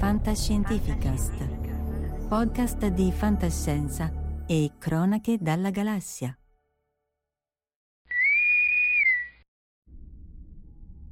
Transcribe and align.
Fantascientificast. 0.00 2.26
Podcast 2.26 2.86
di 2.86 3.12
fantascienza 3.12 4.10
e 4.46 4.70
cronache 4.78 5.36
dalla 5.38 5.68
galassia. 5.68 6.34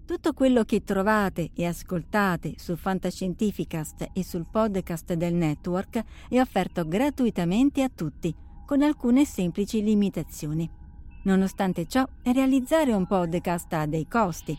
Tutto 0.07 0.33
quello 0.33 0.65
che 0.65 0.85
trovate 0.85 1.51
e 1.55 1.67
ascoltate 1.67 2.55
su 2.57 2.77
Fantascientificast 2.77 4.09
e 4.15 4.25
sul 4.25 4.47
podcast 4.51 5.13
del 5.13 5.35
network 5.35 6.03
è 6.31 6.41
offerto 6.41 6.89
gratuitamente 6.89 7.83
a 7.83 7.91
tutti, 7.95 8.35
con 8.65 8.81
alcune 8.81 9.27
semplici 9.27 9.83
limitazioni. 9.83 10.67
Nonostante 11.25 11.87
ciò, 11.87 12.09
realizzare 12.23 12.95
un 12.95 13.07
podcast 13.07 13.71
ha 13.75 13.85
dei 13.85 14.09
costi. 14.09 14.59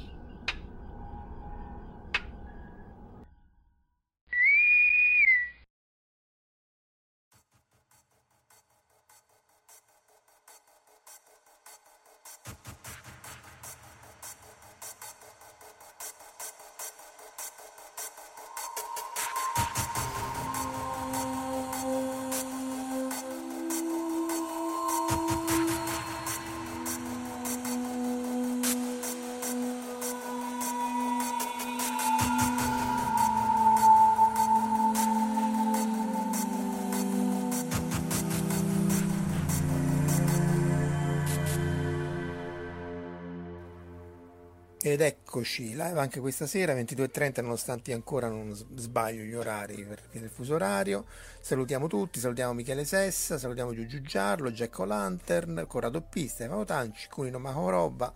Eccoci, 45.41 45.69
live 45.69 45.99
anche 45.99 46.19
questa 46.19 46.45
sera, 46.45 46.75
22.30, 46.75 47.41
nonostante 47.41 47.93
ancora 47.93 48.29
non 48.29 48.53
sbaglio 48.53 49.23
gli 49.23 49.33
orari 49.33 49.83
per 49.83 49.99
il 50.11 50.29
fuso 50.29 50.53
orario. 50.53 51.05
Salutiamo 51.39 51.87
tutti, 51.87 52.19
salutiamo 52.19 52.53
Michele 52.53 52.85
Sessa, 52.85 53.39
salutiamo 53.39 53.73
Giugiu 53.73 54.01
Giarlo, 54.01 54.51
Jack 54.51 54.77
O'Lantern, 54.77 55.65
Corrado 55.67 56.01
P, 56.01 56.27
Stefano 56.27 56.63
Tanci, 56.63 57.07
Cunino 57.09 57.39
Mahoroba 57.39 58.13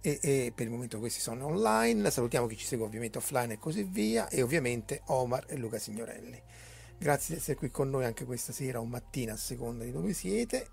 e, 0.00 0.18
e 0.22 0.52
per 0.54 0.64
il 0.64 0.72
momento 0.72 0.98
questi 0.98 1.20
sono 1.20 1.44
online. 1.44 2.10
Salutiamo 2.10 2.46
chi 2.46 2.56
ci 2.56 2.64
segue 2.64 2.86
ovviamente 2.86 3.18
offline 3.18 3.52
e 3.52 3.58
così 3.58 3.82
via 3.82 4.28
e 4.28 4.40
ovviamente 4.40 5.02
Omar 5.08 5.44
e 5.48 5.58
Luca 5.58 5.78
Signorelli. 5.78 6.40
Grazie 6.96 7.34
di 7.34 7.40
essere 7.40 7.58
qui 7.58 7.70
con 7.70 7.90
noi 7.90 8.06
anche 8.06 8.24
questa 8.24 8.52
sera 8.52 8.80
o 8.80 8.84
mattina 8.86 9.34
a 9.34 9.36
seconda 9.36 9.84
di 9.84 9.92
dove 9.92 10.14
siete. 10.14 10.68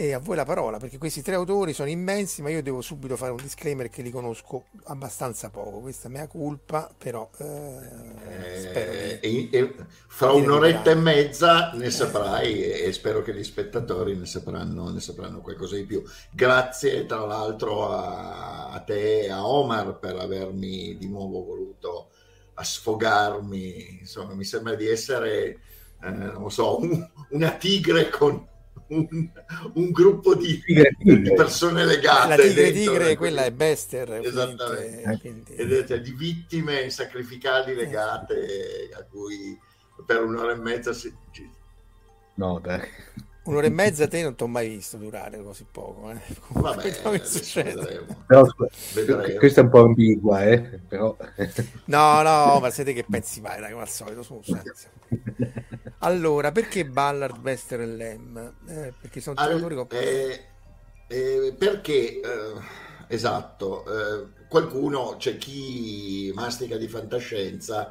E 0.00 0.14
a 0.14 0.18
voi 0.18 0.34
la 0.34 0.46
parola, 0.46 0.78
perché 0.78 0.96
questi 0.96 1.20
tre 1.20 1.34
autori 1.34 1.74
sono 1.74 1.90
immensi, 1.90 2.40
ma 2.40 2.48
io 2.48 2.62
devo 2.62 2.80
subito 2.80 3.18
fare 3.18 3.32
un 3.32 3.36
disclaimer 3.36 3.90
che 3.90 4.00
li 4.00 4.08
conosco 4.08 4.64
abbastanza 4.84 5.50
poco. 5.50 5.80
Questa 5.80 6.08
è 6.08 6.10
mia 6.10 6.26
colpa, 6.26 6.90
però 6.96 7.28
eh, 7.36 8.60
spero 8.60 8.92
di, 9.20 9.50
e, 9.50 9.74
fra 10.08 10.32
un'oretta 10.32 10.92
e 10.92 10.94
mezza 10.94 11.72
ne 11.74 11.90
saprai 11.90 12.62
e 12.62 12.90
spero 12.94 13.20
che 13.20 13.34
gli 13.34 13.44
spettatori 13.44 14.16
ne 14.16 14.24
sapranno, 14.24 14.88
ne 14.88 15.00
sapranno 15.00 15.42
qualcosa 15.42 15.76
di 15.76 15.84
più. 15.84 16.02
Grazie 16.32 17.04
tra 17.04 17.26
l'altro 17.26 17.90
a, 17.90 18.70
a 18.70 18.80
te 18.80 19.24
e 19.24 19.30
a 19.30 19.46
Omar 19.46 19.98
per 19.98 20.16
avermi 20.16 20.96
di 20.96 21.08
nuovo 21.08 21.44
voluto 21.44 22.08
a 22.54 22.64
sfogarmi. 22.64 23.98
Insomma, 24.00 24.32
mi 24.32 24.44
sembra 24.44 24.74
di 24.76 24.88
essere, 24.88 25.58
eh, 26.02 26.10
non 26.10 26.50
so, 26.50 26.80
un, 26.80 27.06
una 27.32 27.50
tigre 27.50 28.08
con 28.08 28.48
un, 28.90 29.30
un 29.74 29.90
gruppo 29.90 30.34
di, 30.34 30.60
tigre, 30.60 30.94
tigre. 30.98 31.20
di, 31.20 31.34
persone 31.34 31.84
legate. 31.84 32.28
La 32.28 32.36
tigre 32.36 32.72
tigre, 32.72 33.16
quella 33.16 33.44
è 33.44 33.52
Bester. 33.52 34.12
Esattamente. 34.22 35.18
Quindi, 35.20 35.54
quindi... 35.54 35.86
Cioè, 35.86 36.00
di 36.00 36.12
vittime 36.12 36.90
sacrificali 36.90 37.74
legate 37.74 38.90
a 38.92 39.04
cui 39.04 39.58
per 40.04 40.22
un'ora 40.22 40.52
e 40.52 40.56
mezza 40.56 40.92
si... 40.92 41.14
No, 42.34 42.58
dai. 42.58 42.80
Un'ora 43.42 43.66
e 43.66 43.70
mezza 43.70 44.06
te 44.06 44.22
non 44.22 44.34
ti 44.34 44.42
ho 44.42 44.46
mai 44.46 44.68
visto 44.68 44.98
durare 44.98 45.42
così 45.42 45.64
poco. 45.70 46.10
Eh. 46.10 46.20
Vabbè, 46.48 46.90
che 47.18 47.24
succede. 47.24 48.06
Però, 48.26 48.46
questa 49.38 49.60
è 49.62 49.64
un 49.64 49.70
po' 49.70 49.80
ambigua, 49.80 50.44
eh? 50.44 50.80
Però... 50.86 51.16
No, 51.86 52.22
no, 52.22 52.58
ma 52.60 52.70
siete 52.70 52.92
che 52.92 53.04
pensi 53.08 53.40
mai, 53.40 53.58
dai, 53.60 53.70
come 53.70 53.82
al 53.82 53.88
solito, 53.88 54.22
su 54.22 54.40
Allora, 56.00 56.52
perché 56.52 56.84
Ballard, 56.84 57.38
Bester 57.38 57.80
e 57.80 57.86
Lem? 57.86 58.54
Eh, 58.68 58.92
perché 59.00 59.20
sono 59.20 59.36
tre 59.36 59.52
autori 59.52 59.86
eh, 59.88 60.44
eh, 61.06 61.54
Perché, 61.56 62.20
eh, 62.20 62.54
esatto, 63.08 63.84
eh, 63.86 64.26
qualcuno, 64.48 65.16
c'è 65.16 65.38
chi 65.38 66.30
mastica 66.34 66.76
di 66.76 66.88
fantascienza, 66.88 67.90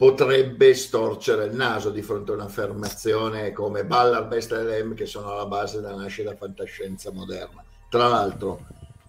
potrebbe 0.00 0.72
storcere 0.72 1.44
il 1.44 1.54
naso 1.54 1.90
di 1.90 2.00
fronte 2.00 2.30
a 2.30 2.34
un'affermazione 2.36 3.52
come 3.52 3.84
Ballard, 3.84 4.28
Besta 4.28 4.58
e 4.58 4.62
Lem 4.62 4.94
che 4.94 5.04
sono 5.04 5.30
alla 5.30 5.44
base 5.44 5.82
della 5.82 5.94
nascita 5.94 6.30
della 6.30 6.40
fantascienza 6.40 7.12
moderna. 7.12 7.62
Tra 7.90 8.08
l'altro, 8.08 8.66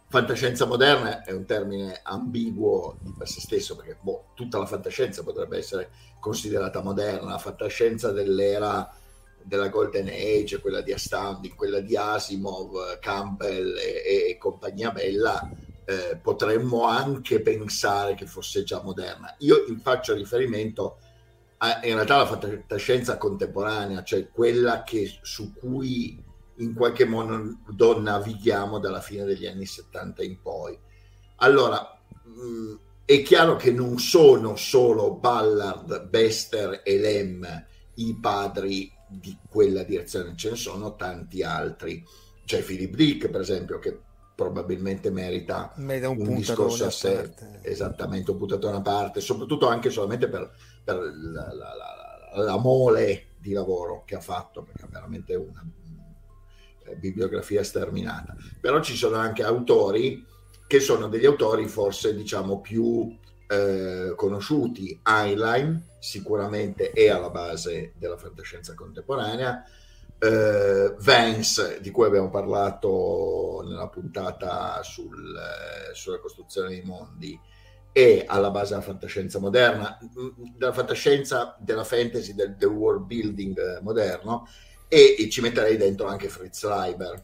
fantascienza 0.10 0.66
moderna 0.66 1.24
è 1.24 1.32
un 1.32 1.46
termine 1.46 2.02
ambiguo 2.04 2.98
di 3.00 3.14
per 3.18 3.30
sé 3.30 3.40
stesso 3.40 3.78
perché 3.78 4.00
boh, 4.02 4.32
tutta 4.34 4.58
la 4.58 4.66
fantascienza 4.66 5.24
potrebbe 5.24 5.58
essere 5.58 5.92
considerata 6.20 6.82
moderna, 6.82 7.30
la 7.30 7.38
fantascienza 7.38 8.12
dell'era 8.12 8.94
della 9.42 9.70
Golden 9.70 10.10
Age, 10.10 10.60
quella 10.60 10.82
di 10.82 10.92
Astounding, 10.92 11.56
quella 11.56 11.80
di 11.80 11.96
Asimov, 11.96 13.00
Campbell 13.00 13.78
e, 13.78 14.28
e 14.32 14.38
compagnia 14.38 14.92
bella, 14.92 15.50
eh, 15.92 16.18
potremmo 16.18 16.86
anche 16.86 17.42
pensare 17.42 18.16
che 18.16 18.26
fosse 18.26 18.64
già 18.64 18.82
moderna. 18.82 19.36
Io 19.40 19.66
faccio 19.82 20.14
riferimento 20.14 21.00
a, 21.58 21.82
in 21.84 21.96
realtà 21.96 22.16
alla 22.16 22.26
fantascienza 22.26 23.18
contemporanea, 23.18 24.04
cioè 24.04 24.30
quella 24.30 24.84
che, 24.84 25.20
su 25.22 25.54
cui 25.54 26.24
in 26.58 26.74
qualche 26.74 27.06
modo 27.06 28.00
navighiamo 28.00 28.80
dalla 28.80 29.02
fine 29.02 29.26
degli 29.26 29.46
anni 29.46 29.66
70 29.66 30.24
in 30.24 30.42
poi. 30.42 30.78
Allora, 31.38 32.00
mh, 32.24 32.42
mm, 32.42 32.76
è 33.04 33.22
chiaro 33.24 33.58
che 33.58 33.72
non 33.72 34.00
sono 34.00 34.56
solo 34.56 35.16
Ballard, 35.16 36.08
Bester 36.08 36.82
e 36.84 36.98
Lem 36.98 37.66
i 37.96 38.18
padri 38.20 38.90
di 39.10 39.38
quella 39.50 39.84
direzione, 39.84 40.36
ce 40.38 40.52
ne 40.52 40.56
sono 40.56 40.96
tanti 40.96 41.44
altri. 41.44 42.04
C'è 42.46 42.62
Philip 42.62 42.96
Dick, 42.96 43.30
per 43.30 43.42
esempio, 43.42 43.80
che 43.80 44.00
probabilmente 44.42 45.12
merita, 45.12 45.72
merita 45.76 46.10
un, 46.10 46.20
un 46.20 46.36
discorso 46.36 46.86
a 46.86 46.90
sé, 46.90 47.14
parte. 47.14 47.60
esattamente 47.62 48.32
un 48.32 48.38
puntatore 48.38 48.78
a 48.78 48.82
parte, 48.82 49.22
soprattutto 49.22 49.68
anche 49.68 49.92
solamente 49.92 50.28
per, 50.28 50.52
per 50.84 50.96
la, 50.96 51.54
la, 51.54 51.74
la, 52.34 52.44
la, 52.44 52.58
mole 52.58 53.28
di 53.38 53.54
lavoro 53.54 54.04
che 54.04 54.16
ha 54.16 54.20
fatto, 54.20 54.64
perché 54.64 54.86
è 54.86 54.90
veramente 54.90 55.36
una 55.36 55.64
eh, 56.88 56.96
bibliografia 56.96 57.64
sterminata. 57.64 58.36
Però 58.60 58.82
ci 58.82 58.96
sono 58.96 59.18
anche 59.18 59.44
autori 59.44 60.26
che 60.66 60.80
sono 60.80 61.08
degli 61.08 61.26
autori 61.28 61.68
forse 61.68 62.16
diciamo 62.16 62.62
più 62.62 63.16
eh, 63.48 64.14
conosciuti. 64.16 65.00
Heinlein 65.04 65.90
sicuramente 66.00 66.90
è 66.92 67.10
alla 67.10 67.30
base 67.30 67.94
della 67.96 68.18
fantascienza 68.18 68.74
contemporanea. 68.74 69.64
Uh, 70.22 70.94
Vance, 71.00 71.80
di 71.82 71.90
cui 71.90 72.06
abbiamo 72.06 72.30
parlato 72.30 73.64
nella 73.68 73.88
puntata 73.88 74.84
sul, 74.84 75.16
uh, 75.16 75.96
sulla 75.96 76.20
costruzione 76.20 76.70
dei 76.70 76.84
mondi, 76.84 77.40
è 77.92 78.26
alla 78.28 78.52
base 78.52 78.74
della 78.74 78.86
fantascienza 78.86 79.40
moderna, 79.40 79.98
della 80.56 80.74
fantascienza, 80.74 81.58
della 81.60 81.84
fantasy, 81.84 82.36
del, 82.36 82.56
del 82.56 82.70
world 82.70 83.06
building 83.06 83.82
moderno, 83.82 84.48
e, 84.88 85.16
e, 85.18 85.28
ci 85.28 85.42
metterei 85.42 85.76
dentro 85.76 86.06
anche 86.06 86.30
Fritz 86.30 86.66
Leiber, 86.66 87.24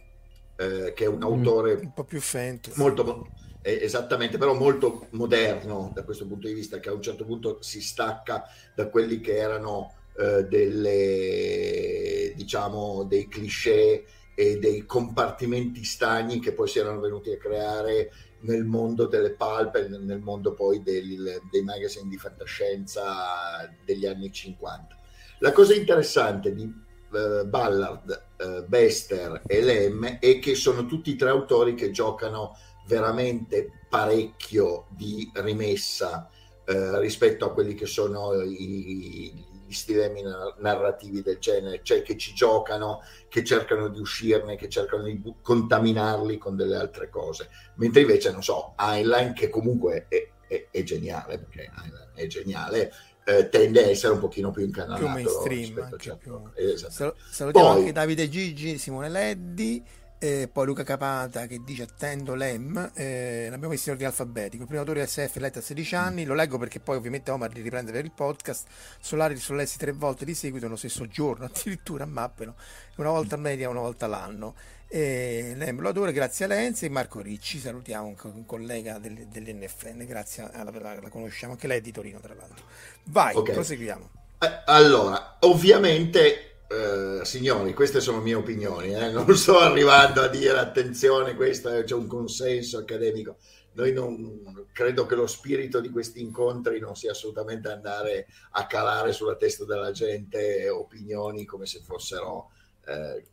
uh, 0.58 0.94
che 0.94 1.04
è 1.04 1.08
un 1.08 1.22
autore 1.22 1.74
un 1.74 1.94
po' 1.94 2.04
più 2.04 2.20
fantasy. 2.20 2.80
Molto, 2.80 3.30
eh, 3.62 3.80
esattamente, 3.84 4.38
però 4.38 4.54
molto 4.54 5.08
moderno 5.12 5.92
da 5.94 6.04
questo 6.04 6.26
punto 6.26 6.48
di 6.48 6.54
vista, 6.54 6.80
che 6.80 6.90
a 6.90 6.94
un 6.94 7.02
certo 7.02 7.26
punto 7.26 7.62
si 7.62 7.82
stacca 7.82 8.44
da 8.74 8.88
quelli 8.88 9.20
che 9.20 9.36
erano 9.36 9.94
eh, 10.20 10.44
delle, 10.46 12.34
diciamo, 12.36 13.04
dei 13.04 13.28
cliché 13.28 14.06
e 14.34 14.58
dei 14.60 14.86
compartimenti 14.86 15.84
stagni 15.84 16.40
che 16.40 16.54
poi 16.54 16.68
si 16.68 16.80
erano 16.80 17.00
venuti 17.00 17.32
a 17.32 17.38
creare 17.38 18.12
nel 18.42 18.66
mondo 18.66 19.08
delle 19.08 19.32
pulp 19.32 19.76
nel 19.88 20.20
mondo 20.20 20.54
poi 20.54 20.84
del, 20.84 21.42
dei 21.50 21.64
magazine 21.64 22.08
di 22.08 22.18
fantascienza 22.18 23.68
degli 23.84 24.06
anni 24.06 24.32
50. 24.32 24.96
La 25.40 25.52
cosa 25.52 25.74
interessante 25.74 26.54
di 26.54 26.64
uh, 26.64 27.46
Ballard, 27.48 28.26
uh, 28.40 28.66
Bester 28.68 29.44
e 29.46 29.62
Lem 29.62 30.18
è 30.20 30.40
che 30.40 30.56
sono 30.56 30.86
tutti 30.86 31.16
tre 31.16 31.30
autori 31.30 31.76
che 31.76 31.92
giocano 31.92 32.58
veramente 32.88 33.86
parecchio 33.90 34.88
di 34.90 35.30
rimessa 35.36 36.30
uh, 36.66 36.98
rispetto 36.98 37.46
a 37.46 37.54
quelli 37.54 37.74
che 37.74 37.86
sono 37.86 38.34
i, 38.42 39.46
gli 39.68 39.74
stilemi 39.74 40.24
narrativi 40.60 41.22
del 41.22 41.40
genere, 41.40 41.82
cioè 41.84 42.02
che 42.02 42.16
ci 42.16 42.34
giocano, 42.34 43.02
che 43.28 43.44
cercano 43.44 43.90
di 43.90 44.00
uscirne, 44.00 44.56
che 44.56 44.70
cercano 44.70 45.04
di 45.04 45.22
contaminarli 45.42 46.38
con 46.38 46.56
delle 46.56 46.78
altre 46.78 47.10
cose. 47.10 47.50
Mentre 47.76 48.02
invece, 48.02 48.32
non 48.32 48.42
so, 48.42 48.74
Heinlein, 48.78 49.34
che 49.34 49.50
comunque 49.50 50.06
è, 50.08 50.30
è, 50.48 50.68
è 50.72 50.84
geniale, 50.84 51.38
perché 51.38 51.70
Heinlein 51.70 52.12
è 52.14 52.28
geniale, 52.28 52.94
eh, 53.26 53.50
tende 53.50 53.84
a 53.84 53.90
essere 53.90 54.14
un 54.14 54.20
pochino 54.20 54.52
più 54.52 54.64
incanalato. 54.64 55.04
Più 55.04 55.10
mainstream. 55.10 55.84
Anche 55.84 55.98
certo. 55.98 56.18
più... 56.18 56.50
Esatto. 56.56 57.18
Salutiamo 57.30 57.68
Poi, 57.68 57.80
anche 57.80 57.92
Davide 57.92 58.30
Gigi, 58.30 58.78
Simone 58.78 59.10
Leddi. 59.10 59.84
E 60.20 60.50
poi 60.52 60.66
Luca 60.66 60.82
Capata 60.82 61.46
che 61.46 61.62
dice 61.64 61.84
attendo 61.84 62.34
l'EM, 62.34 62.92
eh, 62.96 63.48
l'abbiamo 63.52 63.74
messo 63.74 63.90
in 63.90 63.92
ordine 63.92 64.10
alfabetico. 64.10 64.64
Il 64.64 64.68
primo 64.68 64.82
autore 64.82 65.06
SF 65.06 65.36
letto 65.36 65.60
a 65.60 65.62
16 65.62 65.96
anni, 65.96 66.26
lo 66.26 66.34
leggo 66.34 66.58
perché 66.58 66.80
poi 66.80 66.96
ovviamente 66.96 67.30
Omar 67.30 67.54
li 67.54 67.62
riprende 67.62 67.92
per 67.92 68.04
il 68.04 68.12
podcast. 68.12 68.66
Solari 69.00 69.36
li 69.36 69.40
sono 69.40 69.60
lessi 69.60 69.78
tre 69.78 69.92
volte 69.92 70.26
di 70.26 70.34
seguito 70.34 70.66
nello 70.66 70.78
stesso 70.78 71.08
giorno, 71.08 71.46
addirittura 71.54 72.06
a 72.06 72.08
mappero, 72.08 72.56
una 72.96 73.12
volta 73.12 73.36
a 73.36 73.38
media, 73.38 73.70
una 73.70 73.82
volta 73.82 74.08
l'anno. 74.08 74.56
E 74.88 75.54
l'EM 75.56 75.82
lo 75.82 75.90
adora 75.90 76.10
grazie 76.10 76.46
a 76.46 76.48
Lenzi 76.48 76.86
e 76.86 76.90
Marco 76.90 77.22
Ricci, 77.22 77.60
salutiamo 77.60 78.08
un, 78.08 78.16
un 78.34 78.46
collega 78.48 78.98
del, 78.98 79.28
dell'NFN, 79.28 80.04
grazie 80.06 80.50
alla, 80.52 80.72
la, 80.72 81.00
la 81.00 81.10
conosciamo, 81.10 81.54
anche 81.54 81.68
lei 81.68 81.78
è 81.78 81.82
di 81.82 81.92
Torino 81.92 82.20
tra 82.20 82.34
l'altro. 82.34 82.66
Vai, 83.04 83.36
okay. 83.36 83.54
proseguiamo. 83.54 84.10
Eh, 84.40 84.62
allora, 84.66 85.38
ovviamente 85.42 86.57
Uh, 86.70 87.24
signori, 87.24 87.74
queste 87.74 88.02
sono 88.02 88.20
mie 88.20 88.36
opinioni, 88.36 88.94
eh? 88.94 89.10
non 89.10 89.34
sto 89.38 89.58
arrivando 89.58 90.22
a 90.22 90.28
dire 90.28 90.58
attenzione, 90.58 91.34
questo 91.34 91.70
c'è 91.70 91.94
un 91.94 92.08
consenso 92.08 92.80
accademico. 92.80 93.38
Noi 93.72 93.94
non 93.94 94.66
credo 94.74 95.06
che 95.06 95.16
lo 95.16 95.28
spirito 95.28 95.80
di 95.80 95.90
questi 95.90 96.20
incontri 96.20 96.80
non 96.80 96.96
sia 96.96 97.12
assolutamente 97.12 97.70
andare 97.70 98.28
a 98.52 98.66
calare 98.66 99.14
sulla 99.14 99.38
testa 99.38 99.64
della 99.64 99.92
gente 99.92 100.68
opinioni 100.68 101.46
come 101.46 101.66
se 101.68 101.82
fossero, 101.86 102.50
eh, 102.86 103.24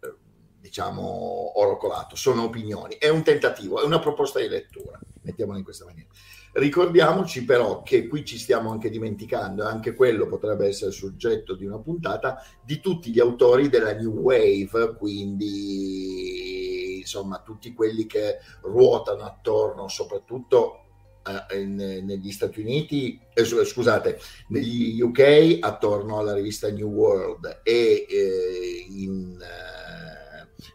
diciamo, 0.60 1.58
oro 1.58 1.76
colato. 1.76 2.14
Sono 2.14 2.44
opinioni, 2.44 2.96
è 2.98 3.08
un 3.08 3.24
tentativo, 3.24 3.80
è 3.80 3.84
una 3.84 3.98
proposta 3.98 4.38
di 4.38 4.48
lettura, 4.48 4.96
mettiamola 5.22 5.58
in 5.58 5.64
questa 5.64 5.86
maniera. 5.86 6.08
Ricordiamoci 6.56 7.44
però 7.44 7.82
che 7.82 8.06
qui 8.06 8.24
ci 8.24 8.38
stiamo 8.38 8.70
anche 8.70 8.88
dimenticando, 8.88 9.64
e 9.64 9.66
anche 9.66 9.92
quello 9.92 10.28
potrebbe 10.28 10.68
essere 10.68 10.92
soggetto 10.92 11.56
di 11.56 11.64
una 11.64 11.80
puntata, 11.80 12.40
di 12.62 12.78
tutti 12.78 13.10
gli 13.10 13.18
autori 13.18 13.68
della 13.68 13.92
New 13.92 14.20
Wave, 14.20 14.94
quindi 14.96 16.98
insomma 17.00 17.40
tutti 17.40 17.74
quelli 17.74 18.06
che 18.06 18.38
ruotano 18.62 19.24
attorno 19.24 19.88
soprattutto 19.88 20.84
eh, 21.50 21.64
negli 21.64 22.30
Stati 22.30 22.60
Uniti, 22.60 23.18
eh, 23.34 23.44
scusate, 23.44 24.20
negli 24.48 25.00
UK 25.00 25.58
attorno 25.60 26.18
alla 26.18 26.34
rivista 26.34 26.70
New 26.70 26.88
World 26.88 27.62
e 27.64 28.06
eh, 28.08 28.86
in 28.90 29.42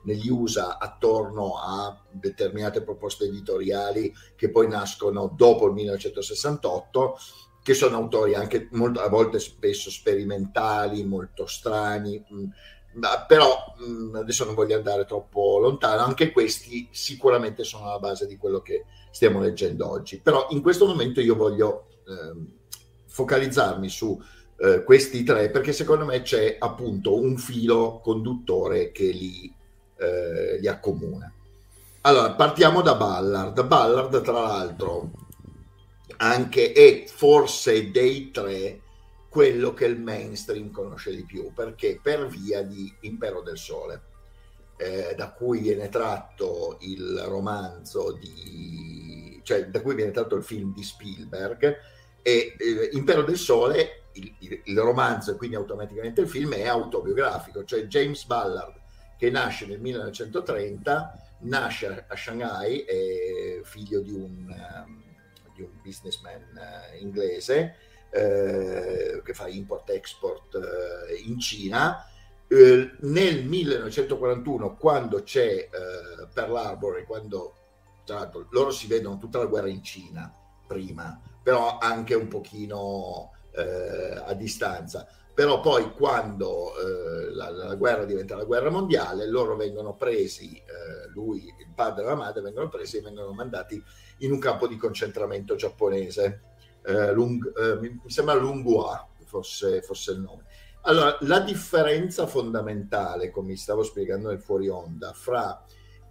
negli 0.04 0.30
USA 0.30 0.78
attorno 0.78 1.58
a 1.58 1.98
determinate 2.12 2.82
proposte 2.82 3.26
editoriali 3.26 4.14
che 4.36 4.50
poi 4.50 4.68
nascono 4.68 5.34
dopo 5.36 5.68
il 5.68 5.74
1968 5.74 7.18
che 7.62 7.74
sono 7.74 7.98
autori 7.98 8.34
anche 8.34 8.68
molto, 8.72 9.02
a 9.02 9.10
volte 9.10 9.40
spesso 9.40 9.92
sperimentali, 9.92 11.04
molto 11.04 11.46
strani, 11.46 12.24
mm, 12.34 12.46
però 13.28 13.76
mm, 13.84 14.16
adesso 14.16 14.46
non 14.46 14.56
voglio 14.56 14.76
andare 14.76 15.06
troppo 15.06 15.60
lontano, 15.60 16.02
anche 16.02 16.32
questi 16.32 16.88
sicuramente 16.92 17.64
sono 17.64 17.86
alla 17.86 18.00
base 18.00 18.26
di 18.26 18.38
quello 18.38 18.62
che 18.62 18.86
stiamo 19.12 19.40
leggendo 19.40 19.88
oggi, 19.90 20.20
però 20.20 20.48
in 20.50 20.62
questo 20.62 20.86
momento 20.86 21.22
io 21.22 21.36
voglio 21.36 21.88
eh, 22.08 22.58
focalizzarmi 23.06 23.90
su 23.90 24.20
eh, 24.58 24.84
questi 24.84 25.24
tre 25.24 25.50
perché 25.50 25.72
secondo 25.72 26.06
me 26.06 26.22
c'è 26.22 26.56
appunto 26.60 27.16
un 27.16 27.38
filo 27.38 28.00
conduttore 28.02 28.92
che 28.92 29.06
li 29.06 29.54
eh, 30.00 30.58
li 30.60 30.68
accomuna. 30.68 31.32
Allora, 32.02 32.32
partiamo 32.32 32.82
da 32.82 32.96
Ballard. 32.96 33.62
Ballard, 33.66 34.22
tra 34.22 34.42
l'altro, 34.42 35.12
anche 36.18 36.72
è 36.72 37.04
forse 37.08 37.92
dei 37.92 38.32
tre 38.32 38.82
quello 39.28 39.74
che 39.74 39.86
il 39.86 40.00
mainstream 40.00 40.72
conosce 40.72 41.16
di 41.16 41.24
più, 41.24 41.54
perché 41.54 42.00
per 42.02 42.28
via 42.28 42.64
di 42.64 42.92
Impero 43.02 43.42
del 43.42 43.58
Sole, 43.58 44.02
eh, 44.78 45.14
da 45.16 45.32
cui 45.32 45.60
viene 45.60 45.90
tratto 45.90 46.78
il 46.82 47.20
romanzo 47.28 48.14
di... 48.14 49.40
cioè 49.44 49.68
da 49.68 49.82
cui 49.82 49.94
viene 49.94 50.12
tratto 50.12 50.36
il 50.36 50.44
film 50.44 50.74
di 50.74 50.84
Spielberg, 50.84 51.78
e 52.22 52.56
eh, 52.58 52.90
Impero 52.94 53.24
del 53.24 53.38
Sole, 53.38 54.06
il, 54.14 54.34
il, 54.40 54.62
il 54.64 54.80
romanzo 54.80 55.32
e 55.32 55.36
quindi 55.36 55.58
automaticamente 55.58 56.22
il 56.22 56.30
film 56.30 56.54
è 56.54 56.66
autobiografico, 56.66 57.64
cioè 57.66 57.84
James 57.84 58.26
Ballard 58.26 58.79
che 59.20 59.30
nasce 59.30 59.66
nel 59.66 59.82
1930, 59.82 61.28
nasce 61.40 62.06
a 62.08 62.16
Shanghai, 62.16 62.80
è 62.80 63.60
figlio 63.64 64.00
di 64.00 64.14
un, 64.14 64.48
um, 64.48 65.04
di 65.54 65.62
un 65.62 65.72
businessman 65.84 66.42
uh, 66.56 67.04
inglese, 67.04 67.76
eh, 68.12 69.22
che 69.24 69.34
fa 69.34 69.50
import-export 69.50 70.56
eh, 70.56 71.16
in 71.16 71.38
Cina. 71.38 72.08
Eh, 72.48 72.92
nel 73.02 73.44
1941, 73.44 74.78
quando 74.78 75.22
c'è 75.24 75.48
eh, 75.48 76.28
Pearl 76.34 76.56
Harbor 76.56 76.98
e 76.98 77.04
quando 77.04 77.56
tra 78.06 78.20
l'altro 78.20 78.48
loro 78.52 78.72
si 78.72 78.88
vedono 78.88 79.18
tutta 79.18 79.38
la 79.38 79.46
guerra 79.46 79.68
in 79.68 79.84
Cina 79.84 80.34
prima, 80.66 81.22
però 81.44 81.78
anche 81.78 82.16
un 82.16 82.30
pochino 82.30 83.34
eh, 83.52 84.24
a 84.26 84.34
distanza. 84.34 85.08
Però 85.40 85.62
poi 85.62 85.94
quando 85.94 86.74
eh, 86.76 87.34
la, 87.34 87.50
la, 87.50 87.76
guerra 87.76 88.04
diventa 88.04 88.36
la 88.36 88.44
guerra 88.44 88.70
mondiale, 88.70 89.26
loro 89.26 89.56
vengono 89.56 89.96
presi, 89.96 90.58
eh, 90.58 91.10
lui, 91.14 91.46
il 91.46 91.72
padre 91.74 92.04
e 92.04 92.08
la 92.08 92.16
madre 92.16 92.42
vengono 92.42 92.68
presi 92.68 92.98
e 92.98 93.02
vengono 93.02 93.32
mandati 93.32 93.82
in 94.18 94.34
un 94.34 94.40
campo 94.40 94.68
di 94.68 94.76
concentramento 94.76 95.56
giapponese, 95.56 96.42
eh, 96.84 97.14
Lung, 97.14 97.58
eh, 97.58 97.80
mi 97.80 98.02
sembra 98.08 98.34
Lunghua 98.34 99.08
fosse, 99.24 99.82
fosse 99.82 100.12
il 100.12 100.20
nome. 100.20 100.44
Allora, 100.82 101.18
la 101.22 101.40
differenza 101.40 102.28
fondamentale, 102.28 103.30
come 103.30 103.56
stavo 103.56 103.84
spiegando 103.84 104.28
nel 104.28 104.42
fuori 104.42 104.68
onda, 104.68 105.14
fra 105.14 105.64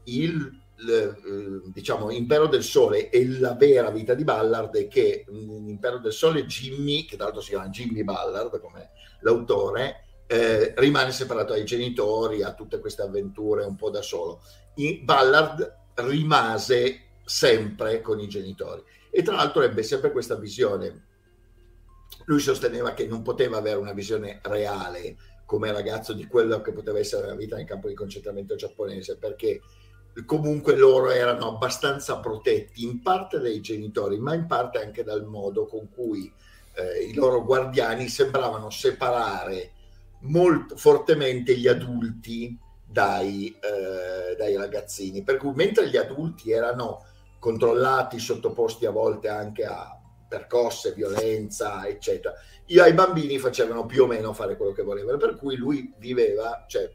il 0.04 0.50
eh, 0.88 1.70
diciamo 1.70 2.11
Impero 2.11 2.47
del 2.47 2.62
Sole 2.62 3.11
e 3.11 3.28
la 3.28 3.54
vera 3.54 3.90
vita 3.90 4.14
di 4.14 4.25
Ballard 4.25 4.75
è 4.75 4.88
che 4.88 5.26
in 5.28 5.68
Impero 5.68 5.99
del 5.99 6.12
Sole 6.14 6.47
Jimmy, 6.47 7.04
che 7.04 7.16
tra 7.16 7.25
l'altro 7.25 7.42
si 7.42 7.50
chiama 7.50 7.68
Jimmy 7.68 8.04
Ballard 8.04 8.58
come 8.58 8.92
l'autore, 9.21 10.05
eh, 10.27 10.75
rimane 10.77 11.13
separato 11.13 11.53
dai 11.53 11.65
genitori, 11.65 12.43
ha 12.43 12.53
tutte 12.53 12.81
queste 12.81 13.03
avventure 13.03 13.65
un 13.65 13.77
po' 13.77 13.91
da 13.91 14.03
solo. 14.03 14.41
In 14.77 15.05
Ballard 15.05 15.77
rimase 15.95 17.07
sempre 17.25 18.01
con 18.01 18.21
i 18.21 18.29
genitori 18.29 18.83
e 19.11 19.23
tra 19.23 19.35
l'altro 19.37 19.63
ebbe 19.63 19.83
sempre 19.83 20.13
questa 20.13 20.37
visione. 20.37 21.07
Lui 22.25 22.41
sosteneva 22.41 22.93
che 22.93 23.07
non 23.07 23.23
poteva 23.23 23.59
avere 23.59 23.77
una 23.77 23.93
visione 23.93 24.41
reale 24.45 25.17
come 25.45 25.73
ragazzo 25.73 26.13
di 26.13 26.27
quello 26.27 26.61
che 26.61 26.73
poteva 26.73 26.99
essere 26.99 27.27
la 27.27 27.35
vita 27.35 27.57
nel 27.57 27.65
campo 27.65 27.89
di 27.89 27.95
concentramento 27.95 28.55
giapponese 28.55 29.17
perché 29.17 29.63
comunque 30.27 30.77
loro 30.77 31.11
erano 31.11 31.49
abbastanza 31.49 32.19
protetti 32.19 32.85
in 32.85 33.01
parte 33.01 33.39
dai 33.41 33.61
genitori, 33.61 34.19
ma 34.19 34.35
in 34.35 34.47
parte 34.47 34.83
anche 34.83 35.05
dal 35.05 35.25
modo 35.25 35.67
con 35.67 35.89
cui 35.89 36.31
eh, 36.78 37.04
i 37.04 37.14
loro 37.14 37.44
guardiani 37.44 38.08
sembravano 38.08 38.70
separare 38.70 39.73
molto 40.20 40.76
fortemente 40.76 41.56
gli 41.56 41.66
adulti 41.66 42.56
dai, 42.85 43.49
eh, 43.61 44.37
dai 44.37 44.56
ragazzini. 44.56 45.23
Per 45.23 45.37
cui 45.37 45.52
mentre 45.54 45.88
gli 45.88 45.97
adulti 45.97 46.52
erano 46.52 47.04
controllati, 47.38 48.18
sottoposti 48.18 48.87
a 48.87 48.90
volte 48.90 49.28
anche 49.28 49.64
a 49.64 49.92
percosse, 50.28 50.92
violenza, 50.92 51.87
eccetera, 51.87 52.35
io 52.66 52.82
ai 52.82 52.92
bambini 52.92 53.38
facevano 53.38 53.87
più 53.87 54.04
o 54.04 54.06
meno 54.06 54.32
fare 54.32 54.56
quello 54.56 54.73
che 54.73 54.82
volevano, 54.82 55.16
per 55.16 55.37
cui 55.37 55.56
lui 55.56 55.92
viveva, 55.99 56.64
cioè 56.68 56.90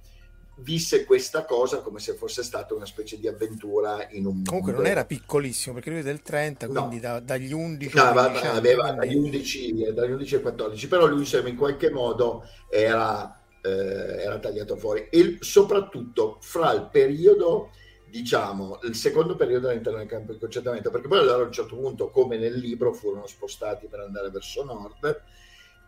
visse 0.57 1.03
questa 1.05 1.45
cosa 1.45 1.81
come 1.81 1.99
se 1.99 2.13
fosse 2.13 2.43
stata 2.43 2.75
una 2.75 2.85
specie 2.85 3.17
di 3.17 3.27
avventura 3.27 4.07
in 4.11 4.25
un 4.25 4.43
comunque 4.43 4.71
mondo. 4.71 4.81
non 4.83 4.85
era 4.85 5.05
piccolissimo 5.05 5.73
perché 5.73 5.89
lui 5.89 5.99
è 5.99 6.03
del 6.03 6.21
30 6.21 6.67
quindi 6.67 6.95
no. 6.95 7.01
da, 7.01 7.19
dagli 7.19 7.51
11 7.51 7.95
no, 7.95 8.13
va, 8.13 8.31
aveva 8.51 8.91
dagli 8.91 9.15
11, 9.15 9.93
dagli 9.93 10.11
11 10.11 10.35
ai 10.35 10.41
14 10.41 10.87
però 10.87 11.07
lui 11.07 11.19
insomma, 11.19 11.49
in 11.49 11.55
qualche 11.55 11.89
modo 11.89 12.43
era, 12.69 13.41
eh, 13.61 13.69
era 13.69 14.37
tagliato 14.37 14.75
fuori 14.75 15.07
e 15.09 15.37
soprattutto 15.39 16.37
fra 16.41 16.71
il 16.73 16.87
periodo 16.91 17.71
diciamo 18.07 18.79
il 18.83 18.93
secondo 18.93 19.35
periodo 19.35 19.69
all'interno 19.69 19.97
del 19.97 20.07
campo 20.07 20.33
di 20.33 20.39
concentramento 20.39 20.91
perché 20.91 21.07
poi 21.07 21.17
allora 21.17 21.41
a 21.41 21.47
un 21.47 21.51
certo 21.51 21.75
punto 21.75 22.11
come 22.11 22.37
nel 22.37 22.53
libro 22.59 22.93
furono 22.93 23.25
spostati 23.25 23.87
per 23.87 24.01
andare 24.01 24.29
verso 24.29 24.63
nord 24.63 25.21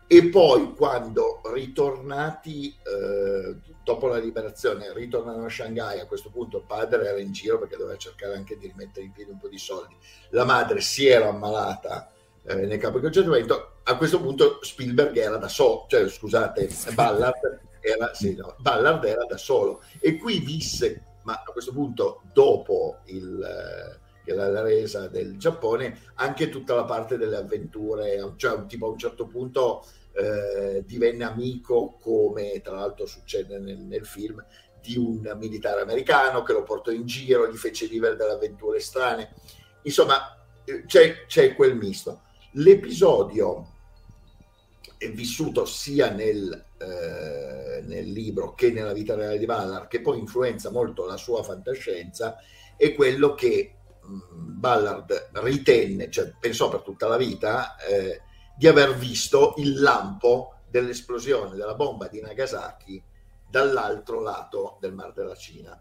e 0.08 0.28
poi 0.28 0.72
quando 0.74 1.40
ritornati 1.52 2.68
eh, 2.68 3.56
dopo 3.82 4.06
la 4.06 4.18
liberazione 4.18 4.92
ritornano 4.94 5.44
a 5.44 5.50
Shanghai 5.50 5.98
a 5.98 6.06
questo 6.06 6.30
punto 6.30 6.58
il 6.58 6.64
padre 6.64 7.08
era 7.08 7.18
in 7.18 7.32
giro 7.32 7.58
perché 7.58 7.76
doveva 7.76 7.98
cercare 7.98 8.36
anche 8.36 8.56
di 8.56 8.68
rimettere 8.68 9.06
in 9.06 9.12
piedi 9.12 9.32
un 9.32 9.38
po' 9.38 9.48
di 9.48 9.58
soldi. 9.58 9.96
La 10.30 10.44
madre 10.44 10.80
si 10.80 11.08
era 11.08 11.28
ammalata 11.28 12.12
eh, 12.44 12.54
nel 12.66 12.78
campo 12.78 12.98
di 12.98 13.04
concentramento 13.04 13.78
a 13.82 13.96
questo 13.96 14.20
punto 14.20 14.58
Spielberg 14.62 15.16
era 15.16 15.38
da 15.38 15.48
solo 15.48 15.86
cioè 15.88 16.08
scusate 16.08 16.68
Ballard 16.94 17.60
era, 17.80 18.14
sì, 18.14 18.34
no, 18.34 18.54
Ballard 18.58 19.04
era 19.04 19.24
da 19.24 19.36
solo. 19.36 19.82
E 20.00 20.16
qui 20.18 20.38
visse 20.38 21.02
ma 21.22 21.42
a 21.44 21.50
questo 21.50 21.72
punto 21.72 22.22
dopo 22.32 22.98
il 23.06 23.42
eh, 23.42 24.04
la 24.34 24.62
resa 24.62 25.06
del 25.08 25.36
Giappone, 25.36 26.00
anche 26.14 26.48
tutta 26.48 26.74
la 26.74 26.84
parte 26.84 27.16
delle 27.16 27.36
avventure, 27.36 28.32
cioè 28.36 28.66
tipo 28.66 28.86
a 28.86 28.90
un 28.90 28.98
certo 28.98 29.26
punto 29.26 29.84
eh, 30.16 30.82
divenne 30.86 31.24
amico, 31.24 31.98
come 32.00 32.60
tra 32.62 32.76
l'altro 32.76 33.06
succede 33.06 33.58
nel, 33.58 33.78
nel, 33.78 34.06
film, 34.06 34.44
di 34.80 34.96
un 34.96 35.36
militare 35.38 35.82
americano 35.82 36.42
che 36.42 36.52
lo 36.52 36.62
portò 36.62 36.90
in 36.90 37.06
giro, 37.06 37.50
gli 37.50 37.56
fece 37.56 37.86
vivere 37.86 38.16
delle 38.16 38.32
avventure 38.32 38.80
strane. 38.80 39.34
Insomma, 39.82 40.36
eh, 40.64 40.84
c'è, 40.86 41.26
c'è 41.26 41.54
quel 41.54 41.76
misto. 41.76 42.22
L'episodio 42.52 43.72
è 44.96 45.10
vissuto 45.10 45.66
sia 45.66 46.10
nel, 46.10 46.64
eh, 46.78 47.82
nel, 47.82 48.10
libro 48.10 48.54
che 48.54 48.70
nella 48.70 48.94
vita 48.94 49.14
reale 49.14 49.38
di 49.38 49.44
Ballard, 49.44 49.88
che 49.88 50.00
poi 50.00 50.18
influenza 50.18 50.70
molto 50.70 51.04
la 51.04 51.18
sua 51.18 51.42
fantascienza, 51.42 52.36
è 52.76 52.94
quello 52.94 53.34
che 53.34 53.74
Ballard 54.06 55.30
ritenne, 55.34 56.10
cioè 56.10 56.32
pensò 56.38 56.70
per 56.70 56.80
tutta 56.80 57.08
la 57.08 57.16
vita, 57.16 57.76
eh, 57.76 58.22
di 58.56 58.66
aver 58.66 58.94
visto 58.94 59.54
il 59.58 59.80
lampo 59.80 60.60
dell'esplosione 60.68 61.56
della 61.56 61.74
bomba 61.74 62.08
di 62.08 62.20
Nagasaki 62.20 63.02
dall'altro 63.48 64.20
lato 64.20 64.78
del 64.80 64.92
Mar 64.92 65.12
della 65.12 65.34
Cina. 65.34 65.80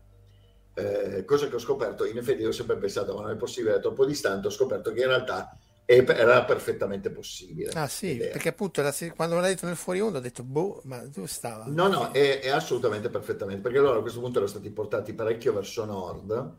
Eh, 0.74 1.24
cosa 1.24 1.48
che 1.48 1.56
ho 1.56 1.60
scoperto, 1.60 2.06
in 2.06 2.18
effetti 2.18 2.42
io 2.42 2.50
ho 2.50 2.54
sempre 2.54 2.78
pensato 2.78 3.16
ma 3.16 3.22
non 3.22 3.32
è 3.32 3.38
possibile, 3.38 3.76
è 3.76 3.80
troppo 3.80 4.06
distante, 4.06 4.48
ho 4.48 4.52
scoperto 4.52 4.92
che 4.92 5.02
in 5.02 5.08
realtà 5.08 5.58
era 5.86 6.44
perfettamente 6.44 7.12
possibile. 7.12 7.70
Ah 7.74 7.88
sì, 7.88 8.18
perché 8.18 8.50
appunto 8.50 8.82
la, 8.82 8.94
quando 9.16 9.36
l'ho 9.36 9.42
detto 9.42 9.68
nel 9.68 9.76
fuori 9.76 10.02
onda 10.02 10.18
ho 10.18 10.22
detto 10.22 10.44
boh, 10.44 10.82
ma 10.86 10.98
dove 11.06 11.28
stava? 11.28 11.66
No, 11.68 11.88
no, 11.88 12.12
è, 12.12 12.40
è 12.40 12.50
assolutamente 12.50 13.10
perfettamente, 13.10 13.62
perché 13.62 13.80
loro 13.80 14.00
a 14.00 14.02
questo 14.02 14.20
punto 14.20 14.40
erano 14.40 14.52
stati 14.52 14.70
portati 14.72 15.14
parecchio 15.14 15.54
verso 15.54 15.86
nord 15.86 16.56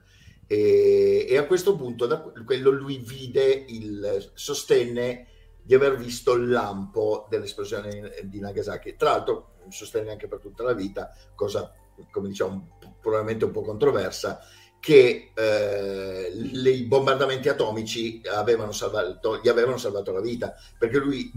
e, 0.46 1.26
e 1.28 1.36
a 1.36 1.44
questo 1.44 1.74
punto 1.74 2.06
da 2.06 2.20
quello 2.20 2.70
lui 2.70 2.98
vide 2.98 3.64
il 3.66 4.30
sostenne 4.34 5.26
di 5.66 5.74
aver 5.74 5.96
visto 5.96 6.34
il 6.34 6.48
lampo 6.48 7.26
dell'esplosione 7.28 8.12
di 8.22 8.38
Nagasaki. 8.38 8.94
Tra 8.94 9.10
l'altro 9.10 9.56
sostenne 9.68 10.12
anche 10.12 10.28
per 10.28 10.38
tutta 10.38 10.62
la 10.62 10.74
vita, 10.74 11.10
cosa 11.34 11.74
come 12.12 12.28
diciamo 12.28 12.78
probabilmente 13.00 13.46
un 13.46 13.50
po' 13.50 13.62
controversa, 13.62 14.38
che 14.78 15.32
eh, 15.34 16.32
i 16.32 16.84
bombardamenti 16.84 17.48
atomici 17.48 18.20
avevano 18.32 18.70
salvato, 18.70 19.40
gli 19.42 19.48
avevano 19.48 19.76
salvato 19.76 20.12
la 20.12 20.20
vita, 20.20 20.54
perché 20.78 20.98
lui 20.98 21.32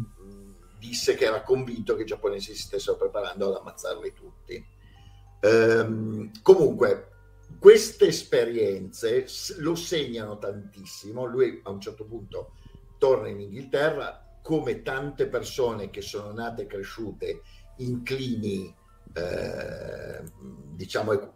disse 0.77 1.15
che 1.15 1.25
era 1.25 1.41
convinto 1.41 1.95
che 1.95 2.03
i 2.03 2.05
giapponesi 2.05 2.53
si 2.53 2.61
stessero 2.61 2.97
preparando 2.97 3.47
ad 3.47 3.55
ammazzarli 3.55 4.13
tutti. 4.13 4.63
Ehm, 5.41 6.31
comunque, 6.43 7.07
queste 7.59 8.07
esperienze 8.07 9.25
lo 9.57 9.73
segnano 9.73 10.37
tantissimo. 10.37 11.25
Lui 11.25 11.61
a 11.63 11.71
un 11.71 11.81
certo 11.81 12.05
punto 12.05 12.53
torna 12.99 13.29
in 13.29 13.39
Inghilterra 13.39 14.39
come 14.43 14.83
tante 14.83 15.25
persone 15.25 15.89
che 15.89 16.01
sono 16.01 16.31
nate 16.31 16.63
e 16.63 16.67
cresciute 16.67 17.41
in 17.77 18.03
climi 18.03 18.75
eh, 19.13 20.23
diciamo 20.75 21.33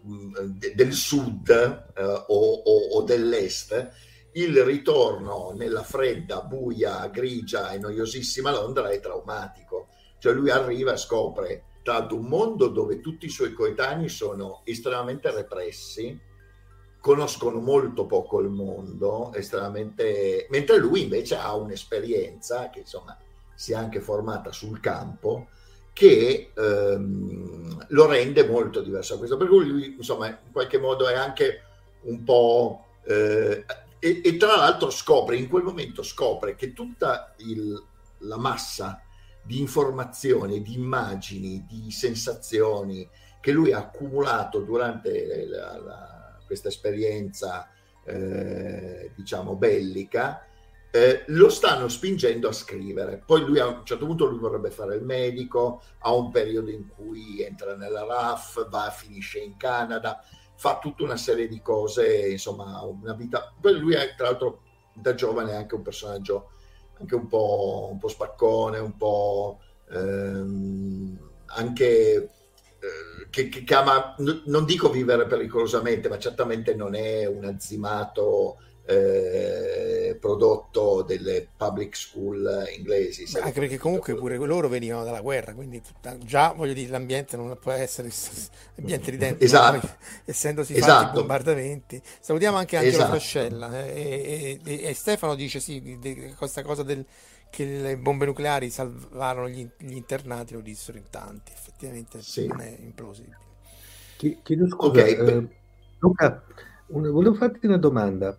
del 0.76 0.94
sud 0.94 1.50
eh, 1.50 2.04
o, 2.04 2.24
o, 2.28 2.98
o, 2.98 3.02
dell'est 3.02 3.90
il 4.34 4.64
ritorno 4.64 5.54
nella 5.56 5.84
fredda, 5.84 6.42
buia, 6.42 7.08
grigia 7.08 7.72
e 7.72 7.80
noiosissima 7.80 8.52
Londra 8.52 8.90
è 8.90 9.00
traumatico. 9.00 9.90
Cioè 10.18 10.34
lui 10.34 10.50
arriva 10.50 10.94
e 10.94 10.98
scopre 10.98 11.64
tra 11.84 12.00
l'altro 12.00 12.18
un 12.18 12.26
mondo 12.26 12.68
dove 12.68 13.02
tutti 13.02 13.26
i 13.26 13.30
suoi 13.30 13.54
coetanei 13.54 14.08
sono 14.08 14.62
estremamente 14.64 15.30
repressi 15.32 16.18
conoscono 17.04 17.60
molto 17.60 18.06
poco 18.06 18.40
il 18.40 18.48
mondo, 18.48 19.34
estremamente... 19.34 20.48
mentre 20.50 20.78
lui 20.78 21.02
invece 21.02 21.36
ha 21.36 21.54
un'esperienza 21.54 22.70
che 22.70 22.80
insomma 22.80 23.18
si 23.54 23.74
è 23.74 23.76
anche 23.76 24.00
formata 24.00 24.54
sul 24.54 24.80
campo 24.80 25.48
che 25.92 26.54
ehm, 26.56 27.88
lo 27.90 28.06
rende 28.06 28.48
molto 28.48 28.80
diverso 28.80 29.12
da 29.14 29.18
questo. 29.20 29.36
Per 29.36 29.50
cui 29.50 29.68
lui 29.68 29.96
insomma 29.98 30.28
in 30.28 30.54
qualche 30.54 30.78
modo 30.78 31.10
è 31.10 31.16
anche 31.16 31.64
un 32.04 32.24
po'... 32.24 32.86
Eh, 33.04 33.66
e, 34.00 34.22
e, 34.24 34.38
tra 34.38 34.56
l'altro 34.56 34.90
scopre, 34.90 35.36
in 35.36 35.50
quel 35.50 35.64
momento 35.64 36.04
scopre 36.04 36.56
che 36.56 36.72
tutta 36.72 37.34
il, 37.40 37.84
la 38.20 38.38
massa 38.38 39.02
di 39.44 39.60
informazioni, 39.60 40.62
di 40.62 40.76
immagini, 40.76 41.66
di 41.68 41.92
sensazioni 41.92 43.06
che 43.42 43.52
lui 43.52 43.74
ha 43.74 43.80
accumulato 43.80 44.60
durante 44.60 45.46
la, 45.48 45.78
la 45.78 46.13
questa 46.46 46.68
esperienza, 46.68 47.70
eh, 48.06 49.12
diciamo, 49.16 49.56
bellica, 49.56 50.46
eh, 50.92 51.24
lo 51.28 51.50
stanno 51.50 51.88
spingendo 51.88 52.48
a 52.48 52.52
scrivere. 52.52 53.22
Poi 53.26 53.42
lui 53.42 53.60
a 53.60 53.68
un 53.68 53.86
certo 53.86 54.06
punto 54.06 54.26
lui 54.26 54.40
vorrebbe 54.40 54.70
fare 54.70 54.96
il 54.96 55.04
medico, 55.04 55.82
ha 56.00 56.14
un 56.14 56.30
periodo 56.30 56.70
in 56.70 56.88
cui 56.88 57.42
entra 57.42 57.76
nella 57.76 58.06
RAF, 58.06 58.70
va, 58.70 58.90
finisce 58.92 59.40
in 59.40 59.58
Canada, 59.58 60.24
fa 60.56 60.78
tutta 60.80 61.04
una 61.04 61.18
serie 61.18 61.48
di 61.48 61.62
cose, 61.62 62.30
insomma, 62.30 62.82
una 62.84 63.14
vita. 63.14 63.54
Poi 63.60 63.80
lui 63.80 63.96
è 63.96 64.14
tra 64.16 64.28
l'altro 64.28 64.62
da 64.94 65.16
giovane 65.16 65.56
anche 65.56 65.74
un 65.74 65.82
personaggio 65.82 66.52
anche 67.00 67.16
un 67.16 67.28
po', 67.28 67.90
un 67.92 67.98
po 67.98 68.08
spaccone, 68.08 68.78
un 68.78 68.96
po' 68.96 69.60
ehm, 69.90 71.32
anche 71.48 72.30
che, 73.30 73.50
che, 73.50 73.74
ama, 73.74 74.16
non 74.46 74.66
dico 74.66 74.90
vivere 74.90 75.26
pericolosamente, 75.26 76.10
ma 76.10 76.20
certamente 76.20 76.76
non 76.76 76.96
è 76.96 77.26
un 77.26 77.46
azzimato 77.46 78.58
eh, 78.86 80.18
prodotto 80.20 81.04
delle 81.04 81.48
public 81.56 81.96
school 81.96 82.66
inglesi. 82.76 83.26
Anche 83.38 83.60
perché 83.60 83.78
comunque 83.78 84.16
pure 84.16 84.36
loro 84.38 84.68
venivano 84.68 85.04
dalla 85.04 85.22
guerra, 85.22 85.54
quindi 85.54 85.82
già 86.20 86.54
voglio 86.56 86.74
dire 86.74 86.92
l'ambiente 86.92 87.38
non 87.38 87.58
può 87.60 87.72
essere 87.72 88.12
ambiente 88.78 89.12
di 89.12 89.18
dentro, 89.18 89.46
esatto. 89.46 89.90
essendosi 90.26 90.76
esatto. 90.76 91.06
fatti 91.06 91.18
bombardamenti. 91.18 92.02
Salutiamo 92.20 92.58
anche 92.58 92.76
Angelo 92.76 92.96
esatto. 92.96 93.12
Frascella 93.12 93.86
eh, 93.86 94.60
e, 94.66 94.72
e, 94.72 94.84
e, 94.84 94.94
Stefano 94.94 95.36
dice 95.36 95.60
sì, 95.60 95.82
di, 95.82 96.00
di 96.00 96.34
questa 96.38 96.62
cosa 96.62 96.84
del, 96.84 97.06
che 97.50 97.66
le 97.66 97.98
bombe 97.98 98.26
nucleari 98.26 98.70
salvarono 98.70 99.48
gli, 99.48 99.68
gli 99.78 99.96
internati, 99.96 100.54
lo 100.54 100.62
dissero 100.62 100.98
in 100.98 101.10
tanti, 101.10 101.52
effettivamente 101.84 102.22
sì. 102.22 102.48
non 102.48 102.62
è 102.62 102.78
implausibile. 102.80 103.38
Chiedo 104.16 104.68
scusa, 104.68 105.02
okay. 105.02 105.14
eh, 105.14 105.48
Luca, 106.00 106.44
un, 106.88 107.10
volevo 107.10 107.34
farti 107.34 107.66
una 107.66 107.78
domanda 107.78 108.38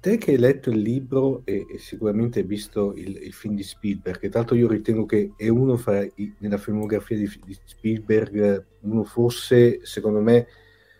te 0.00 0.18
che 0.18 0.30
hai 0.30 0.38
letto 0.38 0.70
il 0.70 0.78
libro 0.78 1.42
e, 1.44 1.66
e 1.68 1.78
sicuramente 1.78 2.40
hai 2.40 2.46
visto 2.46 2.94
il, 2.94 3.16
il, 3.22 3.32
film 3.32 3.54
di 3.54 3.62
Spielberg, 3.62 4.18
che 4.18 4.28
tra 4.28 4.38
l'altro 4.38 4.56
io 4.56 4.68
ritengo 4.68 5.04
che 5.04 5.32
è 5.36 5.48
uno 5.48 5.76
fra 5.76 6.02
i, 6.02 6.34
nella 6.38 6.58
filmografia 6.58 7.16
di, 7.16 7.28
di, 7.44 7.58
Spielberg, 7.64 8.64
uno 8.82 9.04
fosse, 9.04 9.80
secondo 9.84 10.20
me, 10.20 10.46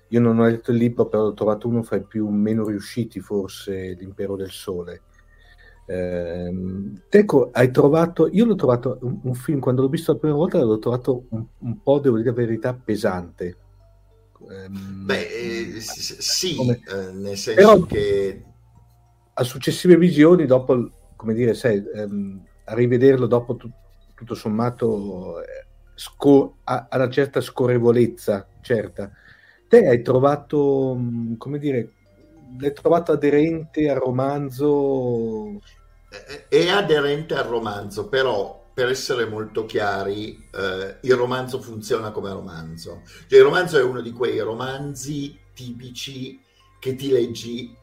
io 0.09 0.21
non 0.21 0.39
ho 0.39 0.47
letto 0.47 0.71
il 0.73 0.79
libro, 0.79 1.07
però 1.07 1.23
l'ho 1.25 1.35
trovato 1.35 1.69
uno 1.69 1.83
fra 1.83 1.97
i 1.97 2.05
più 2.05 2.29
meno 2.29 2.67
riusciti, 2.67 3.21
forse, 3.21 3.95
l'Impero 3.95 4.37
del 4.37 4.51
Sole. 4.51 5.03
Eh, 5.89 6.53
ecco, 7.09 7.51
hai 7.53 7.71
trovato, 7.71 8.29
io 8.29 8.45
l'ho 8.45 8.57
trovato 8.57 8.99
un, 9.03 9.21
un, 9.23 9.35
film, 9.35 9.61
quando 9.61 9.83
l'ho 9.83 9.89
visto 9.89 10.13
la 10.13 10.19
prima 10.19 10.35
volta, 10.35 10.61
l'ho 10.63 10.79
trovato 10.79 11.27
un, 11.31 11.45
un 11.59 11.83
po', 11.83 12.01
devo 12.01 12.17
dire 12.17 12.31
la 12.31 12.35
verità, 12.35 12.75
pesante. 12.75 13.57
Eh, 14.51 14.69
Beh, 14.69 15.29
eh, 15.29 15.81
sì, 15.81 16.57
come... 16.57 16.81
eh, 16.87 17.13
nel 17.13 17.37
senso 17.37 17.55
però, 17.55 17.87
che 17.87 18.43
a 19.35 19.45
successive 19.45 19.97
visioni, 19.97 20.47
dopo, 20.47 20.91
come 21.15 21.35
dire, 21.35 21.55
sai, 21.55 21.83
ehm, 21.95 22.45
a 22.65 22.75
rivederlo 22.75 23.27
dopo 23.27 23.57
tu, 23.57 23.71
tutto 24.15 24.35
sommato 24.35 25.43
eh, 25.43 25.67
sco- 25.95 26.57
ha, 26.65 26.89
una 26.93 27.11
certa 27.11 27.41
scorrevolezza, 27.41 28.47
certa. 28.61 29.11
Te 29.69 29.87
hai 29.87 30.03
trovato, 30.03 30.97
mm, 30.99 31.37
come 31.37 31.59
dire, 31.59 31.93
l'hai 32.59 32.73
trovato 32.73 33.13
aderente 33.13 33.89
al 33.89 33.99
romanzo? 33.99 35.61
È 36.49 36.69
aderente 36.69 37.35
al 37.35 37.45
romanzo, 37.45 38.09
però 38.09 38.71
per 38.77 38.89
essere 38.89 39.25
molto 39.27 39.65
chiari, 39.65 40.49
eh, 40.53 40.97
il 41.01 41.15
romanzo 41.15 41.63
funziona 41.63 42.11
come 42.11 42.31
romanzo. 42.31 43.03
Cioè, 43.27 43.39
il 43.39 43.45
romanzo 43.45 43.79
è 43.79 43.83
uno 43.83 44.03
di 44.03 44.13
quei 44.13 44.39
romanzi 44.41 45.39
tipici 45.55 46.39
che 46.79 46.95
ti 46.95 47.09
leggi 47.09 47.75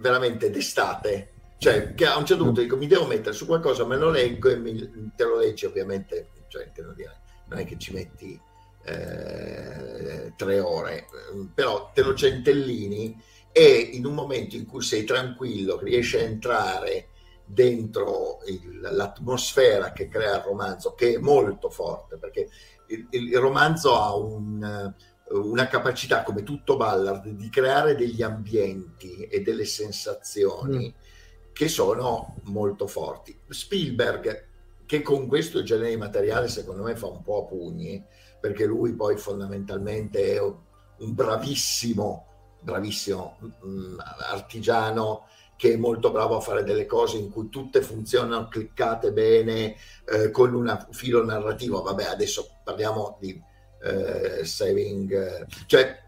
veramente 0.00 0.50
d'estate, 0.50 1.32
cioè 1.58 1.94
che 1.94 2.04
a 2.06 2.18
un 2.18 2.26
certo 2.26 2.42
punto 2.42 2.62
dico 2.62 2.76
mi 2.76 2.88
devo 2.88 3.06
mettere 3.06 3.32
su 3.32 3.46
qualcosa, 3.46 3.86
me 3.86 3.96
lo 3.96 4.10
leggo 4.10 4.48
e 4.48 4.56
mi, 4.56 4.74
te 5.14 5.24
lo 5.24 5.38
leggi 5.38 5.66
ovviamente, 5.66 6.30
cioè 6.48 6.68
dire, 6.96 7.20
non 7.48 7.60
è 7.60 7.64
che 7.64 7.78
ci 7.78 7.92
metti 7.92 8.40
eh, 8.84 10.32
tre 10.36 10.58
ore, 10.58 11.06
però 11.54 11.90
te 11.94 12.02
lo 12.02 12.14
centellini 12.14 13.16
e 13.52 13.90
in 13.92 14.06
un 14.06 14.14
momento 14.14 14.56
in 14.56 14.66
cui 14.66 14.82
sei 14.82 15.04
tranquillo 15.04 15.78
riesci 15.78 16.16
a 16.16 16.20
entrare 16.20 17.08
dentro 17.44 18.38
il, 18.46 18.78
l'atmosfera 18.80 19.92
che 19.92 20.08
crea 20.08 20.36
il 20.36 20.42
romanzo, 20.42 20.94
che 20.94 21.14
è 21.14 21.18
molto 21.18 21.68
forte, 21.68 22.16
perché 22.16 22.48
il, 22.86 23.06
il 23.10 23.38
romanzo 23.38 24.00
ha 24.00 24.14
un 24.14 24.94
una 25.30 25.68
capacità 25.68 26.22
come 26.22 26.42
tutto 26.42 26.76
Ballard 26.76 27.28
di 27.28 27.48
creare 27.50 27.94
degli 27.94 28.22
ambienti 28.22 29.22
e 29.22 29.42
delle 29.42 29.64
sensazioni 29.64 30.88
mm. 30.88 31.52
che 31.52 31.68
sono 31.68 32.36
molto 32.44 32.86
forti. 32.86 33.38
Spielberg, 33.48 34.46
che 34.86 35.02
con 35.02 35.28
questo 35.28 35.62
genere 35.62 35.90
di 35.90 35.96
materiale 35.96 36.48
secondo 36.48 36.82
me 36.82 36.96
fa 36.96 37.06
un 37.06 37.22
po' 37.22 37.44
a 37.44 37.46
pugni, 37.46 38.04
perché 38.40 38.64
lui 38.64 38.94
poi 38.94 39.16
fondamentalmente 39.16 40.34
è 40.34 40.40
un 40.40 41.14
bravissimo, 41.14 42.26
bravissimo 42.60 43.38
mm, 43.64 43.98
artigiano 44.30 45.26
che 45.56 45.74
è 45.74 45.76
molto 45.76 46.10
bravo 46.10 46.36
a 46.36 46.40
fare 46.40 46.62
delle 46.62 46.86
cose 46.86 47.18
in 47.18 47.30
cui 47.30 47.50
tutte 47.50 47.82
funzionano 47.82 48.48
cliccate 48.48 49.12
bene 49.12 49.76
eh, 50.10 50.30
con 50.30 50.54
un 50.54 50.86
filo 50.90 51.22
narrativo. 51.22 51.82
Vabbè, 51.82 52.04
adesso 52.04 52.60
parliamo 52.64 53.18
di 53.20 53.38
eh, 53.82 54.42
saving, 54.42 55.12
eh, 55.12 55.46
cioè 55.66 55.98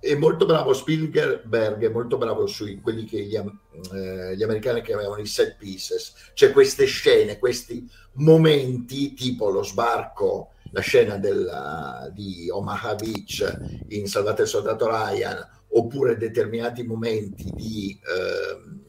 è 0.00 0.14
molto 0.14 0.46
bravo 0.46 0.72
Spielberg, 0.72 1.84
è 1.84 1.88
molto 1.88 2.16
bravo 2.16 2.46
su 2.46 2.80
quelli 2.80 3.04
che 3.04 3.22
gli, 3.22 3.34
eh, 3.34 4.36
gli, 4.36 4.42
americani 4.42 4.82
chiamavano 4.82 5.20
i 5.20 5.26
set 5.26 5.56
pieces, 5.56 6.30
cioè 6.34 6.52
queste 6.52 6.86
scene, 6.86 7.38
questi 7.38 7.86
momenti 8.14 9.12
tipo 9.14 9.50
lo 9.50 9.62
sbarco, 9.62 10.52
la 10.76 10.82
scena 10.82 11.16
della, 11.16 12.10
di 12.12 12.50
Omaha 12.50 12.94
Beach 12.96 13.84
in 13.88 14.06
Salvate 14.06 14.42
il 14.42 14.48
soldato 14.48 14.86
Ryan, 14.86 15.64
oppure 15.68 16.18
determinati 16.18 16.84
momenti 16.84 17.50
di... 17.54 17.98
Eh, 18.02 18.84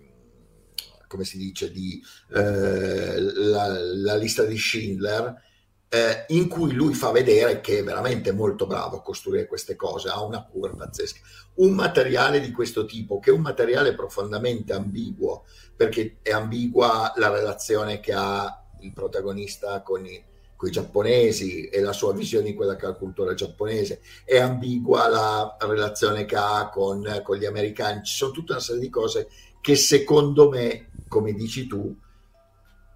come 1.08 1.23
si 1.23 1.38
dice, 1.38 1.71
di 1.71 2.04
eh, 2.34 3.19
la, 3.21 3.69
la 3.80 4.15
lista 4.17 4.43
di 4.43 4.58
Schindler, 4.58 5.41
eh, 5.88 6.26
in 6.28 6.50
cui 6.50 6.73
lui 6.73 6.93
fa 6.93 7.12
vedere 7.12 7.62
che 7.62 7.80
è 7.80 7.84
veramente 7.86 8.34
molto 8.34 8.67
bravo 8.67 8.97
a 8.97 9.02
costruire 9.02 9.47
queste 9.47 9.78
cose, 9.78 10.10
ha 10.10 10.21
una 10.21 10.43
cura 10.43 10.76
pazzesca. 10.76 11.21
Un 11.56 11.71
materiale 11.71 12.41
di 12.41 12.52
questo 12.52 12.84
tipo, 12.84 13.19
che 13.19 13.30
è 13.30 13.34
un 13.34 13.39
materiale 13.39 13.95
profondamente 13.95 14.73
ambiguo, 14.73 15.45
perché 15.78 16.17
è 16.21 16.32
ambigua 16.32 17.13
la 17.15 17.30
relazione 17.30 18.02
che 18.02 18.12
ha 18.12 18.65
il 18.82 18.91
protagonista 18.91 19.82
con 19.84 20.06
i, 20.06 20.21
con 20.58 20.70
giapponesi 20.70 21.67
e 21.67 21.80
la 21.80 21.93
sua 21.93 22.12
visione 22.12 22.48
di 22.48 22.54
quella 22.54 22.76
che 22.76 22.86
è 22.86 22.89
la 22.89 22.96
cultura 22.96 23.34
giapponese, 23.34 24.02
è 24.26 24.38
ambigua 24.39 25.08
la 25.08 25.56
relazione 25.62 26.26
che 26.26 26.36
ha 26.36 26.70
con, 26.70 27.22
con 27.24 27.38
gli 27.38 27.46
americani, 27.46 28.04
ci 28.04 28.15
sono 28.15 28.32
tutta 28.32 28.54
una 28.54 28.62
serie 28.62 28.82
di 28.82 28.89
cose 28.89 29.30
che 29.62 29.76
secondo 29.76 30.50
me, 30.50 30.89
come 31.08 31.32
dici 31.34 31.67
tu, 31.67 31.96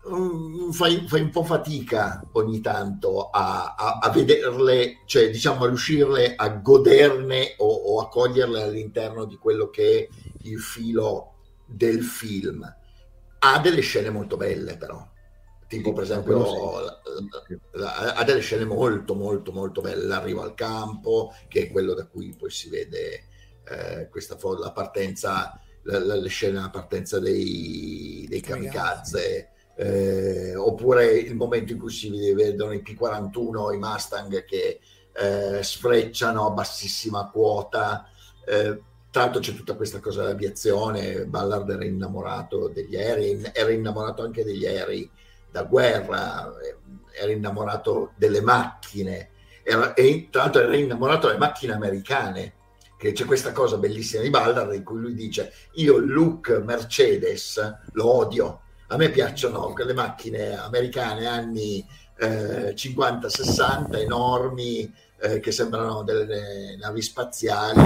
Mm, 0.10 0.72
fai, 0.72 1.08
fai, 1.08 1.22
un 1.22 1.30
po' 1.30 1.44
fatica 1.44 2.28
ogni 2.32 2.60
tanto 2.60 3.30
a, 3.30 3.76
a, 3.78 4.00
a, 4.02 4.10
vederle, 4.10 5.02
cioè 5.06 5.30
diciamo 5.30 5.66
a 5.66 5.68
riuscirle 5.68 6.34
a 6.36 6.50
goderne 6.50 7.54
o, 7.58 7.68
o, 7.68 8.02
a 8.02 8.10
coglierle 8.10 8.64
all'interno 8.64 9.26
di 9.26 9.36
quello 9.36 9.70
che 9.70 10.00
è 10.00 10.08
il 10.48 10.60
filo 10.60 11.36
del 11.68 12.02
film. 12.02 12.64
Ha 13.44 13.60
delle 13.60 13.82
scene 13.82 14.10
molto 14.10 14.38
belle 14.38 14.76
però, 14.76 15.08
tipo 15.72 15.94
per 15.94 16.04
esempio 16.04 16.82
la, 16.82 17.02
la, 17.72 18.14
ha 18.16 18.24
delle 18.26 18.42
scene 18.42 18.66
molto 18.66 19.16
molto 19.16 19.54
molto 19.54 19.80
belle, 19.80 20.06
l'arrivo 20.06 20.42
al 20.42 20.54
campo, 20.54 21.34
che 21.48 21.62
è 21.62 21.72
quello 21.72 21.94
da 21.94 22.06
cui 22.08 22.36
poi 22.38 22.52
si 22.52 22.68
vede 22.68 23.24
eh, 23.70 24.10
questa 24.10 24.36
la 24.60 24.74
partenza, 24.74 25.58
la, 25.84 26.00
la, 26.04 26.28
scena 26.28 26.70
partenza 26.70 27.20
dei, 27.20 28.26
dei 28.28 28.42
kamikaze 28.42 29.52
eh, 29.76 30.56
oppure 30.58 31.14
il 31.14 31.36
momento 31.36 31.72
in 31.72 31.80
cui 31.80 31.90
si 31.90 32.34
vedono 32.34 32.74
i 32.74 32.84
P41, 32.86 33.74
i 33.74 33.78
Mustang 33.78 34.44
che 34.44 34.80
eh, 35.14 35.64
sfrecciano 35.64 36.48
a 36.48 36.52
bassissima 36.52 37.30
quota. 37.30 38.10
Eh, 38.46 38.82
tra 39.10 39.24
l'altro 39.24 39.40
c'è 39.40 39.56
tutta 39.56 39.76
questa 39.76 40.02
cosa 40.02 40.24
dell'aviazione, 40.24 41.26
Ballard 41.26 41.70
era 41.70 41.86
innamorato 41.86 42.68
degli 42.68 42.98
aerei, 42.98 43.42
era 43.54 43.72
innamorato 43.72 44.22
anche 44.22 44.44
degli 44.44 44.66
aerei 44.66 45.10
da 45.52 45.64
guerra, 45.64 46.54
era 47.12 47.32
innamorato 47.32 48.14
delle 48.16 48.42
macchine, 48.42 49.30
era, 49.64 49.94
e 49.94 50.30
tra 50.32 50.44
l'altro 50.44 50.62
era 50.62 50.76
innamorato 50.76 51.28
delle 51.28 51.40
macchine 51.40 51.74
americane, 51.74 52.54
che 52.98 53.12
c'è 53.12 53.26
questa 53.26 53.52
cosa 53.52 53.78
bellissima 53.78 54.22
di 54.22 54.30
Ballard 54.30 54.74
in 54.74 54.84
cui 54.84 55.00
lui 55.00 55.16
dice 55.16 55.52
io 55.74 55.98
il 55.98 56.12
look 56.12 56.62
Mercedes 56.64 57.80
lo 57.94 58.16
odio, 58.16 58.62
a 58.88 58.98
me 58.98 59.10
piacciono 59.10 59.72
quelle 59.74 59.94
macchine 59.94 60.56
americane 60.56 61.26
anni 61.26 61.86
eh, 62.18 62.74
50-60, 62.76 64.00
enormi, 64.00 64.94
eh, 65.20 65.40
che 65.40 65.52
sembrano 65.52 66.04
delle 66.04 66.78
navi 66.80 67.02
spaziali. 67.02 67.80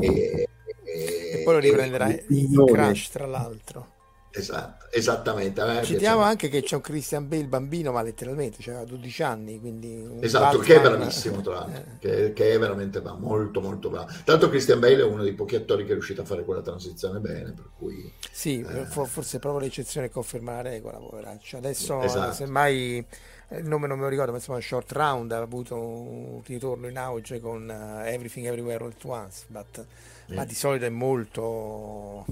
E, 0.00 0.48
e, 0.84 1.40
e 1.40 1.42
poi 1.44 1.54
lo 1.54 1.60
riprenderà 1.60 2.08
in 2.28 2.64
Crash, 2.66 3.10
tra 3.10 3.26
l'altro. 3.26 3.98
Esatto, 4.32 4.86
esattamente. 4.92 5.82
Citiamo 5.82 6.22
anche 6.22 6.48
che 6.48 6.62
c'è 6.62 6.76
un 6.76 6.80
Christian 6.82 7.26
Bale 7.26 7.46
bambino, 7.46 7.90
ma 7.90 8.02
letteralmente, 8.02 8.62
cioè, 8.62 8.84
12 8.84 9.22
anni, 9.24 9.58
quindi... 9.58 10.18
Esatto, 10.20 10.58
che 10.58 10.76
è 10.76 10.80
bravissimo 10.80 11.40
tra 11.40 11.54
l'altro, 11.54 11.80
eh. 11.80 11.98
che, 11.98 12.32
che, 12.32 12.52
è 12.52 12.58
veramente 12.58 13.00
bravo, 13.00 13.18
molto 13.18 13.60
molto 13.60 13.90
bravo. 13.90 14.08
Tanto 14.24 14.48
Christian 14.48 14.78
Bale 14.78 15.00
è 15.00 15.04
uno 15.04 15.22
dei 15.22 15.32
pochi 15.34 15.56
attori 15.56 15.84
che 15.84 15.90
è 15.90 15.94
riuscito 15.94 16.20
a 16.20 16.24
fare 16.24 16.44
quella 16.44 16.62
transizione 16.62 17.18
bene, 17.18 17.52
per 17.52 17.70
cui... 17.76 18.12
Sì, 18.30 18.60
eh... 18.60 18.86
forse 18.86 19.40
proprio 19.40 19.62
l'eccezione 19.66 20.06
che 20.06 20.12
conferma 20.12 20.52
la 20.54 20.62
regola, 20.62 20.98
poveraccio. 20.98 21.56
Adesso, 21.56 22.02
esatto. 22.02 22.32
semmai, 22.32 23.04
eh, 23.48 23.58
il 23.58 23.66
nome 23.66 23.88
non 23.88 23.96
me 23.96 24.04
lo 24.04 24.10
ricordo, 24.10 24.30
ma 24.30 24.36
insomma 24.36 24.60
Short 24.60 24.92
Round 24.92 25.32
ha 25.32 25.38
avuto 25.38 25.76
un 25.76 26.40
ritorno 26.46 26.86
in 26.86 26.96
auge 26.96 27.40
con 27.40 27.68
uh, 27.68 28.06
Everything 28.06 28.46
Everywhere 28.46 28.84
All 28.84 28.90
At 28.90 29.04
Once, 29.04 29.44
but, 29.48 29.84
yeah. 30.26 30.36
ma 30.36 30.44
di 30.44 30.54
solito 30.54 30.84
è 30.84 30.88
molto 30.88 32.24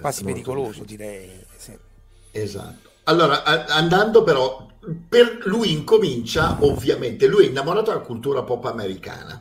quasi 0.00 0.24
pericoloso 0.24 0.84
direi. 0.84 1.30
Sì. 1.56 1.76
Esatto. 2.32 2.90
Allora, 3.04 3.44
andando 3.44 4.22
però, 4.22 4.66
per 5.08 5.42
lui 5.44 5.72
incomincia, 5.72 6.58
ovviamente, 6.60 7.26
lui 7.26 7.46
è 7.46 7.48
innamorato 7.48 7.92
della 7.92 8.02
cultura 8.02 8.42
pop 8.42 8.64
americana. 8.64 9.40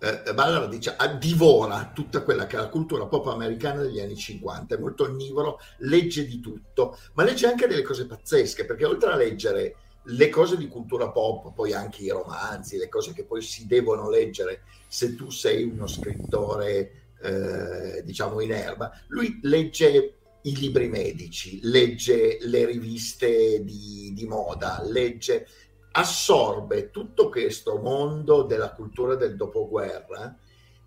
Eh, 0.00 0.34
Ballard 0.34 0.68
dice, 0.68 0.96
divora 1.18 1.92
tutta 1.94 2.22
quella 2.22 2.46
che 2.46 2.56
è 2.56 2.60
la 2.60 2.68
cultura 2.68 3.06
pop 3.06 3.28
americana 3.28 3.82
degli 3.82 4.00
anni 4.00 4.16
50, 4.16 4.74
è 4.74 4.78
molto 4.78 5.04
onnivoro, 5.04 5.60
legge 5.78 6.26
di 6.26 6.40
tutto, 6.40 6.98
ma 7.14 7.22
legge 7.22 7.46
anche 7.46 7.66
delle 7.66 7.82
cose 7.82 8.06
pazzesche, 8.06 8.64
perché 8.64 8.84
oltre 8.84 9.12
a 9.12 9.16
leggere 9.16 9.76
le 10.08 10.28
cose 10.28 10.56
di 10.56 10.68
cultura 10.68 11.10
pop, 11.10 11.54
poi 11.54 11.72
anche 11.72 12.02
i 12.02 12.10
romanzi, 12.10 12.76
le 12.76 12.88
cose 12.88 13.12
che 13.12 13.24
poi 13.24 13.40
si 13.40 13.66
devono 13.66 14.10
leggere 14.10 14.62
se 14.88 15.14
tu 15.14 15.30
sei 15.30 15.62
uno 15.62 15.86
scrittore 15.86 17.03
eh, 17.24 18.02
diciamo 18.04 18.40
in 18.40 18.52
erba, 18.52 18.92
lui 19.08 19.38
legge 19.42 20.18
i 20.42 20.56
libri 20.56 20.88
medici, 20.88 21.58
legge 21.62 22.38
le 22.42 22.66
riviste 22.66 23.64
di, 23.64 24.12
di 24.14 24.26
moda, 24.26 24.82
legge, 24.84 25.46
assorbe 25.92 26.90
tutto 26.90 27.30
questo 27.30 27.78
mondo 27.78 28.42
della 28.42 28.72
cultura 28.72 29.14
del 29.14 29.36
dopoguerra 29.36 30.36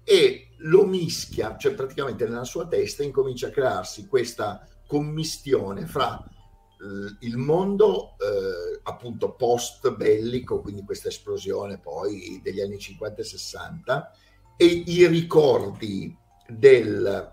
e 0.04 0.50
lo 0.58 0.86
mischia, 0.86 1.58
cioè 1.58 1.73
praticamente 1.73 2.26
nella 2.26 2.43
sua 2.43 2.67
testa 2.67 3.04
incomincia 3.04 3.47
a 3.47 3.52
crearsi 3.52 4.08
questa 4.08 4.67
commistione 4.86 5.88
fra 5.88 6.23
eh, 6.23 7.26
il 7.28 7.38
mondo 7.38 8.12
eh, 8.19 8.80
appunto 8.84 9.32
post 9.34 9.91
bellico, 9.95 10.62
quindi 10.62 10.84
questa 10.84 11.08
esplosione 11.08 11.80
poi 11.80 12.39
degli 12.43 12.62
anni 12.62 12.78
50 12.78 13.21
e 13.21 13.26
60 13.26 14.12
e 14.56 14.65
i 14.65 15.08
ricordi 15.08 16.15
del, 16.48 17.32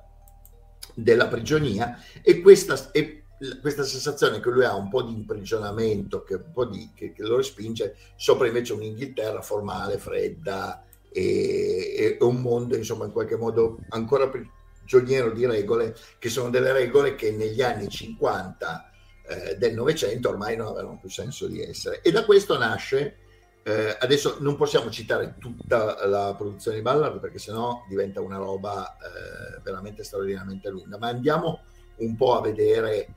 della 0.95 1.29
prigionia 1.29 1.99
e 2.23 2.41
questa, 2.41 2.91
e 2.93 3.25
questa 3.61 3.83
sensazione 3.83 4.41
che 4.41 4.51
lui 4.51 4.65
ha 4.65 4.75
un 4.75 4.89
po' 4.89 5.03
di 5.03 5.13
imprigionamento, 5.13 6.23
che, 6.23 6.41
di, 6.71 6.91
che, 6.95 7.13
che 7.13 7.23
lo 7.23 7.37
respinge 7.37 7.97
sopra 8.17 8.47
invece 8.47 8.73
un'Inghilterra 8.73 9.43
formale, 9.43 9.99
fredda 9.99 10.85
e, 11.13 12.17
e 12.19 12.25
un 12.25 12.41
mondo 12.41 12.77
insomma 12.77 13.05
in 13.05 13.13
qualche 13.13 13.37
modo 13.37 13.79
ancora 13.91 14.29
prigioniero 14.29 15.31
di 15.31 15.47
regole 15.47 15.97
che 16.19 16.29
sono 16.29 16.51
delle 16.51 16.73
regole 16.73 17.15
che 17.15 17.31
negli 17.31 17.63
anni 17.63 17.89
50 17.89 18.91
eh, 19.27 19.57
del 19.57 19.75
Novecento 19.75 20.29
ormai 20.29 20.57
non 20.57 20.69
avevano 20.69 20.99
più 20.99 21.09
senso 21.09 21.47
di 21.47 21.63
essere. 21.63 22.03
E 22.03 22.11
da 22.11 22.25
questo 22.25 22.59
nasce 22.59 23.19
eh, 23.67 23.97
adesso 23.99 24.37
non 24.41 24.57
possiamo 24.57 24.91
citare 24.91 25.37
tutta 25.39 26.07
la 26.07 26.35
produzione 26.37 26.77
di 26.77 26.83
Ballard 26.83 27.19
perché 27.19 27.39
sennò 27.39 27.83
diventa 27.89 28.21
una 28.21 28.37
roba 28.37 28.95
eh, 28.99 29.61
veramente 29.63 30.05
straordinariamente 30.05 30.69
lunga, 30.69 30.99
ma 30.99 31.09
andiamo 31.09 31.61
un 31.97 32.15
po' 32.15 32.37
a 32.37 32.43
vedere. 32.43 33.15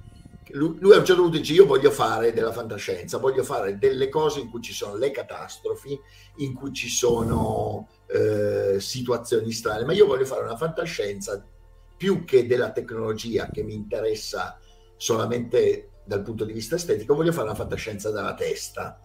Lui, 0.51 0.77
lui, 0.79 0.93
a 0.93 0.99
un 0.99 1.05
certo 1.05 1.23
punto 1.23 1.37
dice: 1.37 1.51
Io 1.51 1.65
voglio 1.65 1.91
fare 1.91 2.31
della 2.31 2.53
fantascienza, 2.53 3.17
voglio 3.17 3.43
fare 3.43 3.77
delle 3.77 4.07
cose 4.07 4.39
in 4.39 4.49
cui 4.49 4.61
ci 4.61 4.71
sono 4.71 4.95
le 4.95 5.11
catastrofi, 5.11 5.99
in 6.37 6.53
cui 6.53 6.71
ci 6.71 6.87
sono 6.87 7.89
eh, 8.05 8.77
situazioni 8.79 9.51
strane, 9.51 9.83
ma 9.83 9.91
io 9.91 10.05
voglio 10.05 10.23
fare 10.23 10.43
una 10.43 10.55
fantascienza 10.55 11.45
più 11.97 12.23
che 12.23 12.47
della 12.47 12.71
tecnologia 12.71 13.49
che 13.51 13.63
mi 13.63 13.73
interessa 13.73 14.57
solamente 14.95 15.89
dal 16.05 16.21
punto 16.21 16.45
di 16.45 16.53
vista 16.53 16.75
estetico, 16.75 17.15
voglio 17.15 17.33
fare 17.33 17.47
una 17.47 17.55
fantascienza 17.55 18.11
dalla 18.11 18.33
testa 18.33 19.01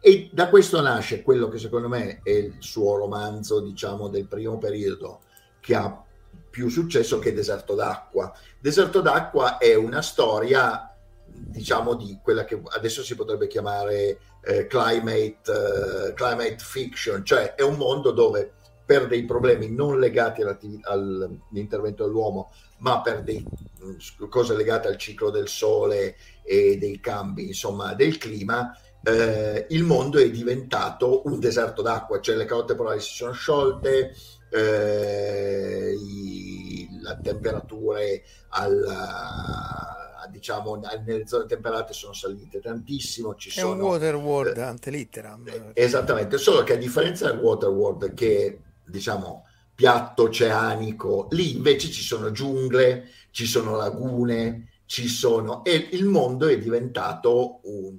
e 0.00 0.30
da 0.32 0.48
questo 0.48 0.80
nasce 0.80 1.22
quello 1.22 1.48
che 1.48 1.58
secondo 1.58 1.88
me 1.88 2.20
è 2.22 2.30
il 2.30 2.56
suo 2.58 2.96
romanzo, 2.96 3.60
diciamo, 3.60 4.08
del 4.08 4.26
primo 4.26 4.58
periodo 4.58 5.20
che 5.60 5.74
ha 5.74 6.04
più 6.50 6.68
successo 6.68 7.18
che 7.18 7.32
Deserto 7.32 7.74
d'acqua. 7.74 8.32
Deserto 8.60 9.00
d'acqua 9.00 9.58
è 9.58 9.74
una 9.74 10.02
storia, 10.02 10.94
diciamo, 11.26 11.94
di 11.94 12.18
quella 12.22 12.44
che 12.44 12.60
adesso 12.76 13.02
si 13.02 13.14
potrebbe 13.14 13.48
chiamare 13.48 14.18
eh, 14.42 14.66
climate, 14.66 15.38
eh, 15.44 16.14
climate 16.14 16.58
fiction, 16.58 17.24
cioè 17.24 17.54
è 17.54 17.62
un 17.62 17.76
mondo 17.76 18.12
dove 18.12 18.52
per 18.88 19.06
dei 19.06 19.24
problemi 19.26 19.70
non 19.70 19.98
legati 19.98 20.42
all'intervento 20.42 22.06
dell'uomo, 22.06 22.50
ma 22.78 23.02
per 23.02 23.22
dei, 23.22 23.44
mm, 23.84 24.28
cose 24.30 24.56
legate 24.56 24.88
al 24.88 24.96
ciclo 24.96 25.28
del 25.28 25.48
sole 25.48 26.16
e 26.42 26.78
dei 26.78 26.98
cambi, 26.98 27.48
insomma, 27.48 27.92
del 27.92 28.16
clima, 28.16 28.74
eh, 29.02 29.66
il 29.70 29.84
mondo 29.84 30.18
è 30.18 30.30
diventato 30.30 31.22
un 31.26 31.38
deserto 31.38 31.82
d'acqua, 31.82 32.20
cioè 32.20 32.36
le 32.36 32.44
calotte 32.44 32.74
polari 32.74 33.00
si 33.00 33.14
sono 33.14 33.32
sciolte, 33.32 34.14
eh, 34.50 35.92
i, 35.92 36.88
le 37.00 37.18
temperature 37.22 38.22
alla, 38.48 40.26
diciamo, 40.30 40.80
nelle 41.04 41.26
zone 41.26 41.46
temperate 41.46 41.92
sono 41.92 42.12
salite 42.12 42.60
tantissimo. 42.60 43.34
Ci 43.34 43.50
è 43.50 43.52
sono, 43.52 43.72
un 43.74 43.80
water 43.80 44.16
world 44.16 44.56
eh, 44.56 44.62
ante 44.62 44.90
litteram. 44.90 45.46
Eh, 45.46 45.70
esattamente, 45.74 46.38
solo 46.38 46.62
che 46.62 46.74
a 46.74 46.76
differenza 46.76 47.30
del 47.30 47.40
water 47.40 47.68
world 47.68 48.14
che 48.14 48.60
diciamo 48.84 49.46
piatto 49.74 50.24
oceanico, 50.24 51.28
lì 51.30 51.56
invece 51.56 51.88
ci 51.90 52.02
sono 52.02 52.32
giungle, 52.32 53.10
ci 53.30 53.46
sono 53.46 53.76
lagune, 53.76 54.70
ci 54.86 55.06
sono 55.06 55.64
e 55.64 55.88
il 55.92 56.06
mondo 56.06 56.48
è 56.48 56.58
diventato 56.58 57.60
un 57.64 57.98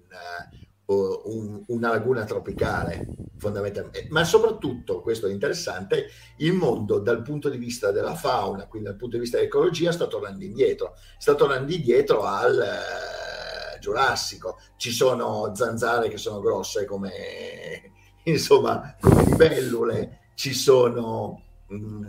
un, 0.95 1.63
una 1.67 1.89
laguna 1.89 2.25
tropicale 2.25 3.07
fondamentalmente, 3.37 4.07
ma 4.09 4.23
soprattutto, 4.23 5.01
questo 5.01 5.27
è 5.27 5.31
interessante, 5.31 6.07
il 6.37 6.53
mondo 6.53 6.99
dal 6.99 7.21
punto 7.21 7.49
di 7.49 7.57
vista 7.57 7.91
della 7.91 8.15
fauna, 8.15 8.67
quindi 8.67 8.89
dal 8.89 8.97
punto 8.97 9.15
di 9.15 9.21
vista 9.21 9.37
dell'ecologia, 9.37 9.91
sta 9.91 10.07
tornando 10.07 10.43
indietro, 10.43 10.95
sta 11.17 11.35
tornando 11.35 11.71
indietro 11.71 12.23
al 12.23 12.59
eh, 12.59 13.79
Giurassico, 13.79 14.57
ci 14.75 14.91
sono 14.91 15.53
zanzare 15.55 16.09
che 16.09 16.17
sono 16.17 16.41
grosse 16.41 16.85
come, 16.85 17.93
insomma, 18.23 18.95
come 18.99 19.23
libellule, 19.23 20.31
ci 20.35 20.53
sono... 20.53 21.43
Mh, 21.67 21.75
mm, 21.75 22.03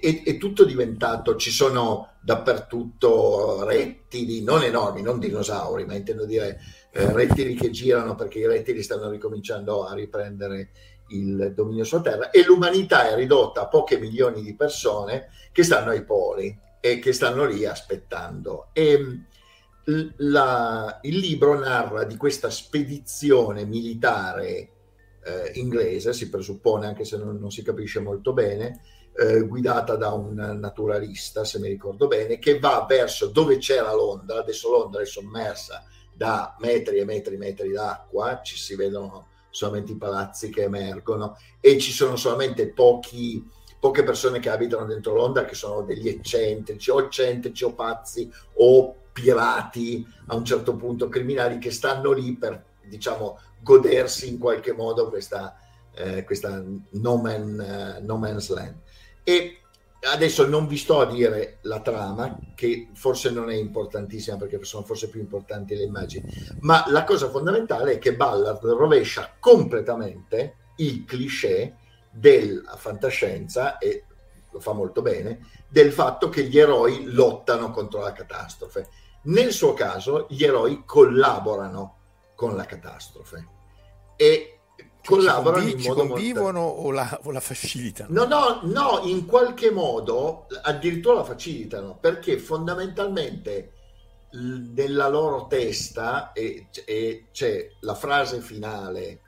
è, 0.00 0.22
è, 0.22 0.36
tutto 0.36 0.64
diventato, 0.64 1.36
ci 1.36 1.50
sono 1.50 2.16
dappertutto 2.20 3.64
rettili, 3.64 4.42
non 4.42 4.62
enormi, 4.62 5.00
non 5.00 5.18
dinosauri, 5.18 5.86
ma 5.86 5.94
intendo 5.94 6.26
dire 6.26 6.60
eh, 6.92 7.12
rettili 7.12 7.54
che 7.54 7.70
girano 7.70 8.14
perché 8.14 8.40
i 8.40 8.46
rettili 8.46 8.82
stanno 8.82 9.08
ricominciando 9.08 9.86
a 9.86 9.94
riprendere 9.94 10.70
il 11.08 11.52
dominio 11.54 11.84
sulla 11.84 12.02
Terra 12.02 12.30
e 12.30 12.44
l'umanità 12.44 13.08
è 13.08 13.14
ridotta 13.14 13.62
a 13.62 13.68
poche 13.68 13.98
milioni 13.98 14.42
di 14.42 14.54
persone 14.54 15.30
che 15.52 15.62
stanno 15.62 15.90
ai 15.90 16.04
poli 16.04 16.54
e 16.80 16.98
che 16.98 17.14
stanno 17.14 17.46
lì 17.46 17.64
aspettando. 17.64 18.68
E 18.74 19.22
la, 20.16 20.98
il 21.02 21.16
libro 21.16 21.58
narra 21.58 22.04
di 22.04 22.16
questa 22.18 22.50
spedizione 22.50 23.64
militare 23.64 24.72
eh, 25.24 25.50
inglese, 25.54 26.12
si 26.12 26.28
presuppone 26.28 26.86
anche 26.86 27.04
se 27.04 27.16
non, 27.16 27.38
non 27.38 27.50
si 27.50 27.62
capisce 27.62 28.00
molto 28.00 28.34
bene, 28.34 28.80
eh, 29.18 29.40
guidata 29.42 29.96
da 29.96 30.12
un 30.12 30.34
naturalista, 30.60 31.44
se 31.44 31.58
mi 31.58 31.66
ricordo 31.66 32.06
bene, 32.06 32.38
che 32.38 32.60
va 32.60 32.86
verso 32.88 33.26
dove 33.26 33.58
c'era 33.58 33.92
Londra, 33.92 34.38
adesso 34.38 34.70
Londra 34.70 35.02
è 35.02 35.06
sommersa 35.06 35.82
da 36.14 36.56
metri 36.60 36.98
e 36.98 37.04
metri 37.04 37.34
e 37.34 37.38
metri 37.38 37.72
d'acqua, 37.72 38.40
ci 38.42 38.56
si 38.56 38.76
vedono 38.76 39.26
solamente 39.50 39.92
i 39.92 39.96
palazzi 39.96 40.50
che 40.50 40.62
emergono 40.62 41.36
e 41.60 41.78
ci 41.78 41.90
sono 41.90 42.14
solamente 42.14 42.68
pochi, 42.68 43.44
poche 43.80 44.04
persone 44.04 44.38
che 44.38 44.50
abitano 44.50 44.86
dentro 44.86 45.14
Londra 45.14 45.44
che 45.44 45.56
sono 45.56 45.82
degli 45.82 46.06
eccentrici 46.06 46.90
o 46.90 47.00
eccentrici 47.00 47.64
o 47.64 47.72
pazzi 47.72 48.30
o 48.54 48.94
pirati 49.12 50.06
a 50.26 50.36
un 50.36 50.44
certo 50.44 50.76
punto 50.76 51.08
criminali 51.08 51.58
che 51.58 51.72
stanno 51.72 52.12
lì 52.12 52.36
per 52.36 52.64
diciamo 52.84 53.38
godersi 53.60 54.28
in 54.28 54.38
qualche 54.38 54.72
modo 54.72 55.08
questa, 55.08 55.56
eh, 55.92 56.22
questa 56.22 56.62
no, 56.90 57.16
man, 57.16 57.98
uh, 58.00 58.04
no 58.04 58.16
man's 58.16 58.48
land 58.50 58.86
e 59.28 59.58
adesso 60.10 60.46
non 60.46 60.66
vi 60.66 60.78
sto 60.78 61.00
a 61.00 61.04
dire 61.04 61.58
la 61.64 61.80
trama, 61.80 62.38
che 62.54 62.88
forse 62.94 63.30
non 63.30 63.50
è 63.50 63.54
importantissima 63.54 64.38
perché 64.38 64.58
sono 64.64 64.86
forse 64.86 65.10
più 65.10 65.20
importanti 65.20 65.76
le 65.76 65.82
immagini, 65.82 66.24
ma 66.60 66.84
la 66.88 67.04
cosa 67.04 67.28
fondamentale 67.28 67.92
è 67.92 67.98
che 67.98 68.16
Ballard 68.16 68.64
rovescia 68.64 69.34
completamente 69.38 70.72
il 70.76 71.04
cliché 71.04 71.76
della 72.10 72.74
fantascienza 72.76 73.76
e 73.76 74.04
lo 74.50 74.60
fa 74.60 74.72
molto 74.72 75.02
bene, 75.02 75.46
del 75.68 75.92
fatto 75.92 76.30
che 76.30 76.44
gli 76.44 76.58
eroi 76.58 77.04
lottano 77.04 77.70
contro 77.70 78.00
la 78.00 78.12
catastrofe. 78.12 78.88
Nel 79.24 79.52
suo 79.52 79.74
caso 79.74 80.26
gli 80.30 80.42
eroi 80.42 80.84
collaborano 80.86 81.96
con 82.34 82.56
la 82.56 82.64
catastrofe 82.64 83.46
e 84.16 84.57
collaborano 85.08 85.64
convi- 85.64 85.82
in 85.82 85.88
modo 85.88 86.06
convivono 86.06 86.60
o, 86.60 86.90
la, 86.90 87.20
o 87.22 87.30
la 87.30 87.40
facilitano? 87.40 88.08
No, 88.12 88.26
no, 88.26 88.60
no, 88.64 89.00
in 89.04 89.24
qualche 89.26 89.70
modo 89.70 90.46
addirittura 90.62 91.16
la 91.16 91.24
facilitano 91.24 91.96
perché 91.98 92.38
fondamentalmente 92.38 93.72
nella 94.30 95.08
loro 95.08 95.46
testa 95.46 96.32
e, 96.32 96.68
e 96.84 97.28
c'è 97.32 97.70
la 97.80 97.94
frase 97.94 98.40
finale 98.40 99.20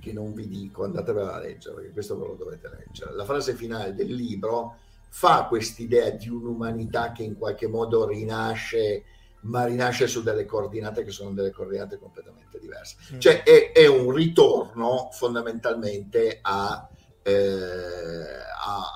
che 0.00 0.12
non 0.12 0.32
vi 0.32 0.48
dico, 0.48 0.84
andatevela 0.84 1.34
a 1.34 1.38
leggere 1.38 1.74
perché 1.74 1.92
questo 1.92 2.18
ve 2.18 2.26
lo 2.26 2.34
dovete 2.34 2.68
leggere. 2.68 3.14
La 3.14 3.24
frase 3.24 3.54
finale 3.54 3.94
del 3.94 4.12
libro 4.12 4.76
fa 5.10 5.44
quest'idea 5.44 6.10
di 6.10 6.28
un'umanità 6.28 7.12
che 7.12 7.22
in 7.22 7.36
qualche 7.36 7.68
modo 7.68 8.06
rinasce, 8.06 9.04
ma 9.42 9.64
rinasce 9.64 10.06
su 10.06 10.22
delle 10.22 10.44
coordinate 10.44 11.04
che 11.04 11.10
sono 11.10 11.32
delle 11.32 11.50
coordinate 11.50 11.98
completamente 11.98 12.58
diverse. 12.58 12.96
Mm. 13.14 13.18
Cioè 13.18 13.42
è, 13.42 13.72
è, 13.72 13.86
un 13.86 14.12
ritorno 14.12 15.08
fondamentalmente 15.12 16.38
a, 16.42 16.88
eh, 17.22 17.32
a, 17.32 18.92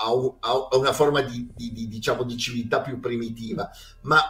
a, 0.00 0.68
a 0.70 0.76
una 0.76 0.92
forma 0.92 1.20
di, 1.20 1.48
di, 1.54 1.72
di, 1.72 1.88
diciamo, 1.88 2.24
di 2.24 2.36
civiltà 2.36 2.80
più 2.80 2.98
primitiva, 2.98 3.70
ma 4.02 4.20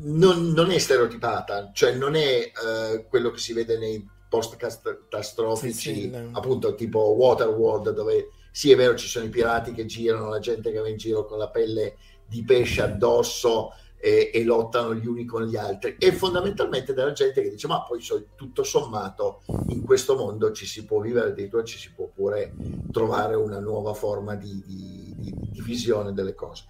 non, 0.00 0.50
non, 0.50 0.70
è 0.70 0.78
stereotipata, 0.78 1.70
cioè 1.72 1.92
non 1.92 2.14
è 2.16 2.50
eh, 2.52 3.06
quello 3.08 3.30
che 3.30 3.38
si 3.38 3.52
vede 3.52 3.78
nei 3.78 4.04
post-catastrofici, 4.28 5.94
sì, 5.94 6.00
sì, 6.00 6.10
no. 6.10 6.30
appunto 6.32 6.74
tipo 6.74 6.98
Waterworld, 6.98 7.90
dove 7.90 8.30
sì 8.50 8.70
è 8.70 8.76
vero 8.76 8.94
ci 8.94 9.06
sono 9.06 9.26
i 9.26 9.30
pirati 9.30 9.72
che 9.72 9.86
girano, 9.86 10.30
la 10.30 10.38
gente 10.38 10.72
che 10.72 10.78
va 10.78 10.88
in 10.88 10.96
giro 10.96 11.26
con 11.26 11.38
la 11.38 11.48
pelle 11.48 11.96
di 12.26 12.42
pesce 12.44 12.82
addosso 12.82 13.74
e, 14.04 14.32
e 14.34 14.42
lottano 14.42 14.96
gli 14.96 15.06
uni 15.06 15.24
con 15.24 15.44
gli 15.44 15.56
altri, 15.56 15.94
e 15.96 16.10
fondamentalmente 16.10 16.92
della 16.92 17.12
gente 17.12 17.40
che 17.40 17.50
dice 17.50 17.68
ma 17.68 17.84
poi 17.84 18.00
tutto 18.34 18.64
sommato 18.64 19.42
in 19.68 19.84
questo 19.84 20.16
mondo 20.16 20.50
ci 20.50 20.66
si 20.66 20.84
può 20.84 20.98
vivere, 20.98 21.28
addirittura 21.28 21.62
ci 21.62 21.78
si 21.78 21.92
può 21.92 22.10
pure 22.12 22.52
trovare 22.90 23.36
una 23.36 23.60
nuova 23.60 23.94
forma 23.94 24.34
di, 24.34 24.60
di, 24.66 25.14
di, 25.16 25.32
di 25.36 25.60
visione 25.60 26.12
delle 26.12 26.34
cose. 26.34 26.64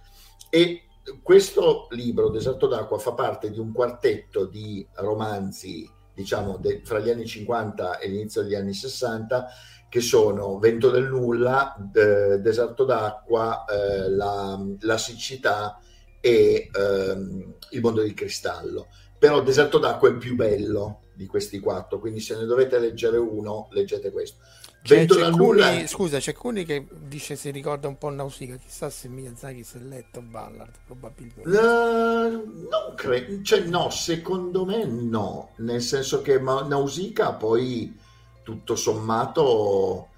E 0.51 0.83
questo 1.23 1.87
libro, 1.89 2.29
Deserto 2.29 2.67
d'acqua, 2.67 2.99
fa 2.99 3.13
parte 3.13 3.49
di 3.49 3.57
un 3.57 3.71
quartetto 3.73 4.45
di 4.45 4.87
romanzi, 4.97 5.89
diciamo, 6.13 6.57
de, 6.57 6.81
fra 6.83 6.99
gli 6.99 7.09
anni 7.09 7.25
50 7.25 7.97
e 7.97 8.09
l'inizio 8.09 8.43
degli 8.43 8.53
anni 8.53 8.75
60, 8.75 9.47
che 9.89 10.01
sono 10.01 10.59
Vento 10.59 10.91
del 10.91 11.05
Nulla, 11.05 11.75
eh, 11.93 12.39
Deserto 12.39 12.85
d'acqua, 12.85 13.65
eh, 13.65 14.09
la, 14.11 14.63
la, 14.81 14.97
siccità 14.97 15.79
e 16.25 16.69
ehm, 16.73 17.55
Il 17.71 17.81
mondo 17.81 18.01
di 18.01 18.13
cristallo. 18.13 18.87
Però 19.19 19.41
Deserto 19.41 19.77
d'acqua 19.77 20.07
è 20.07 20.11
il 20.11 20.17
più 20.17 20.35
bello 20.35 21.01
di 21.13 21.25
questi 21.25 21.59
quattro, 21.59 21.99
quindi 21.99 22.21
se 22.21 22.37
ne 22.37 22.45
dovete 22.45 22.79
leggere 22.79 23.17
uno, 23.17 23.67
leggete 23.71 24.09
questo. 24.09 24.37
C'è, 24.81 25.05
c'è 25.05 25.29
Cuni, 25.29 25.87
scusa, 25.87 26.19
c'è 26.19 26.33
Cuni 26.33 26.65
che 26.65 26.85
dice 27.07 27.35
si 27.35 27.51
ricorda 27.51 27.87
un 27.87 27.97
po' 27.97 28.09
Nausicaa, 28.09 28.57
chissà 28.57 28.89
se 28.89 29.07
Miyazaki 29.07 29.63
si 29.63 29.77
è 29.77 29.79
letto 29.79 30.21
Ballard, 30.21 30.73
probabilmente. 30.85 31.49
Uh, 31.49 32.67
non 32.69 32.93
credo, 32.95 33.41
cioè 33.43 33.61
no, 33.61 33.89
secondo 33.89 34.65
me 34.65 34.85
no, 34.85 35.51
nel 35.57 35.81
senso 35.81 36.21
che 36.21 36.37
Nausicaa 36.37 37.33
poi 37.33 37.97
tutto 38.43 38.75
sommato, 38.75 40.09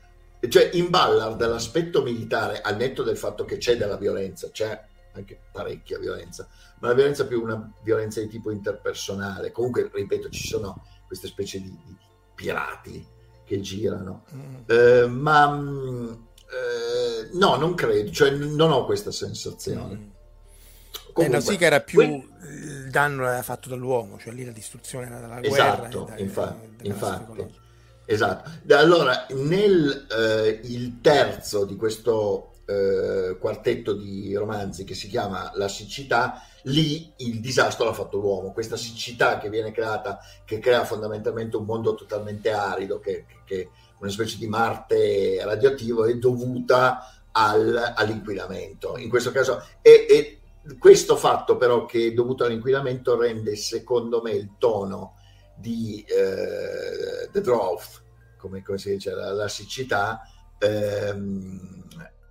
cioè 0.50 0.70
in 0.74 0.90
Ballard 0.90 1.40
l'aspetto 1.46 2.02
militare, 2.02 2.62
al 2.62 2.76
netto 2.76 3.04
del 3.04 3.18
fatto 3.18 3.46
che 3.46 3.58
c'è 3.58 3.78
della 3.78 3.98
violenza, 3.98 4.50
c'è 4.50 4.94
anche 5.20 5.40
parecchia 5.52 6.00
violenza, 6.00 6.48
ma 6.80 6.90
la 6.90 6.94
violenza 6.94 7.24
è 7.24 7.28
più 7.28 7.42
una 7.42 7.72
violenza 7.84 8.20
di 8.22 8.28
tipo 8.28 8.52
interpersonale, 8.52 9.52
comunque 9.52 9.90
ripeto 9.92 10.30
ci 10.30 10.48
sono 10.48 10.86
queste 11.08 11.28
specie 11.28 11.62
di, 11.62 11.78
di 11.86 11.96
pirati 12.34 13.06
che 13.46 13.60
girano. 13.62 14.26
Mm. 14.34 14.56
Eh, 14.66 15.08
ma 15.08 15.50
mm, 15.50 16.08
eh, 16.08 17.30
no, 17.34 17.56
non 17.56 17.76
credo, 17.76 18.12
cioè 18.12 18.32
non 18.32 18.72
ho 18.72 18.86
questa 18.86 19.12
sensazione. 19.12 19.96
Mm. 19.96 20.10
Comunque, 21.14 21.26
eh, 21.26 21.28
Nausicaa 21.30 21.68
era 21.68 21.80
più 21.80 22.00
quel... 22.00 22.10
il 22.12 22.90
danno 22.90 23.28
era 23.28 23.42
fatto 23.42 23.70
dall'uomo, 23.70 24.18
cioè 24.18 24.34
lì 24.34 24.44
la 24.44 24.52
distruzione 24.52 25.06
era 25.06 25.20
dalla 25.20 25.42
esatto, 25.42 26.04
guerra. 26.04 26.20
Infatti, 26.20 26.88
infatti. 26.88 27.64
Esatto. 28.06 28.52
Allora, 28.74 29.26
nel 29.30 30.06
eh, 30.12 30.60
il 30.64 31.00
terzo 31.02 31.66
di 31.66 31.76
questo 31.76 32.55
eh, 32.66 33.38
quartetto 33.40 33.94
di 33.94 34.34
romanzi 34.36 34.84
che 34.84 34.96
si 34.96 35.08
chiama 35.08 35.52
La 35.56 35.68
siccità, 35.68 36.42
lì 36.64 37.14
il 37.18 37.40
disastro 37.40 37.86
l'ha 37.86 37.94
fatto 37.94 38.20
l'uomo, 38.20 38.52
questa 38.52 38.76
siccità 38.76 39.38
che 39.38 39.50
viene 39.50 39.72
creata, 39.72 40.20
che 40.44 40.60
crea 40.60 40.84
fondamentalmente 40.84 41.58
un 41.58 41.66
mondo 41.66 41.96
totalmente 41.96 42.52
arido, 42.52 43.00
che, 43.00 43.26
che 43.46 43.70
una 44.00 44.10
specie 44.10 44.38
di 44.38 44.48
Marte 44.48 45.44
radioattivo, 45.44 46.06
è 46.06 46.16
dovuta 46.16 47.26
al, 47.32 47.94
all'inquinamento. 47.96 48.98
In 48.98 49.10
questo 49.10 49.32
caso, 49.32 49.64
e, 49.82 50.06
e 50.10 50.40
questo 50.80 51.16
fatto 51.16 51.58
però 51.58 51.86
che 51.86 52.08
è 52.08 52.12
dovuto 52.14 52.44
all'inquinamento 52.44 53.18
rende 53.18 53.56
secondo 53.56 54.22
me 54.22 54.32
il 54.32 54.56
tono 54.58 55.18
di 55.56 56.04
eh, 56.08 57.30
The 57.32 57.42
Drought, 57.42 58.04
come, 58.38 58.62
come, 58.64 58.78
si 58.78 58.90
dice, 58.90 59.12
la, 59.14 59.32
la 59.32 59.48
siccità, 59.48 60.22
ehm, 60.58 61.84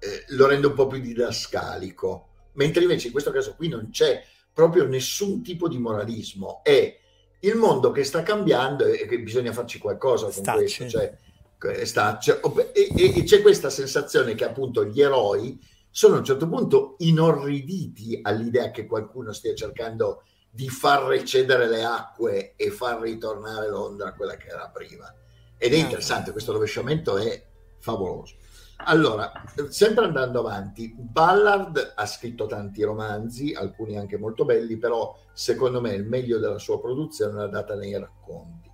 eh, 0.05 0.25
lo 0.29 0.47
rende 0.47 0.67
un 0.67 0.75
po' 0.75 0.87
più 0.87 1.01
didascalico 1.01 2.29
mentre 2.55 2.83
invece 2.83 3.07
in 3.07 3.13
questo 3.13 3.31
caso 3.31 3.55
qui 3.55 3.69
non 3.69 3.89
c'è 3.91 4.23
proprio 4.53 4.87
nessun 4.87 5.43
tipo 5.43 5.69
di 5.69 5.79
moralismo, 5.79 6.63
è 6.63 6.99
il 7.41 7.57
mondo 7.57 7.91
che 7.91 8.05
sta 8.05 8.23
cambiando 8.23 8.85
e 8.85 9.07
che 9.07 9.19
bisogna 9.21 9.53
farci 9.53 9.79
qualcosa 9.79 10.25
con 10.25 10.33
Stacci. 10.33 10.59
questo. 10.59 10.89
Cioè, 10.89 11.85
sta, 11.85 12.19
cioè, 12.19 12.41
e, 12.73 12.91
e, 12.95 13.23
c'è 13.25 13.43
questa 13.43 13.71
sensazione 13.71 14.35
che 14.35 14.45
appunto 14.45 14.85
gli 14.85 15.01
eroi 15.01 15.59
sono 15.91 16.17
a 16.17 16.19
un 16.19 16.25
certo 16.25 16.49
punto 16.49 16.97
inorriditi 16.99 18.19
all'idea 18.23 18.71
che 18.71 18.87
qualcuno 18.87 19.33
stia 19.33 19.55
cercando 19.55 20.25
di 20.51 20.69
far 20.69 21.05
recedere 21.05 21.69
le 21.69 21.85
acque 21.85 22.55
e 22.57 22.71
far 22.71 23.01
ritornare 23.01 23.69
Londra 23.69 24.09
a 24.09 24.15
quella 24.15 24.37
che 24.37 24.49
era 24.49 24.69
prima. 24.69 25.13
Ed 25.59 25.73
è 25.73 25.77
ah. 25.77 25.81
interessante, 25.81 26.33
questo 26.33 26.53
rovesciamento 26.53 27.17
è 27.17 27.45
favoloso. 27.79 28.37
Allora, 28.87 29.33
sempre 29.71 30.05
andando 30.05 30.41
avanti, 30.41 30.95
Ballard 30.95 31.93
ha 31.95 32.07
scritto 32.07 32.47
tanti 32.47 32.83
romanzi, 32.83 33.55
alcuni 33.55 33.97
anche 33.97 34.19
molto 34.19 34.45
belli, 34.45 34.77
però 34.77 35.17
secondo 35.33 35.81
me 35.81 35.95
il 35.95 36.05
meglio 36.05 36.39
della 36.39 36.59
sua 36.59 36.79
produzione 36.81 37.33
l'ha 37.35 37.47
data 37.47 37.75
nei 37.77 37.99
racconti. 37.99 38.71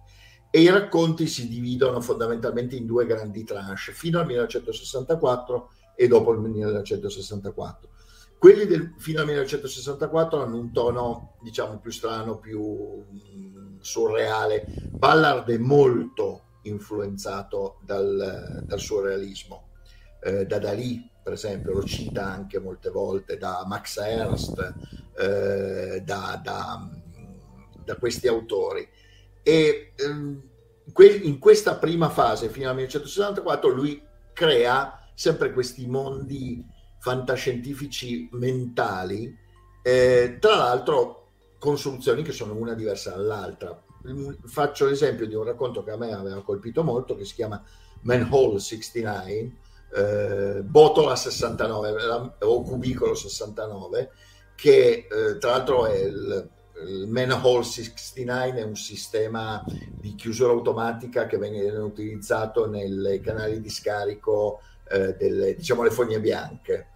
E 0.51 0.61
i 0.62 0.68
racconti 0.68 1.29
si 1.29 1.49
dividono 1.49 2.01
fondamentalmente 2.01 2.75
in 2.75 2.87
due 2.87 3.07
grandi 3.07 3.44
tranche, 3.44 3.92
fino 3.92 4.18
al 4.18 4.27
1964 4.27 5.70
e 5.94 6.09
dopo 6.09 6.33
il 6.33 6.40
1964. 6.40 7.88
Quelli 8.37 8.66
del, 8.66 8.94
fino 8.99 9.20
al 9.20 9.27
1964 9.27 10.42
hanno 10.42 10.57
un 10.57 10.73
tono, 10.73 11.37
diciamo, 11.40 11.79
più 11.79 11.92
strano, 11.92 12.38
più 12.38 13.05
mm, 13.12 13.77
surreale. 13.79 14.66
Ballard 14.90 15.49
è 15.51 15.59
molto 15.59 16.46
influenzato 16.62 17.79
dal, 17.85 18.64
dal 18.66 18.81
surrealismo 18.81 19.68
eh, 20.20 20.46
da 20.46 20.59
Dalì, 20.59 21.09
per 21.22 21.33
esempio, 21.33 21.72
lo 21.72 21.85
cita 21.85 22.24
anche 22.24 22.59
molte 22.59 22.90
volte, 22.90 23.37
da 23.37 23.64
Max 23.66 23.98
Ernst, 23.98 24.74
eh, 25.18 26.02
da, 26.02 26.40
da, 26.42 26.88
da, 27.85 27.96
questi 27.96 28.28
autori. 28.28 28.87
E 29.42 29.92
ehm, 29.96 30.42
in 31.22 31.38
questa 31.38 31.76
prima 31.76 32.09
fase, 32.09 32.48
fino 32.48 32.68
al 32.68 32.74
1964, 32.74 33.68
lui 33.70 34.02
crea 34.33 34.98
sempre 35.14 35.52
questi 35.52 35.87
mondi 35.87 36.64
fantascientifici 36.98 38.28
mentali, 38.33 39.37
eh, 39.83 40.37
tra 40.40 40.56
l'altro 40.56 41.33
con 41.59 41.78
soluzioni 41.78 42.22
che 42.22 42.33
sono 42.33 42.54
una 42.54 42.74
diversa 42.74 43.11
dall'altra. 43.11 43.83
Faccio 44.46 44.87
l'esempio 44.87 45.26
di 45.26 45.35
un 45.35 45.44
racconto 45.44 45.83
che 45.85 45.90
a 45.90 45.96
me 45.96 46.12
aveva 46.12 46.42
colpito 46.42 46.83
molto, 46.83 47.16
che 47.16 47.26
si 47.26 47.35
chiama 47.35 47.62
Manhole 48.02 48.59
69, 48.59 49.52
eh, 49.94 50.62
Botola 50.62 51.16
69 51.16 52.35
o 52.40 52.62
Cubicolo 52.62 53.14
69 53.14 54.11
che 54.55 55.07
eh, 55.11 55.38
tra 55.38 55.50
l'altro 55.53 55.87
è 55.87 55.96
il, 55.96 56.48
il 56.87 57.07
Manhole 57.09 57.64
69 57.64 58.61
è 58.61 58.62
un 58.62 58.76
sistema 58.76 59.64
di 59.90 60.14
chiusura 60.14 60.53
automatica 60.53 61.26
che 61.26 61.38
viene 61.38 61.70
utilizzato 61.79 62.68
nei 62.68 63.20
canali 63.20 63.61
di 63.61 63.70
scarico 63.70 64.61
eh, 64.88 65.14
delle 65.16 65.55
diciamo 65.55 65.83
le 65.83 65.90
fogne 65.90 66.20
bianche. 66.20 66.87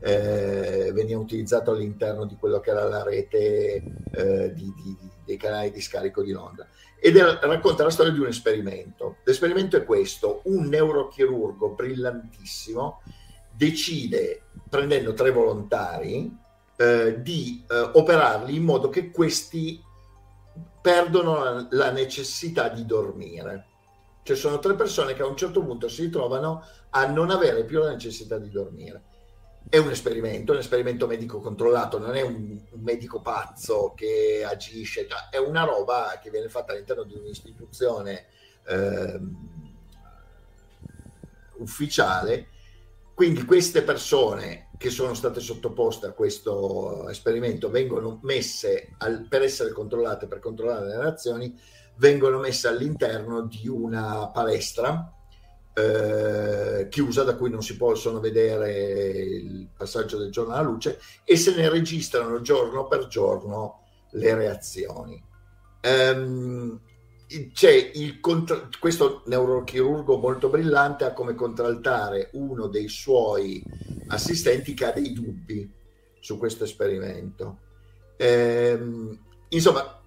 Eh, 0.00 0.90
veniva 0.92 1.18
utilizzato 1.18 1.70
all'interno 1.70 2.26
di 2.26 2.36
quello 2.36 2.60
che 2.60 2.70
era 2.70 2.84
la 2.84 3.02
rete 3.02 3.82
eh, 4.12 4.52
di, 4.52 4.74
di, 4.76 4.96
dei 5.24 5.38
canali 5.38 5.70
di 5.70 5.80
scarico 5.80 6.20
di 6.22 6.32
Londra 6.32 6.66
ed 7.04 7.18
è, 7.18 7.22
racconta 7.42 7.82
la 7.84 7.90
storia 7.90 8.12
di 8.12 8.18
un 8.18 8.28
esperimento. 8.28 9.16
L'esperimento 9.24 9.76
è 9.76 9.84
questo, 9.84 10.40
un 10.44 10.68
neurochirurgo 10.68 11.74
brillantissimo 11.74 13.02
decide, 13.54 14.44
prendendo 14.70 15.12
tre 15.12 15.30
volontari, 15.30 16.34
eh, 16.78 17.20
di 17.20 17.62
eh, 17.68 17.90
operarli 17.92 18.56
in 18.56 18.62
modo 18.62 18.88
che 18.88 19.10
questi 19.10 19.78
perdono 20.80 21.44
la, 21.44 21.66
la 21.72 21.90
necessità 21.90 22.70
di 22.70 22.86
dormire. 22.86 23.66
Cioè 24.22 24.34
sono 24.34 24.58
tre 24.58 24.74
persone 24.74 25.12
che 25.12 25.20
a 25.20 25.26
un 25.26 25.36
certo 25.36 25.62
punto 25.62 25.88
si 25.88 26.04
ritrovano 26.04 26.64
a 26.88 27.04
non 27.04 27.28
avere 27.28 27.64
più 27.64 27.80
la 27.80 27.90
necessità 27.90 28.38
di 28.38 28.48
dormire. 28.48 29.02
È 29.68 29.78
un 29.78 29.90
esperimento, 29.90 30.52
un 30.52 30.58
esperimento 30.58 31.06
medico 31.06 31.40
controllato, 31.40 31.98
non 31.98 32.14
è 32.14 32.22
un, 32.22 32.60
medico 32.74 33.20
pazzo 33.20 33.92
che 33.96 34.44
agisce, 34.46 35.06
cioè 35.08 35.28
è 35.30 35.38
una 35.38 35.64
roba 35.64 36.18
che 36.22 36.30
viene 36.30 36.48
fatta 36.48 36.72
all'interno 36.72 37.04
di 37.04 37.14
un'istituzione 37.14 38.26
eh, 38.66 39.20
ufficiale. 41.58 42.48
Quindi 43.14 43.44
queste 43.44 43.82
persone 43.82 44.70
che 44.76 44.90
sono 44.90 45.14
state 45.14 45.40
sottoposte 45.40 46.06
a 46.06 46.12
questo 46.12 47.08
esperimento 47.08 47.70
vengono 47.70 48.18
messe 48.22 48.94
al, 48.98 49.26
per 49.28 49.42
essere 49.42 49.72
controllate, 49.72 50.26
per 50.26 50.40
controllare 50.40 50.86
le 50.86 50.98
reazioni, 50.98 51.58
vengono 51.96 52.38
messe 52.38 52.68
all'interno 52.68 53.42
di 53.42 53.68
una 53.68 54.28
palestra 54.28 55.12
eh, 55.74 56.86
chiusa 56.88 57.24
da 57.24 57.36
cui 57.36 57.50
non 57.50 57.62
si 57.62 57.76
possono 57.76 58.20
vedere 58.20 59.08
il 59.08 59.68
passaggio 59.76 60.18
del 60.18 60.30
giorno 60.30 60.54
alla 60.54 60.62
luce 60.62 61.00
e 61.24 61.36
se 61.36 61.54
ne 61.54 61.68
registrano 61.68 62.40
giorno 62.40 62.86
per 62.86 63.08
giorno 63.08 63.80
le 64.12 64.34
reazioni. 64.34 65.22
Um, 65.82 66.80
c'è 67.52 67.90
il 67.94 68.20
contra- 68.20 68.68
questo 68.78 69.22
neurochirurgo 69.26 70.18
molto 70.18 70.48
brillante 70.48 71.04
ha 71.04 71.12
come 71.12 71.34
contraltare 71.34 72.30
uno 72.34 72.68
dei 72.68 72.88
suoi 72.88 73.62
assistenti 74.08 74.72
che 74.74 74.84
ha 74.86 74.92
dei 74.92 75.12
dubbi 75.12 75.68
su 76.20 76.38
questo 76.38 76.64
esperimento. 76.64 77.58
Ehm, 78.16 79.18
insomma, 79.48 80.00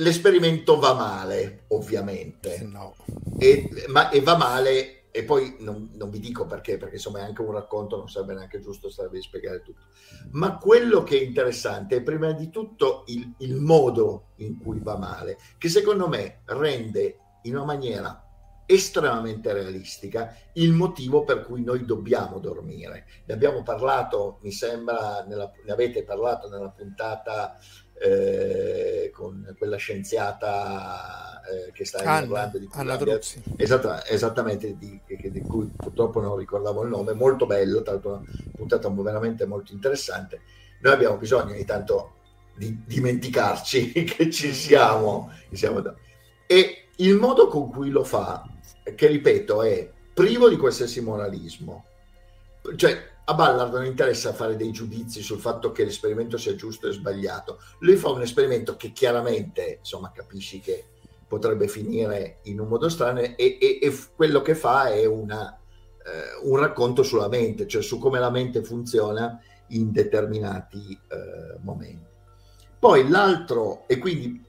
l'esperimento 0.00 0.78
va 0.78 0.94
male, 0.94 1.64
ovviamente, 1.68 2.62
no. 2.62 2.94
e, 3.38 3.68
ma, 3.88 4.10
e 4.10 4.20
va 4.20 4.36
male 4.36 4.94
e 5.12 5.24
poi 5.24 5.56
non, 5.58 5.90
non, 5.94 6.08
vi 6.08 6.20
dico 6.20 6.46
perché, 6.46 6.76
perché 6.76 6.94
insomma 6.94 7.18
è 7.20 7.22
anche 7.22 7.42
un 7.42 7.50
racconto, 7.50 7.96
non 7.96 8.08
sarebbe 8.08 8.34
neanche 8.34 8.60
giusto 8.60 8.88
stare 8.90 9.16
a 9.16 9.20
spiegare 9.20 9.62
tutto. 9.62 9.86
Ma 10.32 10.56
quello 10.56 11.02
che 11.02 11.18
è 11.18 11.22
interessante 11.22 11.96
è 11.96 12.02
prima 12.02 12.30
di 12.32 12.48
tutto 12.48 13.04
il, 13.06 13.34
il 13.38 13.56
modo 13.56 14.30
in 14.36 14.58
cui 14.58 14.78
va 14.80 14.96
male, 14.96 15.38
che 15.58 15.68
secondo 15.68 16.08
me 16.08 16.42
rende 16.46 17.16
in 17.42 17.56
una 17.56 17.64
maniera 17.64 18.24
estremamente 18.66 19.52
realistica 19.52 20.32
il 20.52 20.72
motivo 20.72 21.24
per 21.24 21.42
cui 21.42 21.64
noi 21.64 21.84
dobbiamo 21.84 22.38
dormire. 22.38 23.06
Ne 23.26 23.34
abbiamo 23.34 23.64
parlato, 23.64 24.38
mi 24.42 24.52
sembra, 24.52 25.24
nella, 25.26 25.50
ne 25.64 25.72
avete 25.72 26.04
parlato 26.04 26.48
nella 26.48 26.70
puntata 26.70 27.58
eh, 28.02 29.10
con 29.12 29.54
quella 29.58 29.76
scienziata 29.76 31.42
eh, 31.42 31.70
che 31.72 31.84
sta 31.84 32.02
in 32.02 32.24
Irlanda 32.24 32.58
di 32.58 32.68
Anna 32.72 32.96
Druzzi. 32.96 33.42
Esatta, 33.56 34.06
esattamente 34.06 34.76
di, 34.78 34.98
di, 35.06 35.40
cui 35.42 35.70
purtroppo 35.76 36.20
non 36.20 36.36
ricordavo 36.38 36.82
il 36.82 36.88
nome 36.88 37.12
molto 37.12 37.44
bello 37.44 37.82
tra 37.82 37.92
l'altro 37.92 38.10
una 38.10 38.24
puntata 38.56 38.88
veramente 38.88 39.44
molto 39.44 39.72
interessante. 39.72 40.40
Noi 40.80 40.94
abbiamo 40.94 41.18
bisogno 41.18 41.52
ogni 41.52 41.66
tanto 41.66 42.14
di 42.56 42.82
dimenticarci 42.86 43.92
che 44.04 44.30
ci 44.30 44.54
siamo, 44.54 45.30
siamo 45.52 45.82
e 46.46 46.86
il 46.96 47.16
modo 47.16 47.48
con 47.48 47.70
cui 47.70 47.90
lo 47.90 48.04
fa 48.04 48.44
che 48.94 49.06
ripeto 49.06 49.62
è 49.62 49.90
privo 50.14 50.48
di 50.48 50.56
qualsiasi 50.56 51.02
moralismo. 51.02 51.84
Cioè 52.76 53.09
a 53.30 53.34
Ballard 53.34 53.72
non 53.72 53.84
interessa 53.84 54.32
fare 54.32 54.56
dei 54.56 54.72
giudizi 54.72 55.22
sul 55.22 55.38
fatto 55.38 55.70
che 55.70 55.84
l'esperimento 55.84 56.36
sia 56.36 56.56
giusto 56.56 56.88
e 56.88 56.92
sbagliato. 56.92 57.60
Lui 57.78 57.94
fa 57.94 58.10
un 58.10 58.22
esperimento 58.22 58.74
che 58.74 58.90
chiaramente, 58.90 59.76
insomma, 59.78 60.10
capisci 60.10 60.58
che 60.58 60.86
potrebbe 61.28 61.68
finire 61.68 62.38
in 62.44 62.58
un 62.58 62.66
modo 62.66 62.88
strano 62.88 63.20
e, 63.20 63.36
e, 63.36 63.78
e 63.80 63.98
quello 64.16 64.42
che 64.42 64.56
fa 64.56 64.88
è 64.88 65.04
una, 65.04 65.56
eh, 66.04 66.44
un 66.48 66.56
racconto 66.56 67.04
sulla 67.04 67.28
mente, 67.28 67.68
cioè 67.68 67.82
su 67.82 68.00
come 68.00 68.18
la 68.18 68.30
mente 68.30 68.64
funziona 68.64 69.40
in 69.68 69.92
determinati 69.92 70.90
eh, 70.90 71.58
momenti. 71.60 72.08
Poi 72.80 73.08
l'altro, 73.08 73.86
e 73.86 73.98
quindi 73.98 74.44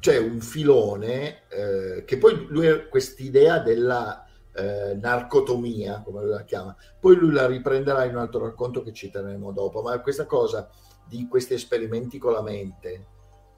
c'è 0.00 0.18
un 0.18 0.40
filone 0.40 1.42
eh, 1.48 2.04
che 2.04 2.18
poi 2.18 2.46
lui 2.48 2.66
ha 2.66 2.88
quest'idea 2.88 3.60
della 3.60 4.25
eh, 4.56 4.94
narcotomia, 4.94 6.02
come 6.02 6.22
lui 6.22 6.30
la 6.30 6.44
chiama. 6.44 6.74
Poi 6.98 7.16
lui 7.16 7.32
la 7.32 7.46
riprenderà 7.46 8.04
in 8.04 8.14
un 8.14 8.22
altro 8.22 8.44
racconto 8.44 8.82
che 8.82 8.92
citeremo 8.92 9.52
dopo, 9.52 9.82
ma 9.82 10.00
questa 10.00 10.24
cosa 10.26 10.68
di 11.06 11.26
questi 11.28 11.54
esperimenti 11.54 12.18
con 12.18 12.32
la 12.32 12.42
mente. 12.42 13.06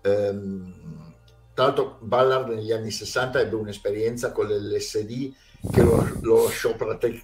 Ehm, 0.03 1.15
tra 1.55 1.67
l'altro 1.67 1.99
Ballard 2.01 2.49
negli 2.49 2.73
anni 2.73 2.91
60 2.91 3.41
ebbe 3.41 3.57
un'esperienza 3.57 4.33
con 4.33 4.47
l'LSD 4.47 5.33
che 5.73 5.83
lo, 5.83 6.09
lo 6.21 6.45
lasciò 6.45 6.77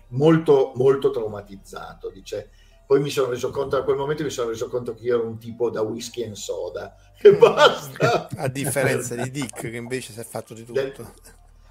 molto, 0.09 0.73
molto 0.75 1.11
traumatizzato. 1.11 2.11
Dice, 2.11 2.51
poi 2.87 3.01
mi 3.01 3.11
sono 3.11 3.31
reso 3.31 3.51
conto, 3.51 3.77
da 3.77 3.85
quel 3.85 3.97
momento 3.97 4.23
mi 4.23 4.31
sono 4.31 4.51
reso 4.51 4.69
conto 4.69 4.95
che 4.95 5.05
io 5.05 5.19
ero 5.19 5.27
un 5.27 5.39
tipo 5.39 5.71
da 5.71 5.83
whisky 5.83 6.23
e 6.23 6.35
soda 6.35 6.95
e 7.21 7.35
basta. 7.37 8.29
A 8.37 8.49
differenza 8.49 9.15
di 9.15 9.31
Dick 9.31 9.61
che 9.61 9.77
invece 9.77 10.13
si 10.13 10.21
è 10.21 10.25
fatto 10.25 10.55
di 10.55 10.65
tutto. 10.65 10.81
Del, 10.81 10.95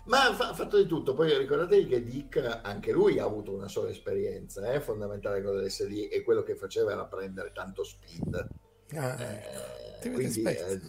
ma 0.06 0.28
ha 0.28 0.54
fatto 0.54 0.78
di 0.78 0.88
tutto. 0.88 1.14
Poi 1.14 1.38
ricordatevi 1.38 1.88
che 1.88 2.04
Dick, 2.04 2.60
anche 2.62 2.92
lui 2.92 3.20
ha 3.20 3.26
avuto 3.26 3.54
una 3.54 3.68
sola 3.68 3.90
esperienza 3.90 4.72
eh, 4.72 4.82
fondamentale 4.82 5.42
con 5.42 5.58
l'SD 5.58 6.10
e 6.12 6.24
quello 6.24 6.44
che 6.44 6.56
faceva 6.56 6.92
era 6.92 7.06
prendere 7.06 7.52
tanto 7.54 7.84
speed. 7.84 8.48
Ah, 8.96 9.22
eh, 9.22 10.12
quindi 10.12 10.42
eh, 10.44 10.82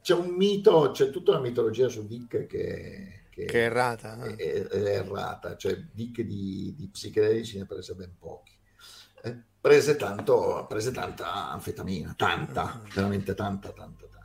c'è 0.00 0.14
un 0.14 0.34
mito, 0.34 0.90
c'è 0.92 1.10
tutta 1.10 1.32
una 1.32 1.40
mitologia 1.40 1.88
su 1.88 2.06
Dick 2.06 2.46
che, 2.46 3.26
che, 3.30 3.44
che 3.44 3.60
è 3.60 3.64
errata. 3.64 4.22
Eh. 4.24 4.36
È, 4.36 4.66
è, 4.66 4.84
errata, 4.84 5.56
cioè 5.56 5.76
Dick 5.92 6.22
di, 6.22 6.74
di 6.76 6.88
psichedelici 6.88 7.56
ne 7.56 7.62
ha 7.64 7.66
prese 7.66 7.94
ben 7.94 8.14
pochi. 8.18 8.52
Eh, 9.24 9.42
prese, 9.60 9.96
tanto, 9.96 10.66
prese 10.68 10.92
tanta 10.92 11.50
anfetamina, 11.50 12.14
tanta, 12.16 12.80
mm. 12.80 12.90
veramente 12.94 13.34
tanta, 13.34 13.70
tanta, 13.70 14.06
tanta. 14.06 14.20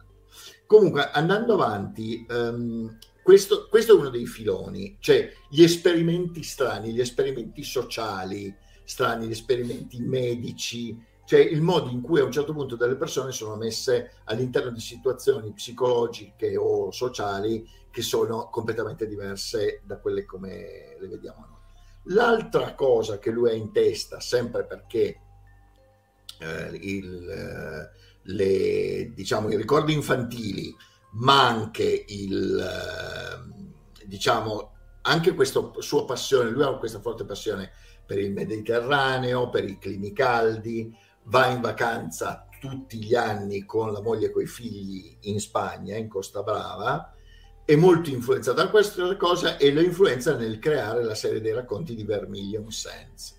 Comunque, 0.65 1.09
andando 1.11 1.53
avanti, 1.53 2.25
um, 2.29 2.97
questo, 3.27 3.67
questo, 3.67 3.91
è 3.91 3.99
uno 3.99 4.07
dei 4.07 4.25
filoni, 4.25 4.95
cioè 5.01 5.29
gli 5.49 5.61
esperimenti 5.61 6.43
strani, 6.43 6.93
gli 6.93 7.01
esperimenti 7.01 7.61
sociali 7.61 8.55
strani, 8.85 9.27
gli 9.27 9.31
esperimenti 9.31 9.99
medici, 9.99 10.97
cioè 11.25 11.41
il 11.41 11.61
modo 11.61 11.89
in 11.89 11.99
cui 11.99 12.21
a 12.21 12.23
un 12.23 12.31
certo 12.31 12.53
punto 12.53 12.77
delle 12.77 12.95
persone 12.95 13.33
sono 13.33 13.57
messe 13.57 14.21
all'interno 14.23 14.69
di 14.69 14.79
situazioni 14.79 15.51
psicologiche 15.51 16.55
o 16.55 16.89
sociali 16.91 17.67
che 17.91 18.01
sono 18.01 18.47
completamente 18.49 19.05
diverse 19.05 19.81
da 19.83 19.97
quelle 19.97 20.23
come 20.23 20.95
le 20.97 21.07
vediamo 21.09 21.47
noi. 21.49 22.15
L'altra 22.15 22.75
cosa 22.75 23.19
che 23.19 23.29
lui 23.29 23.49
ha 23.49 23.53
in 23.53 23.73
testa, 23.73 24.21
sempre 24.21 24.63
perché 24.63 25.19
eh, 26.39 26.69
il, 26.79 27.29
eh, 27.29 27.89
le, 28.21 29.11
diciamo, 29.13 29.49
i 29.49 29.57
ricordi 29.57 29.91
infantili 29.91 30.73
ma 31.11 31.47
anche 31.47 32.05
il, 32.07 32.59
ehm, 32.59 33.73
diciamo, 34.05 34.71
anche 35.01 35.33
questa 35.33 35.71
sua 35.79 36.05
passione, 36.05 36.49
lui 36.49 36.63
ha 36.63 36.77
questa 36.77 36.99
forte 36.99 37.25
passione 37.25 37.71
per 38.05 38.19
il 38.19 38.31
Mediterraneo, 38.31 39.49
per 39.49 39.63
i 39.63 39.77
climi 39.77 40.13
caldi, 40.13 40.95
va 41.23 41.47
in 41.47 41.61
vacanza 41.61 42.47
tutti 42.59 42.97
gli 42.97 43.15
anni 43.15 43.65
con 43.65 43.91
la 43.91 44.01
moglie 44.01 44.27
e 44.27 44.31
con 44.31 44.41
i 44.41 44.47
figli 44.47 45.17
in 45.21 45.39
Spagna, 45.39 45.95
in 45.95 46.07
Costa 46.07 46.43
Brava, 46.43 47.13
è 47.63 47.75
molto 47.75 48.09
influenzato 48.09 48.61
da 48.61 48.69
questa 48.69 49.15
cosa 49.17 49.57
e 49.57 49.71
lo 49.71 49.81
influenza 49.81 50.35
nel 50.35 50.59
creare 50.59 51.03
la 51.03 51.15
serie 51.15 51.41
dei 51.41 51.53
racconti 51.53 51.95
di 51.95 52.03
Vermilion 52.03 52.71
Sands 52.71 53.35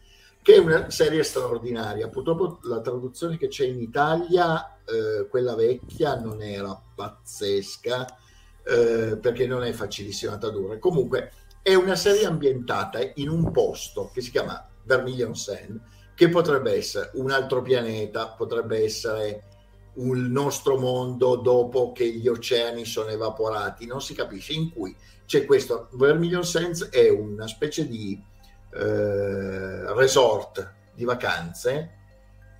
che 0.49 0.55
è 0.55 0.59
una 0.59 0.89
serie 0.89 1.23
straordinaria. 1.25 2.09
Purtroppo 2.09 2.61
la 2.63 2.81
traduzione 2.81 3.37
che 3.37 3.49
c'è 3.49 3.67
in 3.67 3.83
Italia, 3.83 4.78
eh, 4.89 5.29
quella 5.29 5.55
vecchia, 5.55 6.19
non 6.19 6.43
era 6.43 6.81
pazzesca 6.95 8.07
eh, 8.65 9.19
perché 9.21 9.47
non 9.47 9.65
è 9.65 9.73
facilissima 9.73 10.33
da 10.33 10.39
tradurre. 10.39 10.79
Comunque 10.79 11.33
è 11.63 11.75
una 11.75 11.97
serie 11.97 12.27
ambientata 12.27 12.99
in 13.15 13.29
un 13.29 13.51
posto 13.51 14.11
che 14.13 14.21
si 14.21 14.31
chiama 14.31 14.67
Vermilion 14.85 15.35
Sand, 15.35 15.81
che 16.15 16.29
potrebbe 16.29 16.73
essere 16.73 17.11
un 17.15 17.31
altro 17.31 17.63
pianeta, 17.63 18.29
potrebbe 18.29 18.83
essere 18.83 19.45
il 19.95 20.31
nostro 20.31 20.79
mondo 20.79 21.37
dopo 21.37 21.93
che 21.93 22.09
gli 22.11 22.29
oceani 22.29 22.85
sono 22.85 23.11
evaporati, 23.11 23.87
non 23.87 24.01
si 24.01 24.15
capisce, 24.15 24.53
in 24.53 24.73
cui 24.73 24.95
c'è 25.27 25.45
questo 25.45 25.89
Vermilion 25.93 26.45
Sands 26.45 26.89
è 26.89 27.09
una 27.11 27.47
specie 27.47 27.87
di 27.87 28.21
eh, 28.73 29.95
resort 29.95 30.75
di 30.95 31.05
vacanze 31.05 31.98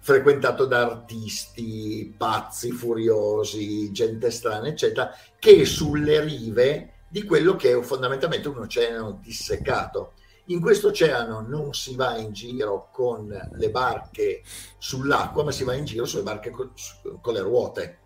frequentato 0.09 0.65
da 0.65 0.87
artisti 0.87 2.15
pazzi, 2.17 2.71
furiosi, 2.71 3.93
gente 3.93 4.31
strana, 4.31 4.69
eccetera, 4.69 5.11
che 5.39 5.67
sulle 5.67 6.23
rive 6.23 6.95
di 7.11 7.25
quello 7.25 7.57
che 7.57 7.77
è 7.77 7.83
fondamentalmente 7.83 8.49
un 8.49 8.57
oceano 8.57 9.21
disseccato. 9.23 10.15
In 10.47 10.63
questo 10.63 10.89
oceano 10.89 11.43
non 11.47 11.75
si 11.75 11.95
va 11.95 12.17
in 12.17 12.33
giro 12.33 12.89
con 12.91 13.29
le 13.29 13.71
barche 13.71 14.41
sull'acqua, 14.79 15.45
ma 15.45 15.51
si 15.51 15.65
va 15.65 15.75
in 15.75 15.85
giro 15.85 16.07
sulle 16.07 16.23
barche 16.23 16.49
con, 16.49 16.73
con 17.21 17.35
le 17.35 17.41
ruote. 17.41 17.99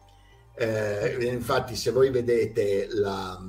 Eh, 0.57 1.18
infatti, 1.20 1.76
se 1.76 1.92
voi 1.92 2.11
vedete 2.11 2.88
la, 2.90 3.40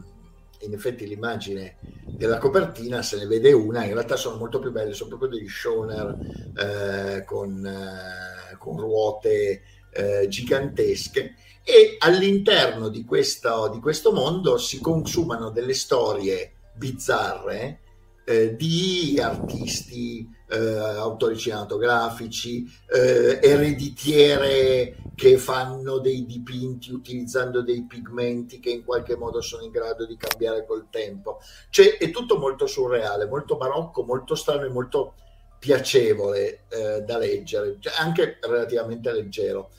in 0.60 0.74
effetti 0.74 1.08
l'immagine 1.08 1.78
della 2.06 2.38
copertina, 2.38 3.02
se 3.02 3.18
ne 3.18 3.26
vede 3.26 3.52
una, 3.52 3.84
in 3.84 3.94
realtà 3.94 4.16
sono 4.16 4.38
molto 4.38 4.60
più 4.60 4.72
belle, 4.72 4.94
sono 4.94 5.18
proprio 5.18 5.30
degli 5.30 5.50
shoner 5.50 6.18
eh, 6.56 7.24
con, 7.26 7.66
eh, 7.66 8.33
con, 8.58 8.78
ruote 8.78 9.62
eh, 9.92 10.28
gigantesche 10.28 11.36
e 11.64 11.96
all'interno 12.00 12.90
di 12.90 13.06
questo, 13.06 13.70
di 13.70 13.80
questo 13.80 14.12
mondo 14.12 14.58
si 14.58 14.80
consumano 14.82 15.50
delle 15.50 15.74
storie 15.74 16.54
bizzarre 16.76 17.80
eh, 18.26 18.56
di 18.56 19.20
artisti, 19.22 20.28
eh, 20.50 20.58
autori 20.58 21.38
cinematografici, 21.38 22.66
eh, 22.88 23.40
ereditiere 23.42 24.96
che 25.16 25.38
fanno 25.38 26.00
dei 26.00 26.26
dipinti 26.26 26.92
utilizzando 26.92 27.62
dei 27.62 27.86
pigmenti 27.86 28.60
che 28.60 28.70
in 28.70 28.84
qualche 28.84 29.16
modo 29.16 29.42
sono 29.42 29.64
in 29.64 29.72
grado 29.72 30.06
di 30.06 30.16
cambiare 30.16 30.66
col 30.66 30.88
tempo. 30.90 31.40
Cioè 31.70 31.98
è 31.98 32.12
tutto 32.12 32.38
molto 32.38 32.66
surreale, 32.66 33.28
molto 33.28 33.58
barocco, 33.58 34.04
molto 34.04 34.36
strano 34.36 34.64
e 34.66 34.70
molto 34.70 35.16
piacevole 35.64 36.66
eh, 36.68 37.04
da 37.04 37.18
leggere, 37.18 37.78
cioè 37.80 37.94
anche 37.98 38.38
relativamente 38.42 39.14
leggero. 39.14 39.72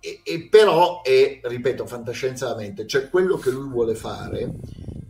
E, 0.00 0.20
e, 0.24 0.48
però 0.48 1.00
è, 1.02 1.38
ripeto, 1.44 1.86
fantascienza 1.86 2.46
alla 2.46 2.56
mente, 2.56 2.88
cioè 2.88 3.08
quello 3.08 3.36
che 3.36 3.50
lui 3.50 3.68
vuole 3.68 3.94
fare 3.94 4.52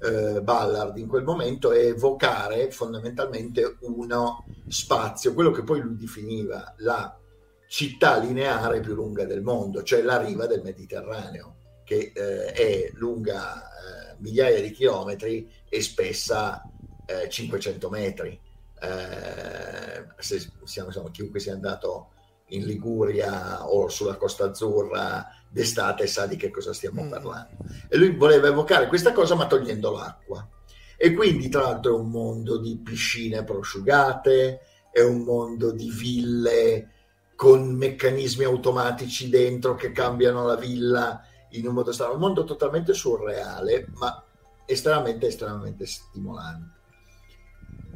eh, 0.03 0.43
Ballard 0.43 0.99
in 0.99 1.07
quel 1.09 1.25
momento 1.25 1.73
è 1.73 1.79
evocare 1.79 2.71
fondamentalmente 2.71 3.79
uno 3.81 4.45
spazio, 4.69 5.33
quello 5.33 5.51
che 5.51 5.63
poi 5.63 5.81
lui 5.81 5.97
definiva 5.97 6.75
la 6.81 7.19
città 7.67 8.19
lineare 8.19 8.81
più 8.81 8.93
lunga 8.93 9.25
del 9.25 9.41
mondo, 9.41 9.83
cioè 9.83 10.03
la 10.03 10.21
riva 10.21 10.47
del 10.47 10.61
Mediterraneo, 10.61 11.55
che 11.85 12.13
eh, 12.15 12.53
è 12.53 12.91
lunga 12.97 13.63
eh, 13.63 14.17
migliaia 14.19 14.61
di 14.61 14.73
chilometri 14.73 15.51
e 15.71 15.81
spessa 15.81 16.63
500 17.31 17.87
eh, 17.87 17.91
metri. 17.91 18.41
Eh, 18.81 20.07
se 20.19 20.53
siamo, 20.65 20.89
insomma, 20.89 21.11
chiunque 21.11 21.41
sia 21.41 21.53
andato 21.53 22.13
in 22.51 22.65
Liguria 22.65 23.69
o 23.69 23.89
sulla 23.89 24.17
Costa 24.17 24.47
Azzurra 24.47 25.29
d'estate 25.49 26.07
sa 26.07 26.27
di 26.27 26.37
che 26.37 26.51
cosa 26.51 26.73
stiamo 26.73 27.03
mm. 27.03 27.11
parlando. 27.11 27.57
E 27.89 27.97
lui 27.97 28.15
voleva 28.15 28.49
evocare 28.49 28.87
questa 28.87 29.13
cosa 29.13 29.35
ma 29.35 29.47
togliendo 29.47 29.91
l'acqua. 29.93 30.49
E 30.97 31.15
quindi 31.15 31.49
tra 31.49 31.63
l'altro 31.63 31.97
è 31.97 31.99
un 31.99 32.11
mondo 32.11 32.59
di 32.59 32.79
piscine 32.79 33.45
prosciugate, 33.45 34.61
è 34.93 35.01
un 35.01 35.23
mondo 35.23 35.73
di 35.73 35.91
ville 35.91 36.91
con 37.35 37.75
meccanismi 37.75 38.45
automatici 38.45 39.31
dentro 39.31 39.75
che 39.75 39.93
cambiano 39.93 40.45
la 40.45 40.57
villa 40.57 41.23
in 41.53 41.67
un 41.67 41.75
modo 41.75 41.91
strano, 41.91 42.15
un 42.15 42.21
mondo 42.21 42.45
totalmente 42.45 42.93
surreale, 42.93 43.87
ma 43.95 44.23
estremamente, 44.67 45.29
estremamente 45.29 45.87
stimolante. 45.87 46.80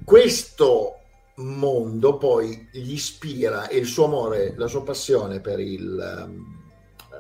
Questo 0.05 0.99
mondo 1.37 2.19
poi 2.19 2.69
gli 2.71 2.93
ispira 2.93 3.69
e 3.69 3.79
il 3.79 3.87
suo 3.87 4.05
amore, 4.05 4.53
la 4.57 4.67
sua 4.67 4.83
passione 4.83 5.41
per 5.41 5.59
il, 5.59 6.27
um, 6.27 6.71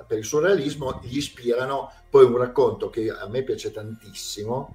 per 0.06 0.18
il 0.18 0.24
surrealismo 0.24 1.00
gli 1.02 1.16
ispirano 1.16 1.90
poi 2.10 2.26
un 2.26 2.36
racconto 2.36 2.90
che 2.90 3.10
a 3.10 3.26
me 3.26 3.42
piace 3.42 3.72
tantissimo, 3.72 4.74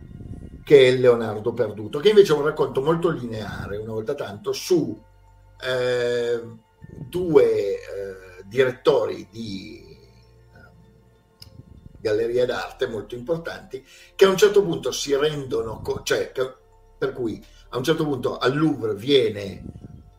che 0.66 0.88
è 0.88 0.92
Leonardo 0.98 1.54
Perduto, 1.54 2.00
che 2.00 2.10
invece 2.10 2.34
è 2.34 2.36
un 2.36 2.46
racconto 2.46 2.82
molto 2.82 3.10
lineare, 3.10 3.78
una 3.78 3.94
volta 3.94 4.16
tanto, 4.16 4.54
su 4.54 5.00
eh, 5.62 6.42
due 7.08 7.74
eh, 7.76 7.80
direttori 8.46 9.28
di 9.30 9.86
eh, 9.86 10.72
gallerie 12.00 12.48
d'arte 12.48 12.88
molto 12.88 13.14
importanti 13.14 13.86
che 14.16 14.26
a 14.26 14.30
un 14.30 14.38
certo 14.38 14.64
punto 14.64 14.92
si 14.92 15.16
rendono, 15.16 15.80
co- 15.82 16.02
cioè 16.02 16.32
per 17.00 17.14
cui 17.14 17.44
a 17.70 17.78
un 17.78 17.84
certo 17.84 18.04
punto 18.04 18.38
al 18.38 18.56
Louvre 18.56 18.96
viene 18.96 19.64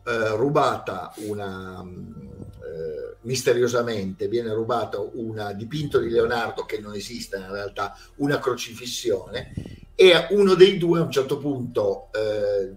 eh, 0.05 0.35
rubata 0.35 1.13
una 1.27 1.83
eh, 1.83 3.17
misteriosamente 3.21 4.27
viene 4.27 4.53
rubato 4.53 5.11
un 5.15 5.53
dipinto 5.55 5.99
di 5.99 6.09
Leonardo 6.09 6.63
che 6.63 6.79
non 6.79 6.93
esiste 6.93 7.37
in 7.37 7.51
realtà 7.51 7.95
una 8.17 8.39
crocifissione 8.39 9.53
e 9.95 10.27
uno 10.31 10.55
dei 10.55 10.77
due 10.77 10.99
a 10.99 11.03
un 11.03 11.11
certo 11.11 11.37
punto 11.37 12.09
eh, 12.13 12.73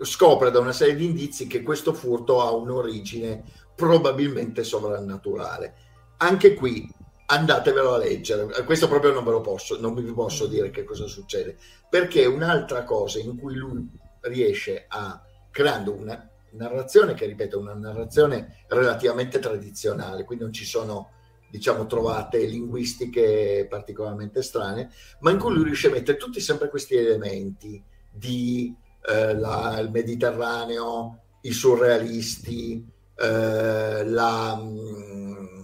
scopre 0.00 0.50
da 0.50 0.58
una 0.58 0.72
serie 0.72 0.96
di 0.96 1.04
indizi 1.04 1.46
che 1.46 1.62
questo 1.62 1.92
furto 1.92 2.40
ha 2.40 2.50
un'origine 2.52 3.44
probabilmente 3.74 4.64
sovrannaturale. 4.64 5.74
Anche 6.18 6.54
qui 6.54 6.88
andatevelo 7.30 7.94
a 7.94 7.98
leggere. 7.98 8.64
Questo 8.64 8.88
proprio 8.88 9.12
non 9.12 9.24
ve 9.24 9.30
lo 9.30 9.40
posso, 9.40 9.80
non 9.80 9.94
vi 9.94 10.02
posso 10.12 10.46
dire 10.46 10.70
che 10.70 10.84
cosa 10.84 11.06
succede, 11.06 11.56
perché 11.88 12.26
un'altra 12.26 12.84
cosa 12.84 13.18
in 13.20 13.38
cui 13.38 13.54
lui 13.54 13.88
riesce 14.22 14.84
a 14.88 15.22
creando 15.50 15.92
una 15.92 16.28
narrazione 16.52 17.14
che 17.14 17.26
ripeto 17.26 17.58
è 17.58 17.60
una 17.60 17.74
narrazione 17.74 18.64
relativamente 18.68 19.38
tradizionale, 19.38 20.24
quindi 20.24 20.44
non 20.44 20.52
ci 20.52 20.64
sono 20.64 21.10
diciamo 21.48 21.86
trovate 21.86 22.44
linguistiche 22.46 23.66
particolarmente 23.68 24.42
strane, 24.42 24.90
ma 25.20 25.30
in 25.30 25.38
cui 25.38 25.52
lui 25.52 25.64
riesce 25.64 25.88
a 25.88 25.92
mettere 25.92 26.16
tutti 26.18 26.40
sempre 26.40 26.68
questi 26.68 26.94
elementi 26.96 27.82
di 28.10 28.74
eh, 29.08 29.34
la, 29.34 29.78
il 29.80 29.90
Mediterraneo, 29.90 31.22
i 31.42 31.52
surrealisti, 31.52 32.86
eh, 33.16 34.04
la, 34.04 34.56
mh, 34.56 34.68
mm, 34.68 35.59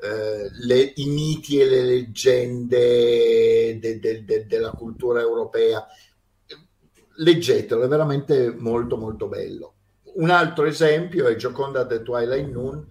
eh, 0.00 0.48
le, 0.64 0.92
i 0.96 1.06
miti 1.06 1.60
e 1.60 1.66
le 1.66 1.82
leggende 1.82 3.78
de, 3.78 3.98
de, 3.98 4.24
de, 4.24 4.46
della 4.46 4.70
cultura 4.70 5.20
europea. 5.20 5.84
Leggetelo, 7.16 7.82
è 7.82 7.88
veramente 7.88 8.54
molto 8.56 8.96
molto 8.96 9.26
bello. 9.26 9.74
Un 10.14 10.30
altro 10.30 10.64
esempio 10.64 11.26
è 11.26 11.34
Gioconda 11.34 11.84
The 11.84 12.02
Twilight 12.02 12.48
Noon, 12.48 12.86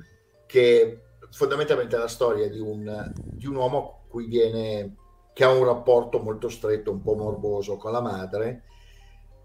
che 0.45 1.01
fondamentalmente 1.31 1.95
è 1.95 1.99
la 1.99 2.07
storia 2.07 2.49
di 2.49 2.59
un, 2.59 3.11
di 3.15 3.47
un 3.47 3.55
uomo 3.55 4.05
cui 4.09 4.27
viene, 4.27 4.95
che 5.33 5.43
ha 5.43 5.51
un 5.51 5.63
rapporto 5.63 6.19
molto 6.19 6.49
stretto, 6.49 6.91
un 6.91 7.01
po' 7.01 7.15
morboso 7.15 7.77
con 7.77 7.91
la 7.91 8.01
madre, 8.01 8.63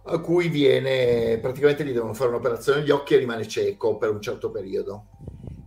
a 0.05 0.19
cui 0.19 0.49
viene 0.49 1.39
praticamente 1.41 1.85
gli 1.85 1.93
devono 1.93 2.15
fare 2.15 2.31
un'operazione 2.31 2.81
agli 2.81 2.91
occhi 2.91 3.15
e 3.15 3.19
rimane 3.19 3.47
cieco 3.47 3.99
per 3.99 4.11
un 4.11 4.21
certo 4.21 4.51
periodo. 4.51 5.07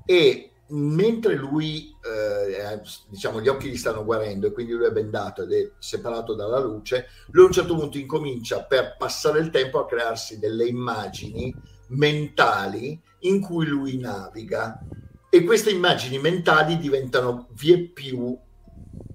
E 0.05 0.54
mentre 0.67 1.35
lui, 1.35 1.95
eh, 2.03 2.81
diciamo, 3.09 3.41
gli 3.41 3.47
occhi 3.47 3.69
gli 3.69 3.77
stanno 3.77 4.03
guarendo 4.03 4.47
e 4.47 4.51
quindi 4.51 4.73
lui 4.73 4.87
è 4.87 4.91
bendato 4.91 5.43
ed 5.43 5.53
è 5.53 5.71
separato 5.77 6.33
dalla 6.33 6.59
luce, 6.59 7.07
lui 7.27 7.43
a 7.43 7.47
un 7.47 7.53
certo 7.53 7.75
punto 7.75 7.97
incomincia 7.97 8.63
per 8.63 8.95
passare 8.97 9.39
il 9.39 9.51
tempo 9.51 9.79
a 9.79 9.85
crearsi 9.85 10.39
delle 10.39 10.65
immagini 10.65 11.53
mentali 11.89 12.99
in 13.19 13.41
cui 13.41 13.67
lui 13.67 13.97
naviga 13.97 14.79
e 15.29 15.43
queste 15.43 15.69
immagini 15.69 16.17
mentali 16.17 16.77
diventano 16.77 17.49
vie 17.51 17.89
più, 17.89 18.37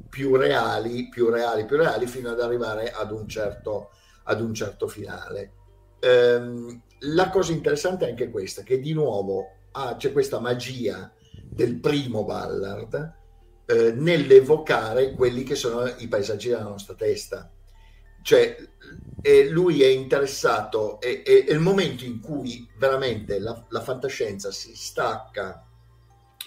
più 0.09 0.36
reali, 0.36 1.09
più 1.09 1.30
reali, 1.30 1.64
più 1.64 1.76
reali 1.76 2.07
fino 2.07 2.30
ad 2.30 2.40
arrivare 2.40 2.92
ad 2.92 3.11
un 3.11 3.26
certo, 3.26 3.90
ad 4.24 4.40
un 4.40 4.55
certo 4.55 4.86
finale. 4.86 5.53
Ehm, 6.01 6.82
la 7.05 7.30
cosa 7.30 7.53
interessante 7.53 8.07
è 8.07 8.11
anche 8.11 8.30
questa, 8.30 8.62
che 8.62 8.78
di 8.78 8.92
nuovo 8.92 9.46
ah, 9.72 9.96
c'è 9.96 10.12
questa 10.12 10.40
magia 10.40 11.11
del 11.61 11.78
primo 11.78 12.24
Ballard 12.24 13.14
eh, 13.66 13.92
nell'evocare 13.92 15.12
quelli 15.12 15.42
che 15.42 15.54
sono 15.54 15.86
i 15.98 16.08
paesaggi 16.08 16.48
della 16.48 16.62
nostra 16.62 16.94
testa. 16.94 17.52
Cioè, 18.22 18.56
eh, 19.20 19.48
lui 19.50 19.82
è 19.82 19.86
interessato, 19.88 20.98
è, 21.00 21.22
è, 21.22 21.44
è, 21.44 21.52
il 21.52 21.58
momento 21.58 22.04
in 22.04 22.20
cui 22.20 22.66
veramente 22.78 23.38
la, 23.38 23.62
la 23.68 23.82
fantascienza 23.82 24.50
si 24.50 24.74
stacca 24.74 25.66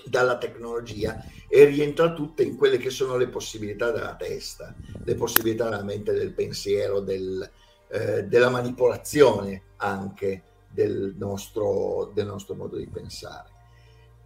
dalla 0.06 0.40
tecnologia 0.40 1.24
e 1.48 1.66
rientra 1.66 2.14
tutta 2.14 2.42
in 2.42 2.56
quelle 2.56 2.78
che 2.78 2.90
sono 2.90 3.16
le 3.16 3.28
possibilità 3.28 3.92
della 3.92 4.16
testa, 4.16 4.74
le 5.04 5.14
possibilità 5.14 5.70
della 5.70 5.84
mente, 5.84 6.12
del 6.14 6.34
pensiero, 6.34 7.02
del, 7.02 7.48
eh, 7.90 8.24
della 8.24 8.50
manipolazione 8.50 9.62
anche 9.78 10.42
del 10.70 11.14
nostro, 11.18 12.12
del 12.16 12.26
nostro 12.26 12.56
modo 12.56 12.78
di 12.78 12.88
pensare 12.88 13.53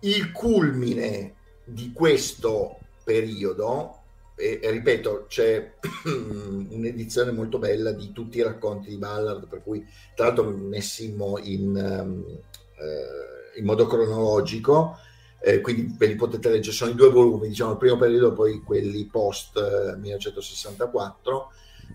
il 0.01 0.31
culmine 0.31 1.33
di 1.63 1.91
questo 1.91 2.77
periodo, 3.03 4.01
e, 4.35 4.59
e 4.61 4.71
ripeto, 4.71 5.25
c'è 5.27 5.73
un'edizione 6.05 7.31
molto 7.31 7.57
bella 7.57 7.91
di 7.91 8.11
tutti 8.11 8.37
i 8.37 8.43
racconti 8.43 8.89
di 8.89 8.97
Ballard, 8.97 9.47
per 9.47 9.63
cui 9.63 9.85
tra 10.15 10.27
l'altro 10.27 10.45
messimmo 10.49 11.37
in, 11.39 11.75
um, 11.75 12.23
uh, 12.27 13.59
in 13.59 13.65
modo 13.65 13.87
cronologico, 13.87 14.97
eh, 15.39 15.61
quindi 15.61 15.95
ve 15.97 16.07
li 16.07 16.15
potete 16.15 16.49
leggere, 16.49 16.75
sono 16.75 16.91
i 16.91 16.95
due 16.95 17.09
volumi, 17.09 17.47
diciamo 17.47 17.71
il 17.71 17.77
primo 17.77 17.97
periodo, 17.97 18.33
poi 18.33 18.61
quelli 18.61 19.05
post 19.05 19.57
uh, 19.57 19.97
1964. 19.99 21.51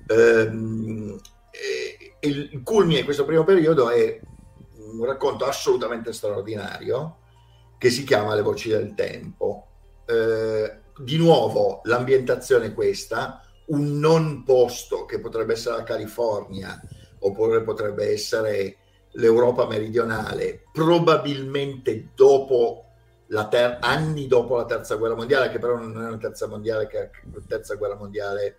Um, 0.09 1.21
il 2.21 2.63
culmine 2.63 3.01
di 3.01 3.05
questo 3.05 3.25
primo 3.25 3.45
periodo 3.45 3.91
è 3.91 4.19
un 4.77 5.05
racconto 5.05 5.45
assolutamente 5.45 6.13
straordinario 6.13 7.19
che 7.83 7.91
si 7.91 8.05
chiama 8.05 8.37
Le 8.37 8.43
voci 8.43 8.69
del 8.69 8.95
tempo. 8.95 9.67
Eh, 10.07 10.83
di 10.99 11.17
nuovo 11.17 11.81
l'ambientazione 11.83 12.67
è 12.67 12.75
questa, 12.75 13.43
un 13.67 13.99
non 13.99 14.45
posto 14.45 15.05
che 15.05 15.19
potrebbe 15.19 15.55
essere 15.55 15.79
la 15.79 15.83
California 15.83 16.81
oppure 17.19 17.65
potrebbe 17.65 18.13
essere 18.13 18.77
l'Europa 19.15 19.67
meridionale, 19.67 20.63
probabilmente 20.73 22.11
dopo 22.15 22.85
la 23.27 23.49
ter- 23.49 23.79
anni 23.81 24.29
dopo 24.29 24.59
la 24.59 24.65
terza 24.65 24.95
guerra 24.95 25.17
mondiale, 25.17 25.51
che 25.51 25.59
però 25.59 25.77
non 25.77 26.05
è 26.05 26.07
una 26.07 26.19
terza 26.19 26.47
mondiale, 26.47 26.87
che 26.87 26.99
è 26.99 27.11
una 27.25 27.45
terza 27.49 27.75
guerra 27.75 27.97
mondiale, 27.97 28.59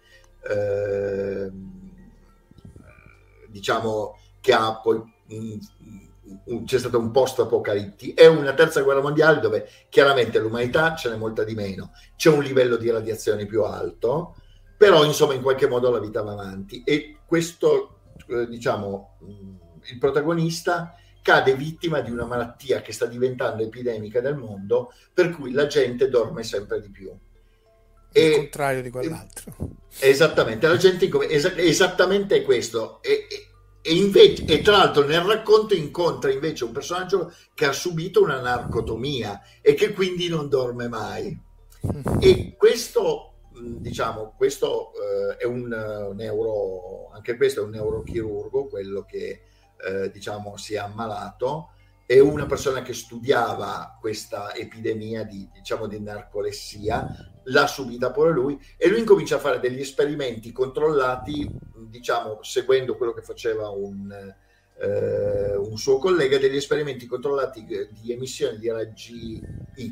eh, 0.50 1.50
diciamo 3.48 4.18
che 4.42 4.52
ha 4.52 4.82
poi 4.82 4.98
mh, 4.98 5.36
mh, 5.36 6.03
c'è 6.66 6.80
stato 6.80 7.00
un 7.00 7.12
post 7.12 7.40
apocalittico, 7.40 8.22
è 8.22 8.28
una 8.28 8.54
terza 8.54 8.82
guerra 8.82 9.02
mondiale 9.02 9.40
dove 9.40 9.68
chiaramente 9.90 10.40
l'umanità 10.40 10.96
ce 10.96 11.10
n'è 11.10 11.16
molta 11.16 11.44
di 11.44 11.54
meno, 11.54 11.92
c'è 12.16 12.30
un 12.30 12.42
livello 12.42 12.78
di 12.78 12.90
radiazione 12.90 13.46
più 13.46 13.64
alto, 13.64 14.36
però 14.78 15.04
insomma 15.04 15.34
in 15.34 15.42
qualche 15.42 15.68
modo 15.68 15.90
la 15.90 16.00
vita 16.00 16.22
va 16.22 16.32
avanti 16.32 16.84
e 16.84 17.18
questo 17.26 18.00
eh, 18.28 18.48
diciamo 18.48 19.18
il 19.92 19.98
protagonista 19.98 20.96
cade 21.24 21.56
vittima 21.56 22.02
di 22.02 22.12
una 22.12 22.26
malattia 22.26 22.82
che 22.82 22.92
sta 22.92 23.06
diventando 23.06 23.64
epidemica 23.64 24.22
nel 24.22 24.36
mondo, 24.36 24.94
per 25.14 25.32
cui 25.32 25.52
la 25.52 25.66
gente 25.66 26.10
dorme 26.10 26.44
sempre 26.44 26.82
di 26.82 26.90
più. 26.90 27.10
Il 28.16 28.22
e, 28.22 28.36
contrario 28.36 28.82
di 28.82 28.90
quell'altro. 28.92 29.56
Esattamente, 30.00 30.68
la 30.68 30.78
gente 30.78 31.10
es- 31.30 31.54
esattamente 31.56 32.44
questo. 32.44 33.02
E, 33.02 33.28
e, 33.30 33.48
invece, 33.92 34.46
e 34.46 34.62
tra 34.62 34.78
l'altro 34.78 35.06
nel 35.06 35.22
racconto 35.22 35.74
incontra 35.74 36.32
invece 36.32 36.64
un 36.64 36.72
personaggio 36.72 37.34
che 37.54 37.66
ha 37.66 37.74
subito 37.74 38.22
una 38.22 38.40
narcotomia 38.40 39.42
e 39.62 39.74
che 39.74 39.94
quindi 39.94 40.30
non 40.30 40.50
dorme 40.50 40.88
mai. 40.88 41.38
E 42.20 42.56
questo, 42.58 43.34
diciamo, 43.52 44.34
questo 44.38 44.92
uh, 44.94 45.36
è 45.38 45.44
un 45.44 45.64
uh, 45.72 46.14
neuro, 46.14 47.10
anche 47.14 47.36
questo 47.36 47.60
è 47.60 47.64
un 47.64 47.72
neurochirurgo, 47.72 48.68
quello 48.68 49.04
che 49.04 49.42
eh, 49.86 50.10
diciamo, 50.12 50.56
si 50.56 50.76
è 50.76 50.78
ammalato 50.78 51.73
e 52.06 52.20
una 52.20 52.46
persona 52.46 52.82
che 52.82 52.94
studiava 52.94 53.98
questa 54.00 54.54
epidemia 54.54 55.24
di, 55.24 55.50
diciamo, 55.54 55.88
di 55.88 56.00
narcolessia 56.00 57.32
l'ha 57.46 57.68
subita 57.68 58.12
pure 58.12 58.32
lui 58.32 58.60
e 58.78 58.88
lui 58.88 59.00
incomincia 59.00 59.36
a 59.36 59.40
fare 59.40 59.60
degli 59.60 59.80
esperimenti 59.80 60.52
controllati, 60.52 61.50
diciamo, 61.90 62.40
seguendo 62.42 62.96
quello 62.96 63.14
che 63.14 63.22
faceva 63.22 63.70
un, 63.70 64.12
eh, 64.80 65.56
un 65.56 65.78
suo 65.78 65.98
collega, 65.98 66.38
degli 66.38 66.56
esperimenti 66.56 67.06
controllati 67.06 67.66
di 67.66 68.12
emissione 68.12 68.58
di 68.58 68.70
raggi 68.70 69.42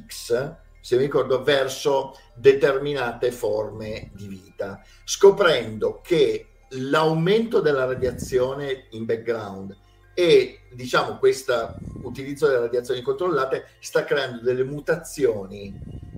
X, 0.08 0.56
se 0.82 0.96
mi 0.96 1.04
ricordo, 1.04 1.44
verso 1.44 2.14
determinate 2.36 3.32
forme 3.32 4.12
di 4.16 4.28
vita, 4.28 4.84
scoprendo 5.06 6.02
che 6.02 6.48
l'aumento 6.76 7.60
della 7.60 7.86
radiazione 7.86 8.88
in 8.92 9.06
background 9.06 9.78
e 10.14 10.62
diciamo 10.72 11.18
questo 11.18 11.76
utilizzo 12.04 12.48
delle 12.48 12.60
radiazioni 12.60 13.02
controllate 13.02 13.68
sta 13.80 14.04
creando 14.04 14.42
delle 14.42 14.64
mutazioni 14.64 15.74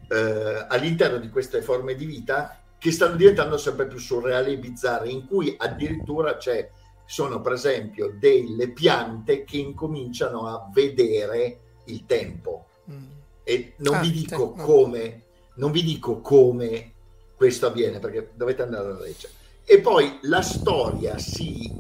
eh, 0.10 0.66
all'interno 0.68 1.18
di 1.18 1.30
queste 1.30 1.62
forme 1.62 1.96
di 1.96 2.06
vita 2.06 2.60
che 2.78 2.92
stanno 2.92 3.16
diventando 3.16 3.58
sempre 3.58 3.88
più 3.88 3.98
surreali 3.98 4.54
e 4.54 4.58
bizzarre 4.58 5.10
in 5.10 5.26
cui 5.28 5.56
addirittura 5.58 6.38
c'è 6.38 6.70
sono 7.06 7.42
per 7.42 7.54
esempio 7.54 8.16
delle 8.18 8.72
piante 8.72 9.44
che 9.44 9.58
incominciano 9.58 10.48
a 10.48 10.70
vedere 10.74 11.60
il 11.86 12.06
tempo. 12.06 12.68
Mm. 12.90 13.04
e 13.44 13.74
non 13.78 13.96
ah, 13.96 14.00
vi 14.02 14.12
dico 14.12 14.52
te, 14.52 14.62
come 14.62 15.24
non 15.56 15.72
vi 15.72 15.84
dico 15.84 16.20
come 16.20 16.92
questo 17.36 17.68
avviene 17.68 18.00
perché 18.00 18.32
dovete 18.34 18.62
andare 18.62 18.90
a 18.90 19.00
leggere 19.00 19.32
e 19.64 19.80
poi 19.80 20.18
la 20.24 20.42
storia 20.42 21.18
si 21.18 21.72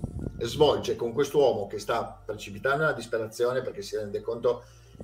svolge 0.46 0.96
con 0.96 1.14
questo 1.14 1.40
uomo 1.40 1.68
che 1.68 1.80
sta 1.80 2.22
precipitando 2.26 2.84
nella 2.84 2.94
disperazione 2.94 3.62
perché 3.62 3.82
si 3.82 3.96
rende 3.96 4.22
conto 4.22 4.64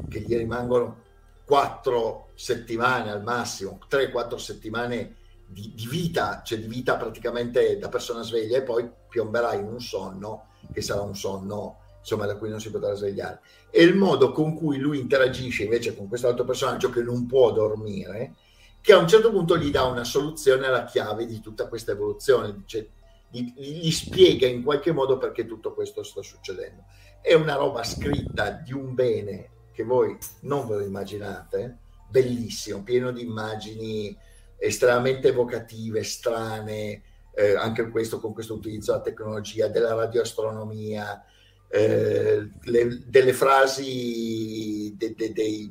che 0.09 0.21
gli 0.21 0.35
rimangono 0.35 1.07
quattro 1.45 2.29
settimane 2.35 3.11
al 3.11 3.23
massimo, 3.23 3.79
tre, 3.87 4.11
quattro 4.11 4.37
settimane 4.37 5.15
di, 5.45 5.73
di, 5.75 5.87
vita, 5.87 6.41
cioè 6.43 6.59
di 6.59 6.67
vita 6.67 6.95
praticamente 6.95 7.77
da 7.79 7.89
persona 7.89 8.21
sveglia 8.21 8.57
e 8.57 8.61
poi 8.61 8.87
piomberà 9.09 9.53
in 9.55 9.65
un 9.65 9.81
sonno 9.81 10.49
che 10.71 10.81
sarà 10.81 11.01
un 11.01 11.15
sonno 11.15 11.79
insomma 11.99 12.25
da 12.25 12.37
cui 12.37 12.49
non 12.49 12.59
si 12.59 12.69
potrà 12.69 12.93
svegliare. 12.93 13.41
E 13.71 13.83
il 13.83 13.95
modo 13.95 14.31
con 14.31 14.55
cui 14.55 14.77
lui 14.77 14.99
interagisce 14.99 15.63
invece 15.63 15.95
con 15.95 16.07
questo 16.07 16.27
altro 16.27 16.45
personaggio 16.45 16.89
che 16.89 17.01
non 17.01 17.25
può 17.25 17.51
dormire, 17.51 18.35
che 18.81 18.93
a 18.93 18.97
un 18.97 19.07
certo 19.07 19.31
punto 19.31 19.57
gli 19.57 19.71
dà 19.71 19.83
una 19.83 20.03
soluzione 20.03 20.67
alla 20.67 20.85
chiave 20.85 21.25
di 21.25 21.39
tutta 21.41 21.67
questa 21.67 21.91
evoluzione, 21.91 22.55
dice 22.55 22.89
gli, 23.29 23.53
gli 23.55 23.91
spiega 23.91 24.47
in 24.47 24.63
qualche 24.63 24.91
modo 24.91 25.17
perché 25.17 25.45
tutto 25.45 25.73
questo 25.73 26.03
sta 26.03 26.21
succedendo. 26.21 26.83
È 27.21 27.33
una 27.33 27.55
roba 27.55 27.83
scritta 27.83 28.51
di 28.51 28.73
un 28.73 28.93
bene 28.93 29.49
che 29.71 29.83
voi 29.83 30.17
non 30.41 30.67
ve 30.67 30.75
lo 30.75 30.81
immaginate, 30.81 31.77
bellissimo, 32.09 32.83
pieno 32.83 33.11
di 33.11 33.21
immagini 33.21 34.15
estremamente 34.57 35.29
evocative, 35.29 36.03
strane, 36.03 37.03
eh, 37.33 37.55
anche 37.55 37.89
questo 37.89 38.19
con 38.19 38.33
questo 38.33 38.55
utilizzo 38.55 38.91
della 38.91 39.03
tecnologia, 39.03 39.67
della 39.67 39.93
radioastronomia, 39.93 41.23
eh, 41.69 42.49
le, 42.63 43.03
delle 43.05 43.33
frasi, 43.33 44.95
de, 44.97 45.13
de, 45.15 45.31
de, 45.31 45.69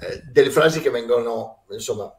eh, 0.00 0.22
delle 0.32 0.50
frasi 0.50 0.80
che 0.80 0.90
vengono 0.90 1.64
insomma 1.70 2.12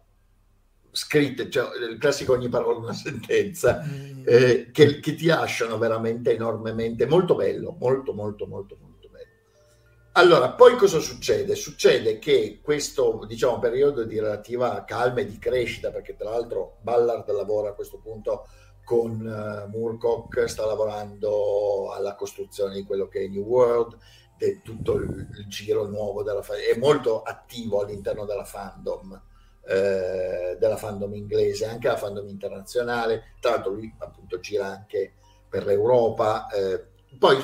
scritte, 0.96 1.50
cioè 1.50 1.76
il 1.90 1.98
classico 1.98 2.32
ogni 2.32 2.48
parola 2.48 2.78
una 2.78 2.94
sentenza, 2.94 3.84
mm. 3.84 4.24
eh, 4.26 4.70
che, 4.72 5.00
che, 5.02 5.16
ti 5.16 5.26
lasciano 5.26 5.78
veramente 5.78 6.34
enormemente, 6.34 7.06
molto 7.06 7.36
bello, 7.36 7.76
molto 7.78 8.14
molto 8.14 8.48
molto 8.48 8.78
molto 8.80 9.10
bello. 9.10 9.28
Allora, 10.14 10.52
poi 10.52 10.78
cosa 10.78 11.00
succede? 11.00 11.54
Succede 11.56 12.18
che 12.18 12.62
questo, 12.64 13.26
diciamo, 13.28 13.60
periodo 13.60 14.06
di 14.06 14.18
relativa 14.20 14.86
calma 14.86 15.20
e 15.20 15.26
di 15.26 15.38
crescita, 15.38 15.92
perché 15.92 16.16
tra 16.16 16.30
l'altro 16.30 16.78
Ballard 16.82 17.30
lavora 17.32 17.70
a 17.70 17.74
questo 17.74 17.98
punto 17.98 18.48
con 18.86 19.20
uh, 19.20 19.70
Moorcock, 19.70 20.48
sta 20.48 20.66
lavorando 20.66 21.92
alla 21.92 22.16
costruzione 22.16 22.76
di 22.76 22.84
quello 22.84 23.10
che 23.10 23.26
è 23.26 23.28
New 23.28 23.44
World, 23.44 23.98
di 24.38 24.62
tutto 24.64 24.94
il, 24.94 25.28
il 25.40 25.48
giro 25.48 25.88
nuovo 25.88 26.24
della 26.24 26.42
è 26.42 26.78
molto 26.78 27.22
attivo 27.22 27.82
all'interno 27.82 28.24
della 28.26 28.46
fandom 28.46 29.22
eh, 29.68 30.58
della 30.60 30.78
fandom 30.78 31.14
inglese, 31.16 31.66
anche 31.66 31.88
la 31.88 31.98
fandom 31.98 32.28
internazionale. 32.28 33.34
Tra 33.40 33.52
l'altro 33.52 33.72
lui 33.72 33.94
appunto 34.00 34.40
gira 34.40 34.68
anche 34.68 35.14
per 35.50 35.66
l'Europa. 35.66 36.48
Eh, 36.50 36.86
poi 37.18 37.38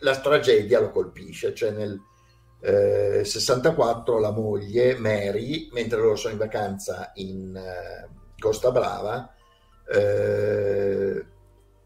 la 0.00 0.18
tragedia 0.20 0.80
lo 0.80 0.90
colpisce, 0.90 1.54
cioè 1.54 1.70
nel 1.70 1.98
eh, 2.60 3.24
64 3.24 4.18
la 4.18 4.30
moglie 4.30 4.96
Mary, 4.98 5.68
mentre 5.72 6.00
loro 6.00 6.16
sono 6.16 6.32
in 6.32 6.38
vacanza 6.38 7.10
in 7.14 7.54
eh, 7.56 8.08
Costa 8.38 8.70
Brava, 8.70 9.34
eh, 9.92 11.26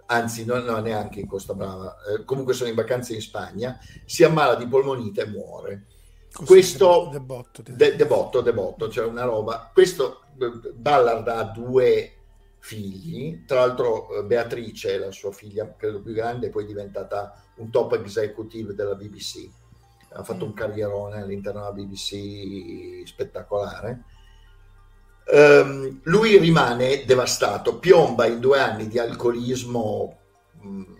anzi 0.06 0.44
non, 0.44 0.64
no, 0.64 0.78
neanche 0.80 1.20
in 1.20 1.26
Costa 1.26 1.54
Brava, 1.54 1.96
comunque 2.24 2.54
sono 2.54 2.68
in 2.68 2.74
vacanza 2.74 3.12
in 3.14 3.20
Spagna, 3.20 3.78
si 4.04 4.22
ammala 4.22 4.54
di 4.54 4.66
polmonite 4.66 5.22
e 5.22 5.26
muore 5.26 5.84
questo 6.32 7.08
debotto, 7.10 7.62
de, 7.66 7.96
debotto, 7.96 8.40
debotto, 8.40 8.88
cioè 8.88 9.06
una 9.06 9.24
roba. 9.24 9.70
Questo 9.72 10.22
Ballard 10.74 11.28
ha 11.28 11.44
due 11.44 12.14
figli, 12.58 13.44
tra 13.46 13.60
l'altro 13.60 14.14
eh, 14.14 14.24
Beatrice, 14.24 14.98
la 14.98 15.10
sua 15.10 15.32
figlia 15.32 15.74
credo 15.76 16.00
più 16.00 16.12
grande, 16.12 16.50
poi 16.50 16.64
è 16.64 16.66
diventata 16.66 17.34
un 17.56 17.70
top 17.70 17.94
executive 17.94 18.74
della 18.74 18.94
BBC. 18.94 19.48
Ha 20.12 20.22
fatto 20.22 20.44
mm. 20.44 20.48
un 20.48 20.54
carrierone 20.54 21.20
all'interno 21.20 21.60
della 21.60 21.72
BBC 21.72 23.06
spettacolare. 23.06 24.04
Um, 25.32 26.00
lui 26.04 26.38
rimane 26.38 27.04
devastato, 27.04 27.78
piomba 27.78 28.26
in 28.26 28.40
due 28.40 28.58
anni 28.58 28.88
di 28.88 28.98
alcolismo 28.98 30.18
mh, 30.60 30.68
mm, 30.68 30.94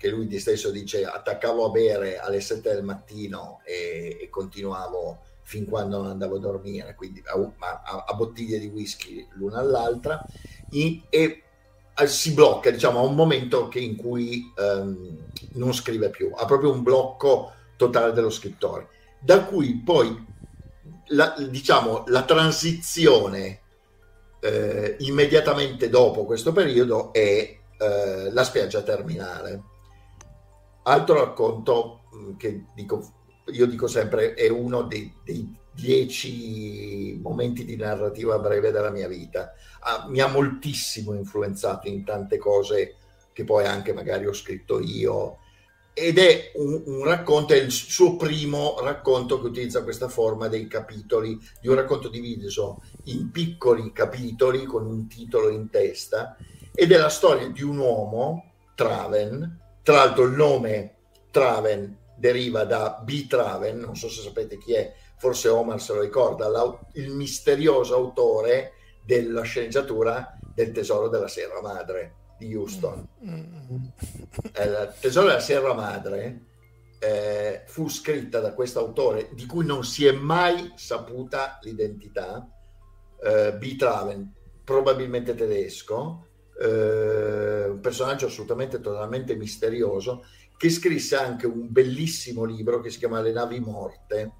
che 0.00 0.08
lui 0.08 0.26
di 0.26 0.40
stesso 0.40 0.70
dice 0.70 1.04
attaccavo 1.04 1.66
a 1.66 1.68
bere 1.68 2.18
alle 2.18 2.40
7 2.40 2.72
del 2.72 2.82
mattino 2.82 3.60
e, 3.64 4.16
e 4.18 4.30
continuavo 4.30 5.18
fin 5.42 5.66
quando 5.66 5.98
non 5.98 6.06
andavo 6.06 6.36
a 6.36 6.38
dormire, 6.38 6.94
quindi 6.94 7.22
a, 7.26 7.34
a, 7.58 8.04
a 8.08 8.14
bottiglie 8.14 8.58
di 8.58 8.68
whisky 8.68 9.28
l'una 9.32 9.58
all'altra, 9.58 10.24
e, 10.70 11.02
e 11.10 11.42
si 12.06 12.32
blocca, 12.32 12.70
diciamo, 12.70 12.98
a 12.98 13.02
un 13.02 13.14
momento 13.14 13.68
che 13.68 13.80
in 13.80 13.96
cui 13.96 14.50
um, 14.56 15.18
non 15.52 15.74
scrive 15.74 16.08
più, 16.08 16.32
ha 16.34 16.46
proprio 16.46 16.72
un 16.72 16.82
blocco 16.82 17.52
totale 17.76 18.12
dello 18.12 18.30
scrittore, 18.30 18.88
da 19.18 19.44
cui 19.44 19.82
poi, 19.84 20.24
la, 21.08 21.34
diciamo, 21.46 22.04
la 22.06 22.24
transizione 22.24 23.60
eh, 24.40 24.96
immediatamente 25.00 25.90
dopo 25.90 26.24
questo 26.24 26.52
periodo 26.52 27.12
è 27.12 27.58
eh, 27.76 28.30
la 28.32 28.44
spiaggia 28.44 28.80
terminale 28.80 29.69
altro 30.90 31.14
racconto 31.14 32.02
mm, 32.14 32.36
che 32.36 32.64
dico, 32.74 33.12
io 33.46 33.66
dico 33.66 33.86
sempre 33.86 34.34
è 34.34 34.48
uno 34.48 34.82
dei, 34.82 35.12
dei 35.24 35.58
dieci 35.72 37.18
momenti 37.22 37.64
di 37.64 37.76
narrativa 37.76 38.38
breve 38.38 38.70
della 38.70 38.90
mia 38.90 39.08
vita. 39.08 39.54
Ah, 39.80 40.06
mi 40.08 40.20
ha 40.20 40.26
moltissimo 40.26 41.14
influenzato 41.14 41.88
in 41.88 42.04
tante 42.04 42.38
cose 42.38 42.96
che 43.32 43.44
poi 43.44 43.64
anche 43.64 43.92
magari 43.92 44.26
ho 44.26 44.32
scritto 44.32 44.80
io. 44.80 45.38
Ed 45.92 46.18
è 46.18 46.52
un, 46.54 46.82
un, 46.86 47.04
racconto, 47.04 47.52
è 47.52 47.56
il 47.56 47.70
suo 47.70 48.16
primo 48.16 48.76
racconto 48.80 49.40
che 49.40 49.46
utilizza 49.46 49.82
questa 49.82 50.08
forma 50.08 50.48
dei 50.48 50.66
capitoli, 50.66 51.38
di 51.60 51.68
un 51.68 51.74
racconto 51.74 52.08
diviso 52.08 52.82
in 53.04 53.30
piccoli 53.30 53.92
capitoli 53.92 54.64
con 54.64 54.86
un 54.86 55.08
titolo 55.08 55.50
in 55.50 55.68
testa, 55.68 56.36
ed 56.74 56.92
è 56.92 56.96
la 56.96 57.08
storia 57.08 57.48
di 57.48 57.62
un 57.62 57.78
uomo, 57.78 58.52
Traven, 58.74 59.58
tra 59.82 59.96
l'altro 59.96 60.24
il 60.24 60.32
nome 60.32 60.94
Traven 61.30 61.98
deriva 62.16 62.64
da 62.64 63.00
B. 63.02 63.26
Traven, 63.26 63.78
non 63.78 63.96
so 63.96 64.08
se 64.08 64.20
sapete 64.20 64.58
chi 64.58 64.74
è, 64.74 64.92
forse 65.16 65.48
Omar 65.48 65.80
se 65.80 65.94
lo 65.94 66.00
ricorda, 66.00 66.48
il 66.94 67.10
misterioso 67.10 67.94
autore 67.94 68.72
della 69.04 69.42
sceneggiatura 69.42 70.38
del 70.54 70.72
Tesoro 70.72 71.08
della 71.08 71.28
Sierra 71.28 71.60
Madre 71.62 72.14
di 72.38 72.54
Houston. 72.54 73.08
Eh, 74.52 74.64
il 74.64 74.94
Tesoro 75.00 75.28
della 75.28 75.40
Sierra 75.40 75.74
Madre 75.74 76.44
eh, 76.98 77.62
fu 77.66 77.88
scritta 77.88 78.40
da 78.40 78.52
questo 78.52 78.78
autore 78.78 79.30
di 79.32 79.46
cui 79.46 79.64
non 79.64 79.84
si 79.84 80.06
è 80.06 80.12
mai 80.12 80.72
saputa 80.76 81.58
l'identità, 81.62 82.46
eh, 83.22 83.54
B. 83.54 83.76
Traven, 83.76 84.32
probabilmente 84.64 85.34
tedesco, 85.34 86.26
eh, 86.60 87.68
un 87.68 87.80
personaggio 87.80 88.26
assolutamente 88.26 88.80
totalmente 88.80 89.34
misterioso, 89.34 90.24
che 90.56 90.68
scrisse 90.68 91.16
anche 91.16 91.46
un 91.46 91.72
bellissimo 91.72 92.44
libro 92.44 92.80
che 92.80 92.90
si 92.90 92.98
chiama 92.98 93.22
Le 93.22 93.32
navi 93.32 93.60
morte, 93.60 94.32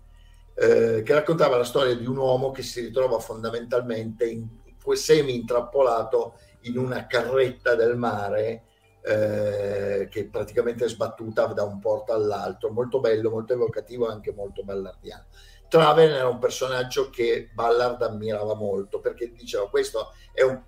eh, 0.55 1.03
che 1.03 1.15
raccontava 1.15 1.57
la 1.57 1.65
storia 1.65 1.97
di 1.97 2.07
un 2.07 2.19
uomo 2.19 2.51
che 2.51 2.63
si 2.63 2.83
ritrova 2.83 3.19
fondamentalmente 3.19 4.27
in, 4.27 4.47
semi 4.93 5.35
intrappolato 5.35 6.35
in 6.63 6.77
una 6.77 7.07
carretta 7.07 7.75
del 7.75 7.97
mare 7.97 8.65
eh, 9.03 10.09
che 10.11 10.27
praticamente 10.27 10.85
è 10.85 10.89
sbattuta 10.89 11.47
da 11.47 11.63
un 11.63 11.79
porto 11.79 12.13
all'altro, 12.13 12.71
molto 12.71 13.01
bello, 13.01 13.31
molto 13.31 13.55
evocativo 13.55 14.09
e 14.09 14.13
anche 14.13 14.33
molto 14.33 14.63
ballardiano. 14.63 15.25
Traven 15.69 16.11
era 16.11 16.29
un 16.29 16.39
personaggio 16.39 17.09
che 17.09 17.49
Ballard 17.55 18.03
ammirava 18.03 18.55
molto 18.55 19.01
perché 19.01 19.33
diceva 19.33 19.71
questo 19.71 20.13
è 20.33 20.43
un, 20.43 20.61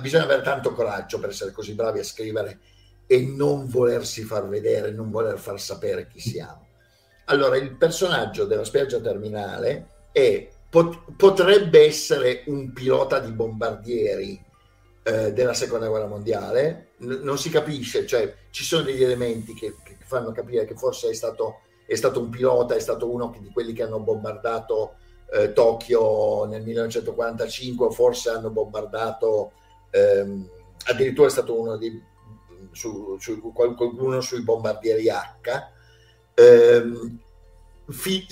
bisogna 0.00 0.24
avere 0.24 0.42
tanto 0.42 0.72
coraggio 0.72 1.18
per 1.18 1.30
essere 1.30 1.52
così 1.52 1.74
bravi 1.74 1.98
a 1.98 2.04
scrivere 2.04 2.58
e 3.06 3.20
non 3.22 3.66
volersi 3.68 4.22
far 4.22 4.48
vedere, 4.48 4.90
non 4.90 5.10
voler 5.10 5.38
far 5.38 5.60
sapere 5.60 6.06
chi 6.08 6.20
siamo. 6.20 6.66
Allora, 7.26 7.56
il 7.56 7.76
personaggio 7.76 8.46
della 8.46 8.64
spiaggia 8.64 9.00
terminale 9.00 10.06
è, 10.12 10.48
pot, 10.68 11.12
potrebbe 11.16 11.84
essere 11.84 12.44
un 12.46 12.72
pilota 12.72 13.18
di 13.18 13.30
bombardieri 13.32 14.42
eh, 15.02 15.32
della 15.32 15.54
seconda 15.54 15.88
guerra 15.88 16.06
mondiale, 16.06 16.90
N- 16.98 17.20
non 17.22 17.38
si 17.38 17.50
capisce, 17.50 18.06
cioè 18.06 18.34
ci 18.50 18.64
sono 18.64 18.82
degli 18.82 19.02
elementi 19.02 19.54
che, 19.54 19.74
che 19.82 19.96
fanno 20.00 20.32
capire 20.32 20.64
che 20.66 20.74
forse 20.74 21.08
è 21.08 21.14
stato, 21.14 21.60
è 21.86 21.94
stato, 21.94 22.20
un 22.20 22.28
pilota, 22.28 22.74
è 22.74 22.80
stato 22.80 23.10
uno 23.10 23.34
di 23.40 23.50
quelli 23.50 23.72
che 23.72 23.82
hanno 23.82 24.00
bombardato 24.00 24.96
eh, 25.32 25.52
Tokyo 25.52 26.44
nel 26.46 26.62
1945, 26.62 27.90
forse 27.90 28.30
hanno 28.30 28.50
bombardato, 28.50 29.52
ehm, 29.90 30.48
addirittura 30.84 31.28
è 31.28 31.30
stato 31.30 31.58
uno 31.58 31.76
di 31.76 32.00
su, 32.72 33.16
su, 33.18 33.52
qualcuno 33.52 34.20
sui 34.20 34.42
bombardieri 34.42 35.08
H. 35.08 35.70
Ehm, 36.34 37.18
fi, 37.88 38.26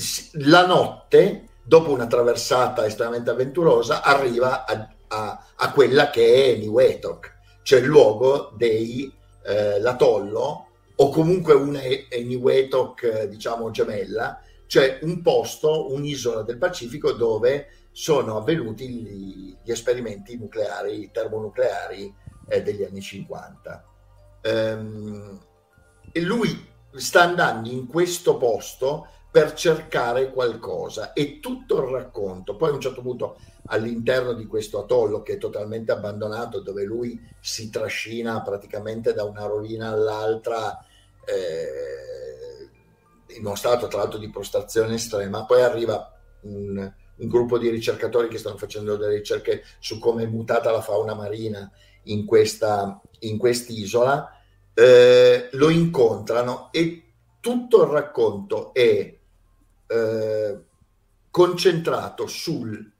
la 0.44 0.66
notte, 0.66 1.48
dopo 1.62 1.90
una 1.90 2.06
traversata 2.06 2.84
estremamente 2.86 3.30
avventurosa, 3.30 4.02
arriva 4.02 4.64
a 4.64 4.90
a, 5.08 5.46
a 5.54 5.72
quella 5.72 6.10
che 6.10 6.52
è 6.52 6.56
Niwetok, 6.56 7.38
cioè 7.62 7.80
il 7.80 7.86
luogo 7.86 8.52
dei 8.56 9.12
eh, 9.44 9.80
o 10.98 11.08
comunque 11.10 11.52
una 11.54 11.80
Niwetok 12.24 13.24
diciamo 13.24 13.70
gemella, 13.70 14.40
cioè 14.66 14.98
un 15.02 15.22
posto, 15.22 15.92
un'isola 15.92 16.42
del 16.42 16.58
Pacifico 16.58 17.12
dove 17.12 17.68
sono 17.92 18.36
avvenuti 18.36 18.88
gli, 18.88 19.56
gli 19.62 19.70
esperimenti 19.70 20.36
nucleari, 20.36 21.10
termonucleari 21.10 22.14
eh, 22.48 22.62
degli 22.62 22.82
anni 22.82 23.00
50. 23.00 23.84
Ehm, 24.42 25.40
e 26.12 26.20
lui 26.20 26.66
sta 26.94 27.22
andando 27.22 27.68
in 27.68 27.86
questo 27.86 28.36
posto 28.36 29.08
per 29.30 29.52
cercare 29.52 30.30
qualcosa 30.30 31.12
e 31.12 31.40
tutto 31.40 31.82
il 31.82 31.90
racconto. 31.90 32.56
Poi 32.56 32.70
a 32.70 32.72
un 32.72 32.80
certo 32.80 33.02
punto 33.02 33.36
all'interno 33.66 34.32
di 34.32 34.46
questo 34.46 34.78
atollo 34.78 35.22
che 35.22 35.34
è 35.34 35.38
totalmente 35.38 35.92
abbandonato, 35.92 36.60
dove 36.60 36.84
lui 36.84 37.20
si 37.40 37.68
trascina 37.68 38.40
praticamente 38.42 39.12
da 39.12 39.24
una 39.24 39.44
rovina 39.44 39.90
all'altra, 39.90 40.78
eh, 41.26 42.35
in 43.28 43.44
uno 43.44 43.54
stato 43.54 43.88
tra 43.88 43.98
l'altro 43.98 44.18
di 44.18 44.30
prostrazione 44.30 44.94
estrema, 44.94 45.44
poi 45.44 45.62
arriva 45.62 46.12
un, 46.42 46.76
un, 47.16 47.28
gruppo 47.28 47.58
di 47.58 47.68
ricercatori 47.68 48.28
che 48.28 48.38
stanno 48.38 48.56
facendo 48.56 48.96
delle 48.96 49.16
ricerche 49.16 49.64
su 49.78 49.98
come 49.98 50.24
è 50.24 50.26
mutata 50.26 50.70
la 50.70 50.80
fauna 50.80 51.14
marina 51.14 51.70
in, 52.04 52.24
questa, 52.24 53.00
in 53.20 53.38
quest'isola, 53.38 54.30
eh, 54.74 55.48
lo 55.52 55.68
incontrano 55.70 56.68
e 56.72 57.02
tutto 57.40 57.82
il 57.82 57.88
racconto 57.88 58.72
è 58.74 59.16
eh, 59.86 60.60
concentrato 61.30 62.26
sul 62.26 62.92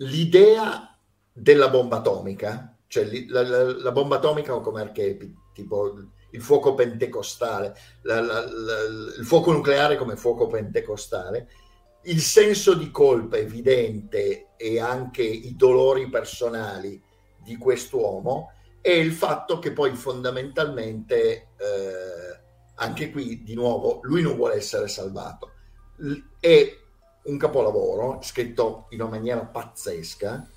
l'idea 0.00 0.96
della 1.32 1.68
bomba 1.68 1.98
atomica, 1.98 2.76
cioè 2.86 3.08
la, 3.28 3.42
la, 3.42 3.76
la 3.78 3.92
bomba 3.92 4.16
atomica 4.16 4.58
come 4.60 4.80
archetipo, 4.80 5.50
tipo 5.52 5.92
il 6.30 6.42
fuoco 6.42 6.74
pentecostale, 6.74 7.76
la, 8.02 8.20
il 8.20 9.24
fuoco 9.24 9.52
nucleare 9.52 9.96
come 9.96 10.16
fuoco 10.16 10.46
pentecostale, 10.46 11.48
il 12.02 12.20
senso 12.20 12.74
di 12.74 12.90
colpa 12.90 13.36
evidente 13.36 14.50
e 14.56 14.80
anche 14.80 15.22
i 15.22 15.56
dolori 15.56 16.08
personali 16.08 17.00
di 17.42 17.56
quest'uomo 17.56 18.52
e 18.80 18.98
il 18.98 19.12
fatto 19.12 19.58
che 19.58 19.72
poi 19.72 19.94
fondamentalmente, 19.94 21.48
eh, 21.56 22.40
anche 22.76 23.10
qui 23.10 23.42
di 23.42 23.54
nuovo, 23.54 24.00
lui 24.02 24.22
non 24.22 24.36
vuole 24.36 24.54
essere 24.54 24.88
salvato. 24.88 25.52
È 26.38 26.78
un 27.24 27.36
capolavoro 27.36 28.20
scritto 28.22 28.86
in 28.90 29.00
una 29.00 29.10
maniera 29.10 29.44
pazzesca, 29.44 30.48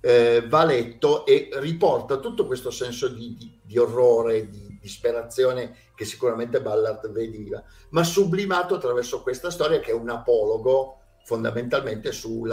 eh, 0.00 0.44
va 0.46 0.64
letto 0.64 1.26
e 1.26 1.50
riporta 1.54 2.18
tutto 2.18 2.46
questo 2.46 2.70
senso 2.70 3.08
di, 3.08 3.36
di, 3.36 3.60
di 3.62 3.78
orrore, 3.78 4.48
di 4.48 4.78
disperazione 4.80 5.76
che 5.94 6.04
sicuramente 6.04 6.62
Ballard 6.62 7.10
vediva, 7.10 7.62
ma 7.90 8.02
sublimato 8.02 8.74
attraverso 8.74 9.22
questa 9.22 9.50
storia 9.50 9.80
che 9.80 9.90
è 9.90 9.94
un 9.94 10.08
apologo 10.08 10.96
fondamentalmente 11.24 12.12
sul 12.12 12.50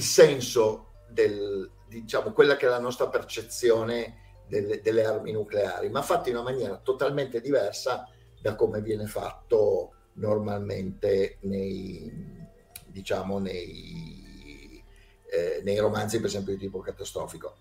senso 0.00 0.92
del, 1.08 1.70
diciamo, 1.88 2.32
quella 2.32 2.56
che 2.56 2.66
è 2.66 2.68
la 2.68 2.80
nostra 2.80 3.08
percezione 3.08 4.42
delle, 4.48 4.80
delle 4.80 5.04
armi 5.04 5.32
nucleari, 5.32 5.88
ma 5.88 6.02
fatto 6.02 6.28
in 6.28 6.34
una 6.34 6.50
maniera 6.50 6.76
totalmente 6.82 7.40
diversa 7.40 8.08
da 8.40 8.56
come 8.56 8.82
viene 8.82 9.06
fatto 9.06 9.92
normalmente 10.14 11.38
nei, 11.42 12.12
diciamo, 12.86 13.38
nei, 13.38 14.23
eh, 15.34 15.60
nei 15.62 15.78
romanzi, 15.78 16.18
per 16.18 16.26
esempio, 16.26 16.52
di 16.52 16.60
tipo 16.60 16.80
catastrofico. 16.80 17.56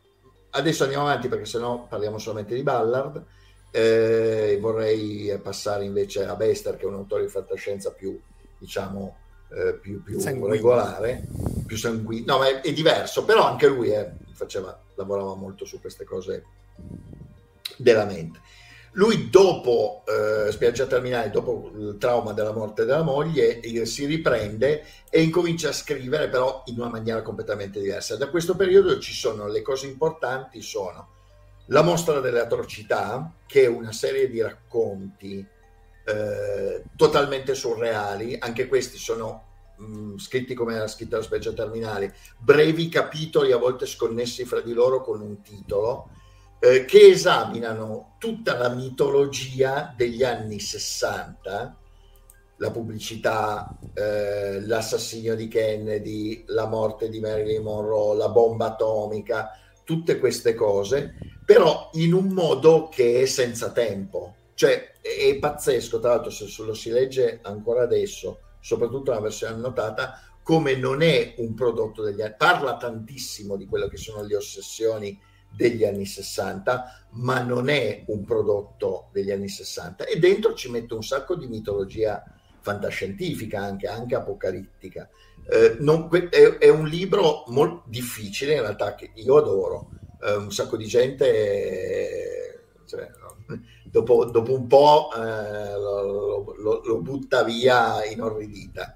Adesso 0.51 0.84
andiamo 0.84 1.07
avanti 1.07 1.28
perché 1.28 1.45
sennò 1.45 1.88
parliamo 1.88 2.17
solamente 2.19 2.53
di 2.53 2.61
Ballard. 2.61 3.24
Eh, 3.71 4.57
vorrei 4.61 5.36
passare 5.41 5.84
invece 5.84 6.26
a 6.26 6.36
Bester, 6.36 6.78
che 6.78 6.84
è 6.84 6.88
un 6.88 6.93
autore 6.93 7.24
di 7.24 7.30
fantascienza 7.30 7.91
più, 7.91 8.19
diciamo, 8.59 9.17
eh, 9.49 9.74
più, 9.74 10.03
più 10.03 10.19
regolare, 10.47 11.28
più 11.65 11.76
sanguigno. 11.76 12.34
No, 12.34 12.38
ma 12.39 12.47
è, 12.47 12.61
è, 12.61 12.71
diverso, 12.71 13.26
però 13.26 13.47
anche 13.47 13.67
lui 13.67 13.89
è, 13.89 14.11
faceva, 14.34 14.80
lavorava 14.95 15.34
molto 15.36 15.65
su 15.65 15.82
queste 15.82 16.03
cose 16.03 16.43
della 17.78 18.05
mente. 18.05 18.39
Lui 18.96 19.30
dopo 19.30 20.04
eh, 20.06 20.52
Spiaggia 20.52 20.86
Terminale, 20.86 21.32
dopo 21.32 21.72
il 21.76 21.98
trauma 22.00 22.32
della 22.34 22.52
morte 22.52 22.86
della 22.86 23.02
moglie, 23.02 23.60
eh, 23.60 23.86
si 23.88 24.06
riprende 24.06 24.86
e 25.10 25.22
incomincia 25.24 25.70
a 25.70 25.74
scrivere 25.74 26.30
però 26.30 26.62
in 26.68 26.80
una 26.80 26.89
maniera 26.89 27.24
completamente 27.24 27.80
diversa. 27.80 28.18
Da 28.18 28.30
questo 28.30 28.56
periodo 28.56 29.00
ci 29.00 29.14
sono 29.14 29.48
le 29.48 29.64
cose 29.64 29.88
importanti, 29.88 30.62
sono 30.62 31.10
La 31.68 31.82
mostra 31.82 32.20
delle 32.20 32.41
atrocità, 32.41 33.34
che 33.48 33.64
è 33.64 33.68
una 33.68 33.91
serie 33.91 34.30
di 34.30 34.41
racconti 34.41 35.44
eh, 36.06 36.84
totalmente 36.96 37.56
surreali, 37.56 38.36
anche 38.38 38.68
questi 38.68 38.98
sono 38.98 39.44
mh, 39.78 39.86
mm, 39.86 40.18
scritti 40.18 40.54
come 40.54 40.76
era 40.76 40.88
scritta 40.88 41.18
la 41.18 41.24
Spiaggia 41.24 41.54
Terminale, 41.54 42.14
brevi 42.38 42.89
capitoli 42.89 43.54
a 43.54 43.58
volte 43.58 43.88
sconnessi 43.88 44.46
fra 44.46 44.62
di 44.62 44.74
loro 44.74 45.02
con 45.02 45.20
un 45.22 45.41
titolo 45.41 46.10
eh, 46.64 46.86
che 46.86 47.07
esaminano 47.07 48.16
tutta 48.18 48.57
la 48.57 48.70
mitologia 48.70 49.93
degli 49.97 50.24
anni 50.24 50.61
60, 50.61 51.78
la 52.55 52.72
pubblicità, 52.72 53.78
eh, 53.93 54.61
l'assassinio 54.61 55.36
di 55.36 55.49
Kennedy, 55.49 56.45
la 56.47 56.66
morte 56.66 57.09
di 57.09 57.20
Marilyn 57.20 57.64
Monroe, 57.64 58.16
la 58.16 58.30
bomba 58.30 58.68
atomica, 58.68 59.49
tutte 59.84 60.18
queste 60.20 60.53
cose, 60.53 61.16
però 61.45 61.89
in 61.95 62.14
un 62.14 62.28
modo 62.28 62.88
che 62.88 63.24
è 63.24 63.26
senza 63.26 63.72
tempo. 63.72 64.36
Cioè 64.53 64.93
è 65.01 65.36
pazzesco, 65.38 65.99
tra 65.99 66.11
l'altro 66.11 66.30
se 66.30 66.47
lo 66.64 66.74
si 66.74 66.91
legge 66.91 67.39
ancora 67.41 67.84
adesso, 67.84 68.39
soprattutto 68.61 69.11
la 69.11 69.20
versione 69.20 69.55
annotata, 69.55 70.18
come 70.41 70.78
non 70.78 71.01
è 71.01 71.34
un 71.39 71.55
prodotto 71.55 72.01
degli 72.01 72.22
anni, 72.22 72.36
parla 72.38 72.78
tantissimo 72.78 73.57
di 73.57 73.66
quello 73.66 73.89
che 73.89 73.97
sono 73.97 74.24
le 74.24 74.38
ossessioni 74.38 75.20
degli 75.56 75.86
anni 75.86 76.06
60, 76.06 77.08
ma 77.12 77.41
non 77.41 77.70
è 77.70 78.04
un 78.08 78.24
prodotto 78.26 79.10
degli 79.12 79.32
anni 79.32 79.49
60 79.49 80.06
e 80.06 80.18
dentro 80.20 80.54
ci 80.54 80.70
mette 80.70 80.93
un 80.93 81.04
sacco 81.04 81.36
di 81.36 81.47
mitologia 81.47 82.24
fantascientifica, 82.60 83.62
anche, 83.62 83.88
anche 83.88 84.16
apocalittica. 84.16 85.08
Eh, 85.45 85.76
non, 85.80 86.10
è, 86.12 86.58
è, 86.58 86.70
un 86.70 86.88
libro 86.88 87.43
molto 87.47 87.84
difficile 87.88 88.54
in 88.54 88.62
realtà 88.62 88.95
che 88.95 89.12
io 89.16 89.38
adoro, 89.38 89.89
eh, 90.22 90.36
un 90.36 90.51
sacco 90.51 90.78
di 90.78 90.86
gente... 90.86 92.70
Cioè, 92.86 93.10
dopo, 93.84 94.26
dopo, 94.26 94.54
un 94.54 94.68
po' 94.68 95.10
eh, 95.16 95.74
lo, 95.74 96.56
lo, 96.58 96.82
lo, 96.84 97.01
butta 97.01 97.43
via 97.43 98.04
inorridita. 98.06 98.95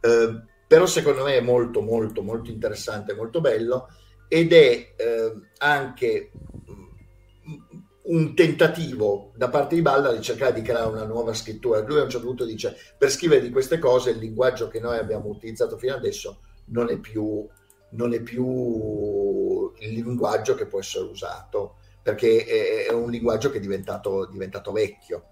Eh, 0.00 0.42
però 0.66 0.86
secondo 0.86 1.24
me 1.24 1.36
è 1.36 1.40
molto 1.40 1.82
molto 1.82 2.22
molto 2.22 2.50
interessante, 2.50 3.14
molto 3.14 3.40
bello 3.40 3.88
ed 4.32 4.54
è 4.54 4.94
eh, 4.96 5.34
anche 5.58 6.30
mm, 6.66 7.78
un 8.04 8.34
tentativo 8.34 9.32
da 9.36 9.50
parte 9.50 9.74
di 9.74 9.82
Balla 9.82 10.10
di 10.10 10.22
cercare 10.22 10.54
di 10.54 10.62
creare 10.62 10.88
una 10.88 11.04
nuova 11.04 11.34
scrittura. 11.34 11.80
Lui 11.80 11.98
a 11.98 12.04
un 12.04 12.08
certo 12.08 12.28
punto 12.28 12.46
dice 12.46 12.74
per 12.96 13.10
scrivere 13.10 13.42
di 13.42 13.50
queste 13.50 13.78
cose 13.78 14.12
il 14.12 14.16
linguaggio 14.16 14.68
che 14.68 14.80
noi 14.80 14.96
abbiamo 14.96 15.28
utilizzato 15.28 15.76
fino 15.76 15.94
adesso 15.94 16.40
non 16.68 16.88
è 16.88 16.96
più, 16.96 17.46
non 17.90 18.14
è 18.14 18.22
più 18.22 19.70
il 19.78 19.92
linguaggio 19.92 20.54
che 20.54 20.64
può 20.64 20.78
essere 20.78 21.04
usato 21.04 21.76
perché 22.02 22.46
è, 22.46 22.86
è 22.86 22.92
un 22.94 23.10
linguaggio 23.10 23.50
che 23.50 23.58
è 23.58 23.60
diventato, 23.60 24.24
diventato 24.32 24.72
vecchio. 24.72 25.26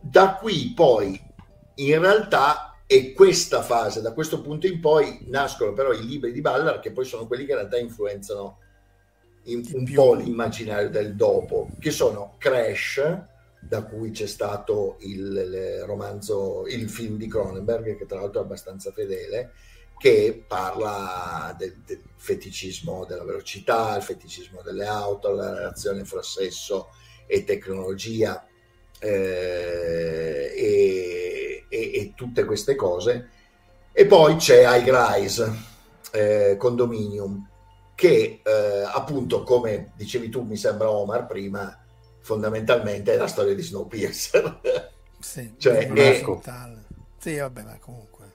Da 0.00 0.34
qui 0.34 0.72
poi 0.74 1.16
in 1.76 2.00
realtà 2.00 2.71
e 2.94 3.14
questa 3.14 3.62
fase, 3.62 4.02
da 4.02 4.12
questo 4.12 4.42
punto 4.42 4.66
in 4.66 4.78
poi, 4.78 5.20
nascono 5.28 5.72
però 5.72 5.92
i 5.92 6.04
libri 6.04 6.30
di 6.30 6.42
Ballard 6.42 6.80
che 6.80 6.92
poi 6.92 7.06
sono 7.06 7.26
quelli 7.26 7.46
che 7.46 7.52
in 7.52 7.56
realtà 7.56 7.78
influenzano 7.78 8.58
in, 9.44 9.66
un 9.72 9.90
po' 9.90 10.12
l'immaginario 10.12 10.90
del 10.90 11.16
dopo, 11.16 11.70
che 11.80 11.90
sono 11.90 12.34
Crash, 12.36 13.00
da 13.62 13.82
cui 13.84 14.10
c'è 14.10 14.26
stato 14.26 14.96
il, 15.00 15.20
il 15.20 15.84
romanzo, 15.86 16.66
il 16.66 16.90
film 16.90 17.16
di 17.16 17.28
Cronenberg, 17.28 17.96
che 17.96 18.04
tra 18.04 18.20
l'altro 18.20 18.42
è 18.42 18.44
abbastanza 18.44 18.92
fedele, 18.92 19.52
che 19.96 20.44
parla 20.46 21.54
del, 21.56 21.78
del 21.86 22.02
feticismo 22.16 23.06
della 23.06 23.24
velocità, 23.24 23.96
il 23.96 24.02
feticismo 24.02 24.60
delle 24.60 24.84
auto, 24.84 25.30
la 25.30 25.54
relazione 25.54 26.04
fra 26.04 26.22
sesso 26.22 26.88
e 27.26 27.42
tecnologia. 27.44 28.46
Eh, 28.98 30.52
e 30.54 31.51
e, 31.72 31.92
e 31.94 32.12
tutte 32.14 32.44
queste 32.44 32.74
cose. 32.74 33.28
E 33.92 34.06
poi 34.06 34.36
c'è 34.36 34.64
High 34.66 34.88
Rise, 34.88 35.52
eh, 36.12 36.56
Condominium, 36.58 37.48
che 37.94 38.40
eh, 38.44 38.82
appunto, 38.84 39.42
come 39.42 39.92
dicevi 39.96 40.28
tu, 40.28 40.42
mi 40.42 40.56
sembra 40.56 40.90
Omar 40.90 41.26
prima, 41.26 41.82
fondamentalmente 42.20 43.14
è 43.14 43.16
la 43.16 43.26
storia 43.26 43.54
di 43.54 43.62
Snowpiercer. 43.62 44.90
Sì, 45.22 45.54
cioè, 45.56 45.88
è... 45.88 46.24
sì, 47.16 47.36
vabbè, 47.36 47.62
ma 47.62 47.78
comunque... 47.78 48.32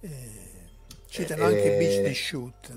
Eh... 0.00 0.42
Citano 1.08 1.44
anche 1.44 1.74
eh, 1.74 1.78
Beach 1.78 2.02
the 2.02 2.14
Shoot. 2.14 2.70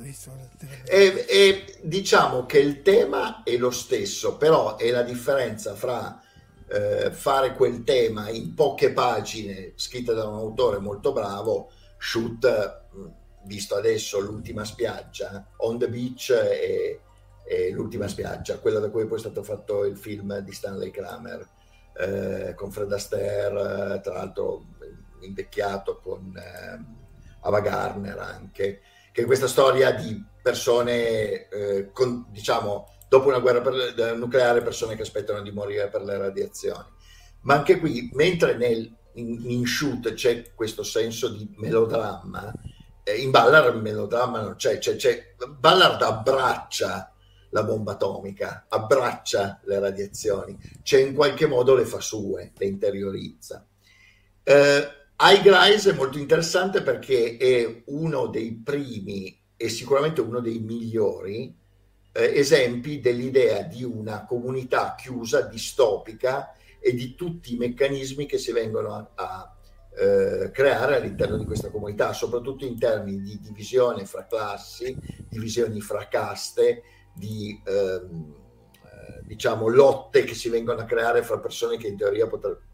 E, 0.86 1.26
e, 1.28 1.78
diciamo 1.82 2.46
che 2.46 2.60
il 2.60 2.82
tema 2.82 3.44
è 3.44 3.58
lo 3.58 3.72
stesso, 3.72 4.38
però 4.38 4.78
è 4.78 4.90
la 4.90 5.04
differenza 5.04 5.76
fra 5.76 6.22
eh, 6.68 7.12
fare 7.12 7.54
quel 7.54 7.84
tema 7.84 8.30
in 8.30 8.54
poche 8.54 8.92
pagine 8.92 9.74
scritte 9.76 10.14
da 10.14 10.28
un 10.28 10.38
autore 10.38 10.80
molto 10.80 11.12
bravo, 11.12 11.72
shoot, 11.98 12.84
visto 13.44 13.76
adesso 13.76 14.20
l'ultima 14.20 14.66
spiaggia, 14.66 15.46
On 15.58 15.78
the 15.78 15.88
Beach 15.88 16.30
e, 16.32 17.02
e 17.46 17.70
l'ultima 17.72 18.08
spiaggia, 18.08 18.60
quella 18.60 18.80
da 18.80 18.90
cui 18.90 19.06
poi 19.06 19.18
è 19.18 19.22
stato 19.22 19.44
fatto 19.44 19.86
il 19.86 19.98
film 19.98 20.40
di 20.40 20.52
Stanley 20.52 20.90
Kramer 20.90 21.48
eh, 21.98 22.54
con 22.56 22.72
Fred 22.72 22.92
Astaire, 22.92 24.00
tra 24.02 24.14
l'altro 24.14 24.66
invecchiato 25.22 26.00
con 26.00 26.36
eh, 26.36 26.84
Ava 27.42 27.60
Garner 27.62 28.18
anche, 28.18 28.82
che 29.12 29.22
è 29.22 29.26
questa 29.26 29.48
storia 29.48 29.92
di 29.92 30.24
persone 30.42 31.48
eh, 31.48 31.92
con, 31.92 32.26
diciamo 32.30 32.95
dopo 33.08 33.28
una 33.28 33.40
guerra 33.40 33.62
per, 33.62 34.16
nucleare 34.16 34.62
persone 34.62 34.96
che 34.96 35.04
aspettano 35.04 35.42
di 35.42 35.52
morire 35.52 35.88
per 35.90 36.04
le 36.04 36.18
radiazioni. 36.18 36.86
Ma 37.42 37.56
anche 37.56 37.80
qui, 37.80 38.10
mentre 38.14 38.56
nel, 38.56 38.92
in, 39.14 39.50
in 39.50 39.66
shoot 39.66 40.14
c'è 40.14 40.54
questo 40.54 40.84
senso 40.84 41.30
di 41.30 41.48
melodramma, 41.58 42.52
eh, 43.04 43.18
in 43.18 43.30
Ballard 43.30 43.76
il 43.76 43.82
melodramma 43.82 44.42
non 44.42 44.56
c'è, 44.56 44.80
c'è, 44.80 44.96
c'è, 44.96 45.36
Ballard 45.60 46.02
abbraccia 46.02 47.12
la 47.50 47.64
bomba 47.64 47.94
atomica, 47.94 48.66
abbraccia 48.68 49.62
le 49.64 49.80
radiazioni, 49.80 50.58
cioè 50.82 51.02
in 51.02 51.14
qualche 51.14 51.46
modo 51.46 51.76
le 51.76 51.86
fa 51.86 52.02
sue, 52.02 52.52
le 52.58 52.66
interiorizza. 52.66 53.66
Eh, 54.44 54.88
High 55.18 55.46
Rise 55.46 55.92
è 55.92 55.94
molto 55.94 56.18
interessante 56.18 56.82
perché 56.82 57.38
è 57.38 57.84
uno 57.86 58.28
dei 58.28 58.62
primi 58.62 59.42
e 59.56 59.70
sicuramente 59.70 60.20
uno 60.20 60.42
dei 60.42 60.60
migliori 60.60 61.56
eh, 62.16 62.40
esempi 62.40 63.02
dell'idea 63.02 63.64
di 63.64 63.84
una 63.84 64.26
comunità 64.26 64.96
chiusa, 64.96 65.42
distopica 65.42 66.54
e 66.80 66.94
di 66.94 67.14
tutti 67.14 67.54
i 67.54 67.58
meccanismi 67.58 68.26
che 68.26 68.38
si 68.38 68.54
vengono 68.54 68.94
a, 68.94 69.12
a 69.16 69.56
eh, 69.98 70.50
creare 70.52 70.96
all'interno 70.96 71.38
di 71.38 71.46
questa 71.46 71.70
comunità, 71.70 72.14
soprattutto 72.14 72.66
in 72.66 72.80
termini 72.80 73.22
di 73.22 73.40
divisione 73.42 74.06
fra 74.06 74.26
classi, 74.26 74.98
divisioni 75.28 75.82
fra 75.82 76.08
caste, 76.08 76.84
di 77.14 77.62
ehm, 77.66 78.36
eh, 78.84 79.22
diciamo 79.26 79.68
lotte 79.68 80.24
che 80.24 80.36
si 80.36 80.50
vengono 80.50 80.82
a 80.82 80.86
creare 80.86 81.22
fra 81.22 81.40
persone 81.40 81.78
che 81.78 81.88
in 81.88 81.98
teoria 81.98 82.28
potrebbero 82.28 82.74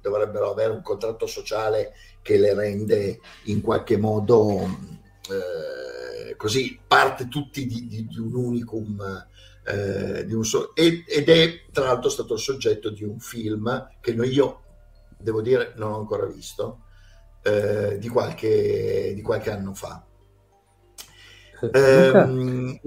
dovrebbero 0.00 0.50
avere 0.50 0.70
un 0.70 0.82
contratto 0.82 1.26
sociale 1.26 1.94
che 2.20 2.36
le 2.36 2.52
rende 2.52 3.20
in 3.44 3.62
qualche 3.62 3.96
modo 3.96 4.60
eh, 4.60 5.93
così 6.36 6.78
parte 6.86 7.28
tutti 7.28 7.66
di, 7.66 7.86
di, 7.86 8.06
di 8.06 8.18
un 8.18 8.34
unicum 8.34 9.26
eh, 9.66 10.26
di 10.26 10.34
un 10.34 10.44
so- 10.44 10.74
ed, 10.74 11.04
ed, 11.06 11.28
è 11.28 11.62
tra 11.72 11.86
l'altro 11.86 12.10
stato 12.10 12.34
il 12.34 12.40
soggetto 12.40 12.90
di 12.90 13.02
un 13.02 13.18
film 13.18 13.88
che 14.00 14.10
io 14.10 14.62
devo 15.16 15.40
dire 15.40 15.72
non 15.76 15.92
ho 15.92 15.98
ancora 15.98 16.26
visto 16.26 16.80
eh, 17.42 17.98
di, 17.98 18.08
qualche, 18.08 19.12
di 19.14 19.22
qualche 19.22 19.50
anno 19.50 19.74
fa. 19.74 20.04
Ehm, 21.72 22.78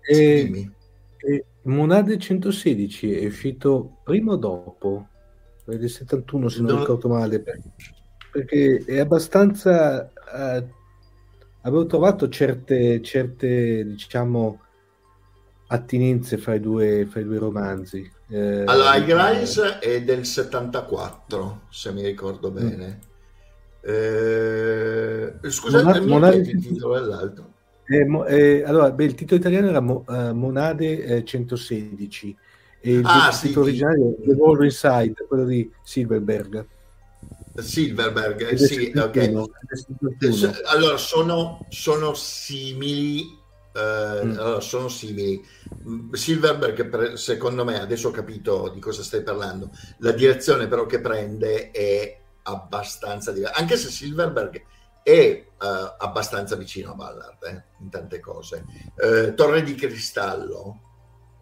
eh, 0.00 0.70
eh, 1.16 1.44
Monade 1.62 2.18
116 2.18 3.18
è 3.18 3.26
uscito 3.26 3.98
prima 4.04 4.32
o 4.32 4.36
dopo? 4.36 5.08
Del 5.64 5.88
71 5.88 6.48
se 6.48 6.60
non 6.60 6.74
no. 6.74 6.78
ricordo 6.80 7.08
male. 7.08 7.42
Perché 8.32 8.84
è 8.86 8.98
abbastanza 8.98 10.10
uh, 10.14 10.66
avevo 11.62 11.86
trovato 11.86 12.28
certe, 12.28 13.02
certe 13.02 13.84
diciamo, 13.84 14.60
attinenze 15.68 16.38
fra 16.38 16.54
i 16.54 16.60
due, 16.60 17.06
fra 17.08 17.20
i 17.20 17.24
due 17.24 17.38
romanzi. 17.38 18.10
Eh, 18.28 18.64
allora, 18.64 18.96
High 18.96 19.38
Rise 19.38 19.78
è 19.78 20.02
del 20.02 20.24
74, 20.24 21.62
se 21.70 21.92
mi 21.92 22.02
ricordo 22.02 22.50
mm. 22.50 22.54
bene. 22.54 22.86
Mm. 22.86 23.10
Eh, 23.84 25.34
scusate, 25.50 25.84
Monade, 25.84 26.06
Monade 26.06 26.36
il 26.36 26.60
titolo 26.60 27.00
dell'altro. 27.00 27.50
Eh, 27.84 28.06
eh, 28.28 28.62
allora, 28.64 28.90
beh, 28.90 29.04
il 29.04 29.14
titolo 29.14 29.40
italiano 29.40 29.68
era 29.68 29.80
Mo, 29.80 30.04
uh, 30.06 30.32
Monade 30.32 31.24
116 31.24 32.36
e 32.80 32.92
il 32.94 33.04
ah, 33.04 33.30
titolo 33.30 33.66
sì, 33.66 33.70
originale 33.70 34.16
è 34.16 34.24
The 34.24 34.32
War 34.32 34.62
Inside, 34.62 35.26
quello 35.28 35.44
di 35.44 35.70
Silverberg. 35.82 36.66
Silverberg, 37.54 38.54
sì, 38.54 38.92
ok. 38.96 39.48
Allora, 40.66 40.96
sono, 40.96 41.66
sono 41.68 42.14
simili. 42.14 43.40
Eh, 43.74 44.24
mm. 44.24 44.38
allora, 44.38 44.60
sono 44.60 44.88
simili. 44.88 45.44
Mm, 45.86 46.12
Silverberg, 46.12 47.12
secondo 47.14 47.64
me, 47.64 47.80
adesso 47.80 48.08
ho 48.08 48.12
capito 48.12 48.68
di 48.68 48.80
cosa 48.80 49.02
stai 49.02 49.22
parlando. 49.22 49.70
La 49.98 50.12
direzione, 50.12 50.66
però, 50.66 50.86
che 50.86 51.00
prende 51.00 51.70
è 51.70 52.20
abbastanza 52.42 53.32
diversa. 53.32 53.58
Anche 53.58 53.76
se 53.76 53.88
Silverberg 53.88 54.62
è 55.02 55.44
uh, 55.60 55.66
abbastanza 55.98 56.56
vicino 56.56 56.92
a 56.92 56.94
Ballard 56.94 57.42
eh, 57.44 57.64
in 57.80 57.90
tante 57.90 58.20
cose. 58.20 58.64
Uh, 58.96 59.34
Torre 59.34 59.62
di 59.62 59.74
Cristallo 59.74 60.90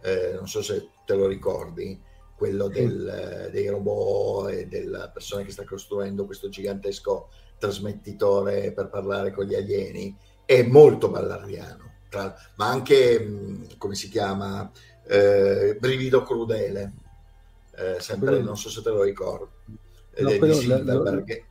eh, 0.03 0.33
non 0.35 0.49
so 0.49 0.63
se 0.63 0.89
te 1.05 1.15
lo 1.15 1.27
ricordi, 1.27 2.01
quello 2.41 2.68
del, 2.68 3.51
dei 3.53 3.68
robot 3.68 4.49
e 4.49 4.66
della 4.66 5.11
persona 5.11 5.43
che 5.43 5.53
sta 5.53 5.62
costruendo 5.64 6.24
questo 6.24 6.49
gigantesco 6.49 7.28
trasmettitore 7.59 8.72
per 8.72 8.88
parlare 8.88 9.30
con 9.30 9.45
gli 9.45 9.55
alieni, 9.55 10.16
è 10.47 10.62
molto 10.62 11.11
ballardiano, 11.11 11.97
tra, 12.09 12.34
ma 12.57 12.70
anche, 12.70 13.66
come 13.76 13.95
si 13.95 14.09
chiama, 14.09 14.70
eh, 15.07 15.76
Brivido 15.78 16.22
Crudele, 16.22 16.95
eh, 17.76 18.01
sempre, 18.01 18.30
quello... 18.30 18.45
non 18.45 18.57
so 18.57 18.70
se 18.70 18.80
te 18.80 18.88
lo 18.88 19.03
ricordi, 19.03 19.78
no, 20.20 20.30
di 20.30 20.55
Silverberg. 20.55 21.45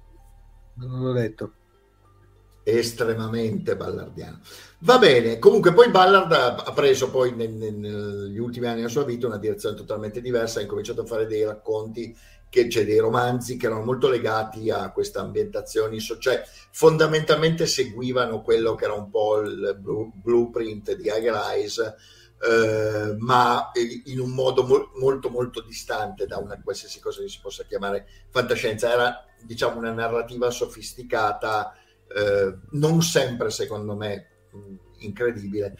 Non 0.74 1.04
l'ho 1.04 1.12
letto 1.12 1.54
estremamente 2.78 3.76
ballardiano. 3.76 4.40
Va 4.80 4.98
bene, 4.98 5.40
comunque 5.40 5.74
poi 5.74 5.90
Ballard 5.90 6.32
ha 6.32 6.72
preso 6.74 7.10
poi 7.10 7.36
negli 7.36 8.38
ultimi 8.38 8.68
anni 8.68 8.78
della 8.78 8.88
sua 8.88 9.04
vita 9.04 9.28
una 9.28 9.38
direzione 9.38 9.76
totalmente 9.76 10.22
diversa, 10.22 10.60
ha 10.60 10.62
incominciato 10.62 11.02
a 11.02 11.06
fare 11.06 11.26
dei 11.26 11.44
racconti, 11.44 12.16
che, 12.50 12.70
cioè 12.70 12.86
dei 12.86 12.98
romanzi 12.98 13.58
che 13.58 13.68
erano 13.68 13.84
molto 13.84 14.10
legati 14.10 14.72
a 14.72 14.92
queste 14.92 15.20
ambientazioni, 15.20 16.00
cioè 16.00 16.44
fondamentalmente 16.72 17.68
seguivano 17.68 18.42
quello 18.42 18.76
che 18.76 18.86
era 18.86 18.94
un 18.94 19.10
po' 19.10 19.40
il 19.40 19.78
blueprint 20.14 20.96
di 20.96 21.08
Higher 21.08 21.36
Eyes, 21.52 21.78
eh, 22.42 23.16
ma 23.18 23.70
in 24.06 24.20
un 24.20 24.32
modo 24.32 24.64
mo- 24.66 24.92
molto 24.96 25.30
molto 25.30 25.62
distante 25.62 26.26
da 26.26 26.38
una 26.38 26.60
qualsiasi 26.64 27.00
cosa 27.00 27.22
che 27.22 27.28
si 27.28 27.40
possa 27.42 27.66
chiamare 27.66 28.08
fantascienza. 28.30 28.92
Era 28.92 29.26
diciamo 29.42 29.78
una 29.78 29.92
narrativa 29.92 30.50
sofisticata 30.50 31.74
eh, 32.16 32.58
non 32.72 33.02
sempre 33.02 33.50
secondo 33.50 33.96
me 33.96 34.28
incredibile. 35.00 35.76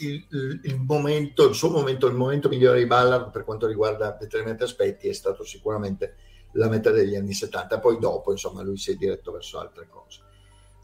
Il, 0.00 0.26
il, 0.30 0.60
il, 0.64 0.80
momento, 0.80 1.48
il 1.48 1.54
suo 1.54 1.70
momento, 1.70 2.06
il 2.06 2.14
momento 2.14 2.48
migliore 2.48 2.78
di 2.78 2.86
Ballard 2.86 3.30
per 3.30 3.44
quanto 3.44 3.66
riguarda 3.66 4.16
determinati 4.18 4.62
aspetti 4.62 5.08
è 5.08 5.12
stato 5.12 5.44
sicuramente 5.44 6.16
la 6.52 6.68
metà 6.68 6.90
degli 6.90 7.14
anni 7.14 7.32
70, 7.32 7.78
poi 7.78 7.98
dopo 7.98 8.30
insomma 8.30 8.62
lui 8.62 8.76
si 8.76 8.92
è 8.92 8.94
diretto 8.94 9.32
verso 9.32 9.58
altre 9.58 9.86
cose. 9.88 10.20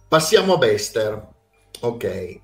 Passiamo 0.09 0.55
a 0.55 0.59
Bester, 0.59 1.29
ok, 1.81 2.05
eh, 2.05 2.43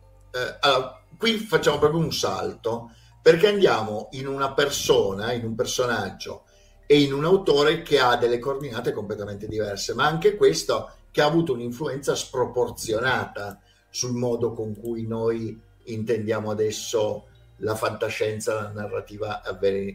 allora, 0.60 1.02
qui 1.16 1.38
facciamo 1.38 1.78
proprio 1.78 2.00
un 2.00 2.12
salto 2.12 2.90
perché 3.22 3.48
andiamo 3.48 4.08
in 4.12 4.26
una 4.26 4.52
persona, 4.52 5.32
in 5.32 5.44
un 5.44 5.54
personaggio 5.54 6.44
e 6.86 7.00
in 7.00 7.12
un 7.12 7.24
autore 7.24 7.82
che 7.82 8.00
ha 8.00 8.16
delle 8.16 8.38
coordinate 8.38 8.92
completamente 8.92 9.46
diverse, 9.46 9.94
ma 9.94 10.06
anche 10.06 10.36
questo 10.36 10.92
che 11.10 11.20
ha 11.20 11.26
avuto 11.26 11.52
un'influenza 11.52 12.14
sproporzionata 12.14 13.60
sul 13.88 14.12
modo 14.12 14.52
con 14.52 14.78
cui 14.78 15.06
noi 15.06 15.60
intendiamo 15.84 16.50
adesso 16.50 17.26
la 17.56 17.74
fantascienza, 17.74 18.54
la 18.54 18.70
narrativa 18.70 19.42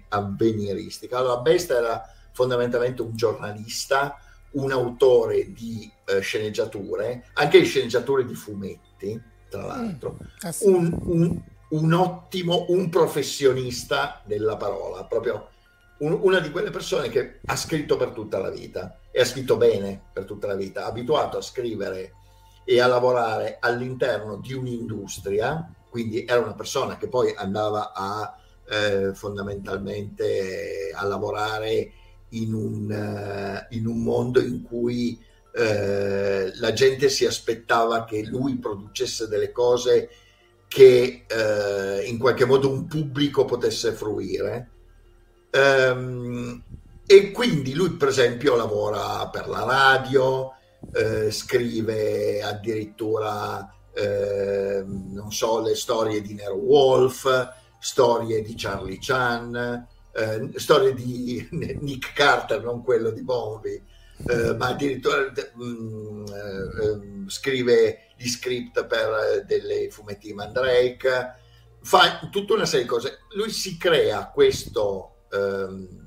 avveniristica. 0.10 1.18
Allora, 1.18 1.42
Best 1.42 1.72
era 1.72 2.04
fondamentalmente 2.32 3.02
un 3.02 3.16
giornalista, 3.16 4.20
un 4.52 4.72
autore 4.72 5.52
di 5.52 5.90
eh, 6.06 6.20
sceneggiature, 6.20 7.28
anche 7.34 7.64
sceneggiature 7.64 8.26
di 8.26 8.36
fumetti, 8.36 9.20
tra 9.50 9.64
mm, 9.64 9.68
l'altro, 9.68 10.18
mm, 10.18 10.74
un, 10.74 11.00
un, 11.06 11.42
un, 11.70 11.94
ottimo, 11.94 12.66
un 12.70 12.90
professionista 12.90 14.22
della 14.26 14.58
parola, 14.58 15.06
proprio 15.06 15.50
un, 16.00 16.20
una 16.22 16.40
di 16.40 16.52
quelle 16.52 16.70
persone 16.70 17.10
che 17.10 17.40
ha 17.46 17.56
scritto 17.56 17.98
per 17.98 18.10
tutta 18.10 18.38
la 18.38 18.50
vita 18.50 19.00
e 19.18 19.22
ha 19.22 19.26
scritto 19.26 19.56
bene 19.56 20.02
per 20.12 20.26
tutta 20.26 20.46
la 20.46 20.56
vita, 20.56 20.86
abituato 20.86 21.38
a 21.38 21.42
scrivere 21.42 22.16
e 22.66 22.82
a 22.82 22.88
lavorare 22.88 23.60
all'interno 23.62 24.36
di 24.36 24.52
un'industria, 24.52 25.72
quindi 25.90 26.26
era 26.26 26.42
una 26.42 26.54
persona 26.54 26.98
che 26.98 27.08
poi 27.08 27.34
andava 27.34 27.94
a 27.94 28.38
eh, 28.68 29.14
fondamentalmente 29.14 30.92
a 30.94 31.06
lavorare 31.06 31.92
in 32.32 32.54
un, 32.54 32.90
uh, 33.70 33.74
in 33.74 33.88
un 33.88 34.04
mondo 34.04 34.42
in 34.42 34.64
cui 34.64 35.18
uh, 35.18 36.52
la 36.60 36.74
gente 36.74 37.08
si 37.08 37.26
aspettava 37.26 38.04
che 38.04 38.22
lui 38.26 38.58
producesse 38.58 39.30
delle 39.30 39.54
cose 39.54 40.10
che 40.68 41.26
uh, 41.30 42.06
in 42.06 42.18
qualche 42.18 42.44
modo 42.44 42.70
un 42.70 42.86
pubblico 42.86 43.46
potesse 43.46 43.94
fruire. 43.94 44.72
Um, 45.54 46.62
e 47.08 47.32
quindi 47.32 47.74
lui, 47.74 47.92
per 47.92 48.08
esempio, 48.08 48.56
lavora 48.56 49.28
per 49.30 49.48
la 49.48 49.64
radio, 49.64 50.54
eh, 50.94 51.30
scrive 51.32 52.42
addirittura, 52.42 53.72
eh, 53.94 54.84
non 54.86 55.32
so, 55.32 55.62
le 55.62 55.76
storie 55.76 56.22
di 56.22 56.34
Nero 56.34 56.56
Wolf, 56.56 57.28
storie 57.80 58.42
di 58.42 58.56
Charlie 58.56 58.98
Chan, 59.00 59.88
eh, 60.14 60.52
storie 60.56 60.94
di 60.94 61.48
Nick 61.82 62.14
Carter, 62.14 62.64
non 62.64 62.84
quello 62.84 63.12
di 63.12 63.22
Bonvi, 63.22 63.84
eh, 64.28 64.56
ma 64.56 64.70
addirittura 64.70 65.32
mh, 65.54 65.64
mm, 65.64 66.26
eh, 66.28 67.30
scrive 67.30 68.00
gli 68.18 68.28
script 68.28 68.86
per 68.86 69.44
delle 69.46 69.90
fumetti 69.92 70.28
di 70.28 70.34
Mandrake, 70.34 71.36
fa 71.82 72.28
tutta 72.32 72.54
una 72.54 72.66
serie 72.66 72.86
di 72.86 72.90
cose. 72.90 73.20
Lui 73.36 73.52
si 73.52 73.78
crea 73.78 74.30
questo 74.30 75.26
ehm, 75.32 76.05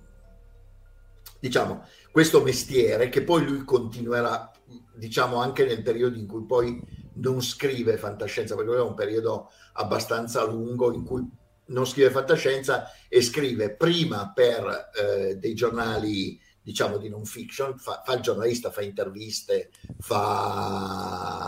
diciamo, 1.39 1.85
questo 2.11 2.43
mestiere 2.43 3.09
che 3.09 3.23
poi 3.23 3.45
lui 3.45 3.65
continuerà, 3.65 4.51
diciamo, 4.95 5.37
anche 5.37 5.65
nel 5.65 5.83
periodo 5.83 6.19
in 6.19 6.27
cui 6.27 6.45
poi 6.45 6.81
non 7.15 7.41
scrive 7.43 7.97
fantascienza, 7.97 8.55
perché 8.55 8.71
lui 8.71 8.81
è 8.81 8.85
un 8.85 8.95
periodo 8.95 9.51
abbastanza 9.75 10.45
lungo 10.45 10.93
in 10.93 11.05
cui 11.05 11.27
non 11.67 11.87
scrive 11.87 12.11
fantascienza 12.11 12.91
e 13.09 13.21
scrive 13.23 13.75
prima 13.75 14.33
per 14.35 14.91
eh, 14.95 15.37
dei 15.37 15.55
giornali 15.55 16.41
diciamo 16.69 16.99
di 16.99 17.09
non 17.09 17.25
fiction, 17.25 17.79
fa, 17.79 18.03
fa, 18.05 18.13
il 18.15 18.21
giornalista, 18.21 18.71
fa 18.71 18.83
interviste, 18.83 19.71
fa 20.01 21.39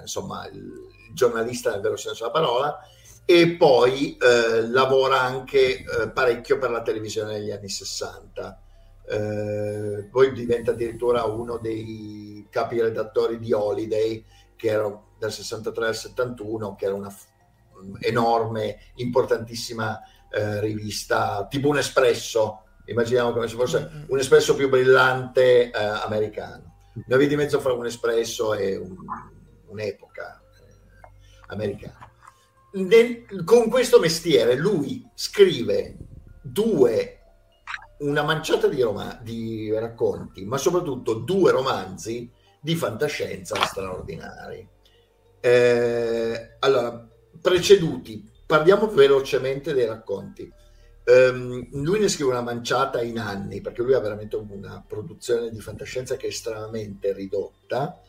insomma 0.00 0.46
il 0.46 0.72
giornalista 1.12 1.72
nel 1.72 1.80
vero 1.80 1.96
senso 1.96 2.24
della 2.24 2.38
parola 2.38 2.78
e 3.24 3.56
poi 3.56 4.16
eh, 4.16 4.68
lavora 4.68 5.20
anche 5.20 5.80
eh, 5.80 6.10
parecchio 6.10 6.58
per 6.58 6.70
la 6.70 6.82
televisione 6.82 7.38
negli 7.38 7.50
anni 7.50 7.68
60 7.68 8.60
eh, 9.08 10.08
poi 10.10 10.32
diventa 10.32 10.72
addirittura 10.72 11.24
uno 11.24 11.58
dei 11.58 12.46
capi 12.50 12.80
redattori 12.80 13.38
di 13.38 13.52
Holiday, 13.52 14.24
che 14.56 14.68
era 14.68 15.02
dal 15.18 15.32
63 15.32 15.86
al 15.86 15.96
71, 15.96 16.74
che 16.74 16.86
era 16.86 16.94
una 16.94 17.10
f- 17.10 17.26
enorme, 18.00 18.78
importantissima 18.96 20.00
eh, 20.30 20.60
rivista, 20.60 21.46
tipo 21.48 21.68
un 21.68 21.78
espresso, 21.78 22.62
immaginiamo 22.86 23.32
come 23.32 23.48
se 23.48 23.54
fosse 23.54 24.04
un 24.08 24.18
espresso 24.18 24.54
più 24.54 24.68
brillante 24.68 25.70
eh, 25.70 25.72
americano. 25.72 26.74
Una 27.06 27.16
via 27.16 27.28
di 27.28 27.36
mezzo 27.36 27.60
fra 27.60 27.72
un 27.72 27.86
espresso 27.86 28.54
e 28.54 28.76
un, 28.76 28.96
un'epoca 29.66 30.42
eh, 30.58 31.08
americana. 31.48 32.10
Nel, 32.72 33.24
con 33.44 33.68
questo 33.68 34.00
mestiere 34.00 34.56
lui 34.56 35.08
scrive 35.14 35.96
due 36.42 37.15
una 37.98 38.22
manciata 38.22 38.66
di, 38.68 38.80
rom- 38.82 39.20
di 39.22 39.72
racconti, 39.72 40.44
ma 40.44 40.58
soprattutto 40.58 41.14
due 41.14 41.50
romanzi 41.50 42.30
di 42.60 42.74
fantascienza 42.74 43.62
straordinari. 43.64 44.68
Eh, 45.40 46.56
allora, 46.58 47.08
preceduti, 47.40 48.28
parliamo 48.44 48.88
velocemente 48.88 49.72
dei 49.72 49.86
racconti. 49.86 50.52
Um, 51.06 51.68
lui 51.70 52.00
ne 52.00 52.08
scrive 52.08 52.30
una 52.30 52.42
manciata 52.42 53.00
in 53.00 53.20
anni 53.20 53.60
perché 53.60 53.82
lui 53.82 53.94
ha 53.94 54.00
veramente 54.00 54.34
una 54.34 54.84
produzione 54.84 55.50
di 55.50 55.60
fantascienza 55.60 56.16
che 56.16 56.26
è 56.26 56.30
estremamente 56.30 57.12
ridotta. 57.12 58.00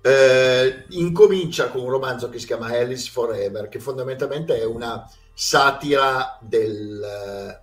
Uh, 0.00 0.84
incomincia 0.90 1.68
con 1.70 1.80
un 1.80 1.90
romanzo 1.90 2.28
che 2.28 2.38
si 2.38 2.46
chiama 2.46 2.68
Alice 2.68 3.10
Forever, 3.10 3.68
che 3.68 3.80
fondamentalmente 3.80 4.56
è 4.56 4.64
una 4.64 5.10
satira 5.34 6.38
del, 6.40 7.60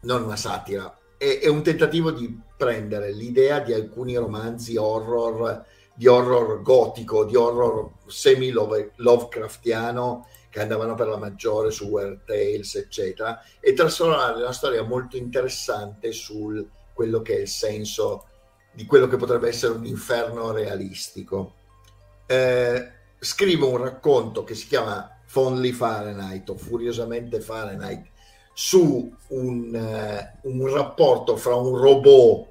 non 0.00 0.24
una 0.24 0.36
satira, 0.36 0.97
è, 1.18 1.40
è 1.42 1.48
un 1.48 1.62
tentativo 1.62 2.10
di 2.10 2.40
prendere 2.56 3.12
l'idea 3.12 3.60
di 3.60 3.74
alcuni 3.74 4.16
romanzi 4.16 4.76
horror, 4.76 5.66
di 5.92 6.06
horror 6.06 6.62
gotico, 6.62 7.24
di 7.24 7.36
horror 7.36 7.90
semi-Lovecraftiano 8.06 10.26
che 10.50 10.60
andavano 10.60 10.94
per 10.94 11.08
la 11.08 11.18
maggiore 11.18 11.70
su 11.70 11.88
Weird 11.88 12.24
Tales, 12.24 12.74
eccetera, 12.76 13.42
e 13.60 13.74
trasformare 13.74 14.40
una 14.40 14.52
storia 14.52 14.82
molto 14.82 15.18
interessante 15.18 16.12
su 16.12 16.66
quello 16.94 17.20
che 17.20 17.36
è 17.36 17.40
il 17.40 17.48
senso 17.48 18.24
di 18.72 18.86
quello 18.86 19.08
che 19.08 19.16
potrebbe 19.16 19.48
essere 19.48 19.74
un 19.74 19.84
inferno 19.84 20.52
realistico. 20.52 21.56
Eh, 22.26 22.92
scrivo 23.18 23.68
un 23.68 23.76
racconto 23.78 24.44
che 24.44 24.54
si 24.54 24.66
chiama 24.66 25.18
Fondly 25.26 25.72
Fahrenheit 25.72 26.48
o 26.48 26.56
Furiosamente 26.56 27.40
Fahrenheit, 27.40 28.06
su 28.60 29.08
un, 29.28 29.72
uh, 29.72 30.48
un 30.50 30.66
rapporto 30.74 31.36
fra 31.36 31.54
un 31.54 31.76
robot 31.76 32.48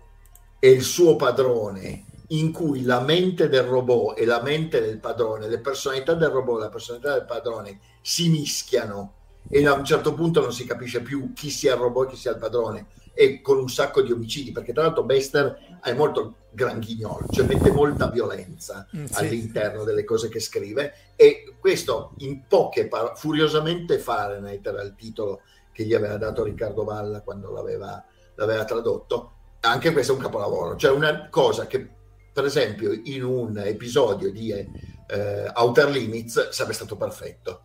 e 0.58 0.70
il 0.70 0.82
suo 0.82 1.18
padrone 1.18 2.06
in 2.30 2.54
cui 2.54 2.84
la 2.84 3.02
mente 3.02 3.50
del 3.50 3.64
robot 3.64 4.18
e 4.18 4.24
la 4.24 4.42
mente 4.42 4.80
del 4.80 5.00
padrone, 5.00 5.50
le 5.50 5.60
personalità 5.60 6.14
del 6.14 6.30
robot 6.30 6.60
e 6.60 6.62
la 6.62 6.70
personalità 6.70 7.12
del 7.12 7.26
padrone 7.26 7.80
si 8.02 8.30
mischiano 8.30 9.16
e 9.50 9.68
a 9.68 9.74
un 9.74 9.84
certo 9.84 10.14
punto 10.14 10.40
non 10.40 10.54
si 10.54 10.66
capisce 10.66 11.02
più 11.02 11.34
chi 11.34 11.50
sia 11.50 11.74
il 11.74 11.82
robot 11.82 12.08
e 12.08 12.12
chi 12.12 12.16
sia 12.16 12.32
il 12.32 12.38
padrone 12.38 12.88
e 13.14 13.42
con 13.42 13.58
un 13.58 13.68
sacco 13.68 14.02
di 14.02 14.14
omicidi 14.14 14.54
perché 14.54 14.72
tra 14.72 14.84
l'altro 14.84 15.04
Bester 15.04 15.80
è 15.82 15.92
molto 15.92 16.36
granghignolo 16.52 17.26
cioè 17.32 17.46
mette 17.46 17.70
molta 17.70 18.10
violenza 18.10 18.88
mm, 18.96 19.06
sì. 19.06 19.14
all'interno 19.14 19.84
delle 19.84 20.06
cose 20.06 20.30
che 20.30 20.40
scrive 20.40 20.94
e 21.18 21.54
questo 21.60 22.14
in 22.20 22.44
poche 22.48 22.88
parole 22.88 23.16
furiosamente 23.16 24.00
Fahrenheit 24.00 24.66
era 24.66 24.82
il 24.82 24.96
titolo 24.96 25.42
che 25.78 25.86
gli 25.86 25.94
aveva 25.94 26.18
dato 26.18 26.44
Riccardo 26.44 26.84
Valla 26.84 27.22
quando 27.22 27.52
l'aveva, 27.52 28.04
l'aveva 28.34 28.66
tradotto 28.66 29.34
anche 29.60 29.92
questo 29.92 30.14
è 30.14 30.16
un 30.16 30.22
capolavoro 30.22 30.76
cioè 30.76 30.90
una 30.90 31.30
cosa 31.30 31.68
che 31.68 31.88
per 32.34 32.46
esempio 32.46 32.92
in 33.04 33.24
un 33.24 33.60
episodio 33.60 34.32
di 34.32 34.52
eh, 34.52 35.52
Outer 35.54 35.90
Limits 35.90 36.50
sarebbe 36.50 36.74
stato 36.74 36.98
perfetto 36.98 37.62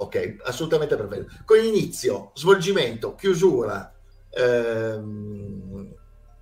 ok? 0.00 0.36
Assolutamente 0.44 0.96
perfetto. 0.96 1.34
Con 1.44 1.58
inizio, 1.58 2.30
svolgimento, 2.34 3.14
chiusura, 3.14 3.92
ehm, 4.30 5.94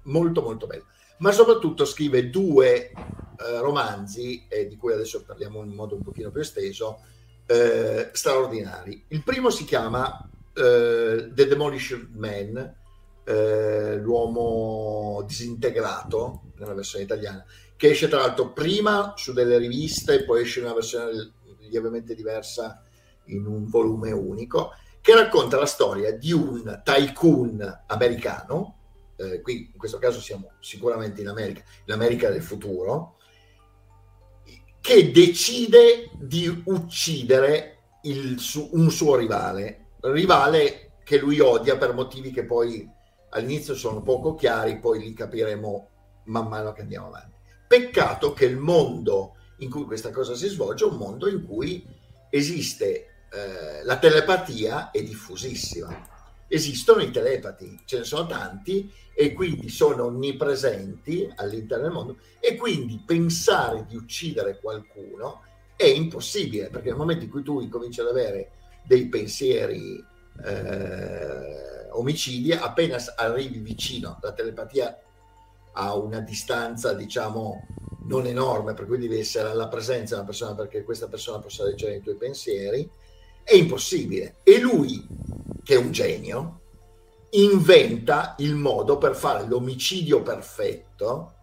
molto 0.03 0.43
molto 0.43 0.67
bello. 0.67 0.85
Ma 1.19 1.33
soprattutto 1.33 1.85
scrive 1.85 2.29
due 2.29 2.91
eh, 2.91 2.95
romanzi, 3.61 4.47
eh, 4.49 4.67
di 4.67 4.77
cui 4.77 4.93
adesso 4.93 5.25
parliamo 5.25 5.63
in 5.63 5.71
modo 5.71 5.95
un 5.95 6.03
pochino 6.03 6.31
più 6.31 6.43
esteso, 6.43 7.01
eh, 7.47 8.11
straordinari. 8.13 9.07
Il 9.09 9.23
primo 9.23 9.49
si 9.51 9.65
chiama 9.65 10.29
eh, 10.57 11.31
The 11.33 11.47
Demolished 11.47 12.09
Man, 12.15 12.75
eh, 13.25 13.97
l'uomo 13.97 15.23
disintegrato, 15.27 16.53
nella 16.57 16.75
versione 16.75 17.05
italiana, 17.05 17.45
che 17.77 17.91
esce 17.91 18.09
tra 18.09 18.21
l'altro 18.21 18.53
prima 18.53 19.13
su 19.17 19.33
delle 19.33 19.59
riviste, 19.59 20.25
poi 20.25 20.43
esce 20.43 20.61
in 20.61 20.65
una 20.67 20.75
versione 20.75 21.35
lievemente 21.69 22.15
diversa 22.15 22.83
in 23.27 23.47
un 23.47 23.69
volume 23.69 24.13
unico, 24.13 24.73
che 25.01 25.15
racconta 25.15 25.59
la 25.59 25.67
storia 25.67 26.17
di 26.17 26.33
un 26.33 26.81
tycoon 26.83 27.85
americano, 27.87 28.79
eh, 29.17 29.41
qui 29.41 29.71
in 29.73 29.79
questo 29.79 29.99
caso 29.99 30.21
siamo 30.21 30.53
sicuramente 30.61 31.21
in 31.21 31.29
America, 31.29 31.63
l'America 31.85 32.31
del 32.31 32.43
futuro, 32.43 33.19
che 34.81 35.11
decide 35.11 36.11
di 36.19 36.63
uccidere 36.67 37.77
il, 38.03 38.39
un 38.71 38.91
suo 38.91 39.17
rivale, 39.17 39.86
rivale 40.13 40.93
che 41.05 41.19
lui 41.19 41.41
odia 41.41 41.77
per 41.77 41.95
motivi 41.95 42.31
che 42.31 42.45
poi 42.45 42.89
all'inizio 43.31 43.75
sono 43.75 44.03
poco 44.03 44.35
chiari, 44.35 44.79
poi 44.79 45.01
li 45.01 45.13
capiremo 45.13 45.89
man 46.25 46.49
mano 46.49 46.73
che 46.73 46.83
andiamo 46.83 47.07
avanti. 47.07 47.37
Peccato 47.67 48.33
che 48.33 48.45
il 48.47 48.57
mondo 48.57 49.37
in 49.59 49.71
cui 49.71 49.85
questa 49.85 50.11
cosa 50.11 50.35
si 50.35 50.49
svolge 50.49 50.85
è 50.85 50.89
un 50.89 50.97
mondo 50.97 51.29
in 51.29 51.45
cui 51.45 51.87
esiste 52.31 53.27
eh, 53.31 53.85
la 53.85 53.99
telepatia 53.99 54.91
è 54.91 55.03
diffusissima. 55.03 56.15
Esistono 56.49 57.03
i 57.03 57.11
telepati, 57.11 57.83
ce 57.85 57.99
ne 57.99 58.05
sono 58.05 58.27
tanti 58.27 58.93
e 59.15 59.33
quindi 59.33 59.69
sono 59.69 60.05
onnipresenti 60.05 61.29
all'interno 61.35 61.85
del 61.85 61.93
mondo 61.93 62.19
e 62.39 62.55
quindi 62.55 63.03
pensare 63.05 63.85
di 63.89 63.97
uccidere 63.97 64.61
qualcuno 64.61 65.43
è 65.75 65.85
impossibile 65.85 66.69
perché 66.69 66.89
nel 66.89 66.99
momento 66.99 67.25
in 67.25 67.31
cui 67.31 67.43
tu 67.43 67.61
incominci 67.61 68.01
ad 68.01 68.09
avere 68.09 68.51
dei 68.87 69.07
pensieri 69.09 70.05
eh, 70.45 71.89
omicidi, 71.91 72.53
appena 72.53 72.97
arrivi 73.17 73.59
vicino, 73.59 74.19
la 74.23 74.33
telepatia 74.33 74.99
a 75.73 75.95
una 75.95 76.21
distanza 76.21 76.95
diciamo 76.95 77.67
non 78.07 78.27
enorme, 78.27 78.75
per 78.75 78.87
cui 78.87 78.99
devi 78.99 79.19
essere 79.19 79.51
alla 79.51 79.69
presenza 79.69 80.15
di 80.15 80.21
una 80.21 80.29
persona 80.29 80.55
perché 80.55 80.85
questa 80.85 81.09
persona 81.09 81.41
possa 81.41 81.65
leggere 81.65 81.97
i 81.97 82.01
tuoi 82.01 82.17
pensieri, 82.17 82.89
è 83.43 83.55
impossibile. 83.55 84.37
E 84.43 84.61
lui, 84.61 85.07
che 85.63 85.75
è 85.75 85.79
un 85.79 85.91
genio, 85.91 86.61
inventa 87.31 88.35
il 88.39 88.55
modo 88.55 88.99
per 88.99 89.15
fare 89.15 89.47
l'omicidio 89.47 90.23
perfetto 90.23 91.35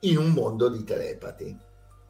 in 0.00 0.18
un 0.18 0.30
mondo 0.30 0.68
di 0.68 0.84
telepati. 0.84 1.56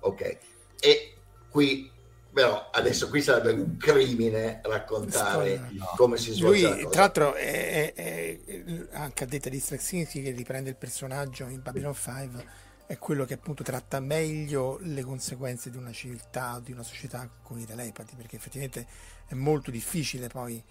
Ok? 0.00 0.38
E 0.80 1.14
qui 1.48 1.90
però 2.34 2.70
adesso 2.72 3.08
qui 3.08 3.22
sarebbe 3.22 3.52
un 3.52 3.76
crimine 3.76 4.60
raccontare 4.64 5.68
no. 5.70 5.86
come 5.96 6.16
si 6.16 6.32
svolge 6.32 6.68
lui 6.68 6.88
tra 6.90 7.02
l'altro 7.02 7.34
è, 7.34 7.94
è, 7.94 8.40
è, 8.44 8.86
anche 8.90 9.24
a 9.24 9.26
detta 9.26 9.48
di 9.48 9.60
Straczynski 9.60 10.20
che 10.20 10.32
riprende 10.32 10.68
il 10.68 10.76
personaggio 10.76 11.46
in 11.46 11.62
Babylon 11.62 11.94
5 11.94 12.62
è 12.86 12.98
quello 12.98 13.24
che 13.24 13.34
appunto 13.34 13.62
tratta 13.62 14.00
meglio 14.00 14.78
le 14.82 15.02
conseguenze 15.02 15.70
di 15.70 15.76
una 15.78 15.92
civiltà, 15.92 16.60
di 16.62 16.72
una 16.72 16.82
società 16.82 17.26
con 17.42 17.58
i 17.58 17.64
telepati, 17.64 18.14
perché 18.14 18.36
effettivamente 18.36 18.86
è 19.26 19.34
molto 19.34 19.70
difficile 19.70 20.28
poi 20.28 20.62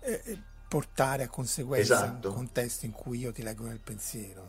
eh, 0.00 0.22
eh 0.24 0.38
portare 0.68 1.24
a 1.24 1.28
conseguenza 1.28 1.96
esatto. 1.96 2.28
un 2.28 2.34
contesto 2.34 2.86
in 2.86 2.92
cui 2.92 3.18
io 3.18 3.30
ti 3.30 3.42
leggo 3.42 3.66
nel 3.66 3.80
pensiero. 3.80 4.48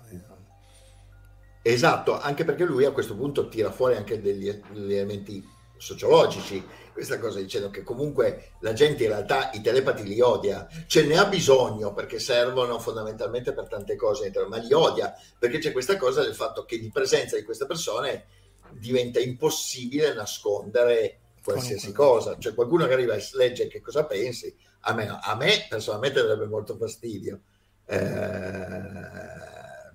Esatto, 1.62 2.18
anche 2.18 2.46
perché 2.46 2.64
lui 2.64 2.86
a 2.86 2.92
questo 2.92 3.14
punto 3.14 3.50
tira 3.50 3.72
fuori 3.74 3.98
anche 3.98 4.22
degli, 4.22 4.50
degli 4.72 4.94
elementi 4.94 5.46
sociologici, 5.84 6.66
questa 6.94 7.20
cosa 7.20 7.40
dicendo 7.40 7.70
che 7.70 7.84
comunque 7.84 8.52
la 8.62 8.72
gente 8.72 9.04
in 9.04 9.10
realtà 9.10 9.52
i 9.52 9.62
telepati 9.62 10.04
li 10.04 10.22
odia, 10.22 10.68
ce 10.88 11.06
ne 11.06 11.18
ha 11.18 11.26
bisogno 11.26 11.94
perché 11.94 12.20
servono 12.20 12.80
fondamentalmente 12.80 13.54
per 13.54 13.68
tante 13.68 13.96
cose, 13.96 14.32
ma 14.48 14.58
li 14.58 14.72
odia 14.72 15.14
perché 15.38 15.58
c'è 15.58 15.72
questa 15.72 15.98
cosa 15.98 16.22
del 16.22 16.36
fatto 16.36 16.64
che 16.64 16.80
di 16.80 16.90
presenza 16.90 17.36
di 17.36 17.44
queste 17.44 17.66
persone 17.66 18.26
diventa 18.72 19.20
impossibile 19.20 20.14
nascondere 20.14 21.20
qualsiasi 21.44 21.92
cosa, 21.92 22.38
cioè 22.40 22.54
qualcuno 22.54 22.88
che 22.88 22.94
arriva 22.94 23.14
e 23.16 23.28
legge 23.34 23.68
che 23.68 23.82
cosa 23.82 24.06
pensi, 24.06 24.56
a 24.82 24.94
me, 24.94 25.08
a 25.08 25.36
me 25.36 25.66
personalmente 25.68 26.22
darebbe 26.22 26.48
molto 26.48 26.78
fastidio. 26.78 27.42
Eh, 27.86 28.02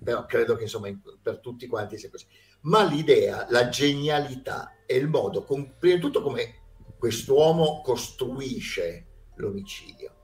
però 0.05 0.27
credo 0.27 0.57
che 0.57 0.65
insomma 0.65 0.89
per 1.21 1.39
tutti 1.39 1.67
quanti 1.67 1.97
sia 1.97 2.11
così. 2.11 2.27
Ma 2.63 2.85
l'idea, 2.85 3.47
la 3.51 3.69
genialità 3.69 4.83
e 4.85 4.97
il 4.97 5.09
modo, 5.09 5.45
con, 5.45 5.77
prima 5.79 5.95
di 5.97 6.01
tutto 6.01 6.23
come 6.23 6.55
quest'uomo 6.99 7.81
costruisce 7.83 9.07
l'omicidio, 9.37 10.15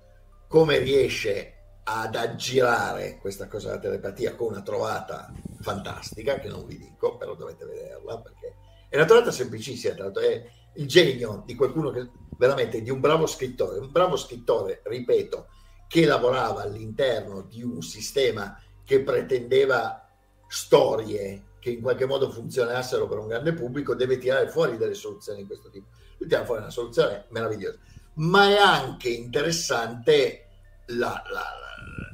come 0.49 0.78
riesce 0.78 1.55
ad 1.85 2.16
aggirare 2.16 3.18
questa 3.20 3.47
cosa 3.47 3.68
della 3.68 3.80
telepatia 3.80 4.35
con 4.35 4.53
una 4.53 4.62
trovata 4.62 5.32
fantastica, 5.61 6.39
che 6.39 6.49
non 6.49 6.66
vi 6.66 6.78
dico, 6.78 7.16
però 7.16 7.35
dovete 7.35 7.64
vederla, 7.66 8.20
perché 8.20 8.57
è 8.89 8.97
una 8.97 9.05
trovata 9.05 9.30
semplicissima, 9.30 9.95
tra 9.95 10.05
l'altro 10.05 10.22
è 10.22 10.45
il 10.76 10.89
genio 10.89 11.43
di 11.45 11.55
qualcuno 11.55 11.91
che 11.91 12.09
veramente 12.37 12.82
di 12.82 12.91
un 12.91 13.01
bravo 13.01 13.26
scrittore, 13.26 13.78
un 13.78 13.93
bravo 13.93 14.16
scrittore, 14.16 14.80
ripeto, 14.85 15.49
che 15.87 16.07
lavorava 16.07 16.62
all'interno 16.62 17.43
di 17.43 17.62
un 17.62 17.82
sistema 17.82 18.59
che 18.85 19.01
pretendeva 19.03 20.09
storie 20.49 21.53
che 21.64 21.70
in 21.70 21.80
qualche 21.80 22.04
modo 22.04 22.30
funzionassero 22.30 23.08
per 23.08 23.16
un 23.16 23.28
grande 23.28 23.54
pubblico, 23.54 23.94
deve 23.94 24.18
tirare 24.18 24.50
fuori 24.50 24.76
delle 24.76 24.92
soluzioni 24.92 25.40
di 25.40 25.46
questo 25.46 25.70
tipo. 25.70 25.86
Lui 26.18 26.28
tira 26.28 26.44
fuori 26.44 26.60
una 26.60 26.68
soluzione 26.68 27.24
meravigliosa, 27.30 27.78
ma 28.16 28.50
è 28.50 28.58
anche 28.58 29.08
interessante 29.08 30.48
la, 30.88 31.22
la, 31.32 31.42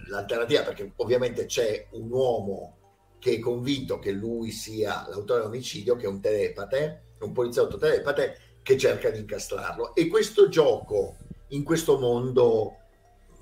l'alternativa, 0.07 0.63
perché 0.63 0.93
ovviamente 0.99 1.47
c'è 1.47 1.89
un 1.95 2.13
uomo 2.13 2.77
che 3.19 3.33
è 3.33 3.39
convinto 3.41 3.99
che 3.99 4.13
lui 4.13 4.53
sia 4.53 5.09
l'autore 5.09 5.41
dell'omicidio, 5.41 5.97
che 5.97 6.05
è 6.05 6.09
un 6.09 6.21
telepate, 6.21 7.03
un 7.19 7.33
poliziotto 7.33 7.77
telepate, 7.77 8.39
che 8.63 8.79
cerca 8.79 9.11
di 9.11 9.19
incastrarlo. 9.19 9.97
E 9.97 10.07
questo 10.07 10.49
gioco 10.49 11.17
in 11.49 11.65
questo 11.65 11.99
mondo 11.99 12.77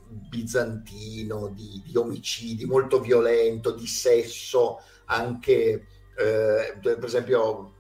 bizantino 0.08 1.48
di, 1.48 1.82
di 1.84 1.94
omicidi, 1.98 2.64
molto 2.64 2.98
violento, 2.98 3.72
di 3.72 3.86
sesso, 3.86 4.80
anche 5.04 5.97
eh, 6.18 6.76
per 6.80 7.04
esempio 7.04 7.74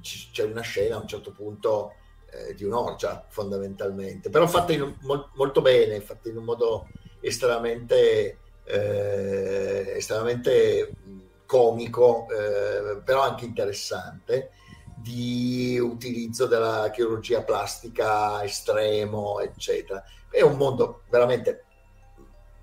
c'è 0.00 0.44
una 0.44 0.60
scena 0.62 0.96
a 0.96 1.00
un 1.00 1.08
certo 1.08 1.30
punto 1.30 1.94
eh, 2.30 2.54
di 2.54 2.64
un'orgia 2.64 3.24
fondamentalmente, 3.28 4.28
però 4.28 4.46
fatta 4.46 4.72
in, 4.72 4.96
mol, 5.02 5.28
molto 5.34 5.62
bene, 5.62 6.00
fatta 6.00 6.28
in 6.28 6.36
un 6.36 6.44
modo 6.44 6.88
estremamente, 7.20 8.38
eh, 8.64 9.94
estremamente 9.96 10.92
comico, 11.46 12.26
eh, 12.30 12.96
però 13.04 13.22
anche 13.22 13.44
interessante 13.44 14.50
di 14.96 15.78
utilizzo 15.78 16.46
della 16.46 16.90
chirurgia 16.90 17.42
plastica 17.42 18.42
estremo, 18.42 19.40
eccetera. 19.40 20.02
È 20.28 20.42
un 20.42 20.56
mondo 20.56 21.02
veramente 21.10 21.64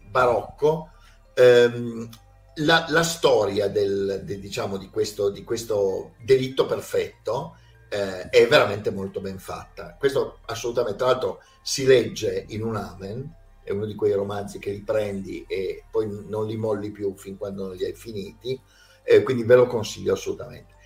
barocco. 0.09 0.89
Ehm, 1.34 2.09
la, 2.56 2.86
la, 2.89 3.04
storia 3.04 3.68
del, 3.68 4.22
de, 4.24 4.39
diciamo, 4.39 4.78
di, 4.78 4.89
questo, 4.89 5.30
di, 5.30 5.43
questo, 5.43 6.14
delitto 6.24 6.66
perfetto 6.66 7.58
eh, 7.89 8.30
è 8.30 8.47
veramente 8.47 8.91
molto 8.91 9.22
ben 9.22 9.39
fatta. 9.39 9.95
Questo 9.97 10.39
assolutamente, 10.45 10.97
tra 10.97 11.08
l'altro, 11.08 11.41
si 11.62 11.86
legge 11.86 12.45
in 12.49 12.64
un 12.64 12.76
Amen, 12.76 13.34
è 13.64 13.72
uno 13.72 13.86
di 13.86 13.95
quei 13.95 14.14
romanzi 14.14 14.60
che 14.60 14.72
riprendi 14.72 15.45
e 15.47 15.86
poi 15.89 16.08
non 16.28 16.47
li 16.47 16.58
molli 16.58 16.91
più 16.91 17.16
fin 17.16 17.38
quando 17.38 17.68
non 17.68 17.76
li 17.76 17.86
hai 17.86 17.93
finiti, 17.93 18.60
eh, 19.04 19.24
quindi 19.24 19.43
ve 19.43 19.56
lo 19.56 19.68
consiglio 19.68 20.14
assolutamente 20.14 20.80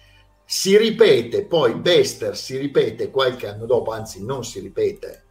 si 0.46 0.78
ripete 0.78 1.44
poi 1.46 1.74
Bester 1.74 2.38
si 2.38 2.56
ripete 2.58 3.10
qualche 3.10 3.48
anno 3.48 3.66
dopo 3.66 3.92
anzi 3.92 4.24
non 4.24 4.46
si 4.46 4.60
ripete 4.60 5.24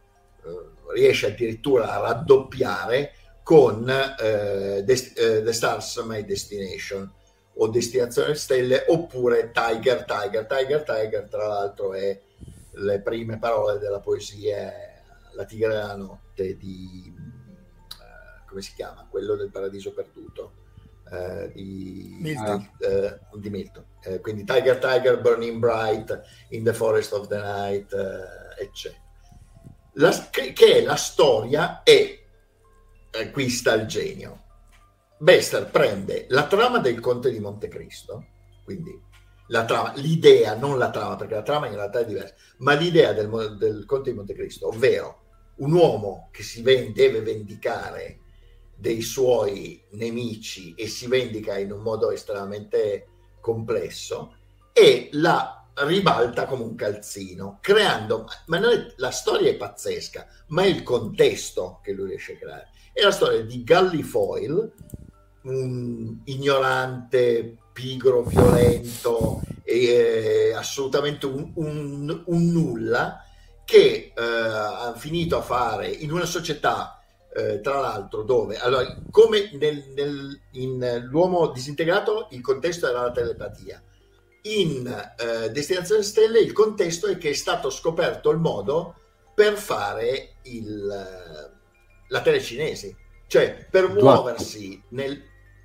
eh, 0.43 0.93
riesce 0.93 1.27
addirittura 1.27 1.93
a 1.93 1.99
raddoppiare 1.99 3.13
con 3.45 3.87
eh, 3.87 4.81
Des- 4.83 5.13
eh, 5.15 5.43
The 5.43 5.53
Stars 5.53 5.97
My 5.97 6.25
Destination 6.25 7.13
o 7.57 7.67
Destinazione 7.67 8.33
Stelle 8.33 8.85
oppure 8.87 9.51
Tiger 9.51 10.03
Tiger 10.03 10.47
Tiger 10.47 10.81
Tiger 10.81 11.27
tra 11.29 11.45
l'altro 11.45 11.93
è 11.93 12.19
le 12.71 13.01
prime 13.01 13.37
parole 13.37 13.77
della 13.77 13.99
poesia 13.99 14.73
La 15.33 15.45
tigre 15.45 15.67
della 15.67 15.95
notte 15.95 16.57
di 16.57 17.13
uh, 17.15 18.47
come 18.47 18.61
si 18.63 18.73
chiama? 18.73 19.05
quello 19.07 19.35
del 19.35 19.51
paradiso 19.51 19.93
perduto 19.93 20.53
uh, 21.11 21.51
di 21.53 22.17
Milton, 22.19 22.67
uh, 22.79 23.37
di 23.37 23.49
Milton. 23.51 23.85
quindi 24.21 24.43
Tiger 24.43 24.79
Tiger 24.79 25.21
Burning 25.21 25.59
Bright 25.59 26.19
In 26.49 26.63
the 26.63 26.73
Forest 26.73 27.13
of 27.13 27.27
the 27.27 27.37
Night 27.37 27.93
eccetera 28.57 29.03
la, 29.97 30.29
che, 30.31 30.51
che, 30.51 30.77
è 30.77 30.81
la 30.81 30.95
storia 30.95 31.83
e 31.83 32.24
qui 33.31 33.49
sta 33.49 33.73
il 33.73 33.85
genio 33.87 34.43
Bester 35.17 35.69
prende 35.71 36.25
la 36.29 36.45
trama 36.45 36.79
del 36.79 36.99
Conte 36.99 37.31
di 37.31 37.39
Montecristo, 37.39 38.25
quindi 38.65 38.91
trama, 39.65 39.93
l'idea, 39.95 40.55
non 40.55 40.77
la 40.77 40.89
trama, 40.89 41.15
perché 41.15 41.35
la 41.35 41.41
trama 41.41 41.67
in 41.67 41.75
realtà 41.75 41.99
è 41.99 42.05
diversa, 42.05 42.33
ma 42.57 42.73
l'idea 42.73 43.13
del, 43.13 43.55
del 43.57 43.85
Conte 43.85 44.09
di 44.09 44.17
Montecristo, 44.17 44.67
ovvero 44.67 45.21
un 45.57 45.71
uomo 45.71 46.29
che 46.31 46.43
si 46.43 46.61
ven- 46.61 46.91
deve 46.91 47.21
vendicare 47.21 48.19
dei 48.75 49.01
suoi 49.01 49.81
nemici 49.91 50.73
e 50.75 50.87
si 50.87 51.07
vendica 51.07 51.57
in 51.57 51.71
un 51.71 51.81
modo 51.81 52.11
estremamente 52.11 53.07
complesso 53.39 54.35
e 54.73 55.07
la 55.13 55.65
ribalta 55.75 56.45
come 56.45 56.63
un 56.63 56.75
calzino, 56.75 57.59
creando, 57.61 58.27
ma 58.47 58.57
è, 58.57 58.93
la 58.97 59.11
storia 59.11 59.49
è 59.49 59.55
pazzesca, 59.55 60.27
ma 60.47 60.63
è 60.63 60.67
il 60.67 60.83
contesto 60.83 61.79
che 61.81 61.93
lui 61.93 62.09
riesce 62.09 62.33
a 62.33 62.37
creare. 62.37 62.69
È 62.97 63.01
la 63.03 63.11
storia 63.11 63.41
di 63.41 63.61
Gallifoil, 63.61 64.71
un 65.41 66.17
ignorante, 66.23 67.57
pigro, 67.73 68.23
violento 68.23 69.41
e 69.65 69.83
eh, 69.83 70.53
assolutamente 70.53 71.25
un, 71.25 71.51
un, 71.55 72.23
un, 72.27 72.51
nulla 72.53 73.21
che 73.65 74.13
eh, 74.15 74.21
ha 74.23 74.93
finito 74.95 75.35
a 75.35 75.41
fare 75.41 75.89
in 75.89 76.13
una 76.13 76.23
società 76.23 77.03
eh, 77.35 77.59
tra 77.59 77.81
l'altro 77.81 78.23
dove 78.23 78.57
allora, 78.59 78.97
come 79.11 79.49
nel, 79.59 79.91
nel, 79.93 80.39
in 80.51 81.05
l'uomo 81.09 81.47
disintegrato 81.47 82.29
il 82.31 82.39
contesto 82.39 82.87
era 82.87 83.01
la 83.01 83.11
telepatia. 83.11 83.83
In 84.43 84.87
eh, 84.87 85.51
Destinazione 85.51 86.01
Stelle 86.01 86.39
il 86.39 86.53
contesto 86.53 87.07
è 87.07 87.17
che 87.17 87.31
è 87.31 87.33
stato 87.33 87.69
scoperto 87.69 88.29
il 88.29 88.37
modo 88.37 88.95
per 89.35 89.57
fare 89.57 90.35
il, 90.43 91.54
la 92.15 92.21
telecinesi 92.21 92.95
cioè 93.27 93.67
per 93.69 93.89
muoversi 93.89 94.81
nel, 94.89 95.21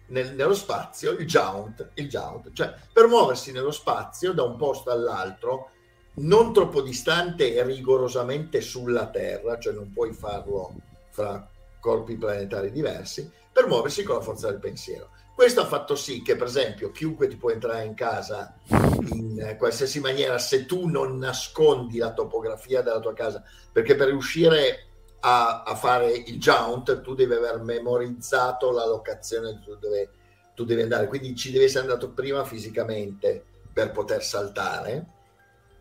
nel, 0.06 0.34
nello 0.34 0.54
spazio 0.54 1.12
il 1.12 1.26
jaunt, 1.26 1.90
il 1.94 2.08
jaunt, 2.08 2.52
cioè 2.52 2.74
per 2.92 3.06
muoversi 3.06 3.52
nello 3.52 3.70
spazio 3.70 4.32
da 4.32 4.42
un 4.42 4.56
posto 4.56 4.90
all'altro, 4.90 5.70
non 6.14 6.52
troppo 6.52 6.80
distante 6.80 7.54
e 7.54 7.62
rigorosamente 7.62 8.60
sulla 8.60 9.08
Terra, 9.08 9.58
cioè 9.58 9.72
non 9.72 9.92
puoi 9.92 10.12
farlo 10.12 10.74
fra 11.10 11.48
corpi 11.78 12.16
planetari 12.16 12.70
diversi, 12.70 13.30
per 13.52 13.66
muoversi 13.66 14.02
con 14.02 14.16
la 14.16 14.22
forza 14.22 14.50
del 14.50 14.58
pensiero. 14.58 15.10
Questo 15.34 15.62
ha 15.62 15.66
fatto 15.66 15.94
sì 15.94 16.20
che, 16.20 16.36
per 16.36 16.48
esempio, 16.48 16.90
chiunque 16.90 17.26
ti 17.26 17.36
può 17.36 17.50
entrare 17.50 17.84
in 17.84 17.94
casa 17.94 18.54
in 18.68 19.54
qualsiasi 19.56 19.98
maniera 19.98 20.38
se 20.38 20.66
tu 20.66 20.86
non 20.86 21.16
nascondi 21.16 21.96
la 21.96 22.12
topografia 22.12 22.82
della 22.82 23.00
tua 23.00 23.14
casa, 23.14 23.42
perché 23.72 23.94
per 23.94 24.08
riuscire 24.08 24.89
a, 25.20 25.62
a, 25.62 25.74
fare 25.74 26.10
il 26.12 26.38
jaunt 26.38 27.00
tu 27.02 27.14
devi 27.14 27.34
aver 27.34 27.60
memorizzato 27.60 28.70
la 28.70 28.86
locazione 28.86 29.60
dove 29.78 30.10
tu 30.54 30.64
devi 30.64 30.82
andare, 30.82 31.06
quindi 31.06 31.34
ci 31.34 31.50
devi 31.50 31.64
essere 31.64 31.84
andato 31.84 32.10
prima 32.10 32.44
fisicamente 32.44 33.44
per 33.72 33.92
poter 33.92 34.22
saltare. 34.22 35.18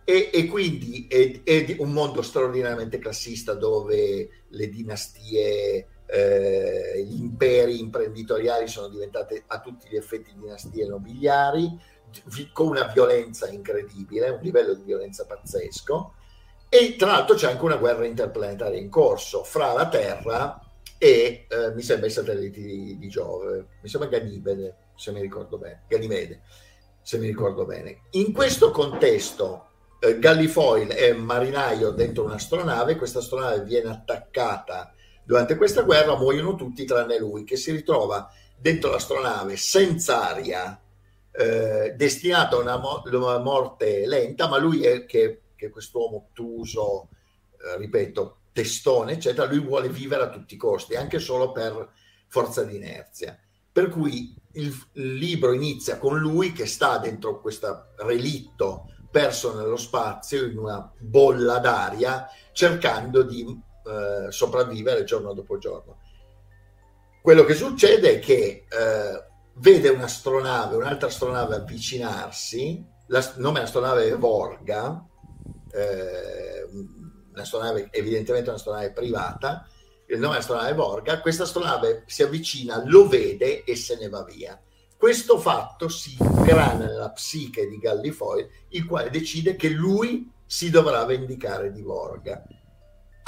E, 0.04 0.32
e 0.34 0.48
quindi 0.48 1.08
è, 1.08 1.44
è, 1.44 1.76
un 1.80 1.92
mondo 1.92 2.22
straordinariamente 2.22 2.98
classista 2.98 3.54
dove 3.54 4.30
le 4.48 4.70
dinastie, 4.70 5.88
eh, 6.06 7.04
gli 7.06 7.20
imperi 7.20 7.80
imprenditoriali 7.80 8.68
sono 8.68 8.88
diventate 8.88 9.44
a 9.48 9.60
tutti 9.60 9.88
gli 9.88 9.96
effetti 9.96 10.34
dinastie 10.36 10.88
nobiliari, 10.88 11.78
con 12.54 12.70
una 12.70 12.86
violenza 12.86 13.48
incredibile, 13.50 14.30
un 14.30 14.42
livello 14.42 14.74
di 14.74 14.84
violenza 14.84 15.26
pazzesco 15.26 16.14
e 16.70 16.96
tra 16.96 17.12
l'altro 17.12 17.36
c'è 17.36 17.50
anche 17.50 17.66
una 17.66 17.78
guerra 17.78 18.06
interplanetaria 18.06 18.80
in 18.80 18.90
corso 18.90 19.44
fra 19.44 19.74
la 19.74 19.90
Terra 19.90 20.62
e 21.00 21.48
eh, 21.50 21.74
mi 21.74 21.82
sembra 21.82 22.08
i 22.08 22.12
satelliti 22.12 22.62
di, 22.62 22.98
di, 23.00 23.08
Giove, 23.08 23.68
mi 23.82 23.90
sembra 23.90 24.10
Ganimede, 24.10 24.76
se 24.96 25.12
mi 25.12 25.22
ricordo 25.22 25.58
bene, 25.58 25.84
Ganimede, 25.88 26.42
se 27.02 27.18
mi 27.18 27.26
ricordo 27.26 27.66
bene. 27.66 28.02
In 28.12 28.32
questo 28.34 28.70
contesto 28.70 29.66
eh, 30.00 30.20
Gallifoil 30.20 30.90
è 30.90 31.14
marinaio 31.14 31.90
dentro 31.90 32.26
un'astronave, 32.26 32.98
questa 32.98 33.20
astronave 33.20 33.64
viene 33.64 33.90
attaccata 33.90 34.94
durante 35.24 35.56
questa 35.56 35.82
guerra, 35.82 36.18
muoiono 36.18 36.56
tutti 36.56 36.86
tranne 36.86 37.18
lui 37.18 37.44
che 37.44 37.56
si 37.56 37.72
ritrova 37.72 38.30
dentro 38.58 38.92
l'astronave 38.92 39.56
senza 39.58 40.30
aria, 40.30 40.80
eh, 41.32 41.94
destinato 41.96 42.58
a 42.58 42.62
una, 42.62 42.78
mo- 42.78 43.02
una 43.06 43.40
morte 43.40 44.06
lenta, 44.06 44.48
ma 44.48 44.58
lui 44.58 44.84
è 44.84 45.06
che 45.06 45.42
che 45.60 45.70
quest'uomo 45.70 46.30
ottuso, 46.30 47.10
eh, 47.62 47.78
ripeto, 47.78 48.38
testone, 48.54 49.14
eccetera, 49.14 49.46
lui 49.46 49.60
vuole 49.60 49.90
vivere 49.90 50.24
a 50.24 50.30
tutti 50.30 50.54
i 50.54 50.58
costi, 50.58 50.96
anche 50.96 51.20
solo 51.20 51.52
per 51.52 51.92
forza 52.28 52.64
di 52.64 52.78
inerzia. 52.78 53.38
Per 53.72 53.90
cui 53.90 54.34
il, 54.54 54.74
il 54.94 55.14
libro 55.16 55.52
inizia 55.52 55.98
con 55.98 56.18
lui 56.18 56.54
che 56.54 56.66
sta 56.66 56.98
dentro 56.98 57.42
questo 57.42 57.90
relitto 57.98 58.86
perso 59.12 59.56
nello 59.56 59.78
spazio, 59.78 60.46
in 60.46 60.58
una 60.58 60.92
bolla 60.98 61.60
d'aria, 61.60 62.28
cercando 62.54 63.24
di 63.24 63.42
eh, 63.44 64.32
sopravvivere 64.32 65.04
giorno 65.04 65.34
dopo 65.34 65.58
giorno. 65.58 66.00
Quello 67.22 67.44
che 67.44 67.54
succede 67.54 68.16
è 68.16 68.20
che 68.20 68.66
eh, 68.70 69.24
vede 69.56 69.90
un'astronave, 69.90 70.76
un'altra 70.76 71.08
astronave 71.08 71.56
avvicinarsi, 71.56 72.86
il 73.08 73.34
nome 73.38 73.56
dell'astronave 73.56 74.10
è 74.10 74.18
Vorga, 74.18 75.09
eh, 75.72 76.68
un'astronave, 77.32 77.90
evidentemente 77.92 78.50
un'astronave 78.50 78.92
privata, 78.92 79.68
il 80.08 80.20
nome 80.20 80.36
è 80.36 80.40
astronave 80.40 80.74
Borga, 80.74 81.22
questa 81.22 81.44
astronave 81.44 82.04
si 82.08 82.24
avvicina, 82.24 82.82
lo 82.86 83.08
vede 83.08 83.64
e 83.64 83.76
se 83.76 83.98
ne 83.98 84.10
va 84.10 84.24
via. 84.24 84.60
Questo 84.98 85.38
fatto 85.38 85.88
si 85.88 86.18
grana 86.20 86.86
nella 86.86 87.12
psiche 87.12 87.68
di 87.68 87.78
Gallifoil, 87.78 88.50
il 88.70 88.86
quale 88.86 89.10
decide 89.12 89.56
che 89.56 89.70
lui 89.70 90.30
si 90.46 90.70
dovrà 90.72 91.06
vendicare 91.06 91.72
di 91.72 91.84
Borga. 91.84 92.44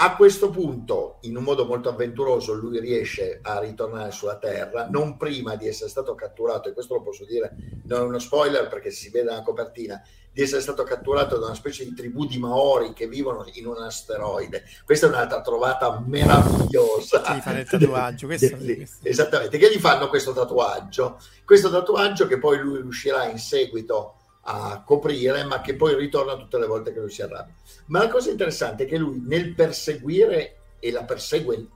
A 0.04 0.16
questo 0.16 0.50
punto, 0.50 1.18
in 1.22 1.38
un 1.38 1.44
modo 1.44 1.68
molto 1.68 1.88
avventuroso, 1.88 2.54
lui 2.54 2.80
riesce 2.80 3.38
a 3.40 3.60
ritornare 3.60 4.10
sulla 4.10 4.40
Terra, 4.40 4.88
non 4.90 5.16
prima 5.16 5.56
di 5.56 5.68
essere 5.68 5.92
stato 5.92 6.16
catturato, 6.16 6.68
e 6.68 6.74
questo 6.74 6.96
lo 6.96 7.04
posso 7.04 7.24
dire, 7.24 7.56
non 7.84 8.00
è 8.00 8.04
uno 8.06 8.18
spoiler 8.18 8.68
perché 8.68 8.90
si 8.90 9.12
vede 9.12 9.30
nella 9.30 9.44
copertina, 9.44 10.04
di 10.34 10.42
essere 10.42 10.62
stato 10.62 10.82
catturato 10.82 11.38
da 11.38 11.46
una 11.46 11.54
specie 11.54 11.84
di 11.84 11.94
tribù 11.94 12.26
di 12.26 12.40
Maori 12.40 12.94
che 12.94 13.08
vivono 13.08 13.46
in 13.54 13.68
un 13.68 13.78
asteroide. 13.78 14.64
Questa 14.86 15.06
è 15.06 15.10
un'altra 15.10 15.42
trovata 15.42 16.02
meravigliosa. 16.04 17.22
Che 17.22 17.36
gli 17.36 17.40
fanno 17.42 17.60
il 17.60 17.70
tatuaggio. 17.70 18.26
Questo, 18.26 18.58
questo. 18.58 19.08
Esattamente, 19.08 19.60
che 19.60 19.70
gli 19.70 19.80
fanno 19.80 20.10
questo 20.10 20.34
tatuaggio. 20.34 21.20
Questo 21.46 21.70
tatuaggio 21.70 22.26
che 22.26 22.40
poi 22.40 22.58
lui 22.58 22.82
riuscirà 22.82 23.30
in 23.30 23.38
seguito 23.38 24.16
a 24.42 24.84
coprire, 24.84 25.44
ma 25.44 25.62
che 25.62 25.76
poi 25.76 25.96
ritorna 25.96 26.36
tutte 26.36 26.58
le 26.58 26.66
volte 26.66 26.94
che 26.94 27.00
lui 27.00 27.12
si 27.12 27.22
arrabbia. 27.22 27.54
Ma 27.88 28.00
la 28.00 28.10
cosa 28.10 28.32
interessante 28.32 28.84
è 28.84 28.88
che 28.88 28.98
lui 28.98 29.22
nel 29.26 29.54
perseguire, 29.54 30.58
e 30.80 30.92
la 30.92 31.04
persegue 31.04 31.68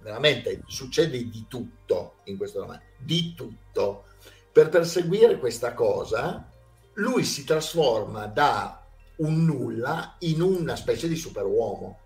veramente, 0.00 0.62
succede 0.66 1.28
di 1.28 1.46
tutto 1.48 2.16
in 2.24 2.36
questo 2.36 2.60
romanzo, 2.60 2.84
di 2.98 3.34
tutto. 3.34 4.04
Per 4.52 4.68
perseguire 4.68 5.38
questa 5.38 5.74
cosa, 5.74 6.50
lui 6.94 7.24
si 7.24 7.44
trasforma 7.44 8.26
da 8.26 8.84
un 9.16 9.44
nulla 9.44 10.16
in 10.20 10.40
una 10.42 10.76
specie 10.76 11.06
di 11.06 11.16
superuomo. 11.16 11.98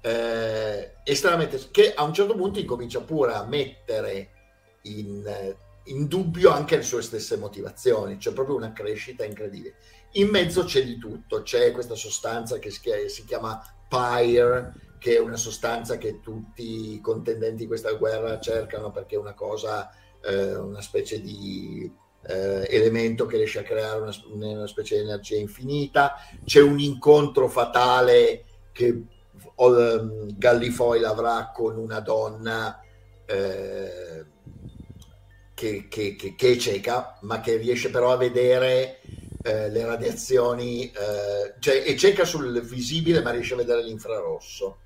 Eh, 0.00 0.94
estremamente 1.04 1.70
che 1.70 1.94
a 1.94 2.02
un 2.02 2.12
certo 2.12 2.34
punto 2.34 2.58
incomincia 2.58 3.00
pure 3.00 3.34
a 3.34 3.44
mettere 3.44 4.30
in, 4.82 5.54
in, 5.84 6.06
dubbio 6.06 6.50
anche 6.50 6.76
le 6.76 6.82
sue 6.82 7.02
stesse 7.02 7.36
motivazioni, 7.36 8.16
c'è 8.16 8.32
proprio 8.32 8.56
una 8.56 8.72
crescita 8.72 9.24
incredibile. 9.24 9.74
In 10.12 10.28
mezzo 10.28 10.64
c'è 10.64 10.84
di 10.84 10.98
tutto, 10.98 11.42
c'è 11.42 11.72
questa 11.72 11.94
sostanza 11.94 12.58
che 12.58 12.70
si 12.70 13.24
chiama 13.24 13.62
Pyre, 13.88 14.74
che 14.98 15.16
è 15.16 15.20
una 15.20 15.36
sostanza 15.36 15.98
che 15.98 16.20
tutti 16.20 16.94
i 16.94 17.00
contendenti 17.00 17.62
di 17.62 17.66
questa 17.66 17.92
guerra 17.94 18.38
cercano 18.38 18.90
perché 18.90 19.16
è 19.16 19.18
una 19.18 19.34
cosa, 19.34 19.90
eh, 20.22 20.54
una 20.54 20.80
specie 20.80 21.20
di 21.20 21.90
eh, 22.24 22.66
elemento 22.70 23.26
che 23.26 23.36
riesce 23.36 23.58
a 23.58 23.64
creare 23.64 24.00
una, 24.00 24.14
una, 24.30 24.66
specie 24.66 24.96
di 24.96 25.02
energia 25.02 25.36
infinita. 25.36 26.14
C'è 26.44 26.60
un 26.60 26.78
incontro 26.78 27.48
fatale 27.48 28.44
che 28.70 29.02
Gallifoyle 30.36 31.06
avrà 31.06 31.50
con 31.52 31.76
una 31.76 32.00
donna 32.00 32.80
eh, 33.26 34.24
che, 35.62 35.86
che, 35.86 36.16
che, 36.16 36.34
che, 36.34 36.52
è 36.52 36.56
cieca, 36.56 37.18
ma 37.20 37.40
che 37.40 37.56
riesce 37.56 37.90
però 37.90 38.10
a 38.10 38.16
vedere 38.16 38.98
eh, 39.44 39.70
le 39.70 39.84
radiazioni, 39.84 40.86
eh, 40.86 41.54
cioè 41.60 41.84
è 41.84 41.94
cieca 41.94 42.24
sul 42.24 42.60
visibile, 42.62 43.22
ma 43.22 43.30
riesce 43.30 43.54
a 43.54 43.58
vedere 43.58 43.84
l'infrarosso. 43.84 44.78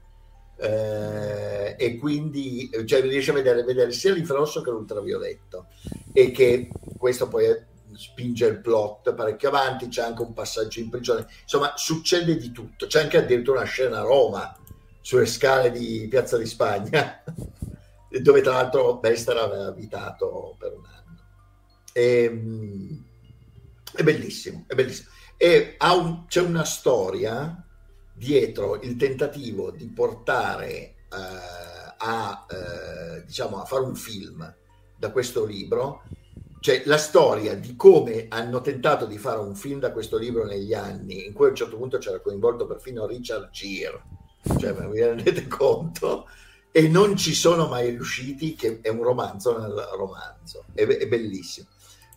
Eh, 0.58 1.76
e 1.78 1.96
quindi 1.96 2.68
cioè, 2.84 3.00
riesce 3.00 3.30
a 3.30 3.34
vedere, 3.34 3.62
vedere 3.62 3.90
sia 3.92 4.12
l'infrarosso 4.12 4.60
che 4.60 4.68
l'ultravioletto. 4.68 5.68
E 6.12 6.30
che 6.30 6.68
questo 6.98 7.26
poi 7.26 7.46
è, 7.46 7.64
spinge 7.94 8.46
il 8.46 8.60
plot 8.60 9.14
parecchio 9.14 9.48
avanti 9.48 9.88
c'è 9.88 10.02
anche 10.02 10.20
un 10.20 10.34
passaggio 10.34 10.80
in 10.80 10.90
prigione. 10.90 11.26
Insomma 11.40 11.72
succede 11.76 12.36
di 12.36 12.52
tutto. 12.52 12.86
C'è 12.86 13.00
anche 13.00 13.16
addirittura 13.16 13.60
una 13.60 13.66
scena 13.66 14.00
a 14.00 14.02
Roma 14.02 14.54
sulle 15.00 15.24
scale 15.24 15.70
di 15.70 16.06
Piazza 16.10 16.36
di 16.36 16.46
Spagna 16.46 17.22
dove 18.20 18.40
tra 18.40 18.52
l'altro 18.52 18.98
Bester 18.98 19.36
aveva 19.36 19.66
abitato 19.66 20.56
per 20.58 20.72
un 20.72 20.84
anno. 20.84 21.20
E, 21.92 22.22
ehm, 22.24 23.04
è 23.94 24.02
bellissimo, 24.02 24.64
è 24.66 24.74
bellissimo. 24.74 25.08
E 25.36 25.76
un, 25.80 26.24
c'è 26.26 26.40
una 26.40 26.64
storia 26.64 27.62
dietro 28.14 28.80
il 28.80 28.96
tentativo 28.96 29.70
di 29.70 29.86
portare 29.88 30.74
eh, 30.74 30.94
a, 31.98 32.46
eh, 32.50 33.24
diciamo, 33.24 33.60
a 33.60 33.64
fare 33.64 33.82
un 33.82 33.94
film 33.94 34.54
da 34.98 35.10
questo 35.10 35.44
libro, 35.44 36.02
cioè 36.60 36.82
la 36.86 36.96
storia 36.96 37.54
di 37.54 37.76
come 37.76 38.26
hanno 38.28 38.60
tentato 38.60 39.06
di 39.06 39.18
fare 39.18 39.38
un 39.38 39.54
film 39.54 39.78
da 39.78 39.92
questo 39.92 40.16
libro 40.16 40.44
negli 40.44 40.72
anni, 40.72 41.26
in 41.26 41.32
cui 41.32 41.46
a 41.46 41.50
un 41.50 41.54
certo 41.54 41.76
punto 41.76 41.98
c'era 41.98 42.20
coinvolto 42.20 42.66
perfino 42.66 43.06
Richard 43.06 43.50
Gere, 43.50 44.02
cioè 44.58 44.72
vi 44.88 45.00
rendete 45.02 45.46
conto? 45.46 46.26
E 46.76 46.88
non 46.88 47.16
ci 47.16 47.32
sono 47.32 47.68
mai 47.68 47.88
riusciti, 47.88 48.54
che 48.54 48.80
è 48.82 48.90
un 48.90 49.02
romanzo 49.02 49.58
nel 49.58 49.72
romanzo, 49.96 50.66
è, 50.74 50.84
è 50.84 51.06
bellissimo. 51.06 51.68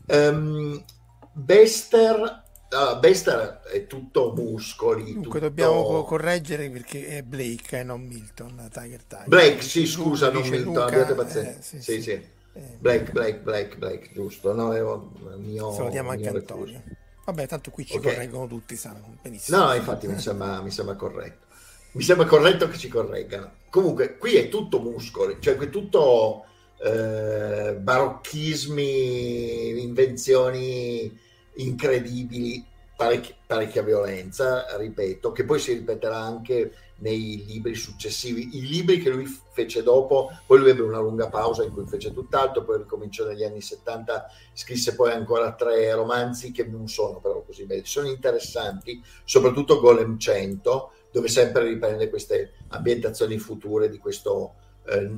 Um, 0.07 0.84
Bester, 1.31 2.44
uh, 2.69 2.99
Bester 2.99 3.61
è 3.61 3.88
tutto 3.88 4.34
muscoli. 4.36 5.14
Dunque 5.14 5.23
tutto... 5.23 5.40
dobbiamo 5.40 6.03
correggere 6.03 6.69
perché 6.72 7.07
è 7.07 7.22
Blake 7.22 7.80
e 7.80 7.84
non 7.84 8.02
Milton, 8.02 8.68
Tiger 8.69 9.02
Tiger. 9.06 9.27
Blake, 9.30 9.61
sì, 9.61 9.86
scusa, 9.86 10.30
non 10.30 10.41
Milton, 10.41 10.73
Luca, 10.73 10.86
abbiate 10.88 11.14
pazienza. 11.14 11.57
Eh, 11.57 11.61
sì, 11.61 11.81
sì, 11.81 11.94
sì. 11.94 12.02
sì. 12.02 12.11
Eh, 12.52 12.77
Blake, 12.80 13.11
Blake, 13.14 13.40
Blake, 13.40 13.77
Blake, 13.77 14.10
giusto, 14.11 14.53
no, 14.53 14.73
è 14.73 15.38
mio, 15.38 15.72
Salutiamo 15.72 16.10
anche 16.10 16.27
Antonio. 16.27 16.84
Vabbè, 17.23 17.48
tanto 17.48 17.72
qui 17.72 17.86
ci 17.86 17.95
okay. 17.95 18.11
correggono 18.11 18.45
tutti, 18.45 18.76
sanno 18.76 19.15
benissimo. 19.22 19.57
No, 19.57 19.73
infatti 19.73 20.06
mi 20.07 20.19
sembra, 20.19 20.60
mi 20.60 20.69
sembra 20.69 20.95
corretto 20.95 21.48
mi 21.91 22.03
sembra 22.03 22.26
corretto 22.26 22.68
che 22.68 22.78
ci 22.78 22.88
correggano. 22.88 23.52
Comunque, 23.70 24.18
qui 24.18 24.36
è 24.36 24.49
tutto 24.49 24.80
muscoli, 24.80 25.38
cioè 25.40 25.56
qui 25.56 25.68
è 25.68 25.70
tutto 25.70 26.45
eh, 26.82 27.76
barocchismi, 27.80 29.82
invenzioni 29.82 31.28
incredibili, 31.56 32.64
parecchia, 32.95 33.36
parecchia 33.45 33.82
violenza, 33.82 34.66
ripeto, 34.78 35.32
che 35.32 35.45
poi 35.45 35.60
si 35.60 35.74
ripeterà 35.74 36.18
anche 36.18 36.74
nei 36.98 37.45
libri 37.45 37.76
successivi. 37.76 38.57
I 38.57 38.68
libri 38.68 38.99
che 38.99 39.10
lui 39.10 39.26
fece 39.52 39.84
dopo, 39.84 40.30
poi 40.45 40.60
lui 40.60 40.70
ebbe 40.70 40.82
una 40.82 40.99
lunga 40.99 41.30
pausa 41.30 41.64
in 41.64 41.72
cui 41.72 41.86
fece 41.86 42.14
tutt'altro, 42.14 42.64
poi 42.64 42.80
ricominciò 42.80 43.26
negli 43.26 43.44
anni 43.44 43.61
70, 43.61 44.30
scrisse 44.53 44.95
poi 44.95 45.11
ancora 45.11 45.53
tre 45.53 45.94
romanzi 45.94 46.52
che 46.52 46.66
non 46.66 46.88
sono 46.88 47.20
però 47.20 47.41
così 47.44 47.66
belli, 47.66 47.86
sono 47.86 48.07
interessanti, 48.07 49.02
soprattutto 49.24 49.80
Golem 49.80 50.18
100, 50.18 50.91
dove 51.11 51.27
sempre 51.27 51.64
riprende 51.64 52.10
queste 52.10 52.53
ambientazioni 52.69 53.38
future 53.38 53.90
di 53.90 53.98
questo 53.98 54.56
eh, 54.86 55.10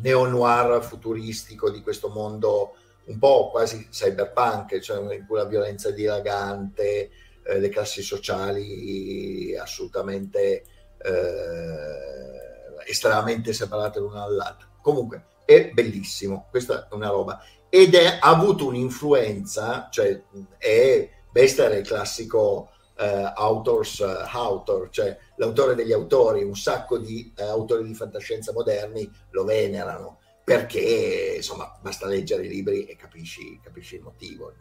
neo-noir 0.00 0.82
futuristico, 0.82 1.70
di 1.70 1.82
questo 1.82 2.08
mondo 2.08 2.74
un 3.06 3.18
po' 3.18 3.50
quasi 3.50 3.88
cyberpunk, 3.88 4.78
cioè 4.80 5.14
in 5.14 5.24
cui 5.26 5.36
la 5.36 5.46
violenza 5.46 5.90
dilagante, 5.90 7.10
eh, 7.42 7.58
le 7.58 7.68
classi 7.70 8.02
sociali 8.02 9.56
assolutamente 9.56 10.64
eh, 10.98 12.90
estremamente 12.90 13.52
separate 13.52 13.98
l'una 13.98 14.20
dall'altra. 14.20 14.68
Comunque 14.82 15.24
è 15.44 15.70
bellissimo, 15.70 16.46
questa 16.50 16.88
è 16.88 16.94
una 16.94 17.08
roba. 17.08 17.42
Ed 17.70 17.94
è, 17.94 18.18
ha 18.20 18.28
avuto 18.28 18.66
un'influenza, 18.66 19.88
cioè 19.90 20.22
è 20.58 21.10
Bester 21.30 21.70
è 21.72 21.76
il 21.76 21.86
classico 21.86 22.70
uh, 22.96 23.32
authors 23.34 23.98
uh, 23.98 24.26
author, 24.32 24.88
cioè 24.90 25.16
l'autore 25.38 25.74
degli 25.74 25.92
autori, 25.92 26.42
un 26.42 26.56
sacco 26.56 26.98
di 26.98 27.32
uh, 27.36 27.42
autori 27.42 27.84
di 27.84 27.94
fantascienza 27.94 28.52
moderni 28.52 29.10
lo 29.30 29.44
venerano 29.44 30.18
perché 30.44 31.34
insomma 31.36 31.78
basta 31.82 32.06
leggere 32.06 32.46
i 32.46 32.48
libri 32.48 32.84
e 32.84 32.96
capisci, 32.96 33.58
capisci 33.62 33.96
il 33.96 34.02
motivo. 34.02 34.52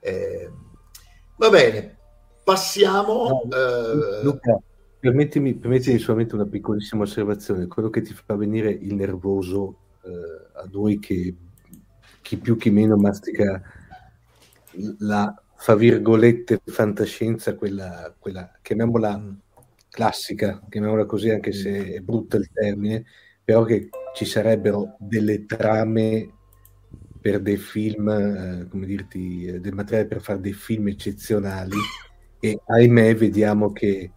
Eh, 0.00 0.50
va 1.36 1.48
bene, 1.48 1.96
passiamo. 2.44 3.48
No, 3.48 4.22
Luca, 4.22 4.60
permettimi, 4.98 5.54
permettimi 5.54 5.98
solamente 5.98 6.34
una 6.34 6.46
piccolissima 6.46 7.04
osservazione. 7.04 7.68
Quello 7.68 7.88
che 7.88 8.02
ti 8.02 8.12
fa 8.12 8.36
venire 8.36 8.70
il 8.70 8.94
nervoso 8.94 9.78
a 10.02 10.68
noi 10.70 10.98
che 10.98 11.34
chi 12.20 12.36
più 12.36 12.56
chi 12.56 12.70
meno 12.70 12.96
mastica 12.96 13.62
la 14.98 15.34
fra 15.60 15.74
virgolette, 15.74 16.62
fantascienza, 16.64 17.54
quella, 17.54 18.14
quella 18.18 18.50
chiamiamola. 18.62 19.22
Classica, 19.90 20.64
chiamiamola 20.68 21.04
così, 21.04 21.30
anche 21.30 21.52
se 21.52 21.70
mm. 21.70 21.92
è 21.92 22.00
brutto 22.00 22.36
il 22.36 22.50
termine, 22.52 23.04
però 23.44 23.64
che 23.64 23.88
ci 24.14 24.24
sarebbero 24.24 24.96
delle 24.98 25.44
trame 25.44 26.30
per 27.20 27.40
dei 27.40 27.56
film, 27.56 28.08
eh, 28.08 28.66
come 28.68 28.86
dirti, 28.86 29.46
eh, 29.46 29.60
del 29.60 29.74
materiale 29.74 30.06
per 30.06 30.22
fare 30.22 30.40
dei 30.40 30.52
film 30.52 30.88
eccezionali 30.88 31.76
e 32.40 32.60
ahimè 32.66 33.14
vediamo 33.14 33.72
che 33.72 34.12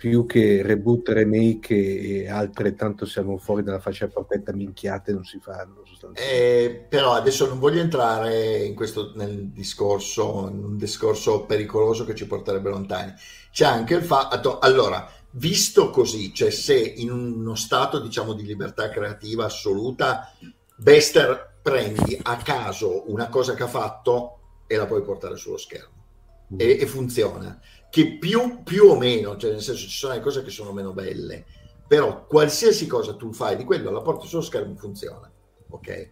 più 0.00 0.24
che 0.24 0.62
reboot, 0.62 1.10
remake 1.10 1.74
e 1.76 2.30
altrettanto 2.30 3.04
siamo 3.04 3.36
fuori 3.36 3.62
dalla 3.62 3.80
fascia 3.80 4.08
protetta 4.08 4.50
minchiate 4.50 5.12
non 5.12 5.24
si 5.24 5.38
fanno 5.42 5.82
eh, 6.14 6.86
però 6.88 7.12
adesso 7.12 7.46
non 7.46 7.58
voglio 7.58 7.82
entrare 7.82 8.64
in 8.64 8.74
questo 8.74 9.12
nel 9.14 9.48
discorso 9.48 10.48
in 10.50 10.64
un 10.64 10.76
discorso 10.78 11.44
pericoloso 11.44 12.06
che 12.06 12.14
ci 12.14 12.26
porterebbe 12.26 12.70
lontani. 12.70 13.12
C'è 13.52 13.66
anche 13.66 13.96
il 13.96 14.02
fatto 14.02 14.58
allora 14.58 15.06
visto 15.32 15.90
così 15.90 16.32
cioè 16.32 16.50
se 16.50 16.78
in 16.78 17.10
uno 17.10 17.54
stato 17.54 18.00
diciamo 18.00 18.32
di 18.32 18.44
libertà 18.44 18.88
creativa 18.88 19.44
assoluta 19.44 20.32
Bester 20.76 21.58
prendi 21.60 22.18
a 22.22 22.36
caso 22.36 23.10
una 23.12 23.28
cosa 23.28 23.52
che 23.52 23.64
ha 23.64 23.68
fatto 23.68 24.62
e 24.66 24.76
la 24.76 24.86
puoi 24.86 25.02
portare 25.02 25.36
sullo 25.36 25.58
schermo. 25.58 25.98
E, 26.56 26.78
e 26.80 26.86
funziona 26.86 27.60
che 27.90 28.18
più, 28.18 28.62
più 28.62 28.84
o 28.84 28.96
meno, 28.96 29.36
cioè 29.36 29.50
nel 29.50 29.62
senso 29.62 29.82
ci 29.82 29.96
sono 29.96 30.14
le 30.14 30.20
cose 30.20 30.42
che 30.42 30.50
sono 30.50 30.72
meno 30.72 30.92
belle, 30.92 31.44
però 31.86 32.24
qualsiasi 32.24 32.86
cosa 32.86 33.16
tu 33.16 33.32
fai 33.32 33.56
di 33.56 33.64
quello 33.64 33.88
alla 33.88 34.00
porta 34.00 34.26
sullo 34.26 34.42
schermo 34.42 34.76
funziona, 34.76 35.30
ok? 35.68 36.10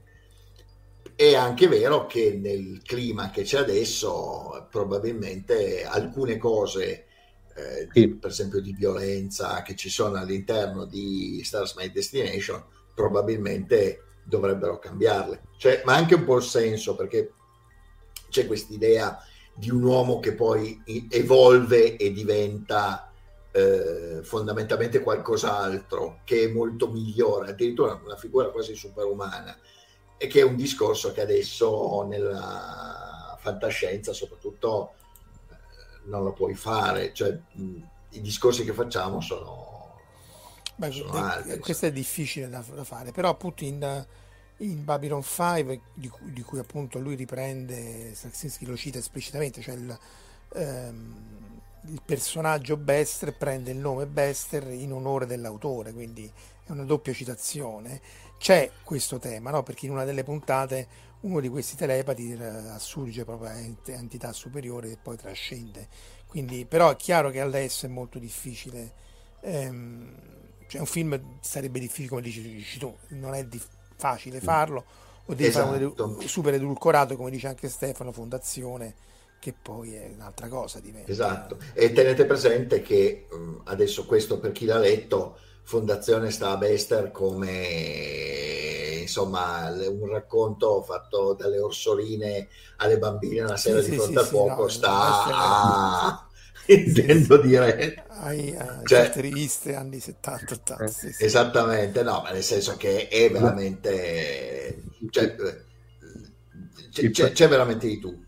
È 1.14 1.34
anche 1.34 1.68
vero 1.68 2.06
che 2.06 2.36
nel 2.40 2.82
clima 2.82 3.30
che 3.30 3.42
c'è 3.42 3.58
adesso 3.58 4.66
probabilmente 4.70 5.84
alcune 5.84 6.36
cose, 6.36 7.06
eh, 7.54 7.88
sì. 7.92 8.08
per 8.08 8.30
esempio 8.30 8.60
di 8.60 8.72
violenza 8.72 9.62
che 9.62 9.76
ci 9.76 9.88
sono 9.88 10.16
all'interno 10.16 10.84
di 10.84 11.40
Stars 11.44 11.74
Made 11.74 11.92
Destination, 11.92 12.62
probabilmente 12.94 14.02
dovrebbero 14.24 14.78
cambiarle. 14.78 15.42
Cioè, 15.56 15.82
ma 15.84 15.94
anche 15.94 16.16
un 16.16 16.24
po' 16.24 16.36
il 16.36 16.42
senso 16.42 16.96
perché 16.96 17.32
c'è 18.28 18.46
questa 18.46 18.74
idea 18.74 19.18
di 19.58 19.70
un 19.70 19.82
uomo 19.82 20.20
che 20.20 20.34
poi 20.34 20.80
evolve 21.10 21.96
e 21.96 22.12
diventa 22.12 23.10
eh, 23.50 24.20
fondamentalmente 24.22 25.00
qualcos'altro, 25.00 26.20
che 26.22 26.44
è 26.44 26.48
molto 26.48 26.88
migliore, 26.88 27.50
addirittura 27.50 28.00
una 28.04 28.16
figura 28.16 28.50
quasi 28.50 28.76
superumana, 28.76 29.58
e 30.16 30.28
che 30.28 30.40
è 30.40 30.44
un 30.44 30.54
discorso 30.54 31.10
che 31.12 31.22
adesso 31.22 32.04
nella 32.08 33.36
fantascienza 33.40 34.12
soprattutto 34.12 34.92
eh, 35.50 35.54
non 36.04 36.22
lo 36.22 36.32
puoi 36.32 36.54
fare, 36.54 37.12
cioè 37.12 37.36
mh, 37.52 37.76
i 38.10 38.20
discorsi 38.20 38.64
che 38.64 38.72
facciamo 38.72 39.20
sono, 39.20 39.96
Beh, 40.76 40.92
sono 40.92 41.14
altri. 41.14 41.58
Questo 41.58 41.86
è 41.86 41.92
difficile 41.92 42.48
da, 42.48 42.62
da 42.72 42.84
fare, 42.84 43.10
però 43.10 43.36
Putin 43.36 43.74
in 43.74 44.06
Babylon 44.66 45.22
5, 45.22 45.80
di, 45.94 46.08
cui, 46.08 46.32
di 46.32 46.42
cui 46.42 46.58
appunto 46.58 46.98
lui 46.98 47.14
riprende, 47.14 48.12
Straczynski 48.14 48.66
lo 48.66 48.76
cita 48.76 48.98
esplicitamente, 48.98 49.60
cioè 49.60 49.74
il, 49.74 49.98
ehm, 50.54 51.16
il, 51.86 52.02
personaggio 52.04 52.76
Bester 52.76 53.36
prende 53.36 53.70
il 53.70 53.78
nome 53.78 54.06
Bester 54.06 54.66
in 54.68 54.92
onore 54.92 55.26
dell'autore, 55.26 55.92
quindi 55.92 56.30
è 56.64 56.72
una 56.72 56.84
doppia 56.84 57.12
citazione. 57.12 58.00
C'è 58.38 58.70
questo 58.82 59.18
tema, 59.18 59.50
no? 59.50 59.62
perché 59.62 59.86
in 59.86 59.92
una 59.92 60.04
delle 60.04 60.24
puntate 60.24 61.06
uno 61.20 61.40
di 61.40 61.48
questi 61.48 61.76
telepati 61.76 62.32
eh, 62.32 62.44
assurge 62.44 63.24
proprio 63.24 63.50
a 63.50 63.58
entità 63.58 64.32
superiore 64.32 64.92
e 64.92 64.96
poi 64.96 65.16
trascende. 65.16 65.88
Quindi, 66.26 66.64
però 66.66 66.90
è 66.90 66.96
chiaro 66.96 67.30
che 67.30 67.40
adesso 67.40 67.86
è 67.86 67.88
molto 67.88 68.18
difficile 68.18 69.06
ehm, 69.40 70.14
cioè 70.66 70.80
un 70.80 70.86
film 70.86 71.38
sarebbe 71.40 71.78
difficile, 71.80 72.08
come 72.08 72.20
dici, 72.20 72.78
tu, 72.78 72.94
non 73.08 73.34
è 73.34 73.44
di- 73.44 73.60
facile 73.98 74.40
farlo, 74.40 74.84
o 75.26 75.34
devi 75.34 75.48
esatto. 75.48 75.70
fare 75.70 75.84
un 75.84 76.22
super 76.26 76.54
edulcorato, 76.54 77.16
come 77.16 77.30
dice 77.30 77.48
anche 77.48 77.68
Stefano, 77.68 78.12
Fondazione, 78.12 78.94
che 79.38 79.52
poi 79.60 79.94
è 79.94 80.10
un'altra 80.14 80.48
cosa. 80.48 80.80
Diventa. 80.80 81.10
Esatto, 81.10 81.58
e 81.74 81.92
tenete 81.92 82.24
presente 82.24 82.80
che 82.80 83.26
adesso 83.64 84.06
questo 84.06 84.38
per 84.38 84.52
chi 84.52 84.64
l'ha 84.64 84.78
letto, 84.78 85.36
Fondazione 85.64 86.30
sta 86.30 86.52
a 86.52 86.56
Bester 86.56 87.10
come 87.10 89.00
insomma 89.02 89.70
un 89.70 90.06
racconto 90.08 90.82
fatto 90.82 91.34
dalle 91.34 91.58
orsoline 91.58 92.48
alle 92.76 92.98
bambine 92.98 93.42
una 93.42 93.56
sera 93.56 93.82
sì, 93.82 93.90
di 93.90 93.96
fronte 93.96 94.12
sì, 94.12 94.18
al 94.18 94.26
fuoco 94.26 94.62
no, 94.62 94.68
sta 94.68 95.24
a... 95.24 96.27
intendo 96.68 97.38
dire 97.38 98.04
ai, 98.08 98.54
ai 98.56 98.82
cioè, 98.84 99.10
riviste 99.16 99.74
anni 99.74 100.00
70 100.00 100.54
80 100.54 100.84
eh, 100.84 100.88
sì, 100.88 101.24
esattamente 101.24 102.02
no 102.02 102.20
ma 102.22 102.30
nel 102.30 102.42
senso 102.42 102.76
che 102.76 103.08
è 103.08 103.30
veramente 103.30 104.82
cioè, 105.10 105.34
c'è, 106.90 107.10
c'è, 107.10 107.32
c'è 107.32 107.48
veramente 107.48 107.86
di 107.86 107.98
tutto 107.98 108.26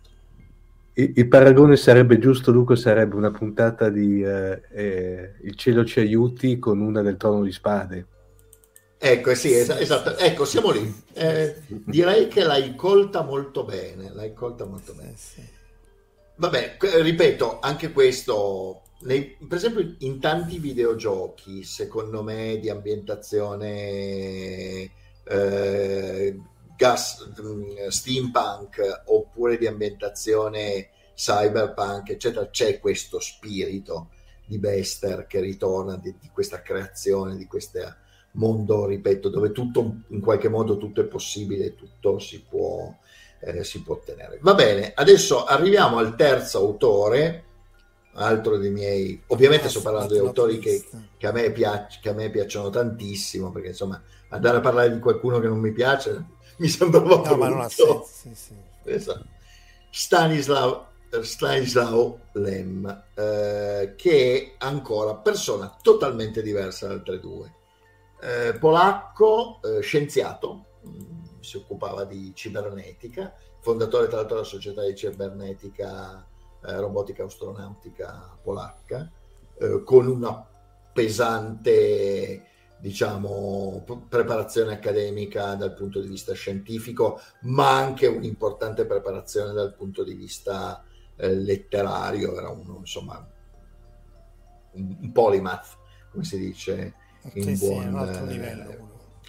il, 0.94 1.12
il, 1.14 1.28
paragone 1.28 1.76
sarebbe 1.76 2.18
giusto, 2.18 2.50
Luca, 2.50 2.74
sarebbe 2.74 3.14
una 3.14 3.30
puntata 3.30 3.88
di 3.88 4.22
eh, 4.22 4.60
eh, 4.72 5.34
Il 5.42 5.56
cielo 5.56 5.84
ci 5.84 6.00
aiuti 6.00 6.58
con 6.58 6.80
una 6.80 7.00
del 7.00 7.16
trono 7.16 7.44
di 7.44 7.52
spade. 7.52 8.06
Ecco, 8.98 9.34
sì, 9.34 9.52
es- 9.52 9.70
esatto. 9.70 10.16
Ecco, 10.18 10.44
siamo 10.44 10.70
lì. 10.70 11.02
Eh, 11.14 11.56
direi 11.68 12.28
che 12.28 12.42
l'hai 12.42 12.74
colta 12.74 13.22
molto 13.22 13.64
bene. 13.64 14.10
L'hai 14.12 14.34
colta 14.34 14.66
molto 14.66 14.92
bene. 14.92 15.14
Vabbè, 16.40 16.78
ripeto, 17.02 17.58
anche 17.60 17.92
questo, 17.92 18.84
nei, 19.00 19.36
per 19.46 19.58
esempio, 19.58 19.94
in 19.98 20.18
tanti 20.20 20.58
videogiochi, 20.58 21.62
secondo 21.64 22.22
me, 22.22 22.58
di 22.58 22.70
ambientazione 22.70 24.90
eh, 25.22 26.40
gas, 26.78 27.30
mm, 27.42 27.88
steampunk 27.88 29.02
oppure 29.08 29.58
di 29.58 29.66
ambientazione 29.66 30.88
cyberpunk, 31.14 32.08
eccetera, 32.08 32.48
c'è 32.48 32.80
questo 32.80 33.20
spirito 33.20 34.08
di 34.46 34.56
Bester 34.56 35.26
che 35.26 35.40
ritorna 35.40 35.98
di, 35.98 36.14
di 36.18 36.30
questa 36.32 36.62
creazione, 36.62 37.36
di 37.36 37.44
questo 37.44 37.80
mondo, 38.32 38.86
ripeto, 38.86 39.28
dove 39.28 39.52
tutto 39.52 40.04
in 40.06 40.22
qualche 40.22 40.48
modo 40.48 40.78
tutto 40.78 41.02
è 41.02 41.04
possibile, 41.04 41.74
tutto 41.74 42.18
si 42.18 42.42
può, 42.48 42.96
eh, 43.40 43.64
si 43.64 43.82
può 43.82 43.94
ottenere. 43.94 44.38
Va 44.40 44.54
bene, 44.54 44.92
adesso 44.94 45.44
arriviamo 45.44 45.98
al 45.98 46.14
terzo 46.14 46.58
autore, 46.58 47.44
altro 48.14 48.58
dei 48.58 48.70
miei, 48.70 49.22
ovviamente 49.28 49.68
sto 49.68 49.82
parlando 49.82 50.12
di 50.12 50.18
autori 50.18 50.58
che, 50.58 50.84
che, 51.16 51.26
a 51.26 51.32
piac- 51.32 52.00
che, 52.00 52.08
a 52.08 52.12
me 52.12 52.30
piacciono 52.30 52.70
tantissimo, 52.70 53.50
perché 53.50 53.68
insomma 53.68 54.00
andare 54.28 54.58
a 54.58 54.60
parlare 54.60 54.92
di 54.92 55.00
qualcuno 55.00 55.40
che 55.40 55.48
non 55.48 55.58
mi 55.58 55.72
piace 55.72 56.38
mi 56.60 56.70
no, 56.78 57.36
ma 57.36 57.48
non 57.48 57.60
ha 57.60 57.68
senso. 57.68 58.06
Sì, 58.06 58.34
sì. 58.34 58.54
Esatto. 58.84 59.24
Stanislav, 59.90 60.86
Stanislav 61.22 62.18
Lem, 62.32 63.04
eh, 63.14 63.94
che 63.96 64.54
è 64.58 64.64
ancora 64.64 65.14
persona 65.14 65.74
totalmente 65.82 66.42
diversa 66.42 66.86
dalle 66.86 66.98
altre 66.98 67.20
due. 67.20 67.54
Eh, 68.22 68.54
polacco, 68.58 69.60
eh, 69.62 69.80
scienziato, 69.80 70.64
mh, 70.82 70.88
si 71.40 71.56
occupava 71.56 72.04
di 72.04 72.32
cibernetica, 72.34 73.34
fondatore 73.60 74.06
tra 74.08 74.16
l'altro 74.18 74.36
della 74.36 74.46
società 74.46 74.84
di 74.84 74.94
cibernetica 74.94 76.26
eh, 76.64 76.76
robotica 76.76 77.24
astronautica 77.24 78.38
polacca, 78.42 79.10
eh, 79.58 79.82
con 79.84 80.06
una 80.06 80.46
pesante 80.92 82.44
diciamo, 82.80 83.84
preparazione 84.08 84.72
accademica 84.72 85.54
dal 85.54 85.74
punto 85.74 86.00
di 86.00 86.08
vista 86.08 86.32
scientifico, 86.32 87.20
ma 87.40 87.76
anche 87.76 88.06
un'importante 88.06 88.86
preparazione 88.86 89.52
dal 89.52 89.74
punto 89.74 90.02
di 90.02 90.14
vista 90.14 90.82
eh, 91.16 91.34
letterario, 91.34 92.36
era 92.36 92.48
uno, 92.48 92.78
insomma, 92.78 93.26
un, 94.72 94.96
un 95.00 95.12
polymath, 95.12 95.76
come 96.10 96.24
si 96.24 96.38
dice 96.38 96.94
in 97.34 97.54
sì, 97.54 97.66
buon 97.66 98.28
sì, 98.28 98.38
eh, 98.38 98.78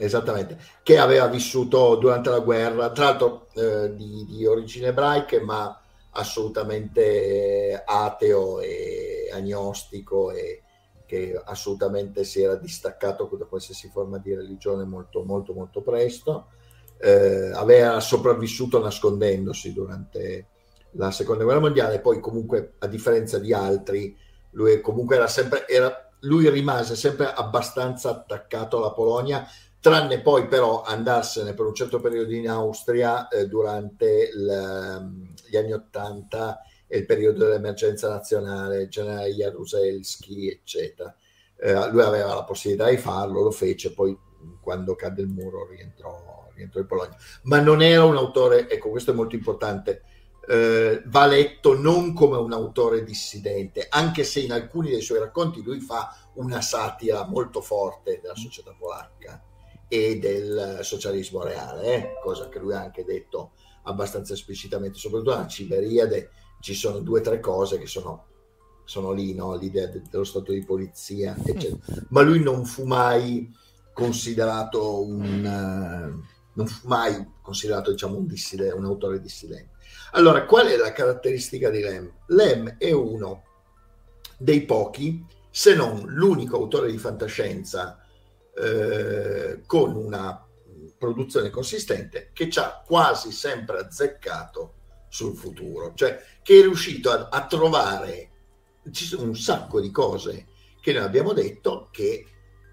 Esattamente, 0.03 0.57
che 0.81 0.97
aveva 0.97 1.27
vissuto 1.27 1.95
durante 1.95 2.31
la 2.31 2.39
guerra, 2.39 2.91
tra 2.91 3.05
l'altro 3.05 3.49
eh, 3.53 3.93
di, 3.95 4.25
di, 4.27 4.47
origine 4.47 4.87
ebraiche, 4.87 5.39
ma 5.41 5.79
assolutamente 6.13 7.83
ateo 7.85 8.59
e 8.61 9.29
agnostico 9.31 10.31
e, 10.31 10.63
che 11.05 11.39
assolutamente 11.45 12.23
si 12.23 12.41
era 12.41 12.55
distaccato 12.55 13.29
da 13.37 13.45
qualsiasi 13.45 13.89
forma 13.89 14.17
di 14.17 14.33
religione 14.33 14.85
molto 14.85 15.23
molto 15.23 15.53
molto 15.53 15.81
presto, 15.81 16.47
eh, 16.97 17.51
aveva 17.53 17.99
sopravvissuto 17.99 18.81
nascondendosi 18.81 19.71
durante 19.71 20.47
la 20.91 21.11
seconda 21.11 21.43
guerra 21.43 21.59
mondiale, 21.59 21.99
poi 21.99 22.19
comunque 22.19 22.73
a 22.79 22.87
differenza 22.87 23.37
di 23.37 23.53
altri, 23.53 24.17
lui 24.51 24.81
comunque 24.81 25.15
era 25.17 25.27
sempre, 25.27 25.67
era, 25.67 26.09
lui 26.21 26.49
rimase 26.49 26.95
sempre 26.95 27.31
abbastanza 27.31 28.09
attaccato 28.09 28.77
alla 28.77 28.93
Polonia, 28.93 29.45
tranne 29.81 30.21
poi 30.21 30.47
però 30.47 30.83
andarsene 30.83 31.55
per 31.55 31.65
un 31.65 31.73
certo 31.73 31.99
periodo 31.99 32.31
in 32.33 32.47
Austria 32.47 33.27
eh, 33.27 33.47
durante 33.47 34.29
il, 34.31 35.25
gli 35.49 35.57
anni 35.57 35.73
Ottanta 35.73 36.61
e 36.87 36.99
il 36.99 37.05
periodo 37.05 37.45
dell'emergenza 37.45 38.07
nazionale, 38.07 38.83
il 38.83 38.89
generale 38.89 39.31
Jaruzelski, 39.31 40.49
eccetera. 40.49 41.13
Eh, 41.57 41.89
lui 41.89 42.01
aveva 42.01 42.35
la 42.35 42.43
possibilità 42.43 42.89
di 42.89 42.97
farlo, 42.97 43.41
lo 43.41 43.51
fece, 43.51 43.93
poi 43.93 44.15
quando 44.61 44.95
cadde 44.95 45.21
il 45.21 45.29
muro 45.29 45.67
rientrò, 45.67 46.49
rientrò 46.53 46.79
in 46.79 46.87
Polonia. 46.87 47.17
Ma 47.43 47.59
non 47.59 47.81
era 47.81 48.03
un 48.03 48.17
autore, 48.17 48.69
ecco 48.69 48.89
questo 48.89 49.11
è 49.11 49.15
molto 49.15 49.35
importante, 49.35 50.03
eh, 50.47 51.01
va 51.05 51.25
letto 51.25 51.79
non 51.79 52.13
come 52.13 52.37
un 52.37 52.51
autore 52.51 53.03
dissidente, 53.03 53.87
anche 53.89 54.23
se 54.23 54.41
in 54.41 54.51
alcuni 54.51 54.89
dei 54.89 55.01
suoi 55.01 55.19
racconti 55.19 55.63
lui 55.63 55.79
fa 55.79 56.15
una 56.35 56.61
satira 56.61 57.25
molto 57.25 57.61
forte 57.61 58.19
della 58.21 58.35
società 58.35 58.75
polacca 58.77 59.41
e 59.93 60.19
del 60.19 60.79
socialismo 60.83 61.43
reale, 61.43 61.93
eh? 61.93 62.13
cosa 62.23 62.47
che 62.47 62.59
lui 62.59 62.73
ha 62.73 62.79
anche 62.79 63.03
detto 63.03 63.51
abbastanza 63.83 64.31
esplicitamente, 64.31 64.97
soprattutto 64.97 65.31
nella 65.31 65.47
Ciberiade 65.47 66.29
ci 66.61 66.73
sono 66.73 66.99
due 66.99 67.19
o 67.19 67.23
tre 67.23 67.41
cose 67.41 67.77
che 67.77 67.87
sono, 67.87 68.27
sono 68.85 69.11
lì, 69.11 69.35
no? 69.35 69.53
l'idea 69.57 69.87
de- 69.87 70.01
dello 70.09 70.23
stato 70.23 70.53
di 70.53 70.63
polizia, 70.63 71.35
eccetera. 71.43 71.75
ma 72.07 72.21
lui 72.21 72.39
non 72.39 72.63
fu 72.63 72.85
mai 72.85 73.53
considerato 73.93 75.03
un... 75.03 76.13
Uh, 76.23 76.39
non 76.53 76.67
fu 76.67 76.87
mai 76.87 77.29
considerato 77.41 77.91
diciamo, 77.91 78.15
un, 78.15 78.27
disside- 78.27 78.71
un 78.71 78.85
autore 78.85 79.19
dissidente. 79.19 79.71
Allora, 80.11 80.45
qual 80.45 80.67
è 80.67 80.77
la 80.77 80.93
caratteristica 80.93 81.69
di 81.69 81.81
Lem? 81.81 82.13
Lem 82.27 82.77
è 82.77 82.91
uno 82.91 83.43
dei 84.37 84.63
pochi, 84.63 85.25
se 85.49 85.75
non 85.75 86.05
l'unico 86.07 86.55
autore 86.55 86.89
di 86.91 86.97
fantascienza 86.97 88.00
eh, 88.55 89.61
con 89.65 89.95
una 89.95 90.45
produzione 90.97 91.49
consistente 91.49 92.29
che 92.33 92.49
ci 92.49 92.59
ha 92.59 92.83
quasi 92.85 93.31
sempre 93.31 93.79
azzeccato 93.79 94.73
sul 95.09 95.35
futuro, 95.35 95.93
cioè 95.95 96.21
che 96.41 96.59
è 96.59 96.61
riuscito 96.61 97.11
a, 97.11 97.27
a 97.29 97.45
trovare, 97.45 98.29
ci 98.91 99.05
sono 99.05 99.23
un 99.23 99.35
sacco 99.35 99.79
di 99.79 99.91
cose 99.91 100.47
che 100.81 100.93
noi 100.93 101.03
abbiamo 101.03 101.33
detto 101.33 101.89
che 101.91 102.25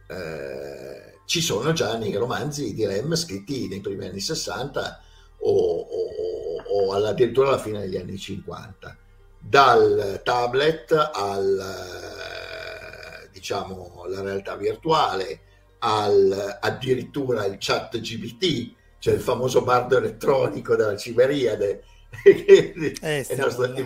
eh, 0.08 1.18
ci 1.26 1.42
sono 1.42 1.72
già 1.72 1.96
nei 1.96 2.14
romanzi 2.14 2.72
di 2.72 2.86
Rem 2.86 3.14
scritti 3.14 3.68
nei 3.68 3.80
primi 3.80 4.06
anni 4.06 4.20
60 4.20 5.02
o, 5.40 5.80
o, 5.80 6.86
o 6.86 6.92
addirittura 6.92 7.48
alla 7.48 7.58
fine 7.58 7.80
degli 7.80 7.96
anni 7.96 8.16
50 8.16 8.96
dal 9.38 10.20
tablet 10.24 10.92
al 10.92 11.62
diciamo 13.30 14.04
la 14.08 14.22
realtà 14.22 14.56
virtuale 14.56 15.42
al 15.80 16.58
addirittura 16.60 17.44
il 17.44 17.56
chat 17.58 17.98
GPT 17.98 18.74
cioè 18.98 19.14
il 19.14 19.20
famoso 19.20 19.62
bardo 19.62 19.96
elettronico 19.96 20.74
della 20.74 20.96
Ciberiade 20.96 21.82
eh, 22.24 23.26
nostro, 23.36 23.66
là, 23.66 23.78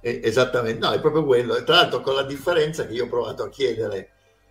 eh. 0.00 0.20
Esattamente, 0.22 0.78
no, 0.78 0.92
è 0.92 1.00
proprio 1.00 1.24
quello. 1.24 1.62
Tra 1.64 1.76
l'altro 1.76 2.00
con 2.00 2.14
la 2.14 2.22
differenza 2.22 2.86
che 2.86 2.94
io 2.94 3.04
ho 3.04 3.08
provato 3.08 3.42
a 3.42 3.48
chiedere 3.48 4.10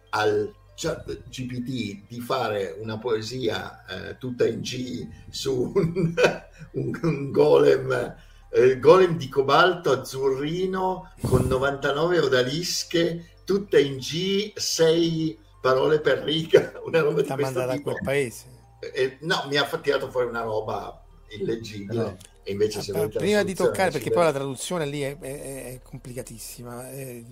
al 0.10 0.54
chat 0.76 1.30
GPT 1.30 2.08
di 2.08 2.20
fare 2.20 2.76
una 2.80 2.98
poesia 2.98 3.86
eh, 3.86 4.18
tutta 4.18 4.46
in 4.46 4.60
G 4.60 5.08
su 5.30 5.72
un, 5.74 6.14
un, 6.74 7.00
un 7.02 7.32
golem, 7.32 8.16
eh, 8.52 8.80
golem 8.80 9.18
di 9.18 9.30
cobalto 9.30 9.92
azzurrino 9.92 11.14
con 11.22 11.48
99 11.48 12.20
odalische, 12.20 13.30
tutte 13.46 13.80
in 13.80 13.98
G, 13.98 14.52
6 14.54 15.40
parole 15.66 16.00
per 16.00 16.20
riga, 16.20 16.74
una 16.86 17.02
roba 17.02 17.22
di 17.22 17.28
questo 17.28 17.68
tipo. 17.68 17.72
a 17.72 17.80
quel 17.82 18.02
paese. 18.04 18.46
Eh, 18.80 19.18
no, 19.22 19.46
mi 19.48 19.58
ha 19.58 19.66
tirato 19.82 20.10
fuori 20.12 20.28
una 20.28 20.42
roba 20.42 21.04
illeggibile. 21.30 22.02
No 22.02 22.18
E 22.44 22.52
invece 22.52 22.82
se 22.82 22.92
ah, 22.92 23.08
prima 23.08 23.42
di 23.42 23.56
toccare, 23.56 23.90
perché 23.90 24.12
poi 24.12 24.24
la 24.24 24.32
traduzione 24.32 24.86
lì 24.86 25.02
è, 25.02 25.18
è, 25.18 25.74
è 25.74 25.80
complicatissima, 25.82 26.92
è, 26.92 27.24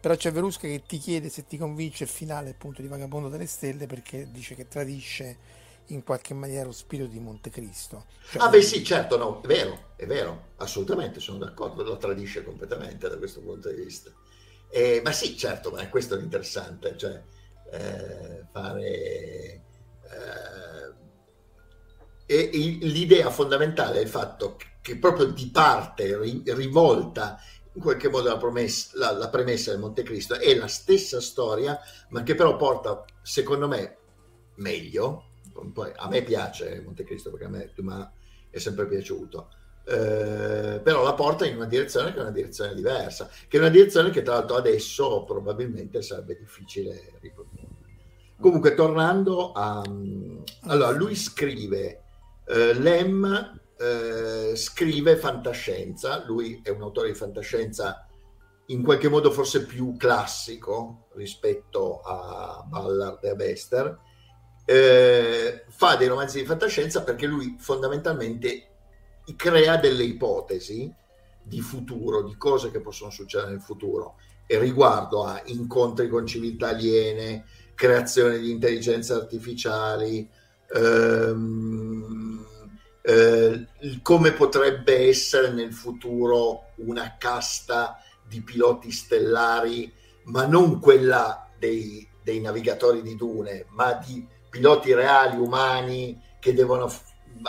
però 0.00 0.14
c'è 0.14 0.30
Verusca 0.30 0.68
che 0.68 0.84
ti 0.86 0.98
chiede 0.98 1.28
se 1.28 1.46
ti 1.46 1.58
convince 1.58 2.04
il 2.04 2.10
finale 2.10 2.50
appunto 2.50 2.80
di 2.80 2.86
Vagabondo 2.86 3.28
delle 3.28 3.46
Stelle 3.46 3.86
perché 3.86 4.30
dice 4.30 4.54
che 4.54 4.68
tradisce 4.68 5.64
in 5.86 6.04
qualche 6.04 6.34
maniera 6.34 6.64
lo 6.64 6.72
spirito 6.72 7.08
di 7.08 7.18
Montecristo. 7.18 8.06
Cioè, 8.30 8.42
ah 8.42 8.48
beh 8.48 8.62
sì, 8.62 8.84
certo, 8.84 9.16
no, 9.16 9.40
è 9.42 9.46
vero, 9.48 9.94
è 9.96 10.06
vero, 10.06 10.50
assolutamente 10.58 11.18
sono 11.18 11.38
d'accordo, 11.38 11.82
lo 11.82 11.96
tradisce 11.96 12.44
completamente 12.44 13.08
da 13.08 13.18
questo 13.18 13.40
punto 13.40 13.68
di 13.68 13.82
vista. 13.82 14.12
Eh, 14.68 15.00
ma 15.04 15.10
sì, 15.10 15.36
certo, 15.36 15.70
ma 15.70 15.88
questo 15.88 16.16
è 16.16 16.20
interessante, 16.20 16.96
cioè 16.96 17.20
eh, 17.70 18.46
fare... 18.52 19.62
Eh, 22.26 22.44
e, 22.48 22.50
l'idea 22.80 23.30
fondamentale 23.30 23.98
è 23.98 24.02
il 24.02 24.08
fatto 24.08 24.56
che 24.82 24.96
proprio 24.96 25.26
di 25.26 25.48
parte 25.50 26.18
ri, 26.18 26.42
rivolta 26.46 27.40
in 27.76 27.82
qualche 27.82 28.08
modo 28.08 28.28
la, 28.28 28.36
promessa, 28.36 28.90
la, 28.94 29.12
la 29.12 29.28
premessa 29.28 29.70
del 29.70 29.80
Montecristo 29.80 30.34
è 30.34 30.54
la 30.54 30.66
stessa 30.66 31.20
storia, 31.20 31.78
ma 32.08 32.22
che 32.22 32.34
però 32.34 32.56
porta, 32.56 33.04
secondo 33.22 33.68
me, 33.68 33.96
meglio. 34.56 35.24
Poi, 35.72 35.90
a 35.94 36.08
me 36.08 36.22
piace 36.22 36.82
Montecristo 36.84 37.30
perché 37.30 37.46
a 37.46 37.48
me 37.48 37.70
Dumas 37.74 38.08
è 38.50 38.58
sempre 38.58 38.86
piaciuto. 38.86 39.48
Eh, 39.88 40.80
però 40.82 41.04
la 41.04 41.14
porta 41.14 41.46
in 41.46 41.56
una 41.56 41.66
direzione 41.66 42.12
che 42.12 42.18
è 42.18 42.22
una 42.22 42.30
direzione 42.30 42.74
diversa, 42.74 43.28
che 43.46 43.56
è 43.56 43.60
una 43.60 43.68
direzione 43.68 44.10
che 44.10 44.22
tra 44.22 44.34
l'altro 44.34 44.56
adesso 44.56 45.24
probabilmente 45.24 46.02
sarebbe 46.02 46.36
difficile 46.36 47.12
riprodurre. 47.20 47.55
Comunque, 48.38 48.74
tornando 48.74 49.52
a... 49.52 49.82
Allora, 50.68 50.90
lui 50.90 51.14
scrive 51.14 52.02
eh, 52.46 52.74
Lem 52.74 53.60
eh, 53.78 54.56
scrive 54.56 55.16
fantascienza, 55.16 56.24
lui 56.26 56.60
è 56.62 56.70
un 56.70 56.82
autore 56.82 57.08
di 57.08 57.14
fantascienza 57.14 58.06
in 58.66 58.82
qualche 58.82 59.08
modo 59.08 59.30
forse 59.30 59.64
più 59.64 59.96
classico 59.96 61.08
rispetto 61.14 62.00
a 62.00 62.64
Ballard 62.66 63.22
e 63.22 63.28
a 63.28 63.34
Bester, 63.34 63.98
eh, 64.64 65.64
fa 65.68 65.94
dei 65.96 66.08
romanzi 66.08 66.40
di 66.40 66.46
fantascienza 66.46 67.04
perché 67.04 67.26
lui 67.26 67.56
fondamentalmente 67.58 68.70
crea 69.36 69.76
delle 69.76 70.02
ipotesi 70.04 70.92
di 71.42 71.60
futuro, 71.60 72.22
di 72.22 72.36
cose 72.36 72.70
che 72.72 72.80
possono 72.80 73.10
succedere 73.10 73.50
nel 73.50 73.60
futuro, 73.60 74.16
e 74.46 74.58
riguardo 74.58 75.24
a 75.24 75.40
incontri 75.46 76.08
con 76.08 76.26
civiltà 76.26 76.68
aliene, 76.68 77.44
creazione 77.76 78.38
di 78.38 78.50
intelligenze 78.50 79.12
artificiali, 79.12 80.28
ehm, 80.74 82.44
eh, 83.02 83.66
come 84.02 84.32
potrebbe 84.32 85.06
essere 85.06 85.52
nel 85.52 85.72
futuro 85.72 86.70
una 86.76 87.14
casta 87.16 88.02
di 88.26 88.42
piloti 88.42 88.90
stellari, 88.90 89.92
ma 90.24 90.46
non 90.46 90.80
quella 90.80 91.48
dei, 91.56 92.08
dei 92.24 92.40
navigatori 92.40 93.02
di 93.02 93.14
dune, 93.14 93.66
ma 93.68 93.92
di 93.92 94.26
piloti 94.50 94.92
reali, 94.92 95.36
umani, 95.36 96.20
che 96.40 96.52
devono 96.54 96.88
f- 96.88 97.04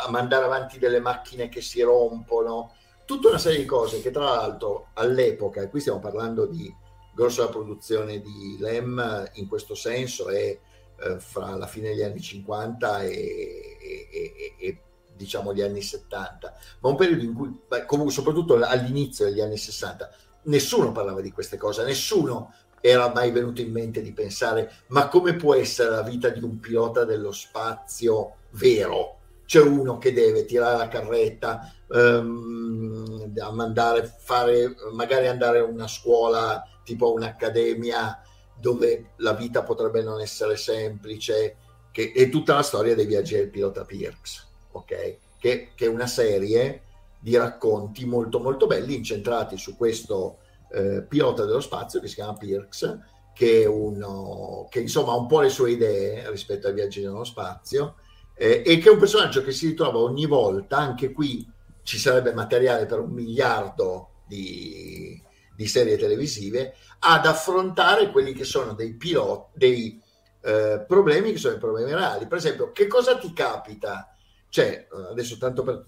mandare 0.09 0.45
avanti 0.45 0.77
delle 0.77 0.99
macchine 0.99 1.49
che 1.49 1.61
si 1.61 1.81
rompono, 1.81 2.75
tutta 3.05 3.29
una 3.29 3.39
serie 3.39 3.59
di 3.59 3.65
cose 3.65 4.01
che 4.01 4.11
tra 4.11 4.25
l'altro 4.25 4.89
all'epoca, 4.93 5.61
e 5.61 5.69
qui 5.69 5.79
stiamo 5.79 5.99
parlando 5.99 6.45
di 6.45 6.71
grossa 7.17 7.49
produzione 7.49 8.21
di 8.21 8.57
Lem 8.59 9.31
in 9.33 9.47
questo 9.47 9.73
senso, 9.73 10.29
è 10.29 10.55
eh, 10.99 11.19
fra 11.19 11.55
la 11.55 11.65
fine 11.65 11.89
degli 11.89 12.03
anni 12.03 12.21
50 12.21 13.01
e, 13.01 13.09
e, 13.09 14.09
e, 14.11 14.55
e, 14.59 14.81
diciamo 15.15 15.51
gli 15.51 15.63
anni 15.63 15.81
70, 15.81 16.53
ma 16.81 16.89
un 16.89 16.95
periodo 16.95 17.23
in 17.23 17.33
cui, 17.33 17.59
comunque 17.87 18.13
soprattutto 18.13 18.53
all'inizio 18.53 19.25
degli 19.25 19.41
anni 19.41 19.57
60, 19.57 20.11
nessuno 20.43 20.91
parlava 20.91 21.21
di 21.21 21.31
queste 21.31 21.57
cose, 21.57 21.83
nessuno 21.83 22.53
era 22.79 23.11
mai 23.11 23.31
venuto 23.31 23.61
in 23.61 23.71
mente 23.71 24.03
di 24.03 24.13
pensare 24.13 24.71
ma 24.89 25.07
come 25.07 25.35
può 25.35 25.55
essere 25.55 25.89
la 25.89 26.03
vita 26.03 26.29
di 26.29 26.43
un 26.43 26.59
pilota 26.59 27.03
dello 27.03 27.31
spazio 27.31 28.35
vero? 28.51 29.16
C'è 29.47 29.61
uno 29.61 29.97
che 29.97 30.11
deve 30.11 30.43
tirare 30.43 30.77
la 30.77 30.89
carretta, 30.89 31.73
ehm, 31.89 33.31
mandare, 33.53 34.13
fare, 34.19 34.75
magari 34.91 35.27
andare 35.27 35.59
a 35.59 35.63
una 35.63 35.87
scuola 35.87 36.61
tipo 36.83 37.13
un'accademia 37.13 38.21
dove 38.59 39.11
la 39.17 39.31
vita 39.31 39.63
potrebbe 39.63 40.03
non 40.03 40.19
essere 40.19 40.57
semplice, 40.57 41.55
che 41.93 42.11
è 42.13 42.27
tutta 42.27 42.55
la 42.55 42.61
storia 42.61 42.93
dei 42.93 43.05
viaggi 43.05 43.35
del 43.35 43.49
pilota 43.49 43.85
Pirks, 43.85 44.47
ok? 44.71 45.17
Che, 45.39 45.71
che, 45.73 45.85
è 45.85 45.87
una 45.87 46.07
serie 46.07 46.81
di 47.17 47.37
racconti 47.37 48.05
molto 48.05 48.39
molto 48.39 48.67
belli 48.67 48.95
incentrati 48.95 49.57
su 49.57 49.77
questo 49.77 50.39
eh, 50.73 51.05
pilota 51.07 51.45
dello 51.45 51.61
spazio 51.61 52.01
che 52.01 52.09
si 52.09 52.15
chiama 52.15 52.33
Pirks, 52.33 52.99
che, 53.33 53.65
uno, 53.65 54.67
che 54.69 54.81
insomma 54.81 55.13
ha 55.13 55.17
un 55.17 55.27
po' 55.27 55.39
le 55.39 55.49
sue 55.49 55.71
idee 55.71 56.29
rispetto 56.31 56.67
ai 56.67 56.73
viaggi 56.73 57.01
nello 57.01 57.23
spazio 57.23 57.95
eh, 58.37 58.63
e 58.65 58.77
che 58.77 58.89
è 58.89 58.91
un 58.91 58.99
personaggio 58.99 59.43
che 59.43 59.51
si 59.51 59.67
ritrova 59.67 59.97
ogni 59.97 60.25
volta, 60.25 60.77
anche 60.77 61.11
qui 61.11 61.49
ci 61.83 61.97
sarebbe 61.97 62.33
materiale 62.33 62.85
per 62.85 62.99
un 62.99 63.11
miliardo 63.11 64.21
di, 64.27 65.21
di 65.55 65.67
serie 65.67 65.97
televisive, 65.97 66.75
ad 66.99 67.25
affrontare 67.25 68.11
quelli 68.11 68.33
che 68.33 68.43
sono 68.43 68.73
dei 68.73 68.93
piloti, 68.93 69.49
dei 69.53 70.01
eh, 70.41 70.83
problemi 70.87 71.31
che 71.31 71.37
sono 71.37 71.55
i 71.55 71.59
problemi 71.59 71.93
reali. 71.93 72.27
Per 72.27 72.37
esempio, 72.37 72.71
che 72.71 72.87
cosa 72.87 73.17
ti 73.17 73.33
capita? 73.33 74.15
Cioè, 74.49 74.87
adesso 75.09 75.37
tanto 75.37 75.63
per, 75.63 75.85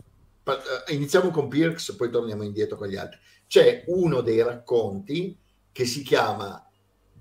eh, 0.87 0.93
iniziamo 0.93 1.29
con 1.29 1.47
Pirks, 1.47 1.93
poi 1.93 2.09
torniamo 2.09 2.43
indietro 2.43 2.77
con 2.77 2.87
gli 2.87 2.95
altri. 2.95 3.19
C'è 3.47 3.83
uno 3.87 4.21
dei 4.21 4.41
racconti 4.41 5.37
che 5.71 5.85
si 5.85 6.01
chiama 6.01 6.65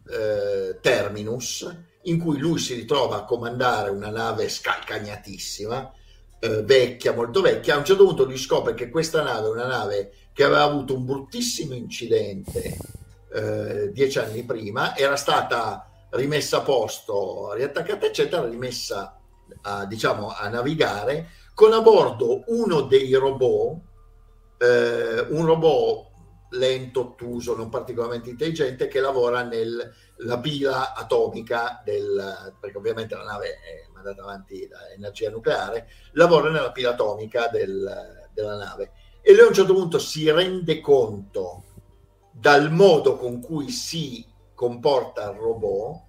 eh, 0.09 0.79
Terminus, 0.81 1.69
in 2.09 2.19
cui 2.19 2.39
lui 2.39 2.59
si 2.59 2.75
ritrova 2.75 3.17
a 3.17 3.25
comandare 3.25 3.91
una 3.91 4.11
nave 4.11 4.49
scalcagnatissima, 4.49 5.93
eh, 6.41 6.63
vecchia, 6.63 7.15
molto 7.15 7.41
vecchia. 7.41 7.75
A 7.75 7.79
un 7.79 7.85
certo 7.85 8.05
punto 8.05 8.25
lui 8.25 8.39
scopre 8.39 8.75
che 8.75 8.91
questa 8.91 9.23
nave 9.23 9.47
è 9.47 9.51
una 9.51 9.67
nave 9.67 10.13
che 10.33 10.45
aveva 10.45 10.63
avuto 10.63 10.95
un 10.95 11.05
bruttissimo 11.05 11.75
incidente 11.75 12.77
eh, 13.33 13.91
dieci 13.93 14.19
anni 14.19 14.43
prima, 14.45 14.97
era 14.97 15.17
stata 15.17 15.91
rimessa 16.11 16.59
a 16.59 16.63
posto, 16.63 17.53
riattaccata, 17.53 18.07
eccetera, 18.07 18.47
rimessa 18.47 19.19
a, 19.63 19.85
diciamo, 19.85 20.33
a 20.35 20.49
navigare 20.49 21.29
con 21.55 21.73
a 21.73 21.81
bordo 21.81 22.45
uno 22.47 22.83
dei 22.83 23.13
robot, 23.15 23.81
eh, 24.59 25.27
un 25.29 25.45
robot 25.45 26.08
lento, 26.51 27.01
ottuso, 27.01 27.57
non 27.57 27.69
particolarmente 27.69 28.31
intelligente, 28.31 28.89
che 28.89 29.01
lavora 29.01 29.43
nella 29.43 30.39
pila 30.41 30.95
atomica 30.95 31.83
del, 31.85 32.55
perché 32.59 32.77
ovviamente 32.77 33.15
la 33.15 33.25
nave 33.25 33.49
è 33.61 33.87
mandata 33.93 34.23
avanti 34.23 34.67
da 34.67 34.91
energia 34.91 35.31
nucleare, 35.31 35.89
lavora 36.13 36.51
nella 36.51 36.73
pila 36.73 36.91
atomica 36.91 37.49
del, 37.49 38.29
della 38.33 38.57
nave. 38.57 38.93
E 39.21 39.33
lui 39.33 39.43
a 39.43 39.49
un 39.49 39.55
certo 39.55 39.75
punto 39.75 39.99
si 39.99 40.31
rende 40.31 40.81
conto 40.81 41.65
dal 42.31 42.71
modo 42.71 43.17
con 43.17 43.41
cui 43.41 43.69
si 43.71 44.25
comporta 44.55 45.31
il 45.31 45.37
robot, 45.37 46.07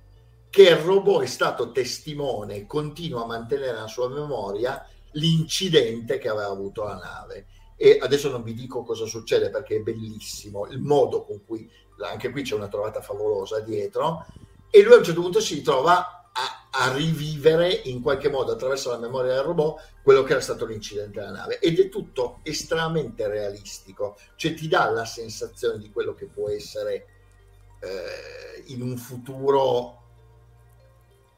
che 0.50 0.64
il 0.64 0.78
robot 0.78 1.24
è 1.24 1.28
stato 1.28 1.72
testimone 1.72 2.66
continua 2.66 3.24
a 3.24 3.28
mantenere 3.28 3.74
nella 3.74 3.88
sua 3.88 4.10
memoria 4.10 4.84
l'incidente 5.14 6.18
che 6.18 6.30
aveva 6.30 6.50
avuto 6.50 6.84
la 6.84 6.96
nave. 6.96 7.48
E 7.82 7.98
adesso 8.02 8.30
non 8.30 8.44
vi 8.44 8.54
dico 8.54 8.84
cosa 8.84 9.06
succede 9.06 9.50
perché 9.50 9.78
è 9.78 9.80
bellissimo 9.80 10.68
il 10.68 10.80
modo 10.80 11.24
con 11.24 11.46
cui, 11.46 11.70
anche 12.02 12.30
qui 12.30 12.42
c'è 12.42 12.56
una 12.56 12.68
trovata 12.68 13.02
favolosa 13.02 13.62
dietro, 13.62 14.26
e 14.70 14.84
lui 14.84 14.94
a 14.94 14.98
un 14.98 15.04
certo 15.04 15.22
punto 15.22 15.40
si 15.40 15.62
trova 15.62 16.30
a, 16.32 16.68
a, 16.72 16.94
rivivere 16.94 17.72
in 17.72 18.02
qualche 18.02 18.30
modo 18.30 18.52
attraverso 18.52 18.92
la 18.92 18.98
memoria 18.98 19.34
del 19.34 19.44
robot 19.44 19.82
quello 20.04 20.24
che 20.24 20.34
era 20.34 20.42
stato 20.42 20.66
l'incidente 20.66 21.20
della 21.20 21.32
nave. 21.32 21.60
Ed 21.60 21.80
è 21.80 21.88
tutto 21.88 22.40
estremamente 22.44 23.28
realistico. 23.28 24.18
Cioè 24.36 24.54
ti 24.54 24.68
dà 24.68 24.90
la 24.90 25.06
sensazione 25.06 25.80
di 25.80 25.90
quello 25.90 26.14
che 26.14 26.26
può 26.26 26.50
essere 26.50 27.06
eh, 27.80 28.64
in 28.68 28.82
un 28.82 28.98
futuro 28.98 30.00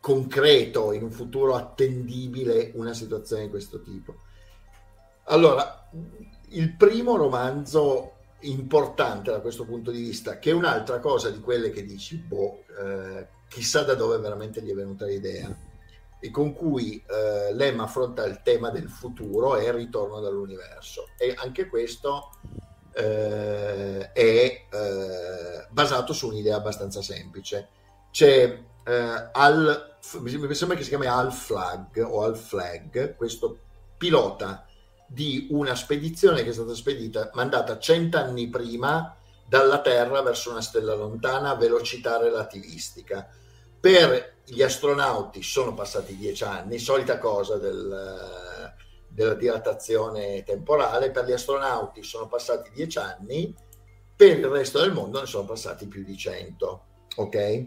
concreto 0.01 0.91
in 0.93 1.03
un 1.03 1.11
futuro 1.11 1.55
attendibile 1.55 2.71
una 2.73 2.93
situazione 2.93 3.43
di 3.43 3.49
questo 3.49 3.81
tipo. 3.81 4.15
Allora 5.25 5.87
il 6.51 6.75
primo 6.75 7.15
romanzo 7.15 8.13
importante 8.41 9.31
da 9.31 9.39
questo 9.39 9.65
punto 9.65 9.91
di 9.91 10.01
vista 10.01 10.39
che 10.39 10.49
è 10.49 10.53
un'altra 10.53 10.99
cosa 10.99 11.29
di 11.29 11.39
quelle 11.39 11.69
che 11.69 11.85
dici 11.85 12.15
boh 12.17 12.63
eh, 12.79 13.27
chissà 13.51 13.83
da 13.83 13.95
dove 13.95 14.17
veramente 14.17 14.61
gli 14.61 14.71
è 14.71 14.73
venuta 14.73 15.05
l'idea, 15.05 15.53
e 16.23 16.31
con 16.31 16.53
cui 16.53 17.03
eh, 17.05 17.53
Lem 17.53 17.81
affronta 17.81 18.23
il 18.25 18.41
tema 18.43 18.69
del 18.69 18.87
futuro 18.87 19.57
e 19.57 19.65
il 19.65 19.73
ritorno 19.73 20.21
dall'universo. 20.21 21.09
E 21.17 21.35
anche 21.35 21.67
questo 21.67 22.29
eh, 22.93 24.11
è 24.11 24.65
eh, 24.71 25.67
basato 25.69 26.13
su 26.13 26.27
un'idea 26.27 26.55
abbastanza 26.55 27.01
semplice. 27.01 27.67
C'è 28.11 28.63
eh, 28.85 29.29
Al, 29.33 29.97
mi 30.19 30.53
sembra 30.53 30.77
che 30.77 30.83
si 30.83 30.89
chiami 30.89 31.07
Al 31.07 31.33
Flag 31.33 32.05
o 32.07 32.23
Al 32.23 32.37
Flag, 32.37 33.15
questo 33.17 33.57
pilota 33.97 34.65
di 35.13 35.47
una 35.51 35.75
spedizione 35.75 36.41
che 36.41 36.51
è 36.51 36.53
stata 36.53 36.73
spedita, 36.73 37.31
mandata 37.33 37.77
cent'anni 37.77 38.47
prima 38.47 39.13
dalla 39.45 39.81
Terra 39.81 40.21
verso 40.21 40.51
una 40.51 40.61
stella 40.61 40.93
lontana 40.93 41.49
a 41.49 41.55
velocità 41.55 42.17
relativistica. 42.17 43.27
Per 43.77 44.35
gli 44.45 44.61
astronauti 44.61 45.43
sono 45.43 45.73
passati 45.73 46.15
dieci 46.15 46.45
anni, 46.45 46.79
solita 46.79 47.17
cosa 47.17 47.57
del, 47.57 48.73
della 49.09 49.33
dilatazione 49.33 50.43
temporale, 50.43 51.11
per 51.11 51.25
gli 51.25 51.33
astronauti 51.33 52.03
sono 52.03 52.27
passati 52.27 52.71
dieci 52.73 52.97
anni, 52.97 53.53
per 54.15 54.37
il 54.37 54.45
resto 54.45 54.79
del 54.79 54.93
mondo 54.93 55.19
ne 55.19 55.25
sono 55.25 55.43
passati 55.43 55.87
più 55.87 56.05
di 56.05 56.15
cento. 56.15 56.85
Ok? 57.17 57.65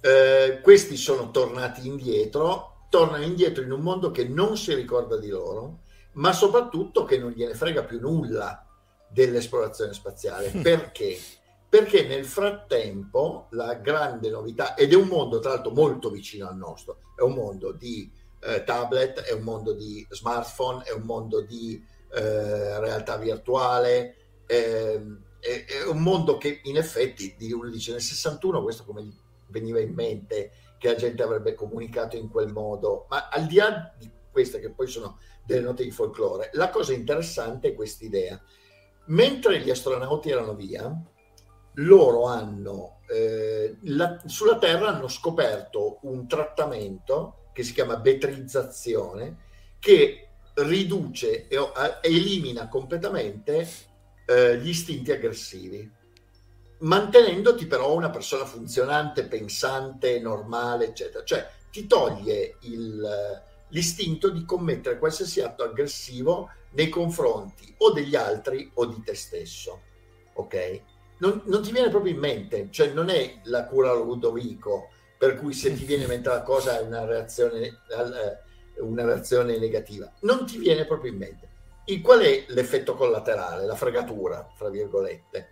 Eh, 0.00 0.60
questi 0.62 0.96
sono 0.96 1.32
tornati 1.32 1.88
indietro, 1.88 2.86
tornano 2.88 3.24
indietro 3.24 3.64
in 3.64 3.72
un 3.72 3.80
mondo 3.80 4.12
che 4.12 4.28
non 4.28 4.56
si 4.56 4.74
ricorda 4.74 5.16
di 5.16 5.28
loro, 5.28 5.80
ma 6.12 6.32
soprattutto 6.32 7.04
che 7.04 7.18
non 7.18 7.30
gliene 7.30 7.54
frega 7.54 7.84
più 7.84 8.00
nulla 8.00 8.66
dell'esplorazione 9.08 9.92
spaziale. 9.92 10.50
Perché? 10.62 11.18
Perché 11.68 12.06
nel 12.06 12.24
frattempo 12.24 13.46
la 13.50 13.74
grande 13.74 14.28
novità, 14.28 14.74
ed 14.74 14.92
è 14.92 14.96
un 14.96 15.08
mondo 15.08 15.38
tra 15.38 15.52
l'altro 15.54 15.72
molto 15.72 16.10
vicino 16.10 16.46
al 16.46 16.56
nostro, 16.56 16.98
è 17.16 17.22
un 17.22 17.32
mondo 17.32 17.72
di 17.72 18.10
eh, 18.40 18.62
tablet, 18.64 19.20
è 19.20 19.32
un 19.32 19.42
mondo 19.42 19.72
di 19.72 20.06
smartphone, 20.10 20.82
è 20.84 20.92
un 20.92 21.02
mondo 21.02 21.40
di 21.40 21.82
eh, 22.12 22.78
realtà 22.78 23.16
virtuale, 23.16 24.16
eh, 24.46 25.00
è, 25.40 25.64
è, 25.64 25.86
un 25.86 26.02
mondo 26.02 26.36
che 26.36 26.60
in 26.64 26.76
effetti, 26.76 27.34
uno 27.52 27.70
dice 27.70 27.92
nel 27.92 28.02
61 28.02 28.62
questo 28.62 28.84
come 28.84 29.10
veniva 29.48 29.80
in 29.80 29.92
mente 29.92 30.52
che 30.78 30.88
la 30.88 30.94
gente 30.94 31.22
avrebbe 31.22 31.54
comunicato 31.54 32.16
in 32.16 32.28
quel 32.28 32.52
modo, 32.52 33.06
ma 33.08 33.28
al 33.28 33.46
di 33.46 33.56
là 33.56 33.94
di 33.98 34.10
queste 34.30 34.60
che 34.60 34.70
poi 34.70 34.88
sono 34.88 35.18
delle 35.44 35.60
note 35.62 35.84
di 35.84 35.90
folklore, 35.90 36.50
la 36.52 36.70
cosa 36.70 36.92
interessante 36.92 37.68
è 37.68 37.74
questa 37.74 38.04
idea 38.04 38.40
Mentre 39.06 39.60
gli 39.60 39.70
astronauti 39.70 40.30
erano 40.30 40.54
via, 40.54 40.94
loro 41.76 42.26
hanno 42.26 43.00
eh, 43.08 43.76
la, 43.82 44.20
sulla 44.26 44.58
Terra 44.58 44.88
hanno 44.88 45.08
scoperto 45.08 45.98
un 46.02 46.28
trattamento 46.28 47.48
che 47.52 47.64
si 47.64 47.72
chiama 47.72 47.96
betrizzazione 47.96 49.50
che 49.78 50.28
riduce 50.54 51.48
e 51.48 51.58
elimina 52.02 52.68
completamente 52.68 53.66
eh, 54.26 54.58
gli 54.58 54.68
istinti 54.68 55.10
aggressivi 55.10 56.00
mantenendoti 56.78 57.66
però 57.66 57.94
una 57.94 58.10
persona 58.10 58.44
funzionante, 58.44 59.26
pensante, 59.26 60.18
normale, 60.18 60.86
eccetera. 60.86 61.24
Cioè 61.24 61.48
ti 61.70 61.86
toglie 61.86 62.56
il, 62.62 63.42
l'istinto 63.72 64.30
di 64.30 64.44
commettere 64.44 64.98
qualsiasi 64.98 65.40
atto 65.40 65.62
aggressivo 65.64 66.50
nei 66.70 66.88
confronti 66.88 67.74
o 67.78 67.92
degli 67.92 68.14
altri 68.14 68.70
o 68.74 68.86
di 68.86 69.02
te 69.02 69.14
stesso. 69.14 69.80
Ok? 70.34 70.80
Non, 71.18 71.42
non 71.44 71.62
ti 71.62 71.72
viene 71.72 71.90
proprio 71.90 72.12
in 72.12 72.18
mente, 72.18 72.68
cioè 72.70 72.88
non 72.88 73.08
è 73.08 73.40
la 73.44 73.66
cura 73.66 73.92
Ludovico, 73.92 74.88
per 75.16 75.36
cui 75.36 75.52
se 75.52 75.74
ti 75.74 75.84
viene 75.84 76.02
in 76.02 76.08
mente 76.08 76.28
la 76.28 76.42
cosa 76.42 76.78
è 76.78 76.82
una 76.82 77.04
reazione, 77.04 77.60
eh, 77.60 78.80
una 78.80 79.04
reazione 79.04 79.58
negativa. 79.58 80.12
Non 80.20 80.46
ti 80.46 80.58
viene 80.58 80.84
proprio 80.84 81.12
in 81.12 81.18
mente. 81.18 81.48
Il, 81.86 82.00
qual 82.00 82.20
è 82.20 82.44
l'effetto 82.48 82.94
collaterale, 82.94 83.64
la 83.64 83.76
fregatura, 83.76 84.48
fra 84.54 84.68
virgolette? 84.68 85.48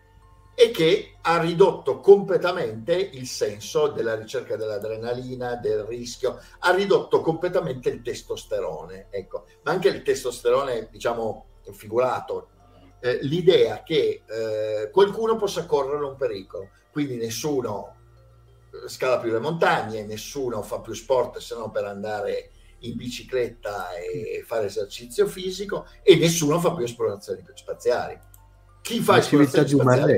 E 0.61 0.71
che 0.73 1.15
ha 1.23 1.41
ridotto 1.41 2.01
completamente 2.01 2.93
il 2.93 3.27
senso 3.27 3.89
della 3.89 4.15
ricerca 4.15 4.57
dell'adrenalina, 4.57 5.55
del 5.55 5.85
rischio, 5.85 6.39
ha 6.59 6.75
ridotto 6.75 7.23
completamente 7.23 7.89
il 7.89 8.03
testosterone, 8.03 9.07
ecco, 9.09 9.47
ma 9.63 9.71
anche 9.71 9.89
il 9.89 10.03
testosterone, 10.03 10.89
diciamo, 10.91 11.47
figurato, 11.73 12.51
eh, 13.01 13.21
l'idea 13.23 13.83
che 13.83 14.23
eh, 14.27 14.91
qualcuno 14.91 15.37
possa 15.37 15.65
correre 15.65 16.05
un 16.05 16.17
pericolo, 16.17 16.69
quindi 16.93 17.17
nessuno 17.17 17.97
eh, 18.71 18.87
scala 18.87 19.19
più 19.19 19.33
le 19.33 19.39
montagne, 19.39 20.05
nessuno 20.05 20.61
fa 20.61 20.81
più 20.81 20.93
sport 20.93 21.39
se 21.39 21.55
non 21.55 21.71
per 21.71 21.85
andare 21.85 22.51
in 22.81 22.97
bicicletta 22.97 23.93
e 23.93 24.43
fare 24.45 24.67
esercizio 24.67 25.27
fisico 25.27 25.87
e 26.03 26.17
nessuno 26.17 26.61
fa 26.61 26.75
più 26.75 26.85
esplorazioni 26.85 27.43
spaziali 27.55 28.29
chi 28.83 29.01
fa 29.01 29.19
esplorazione 29.19 29.69
spaziale 29.69 30.17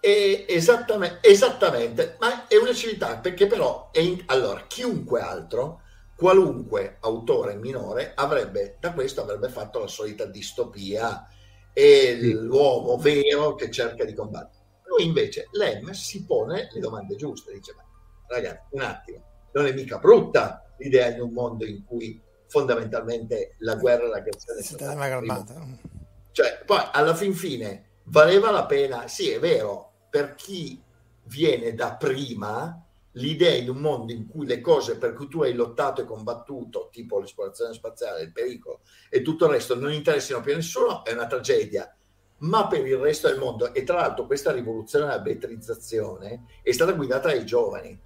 è 0.00 0.46
esattamente, 0.48 1.28
esattamente, 1.28 2.16
ma 2.18 2.46
è 2.46 2.56
una 2.56 2.72
civiltà 2.72 3.18
perché 3.18 3.46
però 3.46 3.90
è 3.92 4.00
in, 4.00 4.22
allora 4.26 4.64
chiunque 4.66 5.20
altro 5.20 5.82
qualunque 6.16 6.96
autore 7.00 7.54
minore 7.54 8.12
avrebbe 8.14 8.76
da 8.80 8.92
questo 8.92 9.22
avrebbe 9.22 9.48
fatto 9.48 9.78
la 9.78 9.86
solita 9.86 10.24
distopia 10.24 11.26
e 11.72 12.18
sì. 12.20 12.32
l'uomo 12.32 12.96
vero 12.96 13.54
che 13.54 13.70
cerca 13.70 14.04
di 14.04 14.14
combattere. 14.14 14.64
Lui 14.84 15.06
invece 15.06 15.48
Lem 15.52 15.90
si 15.92 16.24
pone 16.24 16.68
le 16.72 16.80
domande 16.80 17.14
giuste 17.14 17.52
dice 17.52 17.74
ma 17.76 17.84
ragazzi 18.26 18.68
un 18.70 18.82
attimo 18.82 19.24
non 19.52 19.66
è 19.66 19.72
mica 19.72 19.98
brutta 19.98 20.64
l'idea 20.78 21.10
di 21.10 21.20
un 21.20 21.32
mondo 21.32 21.64
in 21.64 21.84
cui 21.84 22.20
fondamentalmente 22.48 23.54
la 23.58 23.76
guerra 23.76 24.04
e 24.04 24.08
l'aggressione 24.08 24.62
si 24.62 24.76
una 24.78 25.08
calmata 25.08 25.98
cioè, 26.32 26.62
poi 26.64 26.80
alla 26.92 27.14
fin 27.14 27.34
fine 27.34 28.00
valeva 28.04 28.50
la 28.50 28.66
pena, 28.66 29.08
sì, 29.08 29.30
è 29.30 29.38
vero, 29.38 29.92
per 30.10 30.34
chi 30.34 30.80
viene 31.24 31.74
da 31.74 31.94
prima 31.94 32.84
l'idea 33.14 33.54
in 33.54 33.68
un 33.68 33.78
mondo 33.78 34.12
in 34.12 34.26
cui 34.28 34.46
le 34.46 34.60
cose 34.60 34.96
per 34.96 35.14
cui 35.14 35.28
tu 35.28 35.42
hai 35.42 35.52
lottato 35.52 36.00
e 36.00 36.04
combattuto, 36.04 36.88
tipo 36.92 37.18
l'esplorazione 37.18 37.74
spaziale, 37.74 38.22
il 38.22 38.32
pericolo 38.32 38.80
e 39.08 39.22
tutto 39.22 39.46
il 39.46 39.52
resto, 39.52 39.74
non 39.74 39.92
interessino 39.92 40.40
più 40.40 40.52
a 40.52 40.56
nessuno, 40.56 41.04
è 41.04 41.12
una 41.12 41.26
tragedia. 41.26 41.92
Ma 42.38 42.66
per 42.68 42.86
il 42.86 42.96
resto 42.96 43.28
del 43.28 43.38
mondo, 43.38 43.74
e 43.74 43.82
tra 43.82 43.96
l'altro 43.96 44.26
questa 44.26 44.50
rivoluzione 44.50 45.04
della 45.04 45.18
betrizzazione 45.18 46.44
è 46.62 46.72
stata 46.72 46.92
guidata 46.92 47.28
dai 47.28 47.44
giovani, 47.44 48.00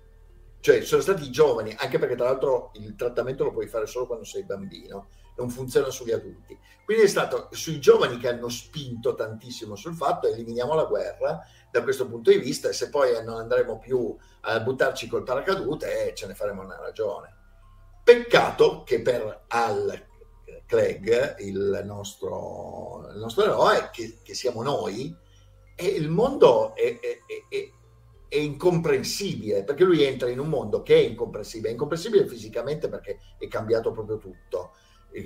cioè 0.58 0.80
sono 0.80 1.02
stati 1.02 1.24
i 1.24 1.30
giovani, 1.30 1.72
anche 1.78 1.98
perché 1.98 2.16
tra 2.16 2.24
l'altro 2.24 2.72
il 2.74 2.96
trattamento 2.96 3.44
lo 3.44 3.52
puoi 3.52 3.68
fare 3.68 3.86
solo 3.86 4.06
quando 4.06 4.24
sei 4.24 4.42
bambino, 4.42 5.08
non 5.36 5.50
funziona 5.50 5.90
sugli 5.90 6.12
adulti. 6.12 6.58
Quindi 6.84 7.04
è 7.04 7.08
stato 7.08 7.48
sui 7.52 7.80
giovani 7.80 8.18
che 8.18 8.28
hanno 8.28 8.48
spinto 8.48 9.14
tantissimo 9.14 9.74
sul 9.74 9.94
fatto 9.94 10.26
eliminiamo 10.26 10.74
la 10.74 10.84
guerra 10.84 11.40
da 11.70 11.82
questo 11.82 12.06
punto 12.06 12.30
di 12.30 12.38
vista 12.38 12.68
e 12.68 12.74
se 12.74 12.90
poi 12.90 13.24
non 13.24 13.38
andremo 13.38 13.78
più 13.78 14.14
a 14.42 14.60
buttarci 14.60 15.08
col 15.08 15.22
paracadute 15.22 16.08
eh, 16.08 16.14
ce 16.14 16.26
ne 16.26 16.34
faremo 16.34 16.62
una 16.62 16.78
ragione. 16.78 17.34
Peccato 18.04 18.82
che 18.82 19.00
per 19.00 19.44
Al 19.48 20.06
Clegg, 20.66 21.38
il 21.40 21.82
nostro, 21.84 23.08
il 23.12 23.18
nostro 23.18 23.44
eroe, 23.44 23.90
che, 23.90 24.18
che, 24.22 24.34
siamo 24.34 24.62
noi, 24.62 25.14
e 25.74 25.86
il 25.86 26.08
mondo 26.08 26.74
è, 26.74 27.00
è, 27.00 27.18
è, 27.48 27.70
è, 28.28 28.36
incomprensibile, 28.36 29.64
perché 29.64 29.84
lui 29.84 30.02
entra 30.02 30.28
in 30.28 30.38
un 30.38 30.48
mondo 30.48 30.82
che 30.82 30.96
è 30.96 30.98
incomprensibile, 30.98 31.68
è 31.70 31.72
incomprensibile 31.72 32.26
fisicamente 32.26 32.88
perché 32.88 33.18
è 33.38 33.48
cambiato 33.48 33.92
proprio 33.92 34.18
tutto 34.18 34.72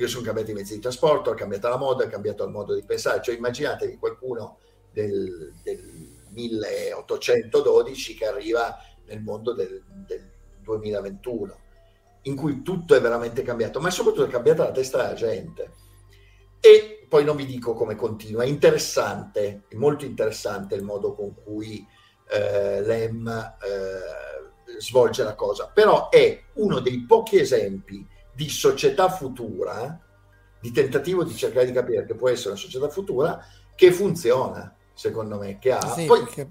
sono 0.06 0.24
cambiati 0.24 0.50
i 0.50 0.54
mezzi 0.54 0.74
di 0.74 0.80
trasporto, 0.80 1.32
è 1.32 1.36
cambiata 1.36 1.68
la 1.68 1.78
moda, 1.78 2.04
è 2.04 2.08
cambiato 2.08 2.44
il 2.44 2.50
modo 2.50 2.74
di 2.74 2.84
pensare. 2.84 3.22
Cioè 3.22 3.36
immaginatevi 3.36 3.96
qualcuno 3.96 4.58
del, 4.92 5.54
del 5.62 6.16
1812 6.32 8.14
che 8.14 8.26
arriva 8.26 8.76
nel 9.06 9.22
mondo 9.22 9.54
del, 9.54 9.82
del 10.06 10.30
2021, 10.62 11.58
in 12.22 12.36
cui 12.36 12.62
tutto 12.62 12.94
è 12.94 13.00
veramente 13.00 13.42
cambiato, 13.42 13.80
ma 13.80 13.90
soprattutto 13.90 14.26
è 14.26 14.30
cambiata 14.30 14.64
la 14.64 14.72
testa 14.72 14.98
della 14.98 15.14
gente. 15.14 15.72
E 16.60 17.06
poi 17.08 17.24
non 17.24 17.36
vi 17.36 17.46
dico 17.46 17.72
come 17.72 17.94
continua, 17.94 18.42
è 18.42 18.46
interessante, 18.46 19.62
è 19.68 19.74
molto 19.76 20.04
interessante 20.04 20.74
il 20.74 20.82
modo 20.82 21.14
con 21.14 21.34
cui 21.34 21.86
eh, 22.30 22.82
l'EM 22.82 23.26
eh, 23.28 24.78
svolge 24.78 25.22
la 25.22 25.34
cosa, 25.34 25.70
però 25.72 26.10
è 26.10 26.42
uno 26.54 26.80
dei 26.80 27.04
pochi 27.06 27.38
esempi 27.38 28.06
di 28.38 28.48
società 28.48 29.08
futura, 29.08 29.98
di 30.60 30.70
tentativo 30.70 31.24
di 31.24 31.34
cercare 31.34 31.66
di 31.66 31.72
capire 31.72 32.06
che 32.06 32.14
può 32.14 32.28
essere 32.28 32.50
una 32.50 32.58
società 32.58 32.88
futura 32.88 33.44
che 33.74 33.90
funziona, 33.90 34.72
secondo 34.94 35.38
me, 35.38 35.58
che 35.58 35.72
ha... 35.72 35.80
Sì, 35.92 36.04
Poi, 36.04 36.22
perché 36.22 36.48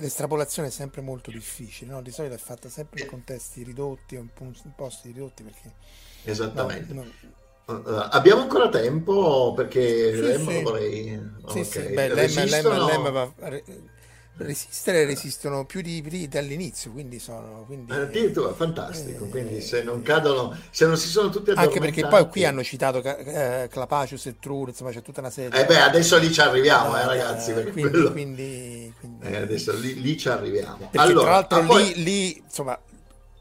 l'estrapolazione 0.00 0.68
è 0.68 0.70
sempre 0.70 1.02
molto 1.02 1.30
difficile, 1.30 1.92
no? 1.92 2.00
di 2.00 2.10
solito 2.10 2.36
è 2.36 2.38
fatta 2.38 2.70
sempre 2.70 3.00
in 3.00 3.06
eh. 3.06 3.10
contesti 3.10 3.62
ridotti 3.62 4.16
o 4.16 4.20
in 4.20 4.30
posti 4.74 5.08
ridotti 5.08 5.42
perché... 5.42 5.74
Esattamente. 6.24 6.94
No, 6.94 7.04
no. 7.04 7.38
Uh, 7.66 8.08
abbiamo 8.12 8.40
ancora 8.40 8.70
tempo 8.70 9.52
perché 9.54 10.14
sì, 10.14 10.20
Lem 10.22 10.48
sì. 10.48 10.62
vorrei... 10.62 11.30
Sì, 11.48 11.58
okay. 11.58 11.64
sì. 11.64 11.80
Beh, 11.80 12.14
Lem, 12.14 12.44
Lem, 12.46 12.86
Lem 12.86 13.10
va 13.10 13.32
resistere 14.44 15.04
resistono 15.04 15.64
più 15.64 15.80
di, 15.80 16.00
di 16.02 16.28
dall'inizio 16.28 16.90
quindi 16.90 17.18
sono 17.18 17.64
quindi, 17.66 17.92
addirittura 17.92 18.52
fantastico 18.52 19.26
eh, 19.26 19.28
quindi 19.28 19.60
se 19.60 19.82
non 19.82 20.02
cadono 20.02 20.56
se 20.70 20.86
non 20.86 20.96
si 20.96 21.08
sono 21.08 21.28
tutti 21.30 21.50
anche 21.50 21.78
perché 21.80 22.06
poi 22.06 22.28
qui 22.28 22.44
hanno 22.44 22.62
citato 22.62 23.02
eh, 23.02 23.68
Clapacius 23.70 24.26
e 24.26 24.36
Trur 24.38 24.68
insomma 24.68 24.90
c'è 24.90 25.02
tutta 25.02 25.20
una 25.20 25.30
serie 25.30 25.60
eh 25.60 25.64
beh 25.64 25.80
adesso 25.80 26.18
lì 26.18 26.32
ci 26.32 26.40
arriviamo 26.40 26.96
eh, 26.96 27.06
ragazzi 27.06 27.52
quindi, 27.52 27.80
quello... 27.80 28.12
quindi, 28.12 28.92
quindi... 28.98 29.26
Eh, 29.26 29.36
adesso 29.36 29.76
lì, 29.76 30.00
lì, 30.00 30.16
ci 30.16 30.28
arriviamo. 30.28 30.88
Perché 30.90 30.98
allora, 30.98 31.44
tra 31.44 31.56
l'altro 31.56 31.60
lì, 31.60 31.66
poi... 31.66 32.02
lì 32.02 32.36
insomma 32.38 32.78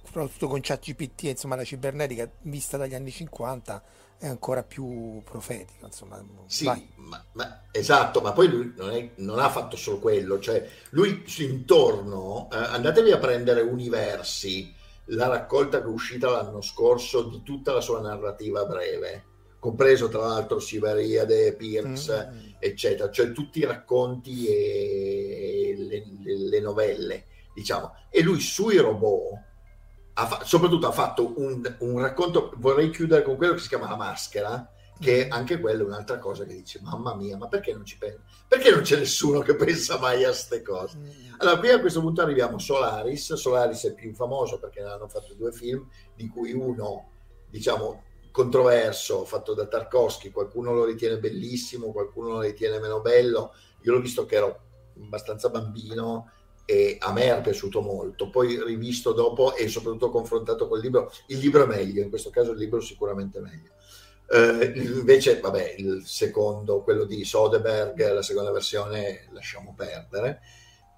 soprattutto 0.04 0.48
con 0.48 0.60
ChatGPT 0.62 1.24
insomma 1.24 1.56
la 1.56 1.64
cibernetica 1.64 2.30
vista 2.42 2.78
dagli 2.78 2.96
anni 2.96 3.12
50 3.12 3.84
è 4.20 4.28
ancora 4.28 4.64
più 4.64 5.22
profetico. 5.24 5.86
Insomma, 5.86 6.22
sì, 6.46 6.66
ma, 6.96 7.24
ma, 7.32 7.62
esatto, 7.72 8.20
ma 8.20 8.34
poi 8.34 8.50
lui 8.50 8.74
non, 8.76 8.91
è, 8.91 9.12
non, 9.16 9.40
ha 9.40 9.50
fatto 9.50 9.78
solo 9.78 9.98
quello, 10.00 10.40
cioè 10.40 10.68
lui 10.90 11.24
intorno, 11.38 12.50
eh, 12.52 12.58
andatevi 12.58 13.12
a 13.12 13.18
prendere 13.18 13.62
Universi, 13.62 14.76
la 15.06 15.28
raccolta 15.28 15.80
che 15.80 15.86
è 15.86 15.90
uscita 15.90 16.30
l'anno 16.30 16.62
scorso 16.62 17.24
di 17.24 17.41
tutta 17.44 17.72
la 17.72 17.80
sua 17.80 18.02
narrativa 18.02 18.66
breve, 18.66 19.24
compreso 19.58 20.10
tra 20.10 20.28
l'altro 20.28 20.60
Siveriade, 20.60 21.56
Pierce, 21.56 22.30
mm. 22.30 22.50
eccetera, 22.60 23.10
cioè 23.10 23.32
tutti 23.32 23.60
i 23.60 23.66
racconti 23.66 24.48
e 24.48 25.76
le, 25.78 26.04
le, 26.22 26.38
le 26.50 26.60
novelle, 26.60 27.26
diciamo. 27.54 27.94
E 28.10 28.22
lui 28.22 28.41
sui 28.41 28.76
robot 28.78 29.48
ha 30.20 30.44
soprattutto 30.44 30.88
ha 30.88 30.91
fatto 30.91 31.34
un, 31.38 31.76
un, 31.80 32.00
racconto, 32.00 32.52
vorrei 32.58 32.90
chiudere 32.90 33.24
con 33.24 33.38
quello 33.38 33.54
che 33.54 33.62
si 33.62 33.70
chiama 33.70 33.88
La 33.88 33.96
Maschera, 33.96 34.70
che 35.00 35.28
mm. 35.28 35.32
anche 35.32 35.60
quello 35.60 35.84
è 35.84 35.86
un'altra 35.86 36.20
cosa 36.20 36.44
che 36.44 36.54
dice, 36.54 36.82
mamma 36.82 37.16
mia, 37.16 37.38
ma 37.38 37.48
perché 37.48 37.74
non 37.74 37.86
ci 37.86 37.98
pensa? 37.98 38.20
Perché 38.48 38.72
non 38.72 38.82
c'è 38.82 38.98
nessuno 38.98 39.40
che 39.40 39.56
pensa 39.58 39.98
mai 39.98 40.24
a 40.24 40.28
queste 40.28 40.62
cose? 40.62 40.98
Mm. 40.98 41.34
Allora, 41.38 41.58
qui 41.60 41.70
a 41.70 41.80
questo 41.80 42.02
punto 42.02 42.22
arriviamo 42.22 42.58
a 42.58 42.60
Solaris, 42.60 43.34
Solaris 43.34 43.86
è 43.86 43.94
più 43.94 44.14
famoso 44.14 44.60
perché 44.60 44.82
ne 44.82 44.90
hanno 44.90 45.08
fatto 45.08 45.34
due 45.36 45.54
film, 45.54 45.88
di 46.14 46.28
cui 46.28 46.52
uno, 46.52 47.12
diciamo, 47.50 48.04
controverso, 48.32 49.24
fatto 49.24 49.54
da 49.54 49.68
Tarkovsky, 49.68 50.32
qualcuno 50.32 50.74
lo 50.74 50.84
ritiene 50.84 51.18
bellissimo, 51.18 51.91
qualcuno 51.91 52.34
lo 52.34 52.41
ritiene 52.41 52.80
meno 52.80 53.00
bello, 53.00 53.54
io 53.82 53.94
l'ho 53.94 54.02
visto 54.02 54.26
che 54.26 54.36
ero 54.36 54.60
abbastanza 55.02 55.50
bambino, 55.50 56.32
e 56.70 56.98
a 57.00 57.12
me 57.12 57.36
è 57.36 57.41
piaciuto 57.41 57.82
molto. 57.82 58.30
Poi 58.30 58.64
rivisto 58.64 59.12
dopo 59.12 59.56
e 59.56 59.68
soprattutto 59.68 60.12
confrontato 60.12 60.68
col 60.68 60.80
libro, 60.80 61.12
il 61.28 61.40
libro 61.40 61.64
è 61.64 61.66
meglio, 61.66 62.04
in 62.04 62.10
questo 62.10 62.30
caso 62.30 62.52
il 62.52 62.60
libro 62.60 62.78
è 62.78 62.84
sicuramente 62.84 63.40
meglio. 63.40 63.72
Eh, 64.32 64.74
invece, 64.76 65.40
vabbè, 65.40 65.76
il 65.80 66.04
secondo, 66.06 66.84
quello 66.84 67.06
di 67.06 67.26
Soderbergh, 67.26 68.14
la 68.14 68.22
seconda 68.22 68.52
versione, 68.52 69.28
lasciamo 69.32 69.74
perdere. 69.76 70.41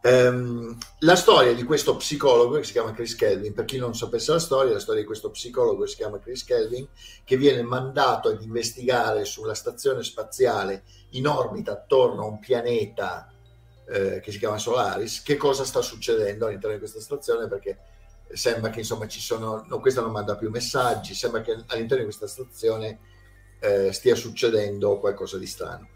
Um, 0.04 0.78
la 1.00 1.16
storia 1.16 1.54
di 1.54 1.64
questo 1.64 1.96
psicologo 1.96 2.58
che 2.58 2.64
si 2.66 2.74
chiama 2.74 2.92
Chris 2.92 3.16
Kelvin, 3.16 3.54
per 3.54 3.64
chi 3.64 3.78
non 3.78 3.96
sapesse 3.96 4.34
la 4.34 4.40
storia, 4.40 4.74
la 4.74 4.80
storia 4.80 5.00
di 5.00 5.08
questo 5.08 5.30
psicologo 5.30 5.84
che 5.84 5.90
si 5.90 5.96
chiama 5.96 6.20
Chris 6.20 6.44
Kelvin, 6.44 6.86
che 7.24 7.38
viene 7.38 7.62
mandato 7.62 8.28
ad 8.28 8.42
investigare 8.42 9.24
sulla 9.24 9.54
stazione 9.54 10.04
spaziale 10.04 10.84
in 11.12 11.28
orbita 11.28 11.72
attorno 11.72 12.24
a 12.24 12.28
un 12.28 12.40
pianeta 12.40 13.31
eh, 13.92 14.22
che 14.22 14.32
si 14.32 14.40
chiama 14.40 14.58
Solaris, 14.58 15.22
che 15.22 15.36
cosa 15.36 15.66
sta 15.66 15.82
succedendo 15.82 16.46
all'interno 16.46 16.76
di 16.76 16.80
questa 16.80 17.02
stazione 17.02 17.48
perché 17.48 17.78
sembra 18.32 18.70
che 18.70 18.80
insomma 18.80 19.06
ci 19.08 19.20
sono, 19.20 19.66
no, 19.68 19.80
questa 19.82 20.00
non 20.00 20.12
manda 20.12 20.38
più 20.38 20.50
messaggi, 20.50 21.14
sembra 21.14 21.42
che 21.42 21.52
all'interno 21.68 21.98
di 21.98 22.04
questa 22.04 22.28
stazione 22.28 23.00
eh, 23.60 23.92
stia 23.92 24.16
succedendo 24.16 24.98
qualcosa 24.98 25.38
di 25.38 25.46
strano. 25.46 25.90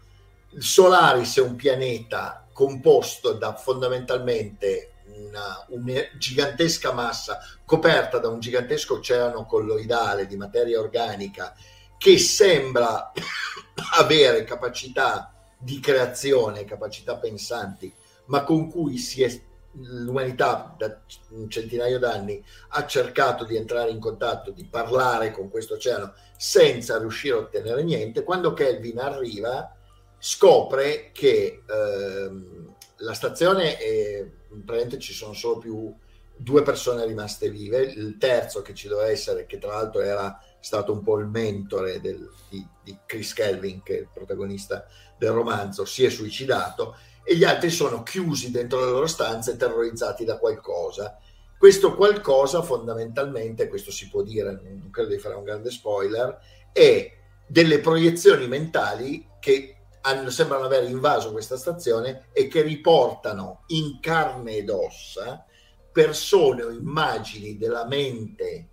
Solaris 0.58 1.38
è 1.38 1.40
un 1.40 1.56
pianeta 1.56 2.46
composto 2.52 3.32
da 3.32 3.54
fondamentalmente 3.54 4.92
una, 5.06 5.64
una, 5.68 6.00
gigantesca 6.18 6.92
massa 6.92 7.38
coperta 7.64 8.18
da 8.18 8.28
un 8.28 8.40
gigantesco 8.40 8.94
oceano 8.94 9.46
colloidale 9.46 10.26
di 10.26 10.36
materia 10.36 10.78
organica 10.78 11.54
che 11.96 12.18
sembra 12.18 13.12
avere 13.98 14.44
capacità 14.44 15.35
di 15.58 15.80
creazione, 15.80 16.64
capacità 16.64 17.16
pensanti, 17.16 17.92
ma 18.26 18.44
con 18.44 18.70
cui 18.70 18.96
è, 19.18 19.40
l'umanità 19.72 20.74
da 20.76 21.00
un 21.30 21.48
centinaio 21.50 21.98
d'anni 21.98 22.42
ha 22.70 22.86
cercato 22.86 23.44
di 23.44 23.56
entrare 23.56 23.90
in 23.90 24.00
contatto, 24.00 24.50
di 24.50 24.64
parlare 24.64 25.30
con 25.30 25.48
questo 25.50 25.74
oceano 25.74 26.14
senza 26.36 26.98
riuscire 26.98 27.34
a 27.34 27.40
ottenere 27.40 27.82
niente, 27.82 28.22
quando 28.22 28.52
Kelvin 28.52 28.98
arriva 28.98 29.74
scopre 30.18 31.10
che 31.12 31.62
ehm, 31.66 32.74
la 32.98 33.14
stazione 33.14 33.76
è, 33.76 34.26
praticamente 34.48 34.98
ci 34.98 35.12
sono 35.12 35.32
solo 35.34 35.58
più 35.58 35.94
due 36.36 36.62
persone 36.62 37.06
rimaste 37.06 37.50
vive, 37.50 37.80
il 37.80 38.16
terzo 38.18 38.62
che 38.62 38.74
ci 38.74 38.88
doveva 38.88 39.08
essere, 39.08 39.46
che 39.46 39.58
tra 39.58 39.74
l'altro 39.74 40.00
era 40.00 40.38
stato 40.66 40.90
un 40.90 41.04
po' 41.04 41.18
il 41.18 41.28
mentore 41.28 42.00
del, 42.00 42.28
di, 42.48 42.66
di 42.82 42.98
Chris 43.06 43.32
Kelvin, 43.34 43.84
che 43.84 43.98
è 43.98 44.00
il 44.00 44.08
protagonista 44.12 44.84
del 45.16 45.30
romanzo 45.30 45.84
si 45.84 46.04
è 46.04 46.10
suicidato 46.10 46.96
e 47.22 47.36
gli 47.36 47.44
altri 47.44 47.70
sono 47.70 48.02
chiusi 48.02 48.50
dentro 48.50 48.84
le 48.84 48.90
loro 48.90 49.06
stanze 49.06 49.56
terrorizzati 49.56 50.24
da 50.24 50.38
qualcosa. 50.38 51.20
Questo 51.56 51.94
qualcosa 51.94 52.62
fondamentalmente, 52.62 53.68
questo 53.68 53.92
si 53.92 54.08
può 54.08 54.22
dire, 54.22 54.60
non 54.60 54.90
credo 54.90 55.10
di 55.10 55.20
fare 55.20 55.36
un 55.36 55.44
grande 55.44 55.70
spoiler, 55.70 56.36
è 56.72 57.16
delle 57.46 57.78
proiezioni 57.78 58.48
mentali 58.48 59.24
che 59.38 59.76
hanno, 60.00 60.30
sembrano 60.30 60.64
aver 60.64 60.90
invaso 60.90 61.30
questa 61.30 61.56
stazione 61.56 62.26
e 62.32 62.48
che 62.48 62.62
riportano 62.62 63.62
in 63.68 64.00
carne 64.00 64.56
ed 64.56 64.70
ossa 64.70 65.44
persone 65.92 66.64
o 66.64 66.70
immagini 66.70 67.56
della 67.56 67.86
mente 67.86 68.70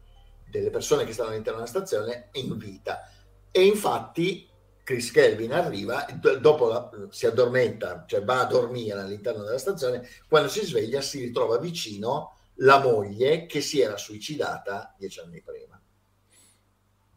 delle 0.59 0.69
persone 0.69 1.03
che 1.03 1.13
stanno 1.13 1.29
all'interno 1.29 1.59
della 1.59 1.69
stazione 1.69 2.29
in 2.33 2.57
vita. 2.57 3.09
E 3.49 3.65
infatti 3.65 4.47
Chris 4.83 5.11
Kelvin 5.11 5.53
arriva, 5.53 6.05
dopo 6.39 6.67
la, 6.67 6.89
si 7.09 7.25
addormenta, 7.25 8.03
cioè 8.07 8.23
va 8.23 8.41
a 8.41 8.45
dormire 8.45 8.99
all'interno 8.99 9.43
della 9.43 9.57
stazione, 9.57 10.07
quando 10.27 10.49
si 10.49 10.63
sveglia 10.63 11.01
si 11.01 11.19
ritrova 11.19 11.57
vicino 11.57 12.37
la 12.57 12.79
moglie 12.79 13.47
che 13.47 13.61
si 13.61 13.81
era 13.81 13.97
suicidata 13.97 14.93
dieci 14.97 15.19
anni 15.19 15.41
prima. 15.41 15.81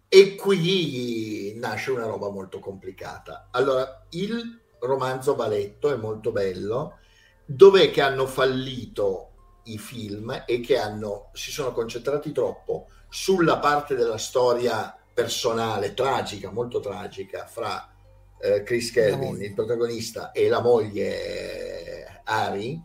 E 0.08 0.34
qui 0.36 1.54
nasce 1.56 1.90
una 1.90 2.06
roba 2.06 2.30
molto 2.30 2.58
complicata. 2.58 3.48
Allora, 3.50 4.06
il 4.10 4.62
romanzo 4.80 5.34
va 5.34 5.48
letto, 5.48 5.92
è 5.92 5.96
molto 5.96 6.30
bello, 6.30 7.00
dov'è 7.44 7.90
che 7.90 8.00
hanno 8.00 8.26
fallito 8.26 9.60
i 9.64 9.78
film 9.78 10.44
e 10.46 10.60
che 10.60 10.78
hanno, 10.78 11.30
si 11.32 11.50
sono 11.50 11.72
concentrati 11.72 12.32
troppo 12.32 12.88
sulla 13.08 13.58
parte 13.58 13.94
della 13.94 14.18
storia 14.18 14.96
personale, 15.12 15.94
tragica, 15.94 16.50
molto 16.50 16.80
tragica, 16.80 17.46
fra 17.46 17.90
eh, 18.38 18.62
Chris 18.62 18.90
Kelvin, 18.92 19.42
il 19.42 19.54
protagonista, 19.54 20.32
e 20.32 20.48
la 20.48 20.60
moglie 20.60 22.04
eh, 22.04 22.20
Ari, 22.24 22.82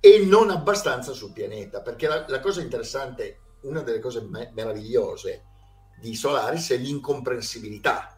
e 0.00 0.24
non 0.24 0.48
abbastanza 0.50 1.12
sul 1.12 1.32
pianeta, 1.32 1.82
perché 1.82 2.08
la, 2.08 2.24
la 2.28 2.40
cosa 2.40 2.62
interessante, 2.62 3.40
una 3.62 3.82
delle 3.82 3.98
cose 3.98 4.22
me- 4.22 4.50
meravigliose 4.54 5.44
di 6.00 6.14
Solaris 6.14 6.70
è 6.70 6.76
l'incomprensibilità 6.78 8.16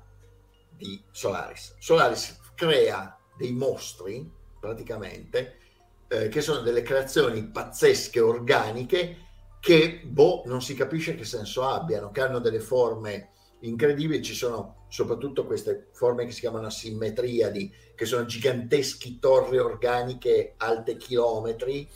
di 0.71 1.03
Solaris. 1.11 1.75
Solaris 1.81 2.39
crea 2.55 3.19
dei 3.37 3.53
mostri, 3.53 4.31
praticamente, 4.61 5.59
eh, 6.07 6.29
che 6.29 6.41
sono 6.41 6.61
delle 6.61 6.83
creazioni 6.83 7.45
pazzesche, 7.45 8.21
organiche, 8.21 9.31
che 9.63 10.01
boh, 10.03 10.43
non 10.47 10.61
si 10.61 10.75
capisce 10.75 11.15
che 11.15 11.25
senso 11.25 11.63
abbiano, 11.63 12.11
che 12.11 12.21
hanno 12.21 12.41
delle 12.41 12.59
forme 12.59 13.29
incredibili, 13.61 14.21
ci 14.21 14.35
sono 14.35 14.87
soprattutto 14.89 15.47
queste 15.47 15.87
forme 15.93 16.25
che 16.25 16.33
si 16.33 16.41
chiamano 16.41 16.67
asimmetriadi, 16.67 17.73
che 17.95 18.05
sono 18.05 18.25
giganteschi 18.25 19.21
torri 19.21 19.59
organiche 19.59 20.55
alte 20.57 20.97
chilometri, 20.97 21.89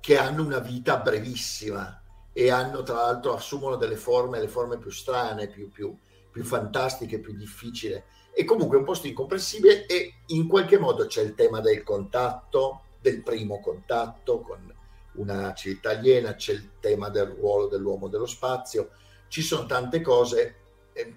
che 0.00 0.16
hanno 0.16 0.44
una 0.44 0.60
vita 0.60 0.96
brevissima 0.96 2.02
e 2.32 2.50
hanno 2.50 2.82
tra 2.82 2.94
l'altro 2.94 3.34
assumono 3.34 3.76
delle 3.76 3.96
forme, 3.96 4.40
le 4.40 4.48
forme 4.48 4.78
più 4.78 4.90
strane, 4.90 5.48
più, 5.48 5.70
più, 5.70 5.94
più 6.30 6.42
fantastiche, 6.42 7.20
più 7.20 7.34
difficili. 7.36 8.02
E 8.34 8.44
comunque 8.44 8.78
è 8.78 8.80
un 8.80 8.86
posto 8.86 9.08
incomprensibile 9.08 9.84
e 9.84 10.22
in 10.28 10.48
qualche 10.48 10.78
modo 10.78 11.04
c'è 11.04 11.20
il 11.20 11.34
tema 11.34 11.60
del 11.60 11.82
contatto, 11.82 12.80
del 12.98 13.22
primo 13.22 13.60
contatto 13.60 14.40
con 14.40 14.73
una 15.14 15.52
città 15.54 15.90
aliena, 15.90 16.34
c'è 16.34 16.52
il 16.52 16.70
tema 16.80 17.08
del 17.08 17.26
ruolo 17.26 17.68
dell'uomo 17.68 18.08
dello 18.08 18.26
spazio, 18.26 18.90
ci 19.28 19.42
sono 19.42 19.66
tante 19.66 20.00
cose, 20.00 20.56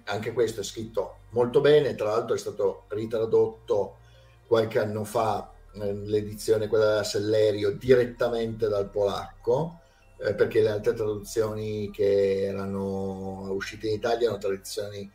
anche 0.04 0.32
questo 0.32 0.60
è 0.60 0.64
scritto 0.64 1.18
molto 1.30 1.60
bene, 1.60 1.94
tra 1.94 2.08
l'altro 2.08 2.34
è 2.34 2.38
stato 2.38 2.84
ritradotto 2.88 3.98
qualche 4.46 4.78
anno 4.80 5.04
fa 5.04 5.52
l'edizione 5.72 6.66
quella 6.66 6.86
della 6.86 7.04
Sellerio 7.04 7.70
direttamente 7.72 8.68
dal 8.68 8.90
polacco, 8.90 9.80
eh, 10.20 10.34
perché 10.34 10.62
le 10.62 10.70
altre 10.70 10.94
traduzioni 10.94 11.90
che 11.92 12.44
erano 12.44 13.52
uscite 13.52 13.86
in 13.86 13.94
Italia 13.94 14.24
erano 14.24 14.38
traduzioni 14.38 15.08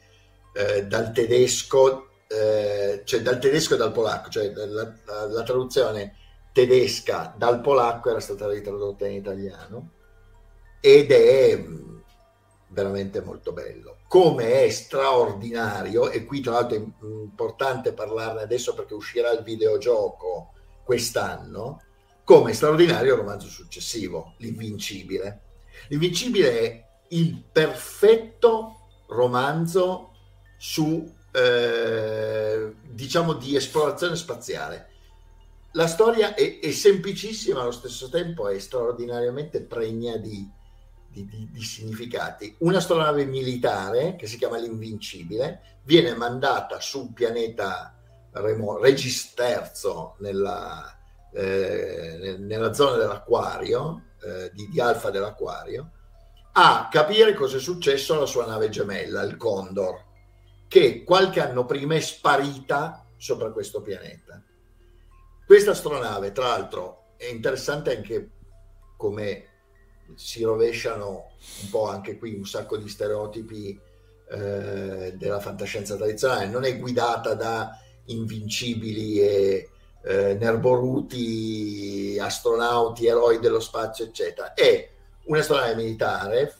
eh, 0.53 0.85
dal 0.85 1.11
tedesco, 1.11 2.07
eh, 2.27 3.01
cioè 3.03 3.21
dal 3.21 3.39
tedesco 3.39 3.73
e 3.73 3.77
dal 3.77 3.91
polacco, 3.91 4.29
cioè 4.29 4.53
la, 4.53 4.65
la, 4.65 5.25
la 5.27 5.43
traduzione 5.43 6.15
tedesca 6.53 7.33
dal 7.35 7.59
polacco 7.59 8.11
era 8.11 8.19
stata 8.19 8.47
ritradotta 8.47 9.07
in 9.07 9.15
italiano 9.15 9.91
ed 10.79 11.11
è 11.11 11.57
mm, 11.57 11.97
veramente 12.69 13.21
molto 13.21 13.51
bello. 13.51 13.97
Come 14.07 14.63
è 14.63 14.69
straordinario, 14.69 16.09
e 16.09 16.23
qui 16.25 16.41
tra 16.41 16.53
l'altro 16.53 16.77
è 16.77 16.83
importante 17.01 17.93
parlarne 17.93 18.41
adesso 18.41 18.73
perché 18.73 18.93
uscirà 18.93 19.31
il 19.31 19.43
videogioco 19.43 20.53
quest'anno, 20.83 21.81
come 22.23 22.51
è 22.51 22.53
straordinario 22.53 23.13
il 23.13 23.19
romanzo 23.19 23.47
successivo, 23.47 24.35
L'Invincibile. 24.37 25.41
L'Invincibile 25.87 26.59
è 26.59 26.85
il 27.09 27.43
perfetto 27.51 28.89
romanzo 29.07 30.11
su, 30.57 31.11
eh, 31.31 32.73
diciamo, 32.83 33.33
di 33.33 33.55
esplorazione 33.55 34.15
spaziale. 34.15 34.89
La 35.75 35.87
storia 35.87 36.35
è, 36.35 36.59
è, 36.59 36.71
semplicissima, 36.71 37.61
allo 37.61 37.71
stesso 37.71 38.07
tempo 38.09 38.47
è 38.47 38.59
straordinariamente 38.59 39.61
pregna 39.61 40.17
di, 40.17 40.47
di, 41.09 41.25
di, 41.25 41.49
di 41.51 41.63
significati. 41.63 42.55
Una 42.59 42.77
astronave 42.77 43.25
militare, 43.25 44.15
che 44.15 44.27
si 44.27 44.37
chiama 44.37 44.57
l'Invincibile, 44.57 45.79
viene 45.83 46.13
mandata 46.13 46.79
su 46.79 46.99
un 46.99 47.13
pianeta 47.13 47.97
remo- 48.33 48.77
Registerzo 48.77 50.15
nella, 50.19 50.95
eh, 51.33 52.35
nella 52.37 52.73
zona 52.73 52.97
dell'acquario, 52.97 54.09
eh, 54.21 54.51
di, 54.53 54.69
di 54.69 54.79
Alfa 54.79 55.09
dell'acquario, 55.09 55.89
a 56.51 56.87
capire 56.91 57.33
cosa 57.33 57.57
è 57.57 57.59
successo 57.59 58.13
alla 58.13 58.27
sua 58.27 58.45
nave 58.45 58.69
gemella, 58.69 59.23
il 59.23 59.37
Condor, 59.37 60.03
che 60.67 61.03
qualche 61.03 61.41
anno 61.41 61.65
prima 61.65 61.95
è 61.95 61.99
sparita 61.99 63.07
sopra 63.17 63.51
questo 63.51 63.81
pianeta. 63.81 64.39
Questa 65.45 65.71
astronave, 65.71 66.31
tra 66.31 66.47
l'altro, 66.47 67.13
è 67.17 67.25
interessante 67.25 67.95
anche 67.95 68.29
come 68.95 69.47
si 70.15 70.43
rovesciano 70.43 71.31
un 71.63 71.69
po' 71.69 71.87
anche 71.87 72.17
qui 72.17 72.33
un 72.35 72.45
sacco 72.45 72.77
di 72.77 72.87
stereotipi 72.87 73.79
eh, 74.29 75.13
della 75.15 75.39
fantascienza 75.39 75.95
tradizionale, 75.95 76.47
non 76.47 76.63
è 76.63 76.79
guidata 76.79 77.33
da 77.33 77.77
invincibili 78.05 79.19
e 79.19 79.69
eh, 80.03 80.33
nerboruti 80.35 82.17
astronauti, 82.19 83.05
eroi 83.05 83.39
dello 83.39 83.59
spazio, 83.59 84.05
eccetera. 84.05 84.53
È 84.53 84.89
un'astronave 85.25 85.75
militare 85.75 86.55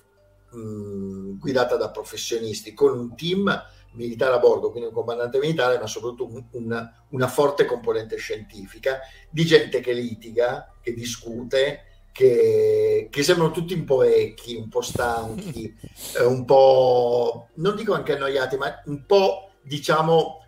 mh, 0.51 0.57
mm, 0.57 1.39
guidata 1.39 1.75
da 1.77 1.89
professionisti 1.89 2.73
con 2.73 2.97
un 2.97 3.15
team 3.15 3.63
militare 3.93 4.35
a 4.35 4.39
bordo, 4.39 4.71
quindi 4.71 4.89
un 4.89 4.95
comandante 4.95 5.39
militare, 5.39 5.79
ma 5.79 5.87
soprattutto 5.87 6.25
un, 6.25 6.43
una, 6.51 7.05
una 7.09 7.27
forte 7.27 7.65
componente 7.65 8.17
scientifica 8.17 8.99
di 9.29 9.45
gente 9.45 9.79
che 9.79 9.93
litiga, 9.93 10.71
che 10.81 10.93
discute, 10.93 11.85
che, 12.11 13.07
che, 13.09 13.23
sembrano 13.23 13.51
tutti 13.51 13.73
un 13.73 13.85
po' 13.85 13.97
vecchi, 13.97 14.55
un 14.55 14.69
po' 14.69 14.81
stanchi, 14.81 15.75
eh, 16.17 16.23
un 16.23 16.45
po', 16.45 17.49
non 17.55 17.75
dico 17.75 17.93
anche 17.93 18.13
annoiati, 18.13 18.55
ma 18.55 18.81
un 18.85 19.05
po', 19.05 19.51
diciamo, 19.61 20.43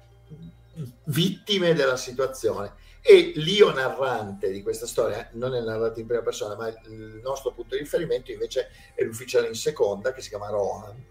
vittime 1.06 1.74
della 1.74 1.98
situazione. 1.98 2.84
E 3.02 3.34
l'io 3.36 3.72
narrante 3.72 4.52
di 4.52 4.64
questa 4.64 4.88
storia 4.88 5.30
non 5.34 5.54
è 5.54 5.62
narrato 5.62 6.00
in 6.00 6.08
prima 6.08 6.24
persona, 6.24 6.56
ma 6.56 6.68
il 6.68 7.20
nostro 7.24 7.52
punto 7.52 7.76
di 7.76 7.82
riferimento 7.82 8.32
invece 8.32 8.70
è 8.96 9.04
l'ufficiale 9.04 9.48
in 9.48 9.54
seconda 9.54 10.12
che 10.12 10.22
si 10.22 10.30
chiama 10.30 10.50
Rohan, 10.50 11.04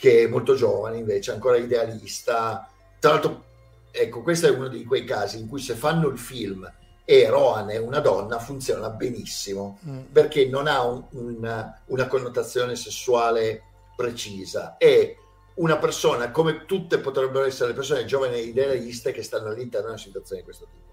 che 0.00 0.22
è 0.22 0.26
molto 0.26 0.54
giovane 0.54 0.96
invece, 0.96 1.32
ancora 1.32 1.58
idealista. 1.58 2.66
Tra 2.98 3.10
l'altro, 3.10 3.44
ecco, 3.90 4.22
questo 4.22 4.46
è 4.46 4.50
uno 4.50 4.68
di 4.68 4.84
quei 4.84 5.04
casi 5.04 5.38
in 5.38 5.46
cui 5.46 5.60
se 5.60 5.74
fanno 5.74 6.08
il 6.08 6.18
film 6.18 6.70
e 7.04 7.28
Rohan 7.28 7.68
è 7.70 7.76
una 7.76 7.98
donna 8.00 8.38
funziona 8.38 8.88
benissimo 8.88 9.78
mm. 9.86 9.98
perché 10.12 10.46
non 10.46 10.66
ha 10.66 10.82
un, 10.84 11.02
una, 11.10 11.82
una 11.86 12.06
connotazione 12.06 12.76
sessuale 12.76 13.62
precisa. 13.94 14.78
È 14.78 15.14
una 15.54 15.76
persona 15.76 16.30
come 16.30 16.64
tutte 16.64 16.98
potrebbero 16.98 17.44
essere 17.44 17.68
le 17.68 17.74
persone 17.74 18.06
giovani 18.06 18.36
e 18.36 18.42
idealiste 18.44 19.12
che 19.12 19.22
stanno 19.22 19.48
all'interno 19.48 19.88
di 19.88 19.92
una 19.92 20.02
situazione 20.02 20.40
di 20.40 20.46
questo 20.46 20.64
tipo 20.64 20.90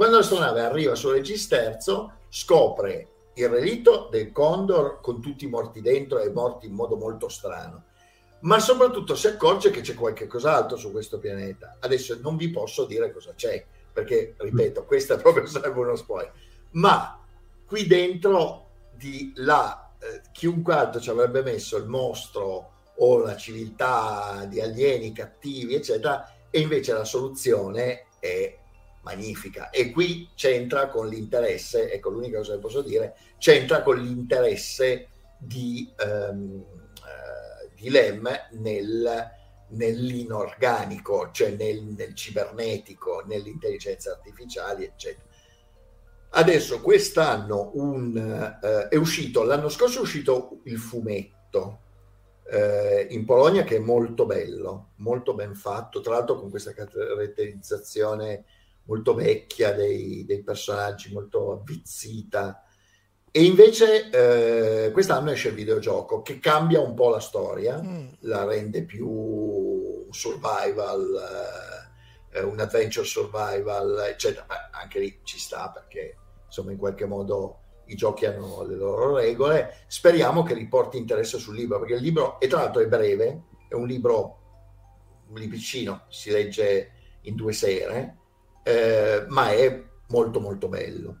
quando 0.00 0.16
l'astronave 0.16 0.62
arriva 0.62 0.94
su 0.94 1.10
Registerzo, 1.10 2.12
scopre 2.30 3.08
il 3.34 3.48
relitto 3.50 4.08
del 4.10 4.32
Condor 4.32 5.00
con 5.02 5.20
tutti 5.20 5.46
morti 5.46 5.82
dentro 5.82 6.20
e 6.20 6.30
morti 6.30 6.64
in 6.64 6.72
modo 6.72 6.96
molto 6.96 7.28
strano, 7.28 7.84
ma 8.40 8.58
soprattutto 8.58 9.14
si 9.14 9.26
accorge 9.26 9.70
che 9.70 9.80
c'è 9.80 9.94
qualche 9.94 10.26
cos'altro 10.26 10.76
su 10.76 10.90
questo 10.90 11.18
pianeta. 11.18 11.76
Adesso 11.80 12.18
non 12.22 12.36
vi 12.36 12.50
posso 12.50 12.84
dire 12.84 13.12
cosa 13.12 13.32
c'è, 13.34 13.64
perché, 13.92 14.34
ripeto, 14.36 14.84
questo 14.84 15.16
proprio 15.18 15.46
sarebbe 15.46 15.78
uno 15.78 15.96
spoiler, 15.96 16.32
ma 16.72 17.22
qui 17.66 17.86
dentro 17.86 18.68
di 18.92 19.32
là, 19.36 19.92
eh, 19.98 20.22
chiunque 20.32 20.74
altro 20.74 21.00
ci 21.00 21.10
avrebbe 21.10 21.42
messo 21.42 21.76
il 21.76 21.86
mostro 21.86 22.72
o 22.96 23.18
la 23.18 23.36
civiltà 23.36 24.44
di 24.46 24.60
alieni 24.60 25.12
cattivi, 25.12 25.74
eccetera, 25.74 26.30
e 26.50 26.60
invece 26.60 26.92
la 26.92 27.04
soluzione 27.04 28.06
è 28.18 28.58
magnifica. 29.02 29.70
E 29.70 29.90
qui 29.90 30.28
c'entra 30.34 30.88
con 30.88 31.08
l'interesse, 31.08 31.90
ecco 31.90 32.10
l'unica 32.10 32.38
cosa 32.38 32.54
che 32.54 32.60
posso 32.60 32.82
dire, 32.82 33.16
c'entra 33.38 33.82
con 33.82 33.98
l'interesse 33.98 35.08
di, 35.38 35.90
um, 36.04 36.62
uh, 36.62 37.39
di 37.80 37.88
Lem 37.88 38.28
nel, 38.52 39.30
nell'inorganico, 39.68 41.30
cioè 41.32 41.50
nel, 41.50 41.82
nel 41.82 42.14
cibernetico, 42.14 43.24
nell'intelligenza 43.26 44.12
artificiale, 44.12 44.84
eccetera. 44.84 45.28
Adesso 46.32 46.80
quest'anno 46.80 47.72
un, 47.74 48.58
uh, 48.62 48.88
è 48.88 48.96
uscito, 48.96 49.42
l'anno 49.42 49.68
scorso 49.68 49.98
è 49.98 50.02
uscito 50.02 50.60
il 50.64 50.78
fumetto 50.78 51.80
uh, 52.44 53.12
in 53.12 53.24
Polonia 53.24 53.64
che 53.64 53.76
è 53.76 53.80
molto 53.80 54.26
bello, 54.26 54.90
molto 54.96 55.34
ben 55.34 55.54
fatto, 55.54 56.00
tra 56.00 56.14
l'altro 56.14 56.38
con 56.38 56.50
questa 56.50 56.72
caratterizzazione 56.72 58.44
molto 58.84 59.14
vecchia 59.14 59.72
dei, 59.72 60.24
dei 60.24 60.42
personaggi, 60.42 61.12
molto 61.12 61.52
avvizzita. 61.52 62.64
E 63.32 63.44
invece 63.44 64.10
eh, 64.10 64.90
quest'anno 64.90 65.30
esce 65.30 65.48
il 65.48 65.54
videogioco 65.54 66.20
che 66.20 66.40
cambia 66.40 66.80
un 66.80 66.94
po' 66.94 67.10
la 67.10 67.20
storia, 67.20 67.80
mm. 67.80 68.08
la 68.20 68.44
rende 68.44 68.82
più 68.82 70.08
survival, 70.10 71.88
eh, 72.32 72.42
un 72.42 72.58
adventure 72.58 73.06
survival, 73.06 74.06
eccetera. 74.08 74.46
Ma 74.48 74.70
anche 74.72 74.98
lì 74.98 75.20
ci 75.22 75.38
sta 75.38 75.70
perché 75.70 76.16
insomma 76.46 76.72
in 76.72 76.78
qualche 76.78 77.06
modo 77.06 77.58
i 77.86 77.94
giochi 77.94 78.26
hanno 78.26 78.64
le 78.64 78.74
loro 78.74 79.14
regole. 79.14 79.84
Speriamo 79.86 80.42
che 80.42 80.54
riporti 80.54 80.96
interesse 80.96 81.38
sul 81.38 81.54
libro, 81.54 81.78
perché 81.78 81.94
il 81.94 82.02
libro, 82.02 82.40
e 82.40 82.48
tra 82.48 82.62
l'altro 82.62 82.82
è 82.82 82.88
breve, 82.88 83.42
è 83.68 83.74
un 83.74 83.86
libro, 83.86 84.38
un 85.28 85.38
libricino, 85.38 86.06
si 86.08 86.30
legge 86.30 86.92
in 87.22 87.36
due 87.36 87.52
sere, 87.52 88.16
eh, 88.64 89.24
ma 89.28 89.52
è 89.52 89.84
molto 90.08 90.40
molto 90.40 90.68
bello. 90.68 91.16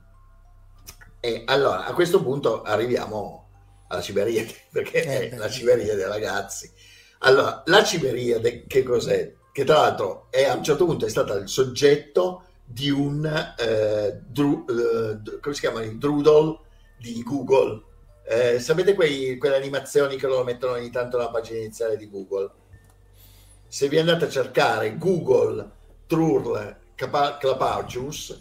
E 1.20 1.42
allora 1.44 1.84
a 1.84 1.92
questo 1.92 2.22
punto 2.22 2.62
arriviamo 2.62 3.48
alla 3.88 4.00
Ciberiade, 4.00 4.54
perché 4.72 5.04
eh, 5.04 5.28
è 5.30 5.36
la 5.36 5.50
Ciberiade 5.50 5.94
dei 5.94 6.06
ragazzi. 6.06 6.70
Allora, 7.20 7.62
la 7.66 7.84
Ciberiade 7.84 8.64
che 8.66 8.82
cos'è? 8.82 9.34
Che 9.52 9.64
tra 9.64 9.78
l'altro 9.78 10.28
è, 10.30 10.44
a 10.44 10.54
un 10.54 10.64
certo 10.64 10.86
punto 10.86 11.04
è 11.04 11.10
stata 11.10 11.34
il 11.34 11.48
soggetto 11.48 12.44
di 12.64 12.88
un 12.88 13.26
eh, 13.58 14.20
dru, 14.26 14.64
eh, 14.68 15.40
come 15.40 15.54
si 15.54 15.60
chiama? 15.60 15.82
Il 15.82 15.98
Drudel 15.98 16.58
di 16.98 17.22
Google. 17.22 17.82
Eh, 18.26 18.60
sapete 18.60 18.94
quei, 18.94 19.36
quelle 19.38 19.56
animazioni 19.56 20.16
che 20.16 20.26
loro 20.26 20.44
mettono 20.44 20.74
ogni 20.74 20.90
tanto 20.90 21.18
nella 21.18 21.30
pagina 21.30 21.58
iniziale 21.58 21.96
di 21.96 22.08
Google? 22.08 22.50
Se 23.66 23.88
vi 23.88 23.98
andate 23.98 24.24
a 24.24 24.28
cercare 24.28 24.96
Google 24.96 25.68
Trurl 26.06 26.76
Clapaucius 26.94 28.40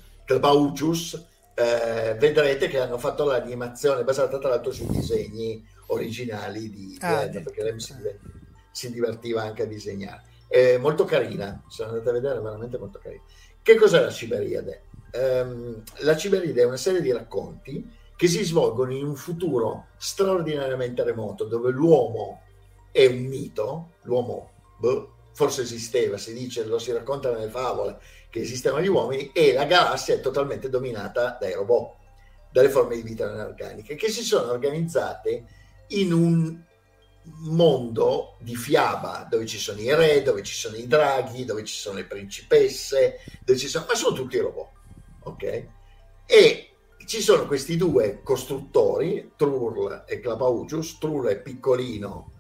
eh, 1.60 2.16
vedrete 2.16 2.70
che 2.70 2.80
hanno 2.80 2.98
fatto 2.98 3.26
l'animazione 3.26 4.06
basata 4.06 4.40
tra 4.40 4.50
l'altro 4.50 4.72
sui 4.72 4.88
disegni 4.88 5.62
originali 5.88 6.70
di, 6.70 6.98
ah, 7.02 7.24
Ed, 7.24 7.42
perché 7.44 7.64
lei 7.64 7.78
si, 7.80 7.94
si, 8.72 8.92
divertiva 8.92 9.42
anche 9.42 9.64
a 9.64 9.66
disegnare. 9.66 10.24
È 10.48 10.78
molto 10.78 11.04
carina, 11.04 11.62
se 11.68 11.84
andate 11.84 12.10
a 12.10 12.14
vedere 12.14 12.40
è 12.40 12.42
veramente 12.42 12.78
molto 12.78 13.00
carina. 13.00 13.22
Che 13.62 13.76
cos'è 13.76 14.00
la 14.00 14.10
Ciberiade? 14.10 14.84
Um, 15.12 15.84
la 16.00 16.16
Ciberiade 16.16 16.62
è 16.62 16.66
una 16.66 16.78
serie 16.78 17.02
di 17.02 17.12
racconti 17.12 17.98
che 18.16 18.28
si 18.28 18.44
svolgono 18.44 18.94
in 18.94 19.06
un 19.06 19.16
futuro 19.16 19.88
straordinariamente 19.98 21.04
remoto 21.04 21.44
dove 21.44 21.72
l'uomo 21.72 22.42
è 22.92 23.06
un 23.06 23.26
mito, 23.26 23.92
l'uomo 24.04 24.52
boh, 24.78 25.14
forse 25.34 25.64
esisteva, 25.64 26.18
si 26.18 26.34
dice, 26.34 26.66
lo 26.66 26.80
si 26.80 26.92
racconta 26.92 27.32
nelle 27.32 27.50
favole, 27.50 28.00
che 28.30 28.42
esistevano 28.42 28.84
gli 28.84 28.88
uomini 28.88 29.32
e 29.32 29.54
la 29.54 29.66
galassia 29.66 30.16
è 30.16 30.20
totalmente 30.20 30.70
dominata 30.70 31.38
dai 31.40 31.54
robot, 31.54 31.96
dalle 32.52 32.70
forme 32.70 32.96
di 32.96 33.02
vita 33.02 33.32
inorganiche, 33.32 33.96
che 33.96 34.10
si 34.10 34.24
sono 34.24 34.52
organizzate 34.52 35.46
in 35.90 36.14
un 36.14 36.64
mondo 37.42 38.38
di 38.40 38.56
fiaba 38.56 39.28
dove 39.30 39.46
ci 39.46 39.58
sono 39.58 39.80
i 39.80 39.94
re, 39.94 40.22
dove 40.22 40.44
ci 40.44 40.54
sono 40.54 40.76
i 40.76 40.88
draghi, 40.88 41.46
dove 41.46 41.64
ci 41.64 41.76
sono 41.76 41.98
le 41.98 42.06
principesse, 42.06 43.20
sono, 43.56 43.86
ma 43.88 43.96
sono 43.96 44.16
tutti 44.16 44.38
robot, 44.38 44.70
ok? 45.24 45.68
E 46.26 46.70
ci 47.06 47.22
sono 47.22 47.48
questi 47.48 47.76
due 47.76 48.22
costruttori, 48.24 49.32
Trurl 49.36 50.04
e 50.08 50.20
Clapaucius. 50.20 51.00
Trurl 51.00 51.30
è 51.30 51.42
piccolino, 51.42 52.34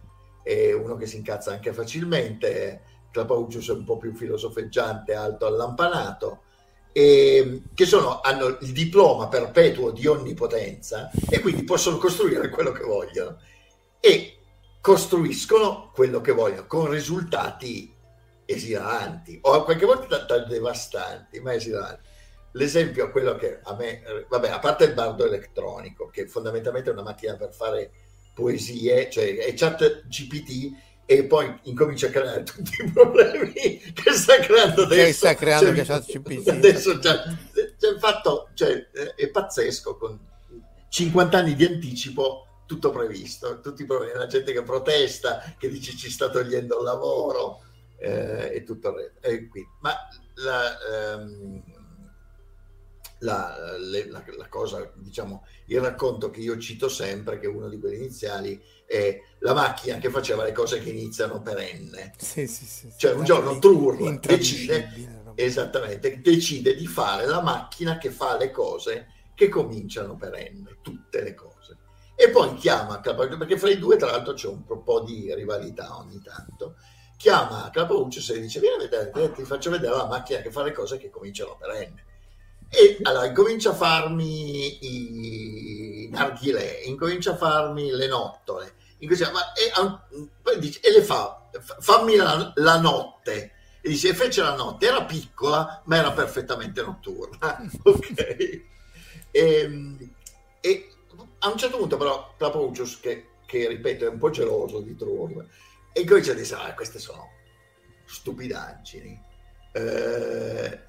è 0.44 0.74
uno 0.74 0.96
che 0.96 1.08
si 1.08 1.18
incazza 1.18 1.52
anche 1.52 1.74
facilmente, 1.74 2.84
Clapaucius 3.12 3.70
è 3.70 3.74
un 3.74 3.84
po' 3.84 3.98
più 3.98 4.14
filosofeggiante, 4.14 5.14
alto 5.14 5.46
allampanato, 5.46 6.44
e 6.92 7.64
che 7.74 7.86
sono, 7.86 8.22
hanno 8.22 8.58
il 8.62 8.72
diploma 8.72 9.28
perpetuo 9.28 9.92
di 9.92 10.08
onnipotenza 10.08 11.12
e 11.30 11.40
quindi 11.40 11.64
possono 11.64 11.98
costruire 11.98 12.50
quello 12.50 12.72
che 12.72 12.84
vogliono 12.84 13.40
e 14.00 14.38
costruiscono 14.82 15.92
quello 15.94 16.20
che 16.22 16.32
vogliono 16.32 16.66
con 16.66 16.90
risultati 16.90 17.94
esilanti, 18.46 19.38
o 19.44 19.64
qualche 19.64 19.86
volta 19.86 20.40
devastanti, 20.40 21.40
ma 21.40 21.54
esilanti. 21.54 22.08
L'esempio 22.54 23.06
è 23.06 23.12
quello 23.12 23.36
che 23.36 23.60
a 23.62 23.76
me, 23.76 24.02
vabbè, 24.28 24.50
a 24.50 24.58
parte 24.58 24.86
il 24.86 24.94
bardo 24.94 25.26
elettronico, 25.26 26.08
che 26.08 26.28
fondamentalmente 26.28 26.90
è 26.90 26.94
una 26.94 27.04
macchina 27.04 27.36
per 27.36 27.54
fare 27.54 27.92
poesie, 28.34 29.10
cioè 29.12 29.38
è 29.38 29.54
chat 29.54 30.08
GPT 30.08 30.72
e 31.12 31.24
poi 31.24 31.52
incomincia 31.64 32.06
a 32.06 32.10
creare 32.12 32.44
tutti 32.44 32.84
i 32.84 32.92
problemi 32.92 33.80
che 33.96 34.12
sta 34.12 34.38
creando 34.38 34.84
adesso. 34.84 35.06
Che 35.06 35.14
sta 35.14 35.34
creando 35.34 35.84
cioè, 35.84 36.02
GPT. 36.02 36.48
Adesso 36.50 37.00
già, 37.00 37.24
cioè, 37.80 37.98
fatto, 37.98 38.50
cioè, 38.54 38.92
è 39.16 39.28
pazzesco, 39.30 39.98
con 39.98 40.20
50 40.88 41.36
anni 41.36 41.56
di 41.56 41.66
anticipo 41.66 42.62
tutto 42.68 42.92
previsto, 42.92 43.60
tutti 43.60 43.82
i 43.82 43.86
problemi, 43.88 44.20
la 44.20 44.28
gente 44.28 44.54
che 44.54 44.62
protesta, 44.62 45.56
che 45.58 45.68
dice 45.68 45.98
ci 45.98 46.12
sta 46.12 46.30
togliendo 46.30 46.78
il 46.78 46.84
lavoro 46.84 47.64
eh, 47.98 48.52
e 48.54 48.64
tutto 48.64 48.90
il 48.90 49.12
resto. 49.22 49.60
Ma 49.80 49.96
la, 50.36 50.78
ehm, 51.16 51.64
la, 53.20 53.78
le, 53.78 54.10
la, 54.10 54.24
la, 54.38 54.48
cosa, 54.48 54.92
diciamo, 54.96 55.46
il 55.66 55.80
racconto 55.80 56.30
che 56.30 56.40
io 56.40 56.58
cito 56.58 56.88
sempre, 56.88 57.40
che 57.40 57.48
è 57.48 57.50
uno 57.50 57.68
di 57.68 57.80
quelli 57.80 57.98
iniziali, 57.98 58.62
è 58.86 59.22
la 59.40 59.54
macchina 59.54 59.98
che 59.98 60.10
faceva 60.10 60.44
le 60.44 60.52
cose 60.52 60.80
che 60.80 60.90
iniziano 60.90 61.42
per 61.42 61.58
N. 61.58 62.12
Sì, 62.18 62.48
sì, 62.48 62.66
sì, 62.66 62.94
cioè 62.98 63.14
un 63.14 63.24
giorno 63.24 63.60
Trur 63.60 64.20
decide, 64.20 65.34
esattamente, 65.36 66.22
decide 66.22 66.76
di 66.76 66.88
fare 66.88 67.26
la 67.26 67.42
macchina 67.42 67.98
che 67.98 68.10
fa 68.10 68.38
le 68.38 68.52
cose 68.52 69.08
che 69.36 69.50
cominciano 69.50 70.16
per 70.16 70.34
N, 70.54 70.78
tutte 70.82 71.22
le 71.22 71.34
cose. 71.34 71.78
E 72.16 72.30
poi 72.30 72.56
chiama, 72.56 73.00
perché 73.00 73.58
fra 73.58 73.70
i 73.70 73.80
due 73.80 73.96
tra 73.96 74.12
l'altro 74.12 74.34
c'è 74.34 74.48
un 74.48 74.66
po' 74.84 75.02
di 75.02 75.34
rivalità 75.34 75.98
ogni 75.98 76.22
tanto, 76.22 76.76
chiama 77.18 77.70
Clapauccio 77.72 78.34
e 78.34 78.40
dice 78.40 78.60
vieni 78.60 78.76
a 78.76 78.88
vedere, 78.88 79.32
ti 79.32 79.44
faccio 79.44 79.70
vedere 79.70 79.96
la 79.96 80.06
macchina 80.06 80.42
che 80.42 80.52
fa 80.52 80.64
le 80.64 80.74
cose 80.74 80.98
che 80.98 81.10
cominciano 81.10 81.58
per 81.58 81.70
N 81.70 82.08
e 82.70 82.98
allora 83.02 83.26
incomincia 83.26 83.72
a 83.72 83.74
farmi 83.74 84.78
i 84.86 86.10
narghilè, 86.12 86.82
incomincia 86.86 87.32
a 87.32 87.36
farmi 87.36 87.90
le 87.90 88.08
nottole, 88.08 88.76
incomincia, 89.00 89.32
ma, 89.32 89.54
e, 89.54 89.72
poi 90.42 90.60
dice, 90.60 90.80
e 90.82 90.92
le 90.92 91.02
fa, 91.02 91.50
fammi 91.80 92.16
la, 92.16 92.52
la 92.56 92.80
notte. 92.80 93.54
E 93.82 93.90
dice, 93.90 94.10
e 94.10 94.14
fece 94.14 94.42
la 94.42 94.56
notte, 94.56 94.88
era 94.88 95.04
piccola, 95.04 95.82
ma 95.86 95.98
era 95.98 96.12
perfettamente 96.12 96.82
notturna. 96.82 97.58
ok. 97.84 98.20
E, 98.20 98.64
ehm, 99.32 100.14
e, 100.60 100.90
a 101.40 101.50
un 101.50 101.58
certo 101.58 101.78
punto 101.78 101.98
però 101.98 102.36
Clapaucius, 102.38 103.00
che, 103.00 103.30
che 103.46 103.68
ripeto 103.68 104.06
è 104.06 104.10
un 104.10 104.18
po' 104.18 104.30
geloso 104.30 104.82
di 104.82 104.96
Trur, 104.96 105.46
e 105.94 106.06
comincia 106.06 106.34
a 106.34 106.36
dire, 106.36 106.56
ah, 106.56 106.74
queste 106.76 107.00
sono 107.00 107.30
stupidaggini. 108.06 109.28
Eh, 109.72 110.88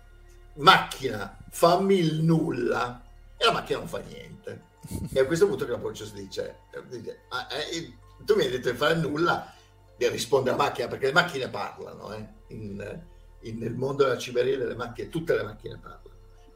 macchina, 0.61 1.39
fammi 1.51 1.99
il 1.99 2.23
nulla, 2.23 3.03
e 3.37 3.45
la 3.45 3.53
macchina 3.53 3.79
non 3.79 3.89
fa 3.89 3.99
niente. 3.99 4.69
E 5.13 5.21
a 5.21 5.27
questo 5.27 5.47
punto 5.47 5.65
che 5.65 5.71
la 5.71 5.79
Pontius 5.79 6.13
dice, 6.13 6.61
dice 6.89 7.21
ah, 7.29 7.47
eh, 7.51 7.93
tu 8.25 8.35
mi 8.35 8.45
hai 8.45 8.51
detto 8.51 8.71
di 8.71 8.77
fare 8.77 8.95
nulla, 8.95 9.55
e 9.97 10.09
risponde 10.09 10.51
la 10.51 10.57
macchina, 10.57 10.89
perché 10.89 11.07
le 11.07 11.13
macchine 11.13 11.49
parlano, 11.49 12.13
eh? 12.13 12.27
in, 12.49 13.03
in, 13.41 13.59
nel 13.59 13.75
mondo 13.75 14.05
della 14.05 14.19
ciberia 14.19 14.57
delle 14.57 14.75
macchine, 14.75 15.09
tutte 15.09 15.35
le 15.35 15.43
macchine 15.43 15.79
parlano. 15.79 15.99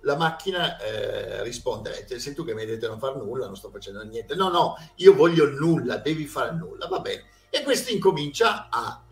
La 0.01 0.17
macchina 0.17 0.79
eh, 0.79 1.43
risponde, 1.43 2.07
eh, 2.07 2.19
sei 2.19 2.35
tu 2.35 2.45
che 2.45 2.55
mi 2.55 2.61
hai 2.61 2.67
detto 2.67 2.87
di 2.87 2.91
non 2.91 2.99
fare 2.99 3.17
nulla, 3.17 3.47
non 3.47 3.57
sto 3.57 3.71
facendo 3.71 4.03
niente. 4.03 4.35
No, 4.35 4.51
no, 4.51 4.77
io 4.97 5.15
voglio 5.15 5.49
nulla, 5.49 5.97
devi 5.97 6.27
fare 6.27 6.53
nulla, 6.53 6.89
va 6.89 7.01
bene. 7.01 7.25
E 7.49 7.63
questo 7.63 7.91
incomincia 7.91 8.69
a 8.71 9.03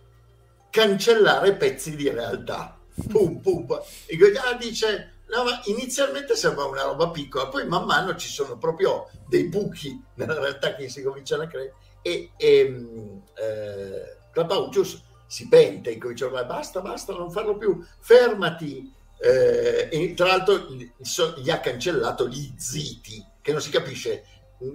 cancellare 0.70 1.54
pezzi 1.54 1.96
di 1.96 2.10
realtà 2.10 2.78
pum 3.08 3.40
pum. 3.40 3.66
E 4.06 4.16
Goya 4.16 4.54
dice, 4.58 5.22
no, 5.28 5.44
ma 5.44 5.60
inizialmente 5.64 6.36
sembra 6.36 6.64
una 6.64 6.82
roba 6.82 7.10
piccola, 7.10 7.48
poi 7.48 7.66
man 7.66 7.84
mano 7.84 8.14
ci 8.16 8.28
sono 8.28 8.58
proprio 8.58 9.08
dei 9.28 9.44
buchi 9.44 10.02
nella 10.14 10.38
realtà 10.38 10.74
che 10.74 10.88
si 10.88 11.02
cominciano 11.02 11.42
a 11.42 11.46
creare 11.46 11.74
e, 12.02 12.32
e 12.36 12.68
mm, 12.68 13.18
eh, 13.38 14.16
Clapaucius 14.32 15.02
si 15.26 15.48
pente 15.48 15.90
e 15.90 15.98
comincia 15.98 16.26
a 16.26 16.28
dire 16.28 16.44
basta, 16.44 16.80
basta, 16.80 17.14
non 17.14 17.30
farlo 17.30 17.56
più, 17.56 17.82
fermati. 18.00 18.92
Eh, 19.18 19.88
e 19.90 20.14
tra 20.14 20.26
l'altro 20.26 20.66
gli 20.68 21.50
ha 21.50 21.60
cancellato 21.60 22.28
gli 22.28 22.52
ziti, 22.56 23.24
che 23.40 23.52
non 23.52 23.60
si 23.60 23.70
capisce, 23.70 24.24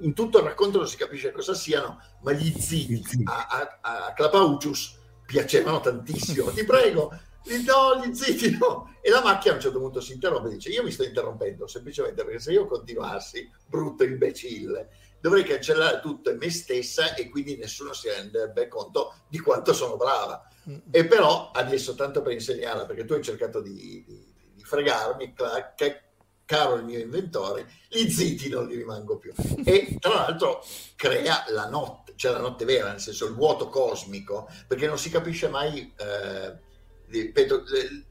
in 0.01 0.13
tutto 0.13 0.39
il 0.39 0.45
racconto 0.45 0.77
non 0.77 0.87
si 0.87 0.97
capisce 0.97 1.31
cosa 1.31 1.53
siano, 1.53 2.01
ma 2.21 2.31
gli 2.31 2.51
ziti 2.59 3.23
a, 3.25 3.47
a, 3.47 3.77
a 3.81 4.13
Clapaucius 4.13 4.97
piacevano 5.25 5.79
tantissimo. 5.81 6.49
Ti 6.51 6.63
prego, 6.63 7.11
gli 7.47 7.63
do 7.63 7.99
gli 8.03 8.13
zitti, 8.13 8.57
no. 8.57 8.95
E 9.01 9.09
la 9.09 9.21
macchina 9.21 9.53
a 9.53 9.55
un 9.55 9.61
certo 9.61 9.79
punto 9.79 10.01
si 10.01 10.13
interrompe 10.13 10.49
e 10.49 10.53
dice: 10.53 10.69
Io 10.69 10.83
mi 10.83 10.91
sto 10.91 11.03
interrompendo 11.03 11.67
semplicemente 11.67 12.23
perché 12.23 12.39
se 12.39 12.51
io 12.51 12.65
continuassi, 12.65 13.49
brutto 13.65 14.03
imbecille, 14.03 14.89
dovrei 15.19 15.43
cancellare 15.43 15.99
tutto 16.01 16.29
in 16.29 16.37
me 16.37 16.49
stessa 16.49 17.15
e 17.15 17.29
quindi 17.29 17.57
nessuno 17.57 17.93
si 17.93 18.09
renderebbe 18.09 18.67
conto 18.67 19.13
di 19.27 19.39
quanto 19.39 19.73
sono 19.73 19.95
brava. 19.95 20.47
Mm. 20.69 20.77
E 20.91 21.05
però 21.05 21.51
adesso, 21.51 21.95
tanto 21.95 22.21
per 22.21 22.33
insegnarla, 22.33 22.85
perché 22.85 23.05
tu 23.05 23.13
hai 23.13 23.23
cercato 23.23 23.61
di, 23.61 24.03
di, 24.05 24.33
di 24.53 24.63
fregarmi, 24.63 25.33
che, 25.75 26.01
caro 26.47 26.75
il 26.75 26.85
mio 26.85 26.99
inventore, 26.99 27.67
gli 27.89 28.09
zitti 28.09 28.49
non 28.49 28.65
li 28.65 28.75
rimango 28.75 29.17
più. 29.17 29.33
E 29.63 29.97
tra 29.99 30.13
l'altro 30.13 30.63
crea 30.95 31.43
la 31.49 31.67
notte, 31.67 32.13
cioè 32.15 32.31
la 32.31 32.39
notte 32.39 32.65
vera, 32.65 32.89
nel 32.89 33.01
senso 33.01 33.25
il 33.25 33.33
vuoto 33.33 33.67
cosmico, 33.67 34.49
perché 34.65 34.87
non 34.87 34.97
si 34.97 35.09
capisce 35.09 35.49
mai. 35.49 35.93
Eh, 35.95 36.65
ripeto, 37.07 37.63
le, 37.67 38.05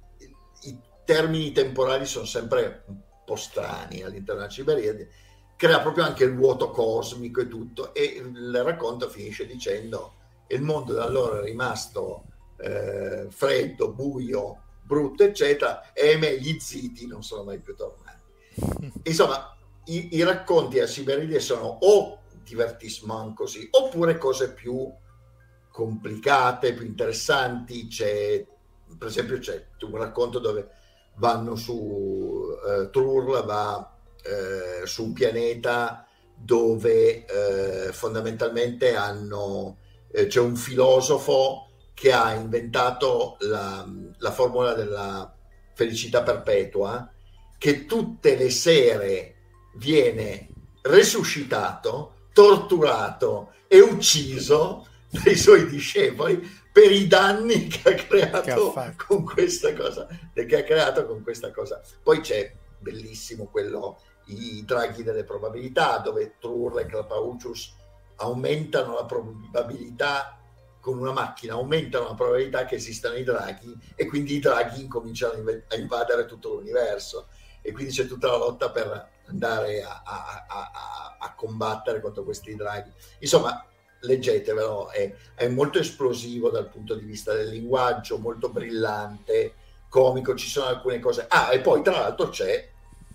i 0.63 0.79
termini 1.05 1.53
temporali 1.53 2.07
sono 2.07 2.25
sempre 2.25 2.85
un 2.87 2.97
po' 3.25 3.37
strani 3.37 4.03
all'interno 4.03 4.41
della 4.41 4.53
Ciberiade, 4.53 5.11
crea 5.57 5.81
proprio 5.81 6.05
anche 6.05 6.25
il 6.25 6.35
vuoto 6.35 6.71
cosmico 6.71 7.41
e 7.41 7.49
tutto, 7.49 7.95
e 7.95 8.03
il 8.03 8.63
racconto 8.63 9.09
finisce 9.09 9.47
dicendo 9.47 10.15
il 10.49 10.63
mondo 10.63 10.93
da 10.93 11.05
allora 11.05 11.41
è 11.41 11.45
rimasto 11.45 12.25
eh, 12.59 13.27
freddo, 13.31 13.93
buio, 13.93 14.63
brutto, 14.83 15.25
eccetera, 15.25 15.93
e 15.93 16.17
me 16.17 16.39
gli 16.39 16.59
ziti 16.61 17.07
non 17.07 17.23
sono 17.23 17.43
mai 17.43 17.59
più 17.59 17.75
tornati. 17.75 18.93
Insomma, 19.05 19.57
i, 19.87 20.17
i 20.17 20.23
racconti 20.23 20.79
a 20.79 20.87
Siberia 20.87 21.41
sono 21.41 21.79
o 21.81 22.21
divertissement 22.45 23.35
così, 23.35 23.67
oppure 23.71 24.19
cose 24.19 24.53
più 24.53 24.91
complicate, 25.71 26.75
più 26.75 26.87
interessanti, 26.87 27.89
c'è 27.89 28.47
per 28.99 29.09
esempio 29.09 29.39
c'è 29.39 29.67
un 29.83 29.97
racconto 29.97 30.39
dove 30.39 30.69
vanno 31.17 31.57
su 31.57 32.47
eh, 32.67 32.91
Trurla 32.91 33.43
va 33.43 33.97
eh, 34.23 34.87
su 34.87 35.05
un 35.05 35.13
pianeta 35.13 36.07
dove 36.35 37.25
eh, 37.25 37.93
fondamentalmente 37.93 38.95
hanno 38.95 39.79
eh, 40.13 40.27
c'è 40.27 40.41
un 40.41 40.57
filosofo 40.57 41.69
che 41.95 42.13
ha 42.13 42.35
inventato 42.35 43.37
la, 43.41 43.87
la 44.19 44.31
formula 44.31 44.75
della 44.75 45.35
felicità 45.75 46.23
perpetua 46.23 47.11
che 47.59 47.87
tutte 47.87 48.37
le 48.37 48.51
sere 48.51 49.35
viene 49.77 50.49
resuscitato, 50.83 52.29
torturato 52.33 53.53
e 53.67 53.81
ucciso 53.81 54.87
dai 55.09 55.37
suoi 55.37 55.67
discepoli 55.69 56.41
per 56.77 56.93
i 56.93 57.07
danni 57.07 57.69
che 57.69 57.89
ha 57.89 57.95
creato 57.95 58.75
che 58.75 58.95
con 59.07 59.25
questa 59.25 59.73
cosa 59.73 60.07
che 60.35 60.59
ha 60.59 60.63
creato 60.63 61.07
con 61.07 61.23
questa 61.23 61.51
cosa. 61.51 61.81
Poi 62.03 62.21
c'è 62.21 62.55
bellissimo 62.79 63.47
quello 63.47 63.99
i 64.27 64.63
draghi 64.63 65.03
delle 65.03 65.25
probabilità 65.25 65.97
dove 66.01 66.35
Trur 66.39 66.81
e 66.81 66.85
Clapaucius 66.85 67.75
aumentano 68.17 68.93
la 68.93 69.07
probabilità 69.07 70.39
con 70.79 70.99
una 70.99 71.13
macchina 71.13 71.55
aumentano 71.55 72.09
la 72.09 72.15
probabilità 72.15 72.67
che 72.67 72.75
esistano 72.75 73.15
i 73.15 73.25
draghi 73.25 73.75
e 73.95 74.05
quindi 74.05 74.35
i 74.35 74.41
draghi 74.41 74.83
incominciano 74.83 75.33
a 75.69 75.77
invadere 75.77 76.27
tutto 76.27 76.57
l'universo. 76.57 77.29
E 77.63 77.73
quindi 77.73 77.91
c'è 77.91 78.07
tutta 78.07 78.31
la 78.31 78.37
lotta 78.37 78.71
per 78.71 79.13
andare 79.29 79.83
a, 79.83 80.03
a, 80.05 80.45
a, 80.47 81.17
a 81.21 81.35
combattere 81.35 82.03
contro 82.03 82.23
questi 82.23 82.55
draghi. 82.55 82.93
Insomma 83.21 83.65
leggetevelo, 84.07 84.91
è, 84.91 85.13
è, 85.35 85.49
molto 85.49 85.79
esplosivo 85.79 86.49
dal 86.51 86.69
punto 86.69 86.95
di 86.95 87.05
vista 87.05 87.35
del 87.35 87.49
linguaggio, 87.49 88.19
molto 88.19 88.49
brillante, 88.49 89.55
comico, 89.89 90.35
ci 90.35 90.49
sono 90.49 90.67
alcune 90.67 90.99
cose. 91.01 91.27
Ah, 91.29 91.53
e 91.53 91.61
poi 91.61 91.83
tra 91.83 91.99
l'altro 91.99 92.29
c'è 92.29 92.69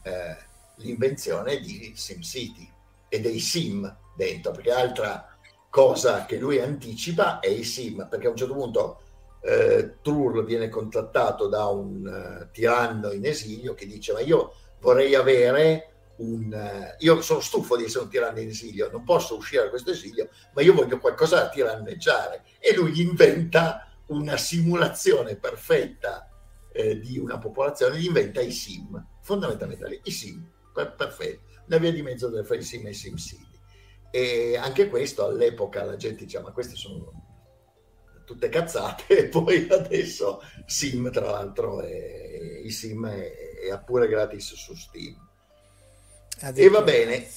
eh, 0.03 0.37
l'invenzione 0.75 1.59
di 1.59 1.93
SimCity 1.95 2.69
e 3.09 3.19
dei 3.19 3.39
sim 3.39 3.97
dentro, 4.15 4.51
perché 4.51 4.71
altra 4.71 5.37
cosa 5.69 6.25
che 6.25 6.37
lui 6.37 6.59
anticipa 6.59 7.39
è 7.39 7.47
i 7.47 7.63
sim, 7.63 8.07
perché 8.09 8.27
a 8.27 8.31
un 8.31 8.35
certo 8.35 8.53
punto 8.53 9.01
eh, 9.41 9.95
Trur 10.01 10.43
viene 10.43 10.69
contattato 10.69 11.47
da 11.47 11.65
un 11.65 12.05
uh, 12.05 12.51
tiranno 12.51 13.11
in 13.11 13.25
esilio 13.25 13.73
che 13.73 13.87
dice 13.87 14.13
ma 14.13 14.19
io 14.19 14.53
vorrei 14.79 15.15
avere 15.15 15.90
un... 16.21 16.53
Eh, 16.53 16.95
io 16.99 17.21
sono 17.21 17.39
stufo 17.39 17.75
di 17.75 17.85
essere 17.85 18.03
un 18.03 18.09
tiranno 18.09 18.39
in 18.39 18.49
esilio, 18.49 18.89
non 18.91 19.03
posso 19.03 19.35
uscire 19.35 19.63
da 19.63 19.69
questo 19.69 19.91
esilio, 19.91 20.29
ma 20.53 20.61
io 20.61 20.73
voglio 20.73 20.99
qualcosa 20.99 21.37
da 21.37 21.49
tiranneggiare. 21.49 22.43
E 22.59 22.73
lui 22.75 23.01
inventa 23.01 23.87
una 24.07 24.37
simulazione 24.37 25.35
perfetta 25.35 26.29
eh, 26.71 26.99
di 26.99 27.17
una 27.17 27.37
popolazione, 27.37 27.99
inventa 27.99 28.41
i 28.41 28.51
sim, 28.51 29.03
fondamentalmente 29.21 30.01
i 30.03 30.11
sim, 30.11 30.49
per, 30.73 30.95
perfetto, 30.95 31.49
una 31.67 31.77
via 31.77 31.91
di 31.91 32.01
mezzo 32.01 32.31
tra 32.31 32.55
i 32.55 32.61
sim 32.61 32.85
e 32.85 32.89
i 32.91 32.93
sim 32.93 33.15
city. 33.15 33.59
E 34.11 34.57
anche 34.57 34.89
questo 34.89 35.25
all'epoca 35.25 35.83
la 35.83 35.95
gente 35.95 36.25
diceva, 36.25 36.45
ma 36.45 36.51
queste 36.51 36.75
sono 36.75 37.29
tutte 38.25 38.49
cazzate, 38.49 39.17
e 39.25 39.27
poi 39.27 39.67
adesso 39.69 40.41
sim, 40.65 41.11
tra 41.11 41.31
l'altro, 41.31 41.81
è, 41.81 42.61
i 42.63 42.69
sim 42.69 43.07
è, 43.07 43.31
è 43.69 43.83
pure 43.83 44.07
gratis 44.07 44.53
su 44.53 44.75
Steam. 44.75 45.29
E 46.53 46.69
va 46.69 46.81
bene. 46.81 47.27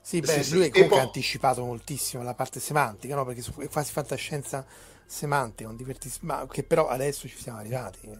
Sì, 0.00 0.20
beh, 0.20 0.42
sì, 0.42 0.54
lui 0.54 0.64
sì. 0.64 0.70
comunque 0.70 0.96
poi... 0.96 0.98
ha 0.98 1.02
anticipato 1.02 1.64
moltissimo 1.64 2.22
la 2.22 2.34
parte 2.34 2.60
semantica, 2.60 3.14
no? 3.14 3.24
perché 3.24 3.42
è 3.58 3.68
quasi 3.68 3.90
fantascienza 3.90 4.66
semantica, 5.06 5.68
un 5.68 5.76
divertimento, 5.76 6.46
che 6.46 6.62
però 6.62 6.88
adesso 6.88 7.26
ci 7.26 7.36
siamo 7.38 7.58
arrivati. 7.58 8.10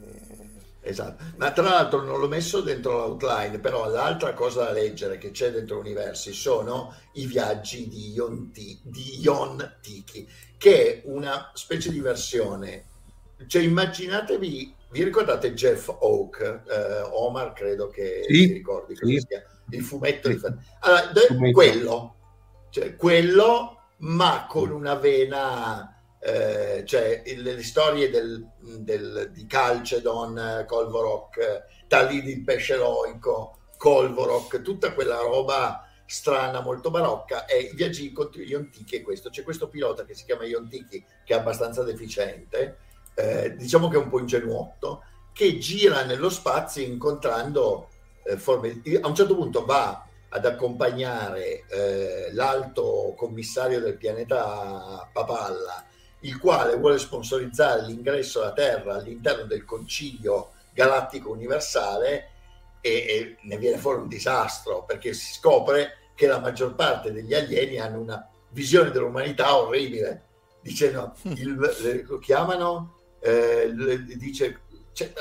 Esatto, 0.81 1.25
ma 1.37 1.51
tra 1.53 1.63
l'altro 1.63 2.03
non 2.03 2.21
l'ho 2.21 2.29
messo 2.29 2.61
dentro 2.61 2.93
l'outline, 2.93 3.59
però 3.59 3.89
l'altra 3.89 4.35
cosa 4.35 4.65
da 4.65 4.73
leggere 4.73 5.17
che 5.17 5.31
c'è 5.31 5.51
dentro 5.51 5.79
Universi 5.79 6.33
sono 6.33 6.95
i 7.15 7.27
viaggi 7.27 7.89
di 7.89 8.13
Ion, 8.13 8.51
T- 8.53 8.81
di 8.83 9.21
Ion 9.21 9.77
Tiki, 9.81 10.29
che 10.59 11.03
è 11.03 11.03
una 11.05 11.51
specie 11.55 11.91
di 11.91 12.01
versione. 12.01 12.85
Cioè 13.47 13.63
immaginatevi, 13.63 14.75
vi 14.91 15.03
ricordate 15.05 15.55
Jeff 15.55 15.89
Oak, 15.89 16.63
eh, 16.67 17.01
Omar 17.13 17.55
credo 17.55 17.89
che 17.89 18.25
sì, 18.27 18.35
si 18.35 18.53
ricordi 18.53 18.95
sì. 18.95 19.27
Il 19.71 19.83
fumetto 19.83 20.29
di... 20.29 20.41
Allora, 20.81 21.11
quello, 21.53 22.17
cioè 22.71 22.97
quello, 22.97 23.79
ma 23.99 24.47
con 24.49 24.71
una 24.71 24.95
vena 24.95 25.95
eh, 26.25 26.85
cioè 26.87 27.23
il, 27.27 27.43
le 27.43 27.63
storie 27.63 28.09
del, 28.09 28.43
del, 28.59 29.31
di 29.31 29.47
Calcedon, 29.47 30.65
Colvorok, 30.67 31.65
Talid 31.87 32.27
il 32.27 32.43
pesce 32.43 32.75
eroico, 32.75 33.59
Colvorok, 33.77 34.63
tutta 34.63 34.95
quella 34.95 35.19
roba 35.19 35.87
strana, 36.07 36.61
molto 36.63 36.91
barocca, 36.91 37.45
e 37.45 37.59
i 37.59 37.75
viaggi 37.75 38.11
contro 38.13 38.41
gli 38.41 38.51
Iontichi 38.51 38.97
è 38.97 39.03
questo. 39.03 39.29
C'è 39.29 39.43
questo 39.43 39.69
pilota 39.69 40.07
che 40.07 40.15
si 40.15 40.25
chiama 40.25 40.45
Iontichi, 40.45 41.05
che 41.25 41.35
è 41.35 41.37
abbastanza 41.37 41.83
deficiente, 41.83 42.79
eh, 43.15 43.55
diciamo 43.55 43.89
che 43.89 43.97
è 43.97 44.01
un 44.01 44.09
po' 44.09 44.19
ingenuotto, 44.19 45.03
che 45.35 45.59
gira 45.59 46.05
nello 46.05 46.31
spazio 46.31 46.83
incontrando 46.83 47.91
eh, 48.25 48.37
forme... 48.37 48.83
A 49.01 49.07
un 49.07 49.15
certo 49.15 49.35
punto 49.35 49.65
va 49.65 50.07
ad 50.29 50.47
accompagnare 50.47 51.65
eh, 51.69 52.31
l'alto 52.33 53.15
commissario 53.17 53.81
del 53.81 53.97
pianeta 53.97 55.09
Papalla 55.13 55.85
il 56.25 56.39
quale 56.39 56.77
vuole 56.77 56.99
sponsorizzare 56.99 57.87
l'ingresso 57.87 58.43
alla 58.43 58.53
Terra 58.53 58.95
all'interno 58.95 59.45
del 59.45 59.65
Concilio 59.65 60.53
Galattico 60.73 61.31
Universale 61.31 62.31
e, 62.81 62.91
e, 62.91 63.37
ne 63.43 63.59
viene 63.59 63.79
fuori 63.79 64.01
un 64.01 64.09
disastro 64.09 64.85
perché 64.85 65.13
si 65.13 65.35
scopre 65.35 66.11
che 66.15 66.27
la 66.27 66.41
maggior 66.41 66.75
parte 66.75 67.13
degli 67.13 67.35
alieni 67.35 67.79
hanno 67.79 68.01
una 68.01 68.29
visione 68.51 68.91
dell'umanità 68.91 69.57
orribile. 69.57 70.23
Dicendo, 70.61 71.15
hm. 71.23 71.33
il, 71.33 72.05
lo 72.07 72.19
chiamano, 72.19 72.95
eh, 73.21 73.71
dice, 74.17 74.61
cioè, 74.93 75.13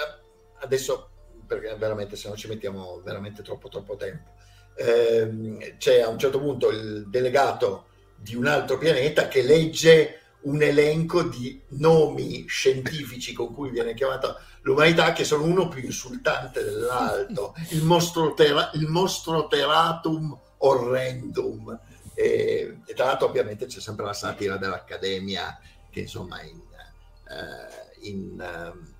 adesso 0.60 1.10
perché 1.46 1.76
veramente 1.76 2.16
se 2.16 2.30
no 2.30 2.36
ci 2.36 2.48
mettiamo 2.48 3.02
veramente 3.04 3.42
troppo 3.42 3.70
troppo 3.70 3.96
tempo. 3.96 4.32
Eh, 4.76 5.76
c'è 5.78 6.02
a 6.02 6.08
un 6.08 6.18
certo 6.18 6.40
punto 6.40 6.70
il 6.70 7.08
delegato 7.08 7.86
di 8.16 8.36
un 8.36 8.48
altro 8.48 8.78
pianeta 8.78 9.28
che 9.28 9.44
legge 9.44 10.20
un 10.44 10.62
elenco 10.62 11.24
di 11.24 11.62
nomi 11.70 12.46
scientifici 12.48 13.34
con 13.34 13.54
cui 13.54 13.70
viene 13.70 13.94
chiamata 13.94 14.42
l'umanità 14.62 15.14
che 15.14 15.24
sono 15.24 15.44
uno 15.44 15.68
più 15.68 15.84
insultante 15.84 16.64
dell'altro, 16.64 17.54
il 17.72 17.84
mostro, 17.84 18.34
tera, 18.34 18.72
il 18.74 18.88
mostro 18.88 19.48
teratum 19.48 20.38
orrendum. 20.58 21.80
E, 22.16 22.80
e, 22.86 22.94
tra 22.94 23.06
l'altro 23.06 23.28
ovviamente 23.28 23.66
c'è 23.66 23.80
sempre 23.80 24.06
la 24.06 24.14
satira 24.14 24.58
dell'Accademia 24.58 25.60
che 25.90 26.02
insomma 26.02 26.42
in, 26.44 26.60
uh, 26.60 28.08
in, 28.08 28.93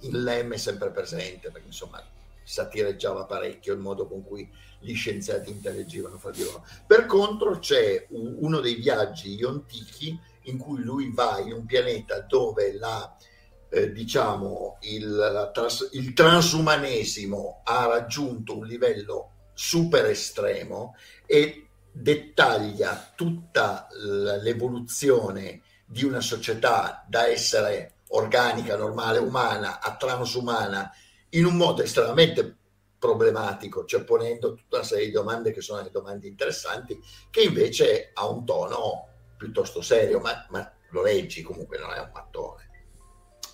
uh, 0.00 0.06
in 0.06 0.22
Lem 0.22 0.52
è 0.54 0.56
sempre 0.56 0.90
presente 0.90 1.50
perché 1.50 1.68
insomma 1.68 2.02
satireggiava 2.42 3.24
parecchio 3.24 3.74
il 3.74 3.78
modo 3.78 4.06
con 4.06 4.24
cui 4.24 4.48
gli 4.80 4.94
scienziati 4.94 5.50
interagivano 5.50 6.18
fra 6.18 6.30
di 6.30 6.42
loro. 6.42 6.64
Per 6.86 7.06
contro 7.06 7.58
c'è 7.58 8.06
uno 8.10 8.60
dei 8.60 8.74
viaggi 8.74 9.34
iontichi 9.34 10.18
in 10.44 10.58
cui 10.58 10.82
lui 10.82 11.12
va 11.12 11.38
in 11.38 11.52
un 11.52 11.66
pianeta 11.66 12.20
dove 12.20 12.72
la, 12.72 13.16
eh, 13.68 13.92
diciamo, 13.92 14.78
il, 14.80 15.50
tras, 15.52 15.90
il 15.92 16.12
transumanesimo 16.12 17.60
ha 17.64 17.86
raggiunto 17.86 18.56
un 18.56 18.66
livello 18.66 19.30
super 19.52 20.06
estremo 20.06 20.96
e 21.26 21.66
dettaglia 21.92 23.12
tutta 23.14 23.88
l'evoluzione 24.40 25.62
di 25.84 26.04
una 26.04 26.20
società 26.20 27.04
da 27.08 27.26
essere 27.26 27.94
organica, 28.10 28.76
normale, 28.76 29.18
umana 29.18 29.80
a 29.80 29.96
transumana 29.96 30.90
in 31.30 31.44
un 31.44 31.56
modo 31.56 31.82
estremamente 31.82 32.56
problematico, 32.98 33.84
cioè 33.84 34.04
ponendo 34.04 34.54
tutta 34.54 34.76
una 34.76 34.86
serie 34.86 35.06
di 35.06 35.12
domande 35.12 35.52
che 35.52 35.60
sono 35.60 35.82
le 35.82 35.90
domande 35.90 36.26
interessanti, 36.26 37.00
che 37.30 37.42
invece 37.42 38.10
ha 38.12 38.28
un 38.28 38.44
tono 38.44 39.08
piuttosto 39.36 39.80
serio, 39.80 40.20
ma, 40.20 40.46
ma 40.50 40.70
lo 40.90 41.02
leggi 41.02 41.42
comunque, 41.42 41.78
non 41.78 41.92
è 41.92 41.98
un 41.98 42.10
mattone. 42.12 42.68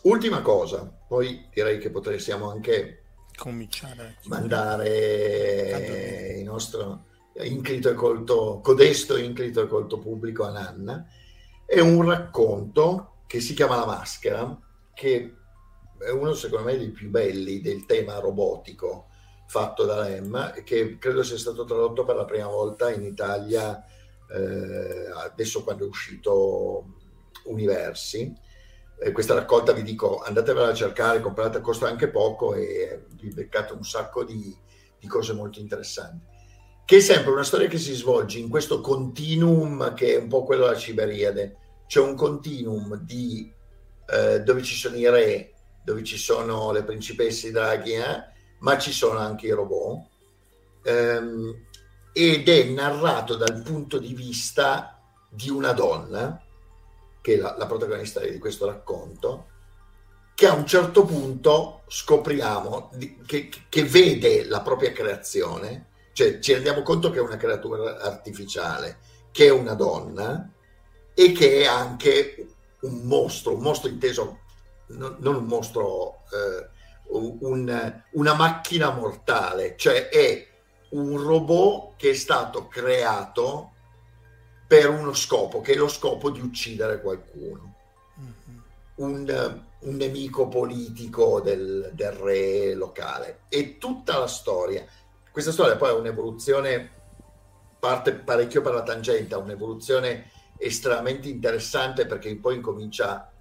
Ultima 0.02 0.40
cosa, 0.40 0.90
poi 1.06 1.48
direi 1.52 1.78
che 1.78 1.90
potremmo 1.90 2.50
anche 2.50 3.02
cominciare 3.36 4.16
mandare 4.24 6.36
il 6.38 6.44
nostro 6.44 7.04
inclito 7.40 7.90
e 7.90 7.94
colto, 7.94 8.60
codesto 8.62 9.16
inclito 9.16 9.62
e 9.62 9.68
colto 9.68 9.98
pubblico 9.98 10.44
a 10.44 10.50
Nanna. 10.50 11.06
È 11.66 11.80
un 11.80 12.04
racconto 12.04 13.15
che 13.26 13.40
si 13.40 13.54
chiama 13.54 13.76
La 13.76 13.86
maschera, 13.86 14.58
che 14.94 15.34
è 15.98 16.10
uno 16.10 16.34
secondo 16.34 16.66
me 16.66 16.76
dei 16.76 16.90
più 16.90 17.10
belli 17.10 17.60
del 17.60 17.86
tema 17.86 18.18
robotico 18.18 19.08
fatto 19.46 19.84
da 19.84 20.00
Lem, 20.00 20.62
che 20.64 20.98
credo 20.98 21.22
sia 21.22 21.38
stato 21.38 21.64
tradotto 21.64 22.04
per 22.04 22.16
la 22.16 22.24
prima 22.24 22.48
volta 22.48 22.90
in 22.90 23.04
Italia 23.04 23.84
eh, 24.28 25.10
adesso 25.14 25.62
quando 25.62 25.84
è 25.84 25.88
uscito 25.88 26.94
Universi. 27.44 28.32
Eh, 28.98 29.12
questa 29.12 29.34
raccolta 29.34 29.72
vi 29.72 29.82
dico 29.82 30.18
andatevela 30.18 30.68
a 30.68 30.74
cercare, 30.74 31.20
comprate, 31.20 31.60
costa 31.60 31.86
anche 31.86 32.08
poco 32.08 32.54
e 32.54 33.04
vi 33.20 33.28
beccate 33.28 33.72
un 33.74 33.84
sacco 33.84 34.24
di, 34.24 34.54
di 34.98 35.06
cose 35.06 35.32
molto 35.32 35.60
interessanti. 35.60 36.34
Che 36.84 36.96
è 36.96 37.00
sempre 37.00 37.32
una 37.32 37.42
storia 37.42 37.68
che 37.68 37.78
si 37.78 37.94
svolge 37.94 38.38
in 38.38 38.48
questo 38.48 38.80
continuum 38.80 39.92
che 39.94 40.14
è 40.14 40.18
un 40.18 40.28
po' 40.28 40.44
quello 40.44 40.66
della 40.66 40.76
Ciberiade. 40.76 41.56
C'è 41.86 42.00
un 42.00 42.14
continuum 42.14 42.96
di, 42.96 43.52
eh, 44.08 44.40
dove 44.40 44.62
ci 44.62 44.74
sono 44.74 44.96
i 44.96 45.08
re, 45.08 45.52
dove 45.84 46.02
ci 46.02 46.18
sono 46.18 46.72
le 46.72 46.82
principesse 46.82 47.50
draghi, 47.50 47.92
eh, 47.92 48.24
ma 48.60 48.78
ci 48.78 48.92
sono 48.92 49.18
anche 49.18 49.46
i 49.46 49.50
robot. 49.50 50.08
Um, 50.84 51.64
ed 52.12 52.48
è 52.48 52.64
narrato 52.64 53.36
dal 53.36 53.60
punto 53.62 53.98
di 53.98 54.14
vista 54.14 54.98
di 55.28 55.50
una 55.50 55.72
donna, 55.72 56.40
che 57.20 57.34
è 57.34 57.36
la, 57.36 57.56
la 57.58 57.66
protagonista 57.66 58.20
di 58.20 58.38
questo 58.38 58.66
racconto, 58.66 59.48
che 60.34 60.46
a 60.46 60.54
un 60.54 60.66
certo 60.66 61.04
punto 61.04 61.82
scopriamo 61.86 62.90
di, 62.94 63.18
che, 63.26 63.48
che, 63.68 63.84
vede 63.84 64.44
la 64.46 64.60
propria 64.60 64.92
creazione, 64.92 65.90
cioè 66.12 66.38
ci 66.40 66.52
rendiamo 66.52 66.82
conto 66.82 67.10
che 67.10 67.18
è 67.18 67.22
una 67.22 67.36
creatura 67.36 67.98
artificiale, 68.00 68.98
che 69.30 69.46
è 69.46 69.50
una 69.50 69.74
donna 69.74 70.50
e 71.18 71.32
che 71.32 71.62
è 71.62 71.64
anche 71.64 72.47
un 72.80 73.01
mostro, 73.05 73.55
un 73.55 73.62
mostro 73.62 73.88
inteso, 73.88 74.40
non, 74.88 75.16
non 75.20 75.36
un 75.36 75.47
mostro, 75.47 76.24
eh, 76.30 76.68
un, 77.09 78.02
una 78.10 78.34
macchina 78.34 78.90
mortale, 78.90 79.76
cioè 79.78 80.10
è 80.10 80.47
un 80.90 81.16
robot 81.16 81.94
che 81.97 82.10
è 82.10 82.14
stato 82.14 82.68
creato 82.68 83.72
per 84.66 84.90
uno 84.90 85.14
scopo, 85.14 85.62
che 85.62 85.72
è 85.72 85.76
lo 85.76 85.88
scopo 85.88 86.28
di 86.28 86.40
uccidere 86.40 87.01
qualcuno. 87.01 87.74
Mm-hmm. 88.20 88.59
Un, 88.97 89.62
un, 89.80 89.97
nemico 89.97 90.48
politico 90.48 91.40
del, 91.40 91.93
del, 91.94 92.12
re 92.12 92.74
locale. 92.74 93.44
E 93.48 93.78
tutta 93.78 94.18
la 94.18 94.26
storia, 94.26 94.84
questa 95.32 95.52
storia 95.52 95.76
poi 95.76 95.90
è 95.90 95.94
un'evoluzione, 95.94 96.90
parte 97.78 98.12
parecchio 98.12 98.60
per 98.60 98.74
la 98.74 98.82
tangente, 98.82 99.34
un'evoluzione 99.34 100.30
estremamente 100.58 101.28
interessante 101.28 102.06
perché 102.06 102.36
poi 102.36 102.56
incomincia 102.56 103.32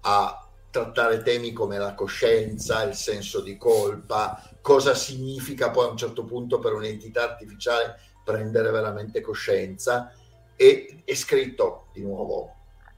a 0.00 0.48
trattare 0.70 1.22
temi 1.22 1.52
come 1.52 1.78
la 1.78 1.94
coscienza, 1.94 2.82
il 2.82 2.94
senso 2.94 3.40
di 3.40 3.56
colpa, 3.56 4.42
cosa 4.60 4.94
significa 4.94 5.70
poi 5.70 5.86
a 5.86 5.90
un 5.90 5.96
certo 5.96 6.24
punto 6.24 6.58
per 6.58 6.72
un'entità 6.72 7.22
artificiale 7.24 7.98
prendere 8.24 8.70
veramente 8.70 9.20
coscienza 9.20 10.12
e 10.56 11.02
è 11.04 11.14
scritto 11.14 11.88
di 11.92 12.02
nuovo 12.02 12.54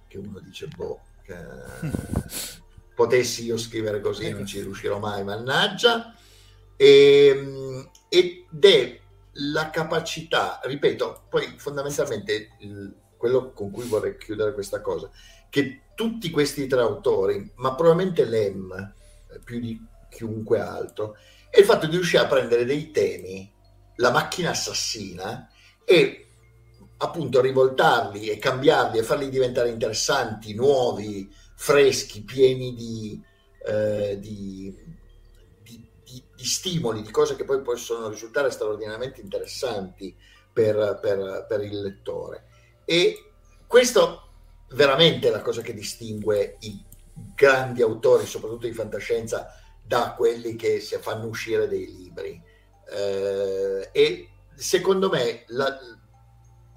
che 0.07 0.19
uno 0.19 0.39
dice 0.41 0.69
boh 0.69 1.01
che... 1.23 2.55
potessi 2.95 3.45
io 3.45 3.57
scrivere 3.57 4.01
così 4.01 4.31
non 4.31 4.47
ci 4.47 4.61
riuscirò 4.61 4.99
mai, 4.99 5.25
mannaggia. 5.25 6.15
E, 6.77 7.27
ehm, 7.27 7.91
ed 8.09 8.65
è 8.65 9.01
la 9.39 9.71
capacità, 9.71 10.61
ripeto, 10.63 11.25
poi 11.29 11.55
fondamentalmente 11.57 12.51
il, 12.61 12.95
quello 13.25 13.53
con 13.53 13.71
cui 13.71 13.87
vorrei 13.87 14.19
chiudere 14.19 14.53
questa 14.53 14.83
cosa, 14.83 15.11
che 15.49 15.85
tutti 15.95 16.29
questi 16.29 16.67
tre 16.67 16.83
autori, 16.83 17.53
ma 17.55 17.75
probabilmente 17.75 18.27
Lem 18.27 18.71
eh, 18.71 19.39
più 19.43 19.61
di 19.61 19.83
chiunque 20.11 20.61
altro, 20.61 21.17
è 21.49 21.61
il 21.61 21.65
fatto 21.65 21.87
di 21.87 21.93
riuscire 21.93 22.23
a 22.23 22.27
prendere 22.27 22.67
dei 22.67 22.91
temi, 22.91 23.51
la 23.97 24.11
macchina 24.11 24.51
assassina, 24.51 25.49
e 25.87 26.27
appunto 26.99 27.41
rivoltarli 27.41 28.29
e 28.29 28.37
cambiarli 28.37 28.99
e 28.99 29.03
farli 29.03 29.31
diventare 29.31 29.71
interessanti, 29.71 30.53
nuovi, 30.53 31.27
freschi, 31.55 32.25
pieni 32.25 32.75
di, 32.75 33.19
eh, 33.65 34.19
di, 34.21 34.77
di, 35.63 35.91
di, 36.37 36.45
stimoli, 36.45 37.01
di 37.01 37.11
cose 37.11 37.37
che 37.37 37.45
poi 37.45 37.63
possono 37.63 38.11
risultare 38.11 38.51
straordinariamente 38.51 39.23
interessanti 39.23 40.15
per, 40.53 40.99
per, 41.01 41.47
per 41.49 41.63
il 41.63 41.81
lettore. 41.81 42.49
E 42.85 43.33
questo 43.67 44.21
veramente 44.71 45.29
è 45.29 45.31
la 45.31 45.43
cosa 45.43 45.63
che 45.63 45.75
distingue 45.75 46.57
i 46.61 46.83
grandi 47.35 47.83
autori, 47.83 48.27
soprattutto 48.27 48.67
di 48.67 48.73
fantascienza, 48.73 49.53
da 49.83 50.15
quelli 50.17 50.57
che 50.57 50.81
si 50.81 50.97
fanno 50.97 51.27
uscire 51.27 51.69
dei 51.69 51.87
libri. 51.87 52.43
Eh, 52.91 53.89
e 53.93 54.29
secondo 54.55 55.09
me, 55.09 55.45
la, 55.49 55.79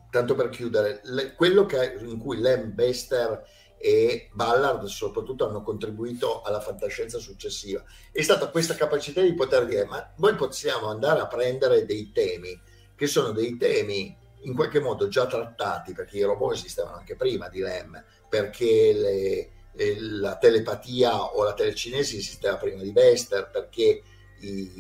tanto 0.10 0.36
per 0.36 0.50
chiudere, 0.50 1.02
le, 1.04 1.34
quello 1.34 1.66
che, 1.66 1.98
in 2.00 2.18
cui 2.18 2.38
Lem 2.40 2.74
Bester 2.74 3.44
e 3.78 4.30
Ballard 4.34 4.86
soprattutto 4.86 5.48
hanno 5.48 5.62
contribuito 5.62 6.42
alla 6.42 6.60
fantascienza 6.60 7.20
successiva 7.20 7.84
è 8.12 8.24
stata 8.24 8.50
questa 8.50 8.74
capacità 8.74 9.22
di 9.22 9.36
poter 9.36 9.68
dire 9.68 9.86
ma 9.86 10.14
noi 10.18 10.34
possiamo 10.34 10.88
andare 10.88 11.20
a 11.20 11.28
prendere 11.28 11.86
dei 11.86 12.12
temi 12.12 12.60
che 12.96 13.06
sono 13.06 13.32
dei 13.32 13.56
temi 13.56 14.18
in 14.48 14.56
qualche 14.56 14.80
modo 14.80 15.08
già 15.08 15.28
trattati 15.28 15.94
perché 15.94 16.18
i 16.18 16.24
robot 16.24 16.54
esistevano 16.54 16.98
anche 16.98 17.16
prima 17.16 17.50
di 17.50 17.60
Lem 17.60 18.04
perché 18.28 18.94
le, 18.94 19.50
la 20.00 20.38
telepatia 20.38 21.36
o 21.36 21.44
la 21.44 21.54
telecinesi 21.54 22.18
esisteva 22.18 22.56
prima 22.56 22.82
di 22.82 22.92
Bester 22.92 23.50
perché 23.52 24.02
i, 24.40 24.72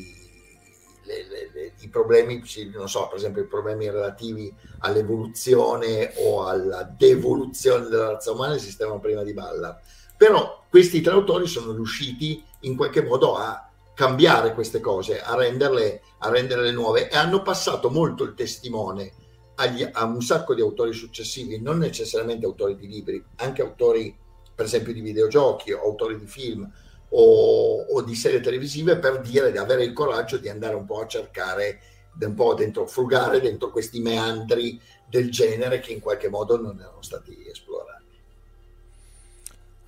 le, 1.04 1.28
le, 1.28 1.74
i 1.80 1.90
problemi, 1.90 2.44
non 2.74 2.90
so, 2.90 3.08
per 3.08 3.18
esempio 3.18 3.44
i 3.44 3.48
problemi 3.48 3.90
relativi 3.90 4.54
all'evoluzione 4.80 6.14
o 6.18 6.46
alla 6.46 6.84
devoluzione 6.84 7.88
della 7.88 8.12
razza 8.12 8.32
umana 8.32 8.56
esistevano 8.56 9.00
prima 9.00 9.24
di 9.24 9.34
Ballard. 9.34 9.80
Però 10.18 10.66
questi 10.70 11.02
tre 11.02 11.14
autori 11.14 11.48
sono 11.48 11.74
riusciti 11.74 12.44
in 12.62 12.76
qualche 12.76 13.04
modo 13.04 13.36
a 13.36 13.70
cambiare 13.94 14.54
queste 14.54 14.80
cose, 14.80 15.22
a 15.22 15.36
renderle, 15.36 16.02
a 16.20 16.30
renderle 16.30 16.72
nuove 16.72 17.10
e 17.10 17.16
hanno 17.16 17.42
passato 17.42 17.90
molto 17.90 18.24
il 18.24 18.34
testimone 18.34 19.14
agli, 19.60 19.88
a 19.90 20.06
un 20.06 20.22
sacco 20.22 20.54
di 20.54 20.62
autori 20.62 20.94
successivi, 20.94 21.60
non 21.60 21.78
necessariamente 21.80 22.46
autori 22.46 22.76
di 22.76 22.88
libri, 22.88 23.24
anche 23.38 23.62
autori 23.62 24.16
per 24.54 24.66
esempio 24.66 24.94
di 24.94 25.02
videogiochi 25.02 25.72
autori 25.72 26.18
di 26.18 26.26
film 26.26 26.70
o, 27.10 27.82
o, 27.82 28.02
di 28.02 28.16
serie 28.16 28.40
televisive 28.40 28.98
per 28.98 29.22
dire 29.22 29.52
di 29.52 29.58
avere 29.58 29.84
il 29.84 29.94
coraggio 29.94 30.38
di 30.38 30.50
andare 30.50 30.76
un 30.76 30.86
po' 30.86 31.02
a 31.02 31.08
cercare, 31.08 31.80
un 32.20 32.34
po' 32.34 32.54
dentro, 32.54 32.88
frugare 32.88 33.40
dentro 33.40 33.70
questi 33.70 34.00
meandri 34.00 34.80
del 35.08 35.32
genere 35.32 35.80
che 35.80 35.94
in 35.94 36.00
qualche 36.00 36.28
modo 36.28 36.60
non 36.60 36.80
erano 36.80 37.02
stati 37.02 37.48
esplorati. 37.48 38.04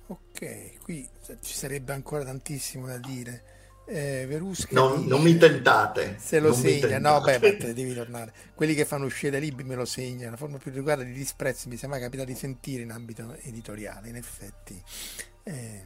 Ok, 0.06 0.82
qui 0.82 1.08
ci 1.42 1.54
sarebbe 1.54 1.92
ancora 1.92 2.24
tantissimo 2.24 2.86
da 2.86 2.98
dire. 2.98 3.59
Eh, 3.92 4.24
Verusca 4.28 4.68
non, 4.72 4.98
dice, 4.98 5.08
non 5.08 5.20
mi 5.20 5.36
tentate. 5.36 6.16
Se 6.20 6.38
lo 6.38 6.52
segna, 6.52 7.00
no, 7.00 7.20
beh, 7.20 7.40
ma 7.40 7.56
te 7.56 7.74
devi 7.74 7.92
tornare. 7.92 8.32
Quelli 8.54 8.74
che 8.74 8.84
fanno 8.84 9.04
uscire 9.04 9.32
dai 9.32 9.40
libri 9.40 9.64
me 9.64 9.74
lo 9.74 9.84
segnano. 9.84 10.30
La 10.30 10.36
forma 10.36 10.58
più 10.58 10.70
riguarda 10.70 11.02
di 11.02 11.12
disprezzo 11.12 11.68
mi 11.68 11.76
sembra 11.76 11.98
capita 11.98 12.22
di 12.22 12.36
sentire 12.36 12.82
in 12.82 12.92
ambito 12.92 13.36
editoriale, 13.42 14.08
in 14.08 14.14
effetti. 14.14 14.80
Eh, 15.42 15.82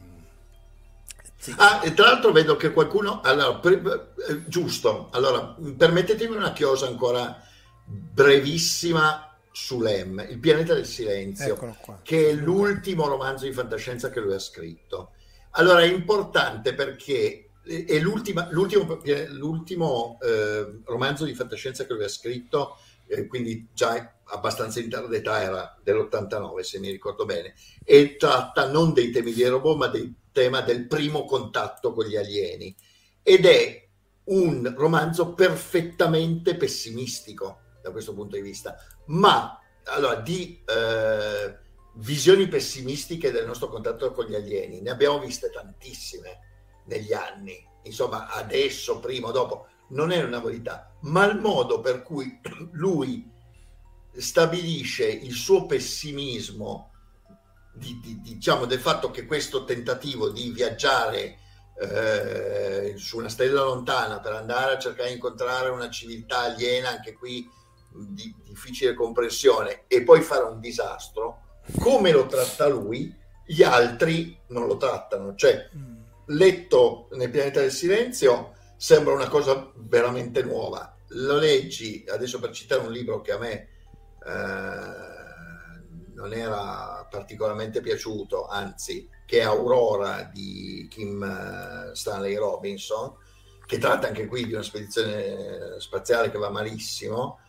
sì. 1.35 1.55
Ah, 1.57 1.81
e 1.83 1.95
tra 1.95 2.05
l'altro 2.05 2.31
vedo 2.31 2.55
che 2.55 2.71
qualcuno... 2.71 3.21
Allora, 3.21 3.55
per, 3.55 4.13
eh, 4.29 4.43
giusto, 4.45 5.09
allora, 5.11 5.55
permettetemi 5.75 6.35
una 6.35 6.53
chiosa 6.53 6.85
ancora 6.85 7.41
brevissima 7.85 9.35
su 9.51 9.81
Lem, 9.81 10.23
Il 10.29 10.37
pianeta 10.37 10.75
del 10.75 10.85
silenzio, 10.85 11.75
che 12.03 12.29
è 12.29 12.33
l'ultimo 12.33 13.07
romanzo 13.07 13.45
di 13.45 13.53
fantascienza 13.53 14.11
che 14.11 14.19
lui 14.19 14.33
ha 14.33 14.39
scritto. 14.39 15.13
Allora, 15.51 15.81
è 15.81 15.85
importante 15.85 16.73
perché 16.73 17.44
è 17.65 17.99
l'ultimo, 17.99 18.47
l'ultimo 18.49 20.17
eh, 20.21 20.81
romanzo 20.85 21.25
di 21.25 21.33
fantascienza 21.33 21.85
che 21.85 21.93
lui 21.93 22.03
ha 22.03 22.09
scritto, 22.09 22.77
eh, 23.07 23.27
quindi 23.27 23.67
già 23.73 24.13
abbastanza 24.25 24.79
in 24.79 24.89
tarda 24.89 25.15
età, 25.15 25.41
era 25.41 25.77
dell'89 25.83 26.59
se 26.61 26.79
mi 26.79 26.89
ricordo 26.89 27.25
bene, 27.25 27.55
e 27.83 28.15
tratta 28.17 28.69
non 28.69 28.93
dei 28.93 29.11
temi 29.11 29.33
di 29.33 29.45
robot, 29.45 29.77
ma 29.77 29.87
dei 29.87 30.13
tema 30.31 30.61
del 30.61 30.87
primo 30.87 31.25
contatto 31.25 31.93
con 31.93 32.05
gli 32.05 32.15
alieni. 32.15 32.75
Ed 33.23 33.45
è 33.45 33.87
un 34.25 34.73
romanzo 34.75 35.33
perfettamente 35.33 36.55
pessimistico 36.55 37.61
da 37.81 37.91
questo 37.91 38.13
punto 38.13 38.35
di 38.35 38.41
vista, 38.41 38.75
ma 39.07 39.59
allora 39.85 40.15
di 40.15 40.63
eh, 40.65 41.57
visioni 41.95 42.47
pessimistiche 42.47 43.31
del 43.31 43.45
nostro 43.45 43.69
contatto 43.69 44.11
con 44.11 44.25
gli 44.25 44.35
alieni 44.35 44.81
ne 44.81 44.89
abbiamo 44.89 45.19
viste 45.19 45.49
tantissime 45.49 46.44
negli 46.85 47.13
anni, 47.13 47.63
insomma 47.83 48.27
adesso, 48.29 48.99
prima 48.99 49.27
o 49.27 49.31
dopo, 49.31 49.67
non 49.89 50.11
è 50.11 50.23
una 50.23 50.39
novità, 50.39 50.95
ma 51.01 51.25
il 51.25 51.39
modo 51.39 51.79
per 51.81 52.01
cui 52.01 52.39
lui 52.73 53.31
stabilisce 54.11 55.05
il 55.05 55.33
suo 55.33 55.65
pessimismo 55.65 56.91
di, 57.73 57.99
di, 58.01 58.21
diciamo, 58.21 58.65
del 58.65 58.79
fatto 58.79 59.11
che 59.11 59.25
questo 59.25 59.65
tentativo 59.65 60.29
di 60.29 60.49
viaggiare 60.49 61.39
eh, 61.77 62.93
su 62.95 63.17
una 63.17 63.29
stella 63.29 63.63
lontana 63.63 64.19
per 64.19 64.33
andare 64.33 64.73
a 64.73 64.79
cercare 64.79 65.09
di 65.09 65.15
incontrare 65.15 65.69
una 65.69 65.89
civiltà 65.89 66.39
aliena, 66.39 66.89
anche 66.89 67.13
qui 67.13 67.47
di 67.91 68.33
difficile 68.43 68.93
comprensione, 68.93 69.83
e 69.87 70.03
poi 70.03 70.21
fare 70.21 70.43
un 70.43 70.59
disastro, 70.59 71.41
come 71.79 72.11
lo 72.11 72.25
tratta 72.25 72.67
lui, 72.67 73.13
gli 73.45 73.63
altri 73.63 74.37
non 74.47 74.67
lo 74.67 74.77
trattano. 74.77 75.35
Cioè, 75.35 75.69
mm. 75.75 75.94
Letto 76.27 77.07
nel 77.11 77.29
pianeta 77.29 77.61
del 77.61 77.71
silenzio 77.71 78.53
sembra 78.77 79.13
una 79.13 79.27
cosa 79.27 79.71
veramente 79.75 80.43
nuova. 80.43 80.95
Lo 81.09 81.37
leggi, 81.37 82.03
adesso 82.07 82.39
per 82.39 82.51
citare 82.51 82.81
un 82.81 82.91
libro 82.91 83.21
che 83.21 83.31
a 83.31 83.37
me 83.37 83.67
eh, 84.25 85.05
non 86.13 86.33
era 86.33 87.07
particolarmente 87.09 87.81
piaciuto, 87.81 88.47
anzi, 88.47 89.09
che 89.25 89.39
è 89.39 89.43
Aurora 89.43 90.29
di 90.33 90.87
Kim 90.89 91.23
eh, 91.23 91.95
Stanley 91.95 92.35
Robinson, 92.35 93.15
che 93.65 93.77
tratta 93.77 94.07
anche 94.07 94.27
qui 94.27 94.45
di 94.45 94.53
una 94.53 94.63
spedizione 94.63 95.79
spaziale 95.79 96.31
che 96.31 96.37
va 96.37 96.49
malissimo, 96.49 97.39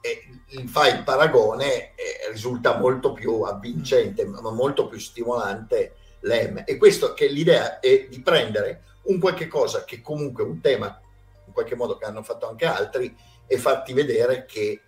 e 0.00 0.66
fa 0.66 0.88
il 0.88 1.02
paragone 1.02 1.94
e 1.94 2.30
risulta 2.30 2.78
molto 2.78 3.12
più 3.12 3.42
avvincente, 3.42 4.24
ma 4.24 4.50
molto 4.50 4.86
più 4.86 4.98
stimolante 5.00 5.96
l'M. 6.26 6.62
E 6.66 6.76
questo 6.76 7.14
che 7.14 7.28
l'idea 7.28 7.80
è 7.80 8.06
di 8.08 8.20
prendere 8.20 8.82
un 9.04 9.18
qualche 9.18 9.46
cosa 9.46 9.84
che 9.84 10.00
comunque 10.00 10.44
è 10.44 10.46
un 10.46 10.60
tema, 10.60 11.00
in 11.46 11.52
qualche 11.52 11.76
modo 11.76 11.96
che 11.96 12.04
hanno 12.04 12.22
fatto 12.22 12.48
anche 12.48 12.66
altri, 12.66 13.16
e 13.46 13.58
farti 13.58 13.92
vedere 13.92 14.44
che 14.44 14.80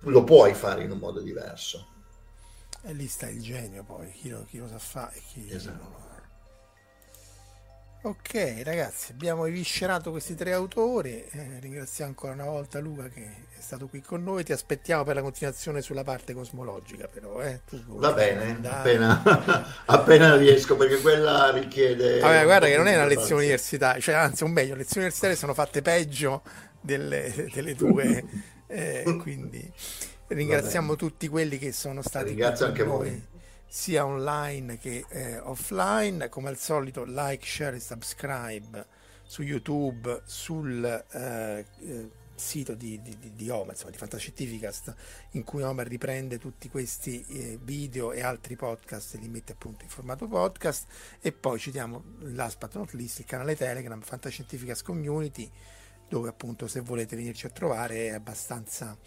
lo 0.00 0.22
puoi 0.22 0.54
fare 0.54 0.84
in 0.84 0.90
un 0.90 0.98
modo 0.98 1.20
diverso. 1.20 1.88
E 2.82 2.92
lì 2.92 3.08
sta 3.08 3.28
il 3.28 3.42
genio 3.42 3.82
poi, 3.82 4.10
chi 4.12 4.28
lo, 4.28 4.44
chi 4.44 4.58
lo 4.58 4.68
sa 4.68 4.78
fare 4.78 5.16
e 5.16 5.22
chi 5.26 5.50
esatto. 5.50 5.82
non 5.82 5.92
lo 5.92 6.03
Ok 8.06 8.60
ragazzi, 8.64 9.12
abbiamo 9.12 9.46
eviscerato 9.46 10.10
questi 10.10 10.34
tre 10.34 10.52
autori, 10.52 11.24
eh, 11.30 11.56
ringraziamo 11.58 12.10
ancora 12.10 12.34
una 12.34 12.44
volta 12.44 12.78
Luca 12.78 13.08
che 13.08 13.22
è 13.22 13.60
stato 13.60 13.86
qui 13.86 14.02
con 14.02 14.22
noi, 14.22 14.44
ti 14.44 14.52
aspettiamo 14.52 15.04
per 15.04 15.14
la 15.14 15.22
continuazione 15.22 15.80
sulla 15.80 16.02
parte 16.02 16.34
cosmologica 16.34 17.08
però. 17.08 17.40
Eh. 17.40 17.62
Va 17.86 18.12
bene, 18.12 18.58
appena, 18.68 19.22
appena, 19.86 20.36
riesco 20.36 20.76
perché 20.76 21.00
quella 21.00 21.50
richiede... 21.50 22.18
Vabbè, 22.18 22.44
guarda 22.44 22.66
che 22.66 22.76
non 22.76 22.88
è 22.88 22.94
una 22.94 23.06
lezione 23.06 23.40
universitaria, 23.40 24.02
cioè 24.02 24.16
anzi 24.16 24.44
un 24.44 24.50
meglio, 24.50 24.72
le 24.72 24.80
lezioni 24.80 25.06
universitarie 25.06 25.36
sono 25.36 25.54
fatte 25.54 25.80
peggio 25.80 26.42
delle, 26.82 27.48
delle 27.54 27.74
tue, 27.74 28.22
eh, 28.66 29.16
quindi... 29.18 29.72
Ringraziamo 30.26 30.96
tutti 30.96 31.28
quelli 31.28 31.58
che 31.58 31.70
sono 31.70 32.00
stati 32.00 32.28
Ringrazio 32.28 32.64
anche 32.66 32.82
noi, 32.82 33.08
voi. 33.08 33.26
Sia 33.74 34.06
online 34.06 34.78
che 34.78 35.04
eh, 35.08 35.38
offline. 35.38 36.28
Come 36.28 36.48
al 36.48 36.56
solito, 36.56 37.02
like, 37.02 37.44
share 37.44 37.74
e 37.74 37.80
subscribe 37.80 38.86
su 39.24 39.42
YouTube, 39.42 40.22
sul 40.24 40.84
eh, 40.84 41.66
eh 41.80 42.10
sito 42.36 42.74
di, 42.74 43.00
di, 43.00 43.32
di 43.34 43.48
Omar, 43.48 43.70
insomma 43.70 43.92
di 43.92 43.96
Fantascientificast, 43.96 44.94
in 45.32 45.44
cui 45.44 45.62
Omar 45.62 45.86
riprende 45.86 46.38
tutti 46.38 46.68
questi 46.68 47.24
eh, 47.28 47.58
video 47.62 48.10
e 48.10 48.22
altri 48.22 48.56
podcast 48.56 49.14
e 49.14 49.18
li 49.18 49.28
mette 49.28 49.52
appunto 49.52 49.84
in 49.84 49.90
formato 49.90 50.26
podcast 50.26 50.86
e 51.20 51.30
poi 51.30 51.60
citiamo 51.60 52.02
last 52.32 52.58
but 52.58 52.74
not 52.74 52.92
least 52.92 53.20
il 53.20 53.24
canale 53.24 53.54
Telegram 53.54 54.00
Fantascientificast 54.00 54.82
Community 54.82 55.48
dove 56.08 56.28
appunto 56.28 56.66
se 56.66 56.80
volete 56.80 57.14
venirci 57.14 57.46
a 57.46 57.50
trovare 57.50 58.08
è 58.08 58.14
abbastanza 58.14 58.98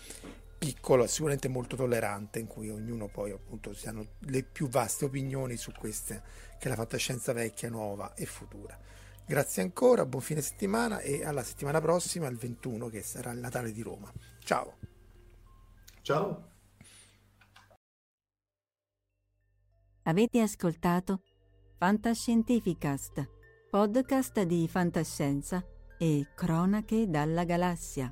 piccolo 0.57 1.03
e 1.03 1.07
sicuramente 1.07 1.47
molto 1.47 1.75
tollerante 1.75 2.39
in 2.39 2.47
cui 2.47 2.69
ognuno 2.69 3.07
poi 3.07 3.31
appunto 3.31 3.73
si 3.73 3.87
hanno 3.87 4.15
le 4.19 4.43
più 4.43 4.67
vaste 4.67 5.05
opinioni 5.05 5.55
su 5.57 5.71
queste 5.71 6.23
che 6.57 6.65
è 6.65 6.69
la 6.69 6.75
fantascienza 6.75 7.33
vecchia, 7.33 7.69
nuova 7.69 8.13
e 8.15 8.25
futura. 8.25 8.77
Grazie 9.25 9.61
ancora, 9.61 10.05
buon 10.05 10.21
fine 10.21 10.41
settimana 10.41 10.99
e 10.99 11.25
alla 11.25 11.43
settimana 11.43 11.81
prossima, 11.81 12.27
il 12.27 12.37
21, 12.37 12.87
che 12.87 13.01
sarà 13.01 13.31
il 13.31 13.39
Natale 13.39 13.73
di 13.73 13.81
Roma. 13.81 14.11
Ciao. 14.39 14.77
Ciao. 16.01 16.51
Avete 20.03 20.39
ascoltato 20.39 21.21
Fantascientificast, 21.77 23.29
podcast 23.69 24.41
di 24.43 24.67
fantascienza 24.67 25.61
e 25.99 26.27
cronache 26.33 27.09
dalla 27.09 27.43
galassia. 27.43 28.11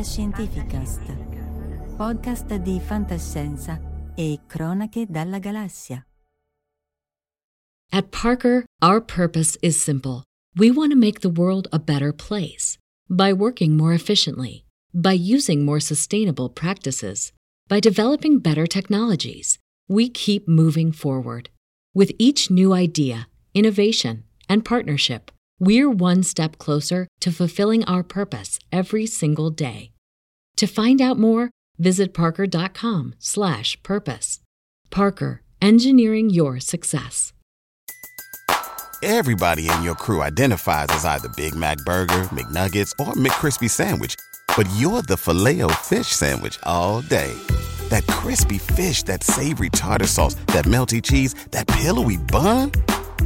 Fantascientificast, 0.00 1.02
podcast 1.98 2.54
di 2.54 2.80
fantascienza 2.80 3.78
e 4.16 4.38
cronache 4.46 5.04
dalla 5.06 5.38
galassia. 5.38 6.02
At 7.92 8.10
Parker, 8.10 8.64
our 8.80 9.02
purpose 9.02 9.58
is 9.60 9.78
simple. 9.78 10.24
We 10.56 10.70
want 10.70 10.92
to 10.92 10.96
make 10.96 11.20
the 11.20 11.28
world 11.28 11.68
a 11.70 11.78
better 11.78 12.14
place 12.14 12.78
by 13.10 13.34
working 13.34 13.76
more 13.76 13.92
efficiently, 13.92 14.64
by 14.94 15.12
using 15.12 15.66
more 15.66 15.80
sustainable 15.80 16.48
practices, 16.48 17.34
by 17.68 17.78
developing 17.78 18.38
better 18.38 18.66
technologies. 18.66 19.58
We 19.86 20.08
keep 20.08 20.48
moving 20.48 20.92
forward. 20.92 21.50
With 21.94 22.12
each 22.18 22.50
new 22.50 22.72
idea, 22.72 23.28
innovation, 23.52 24.24
and 24.48 24.64
partnership, 24.64 25.30
we're 25.60 25.90
one 25.90 26.24
step 26.24 26.58
closer 26.58 27.06
to 27.20 27.30
fulfilling 27.30 27.84
our 27.84 28.02
purpose 28.02 28.58
every 28.72 29.06
single 29.06 29.50
day. 29.50 29.92
To 30.56 30.66
find 30.66 31.00
out 31.00 31.18
more, 31.18 31.50
visit 31.78 32.12
parker.com/purpose. 32.12 34.40
Parker, 34.90 35.42
engineering 35.62 36.30
your 36.30 36.60
success. 36.60 37.32
Everybody 39.02 39.70
in 39.70 39.82
your 39.82 39.94
crew 39.94 40.22
identifies 40.22 40.88
as 40.90 41.04
either 41.04 41.28
Big 41.36 41.54
Mac 41.54 41.78
burger, 41.86 42.24
McNuggets, 42.34 42.92
or 42.98 43.14
McCrispy 43.14 43.70
sandwich, 43.70 44.14
but 44.56 44.68
you're 44.76 45.02
the 45.02 45.16
Filet-O-Fish 45.16 46.08
sandwich 46.08 46.58
all 46.64 47.00
day. 47.00 47.32
That 47.88 48.06
crispy 48.06 48.58
fish, 48.58 49.04
that 49.04 49.22
savory 49.22 49.70
tartar 49.70 50.06
sauce, 50.06 50.34
that 50.48 50.66
melty 50.66 51.02
cheese, 51.02 51.34
that 51.52 51.66
pillowy 51.66 52.18
bun? 52.18 52.72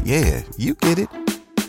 Yeah, 0.04 0.44
you 0.56 0.74
get 0.74 1.00
it 1.00 1.08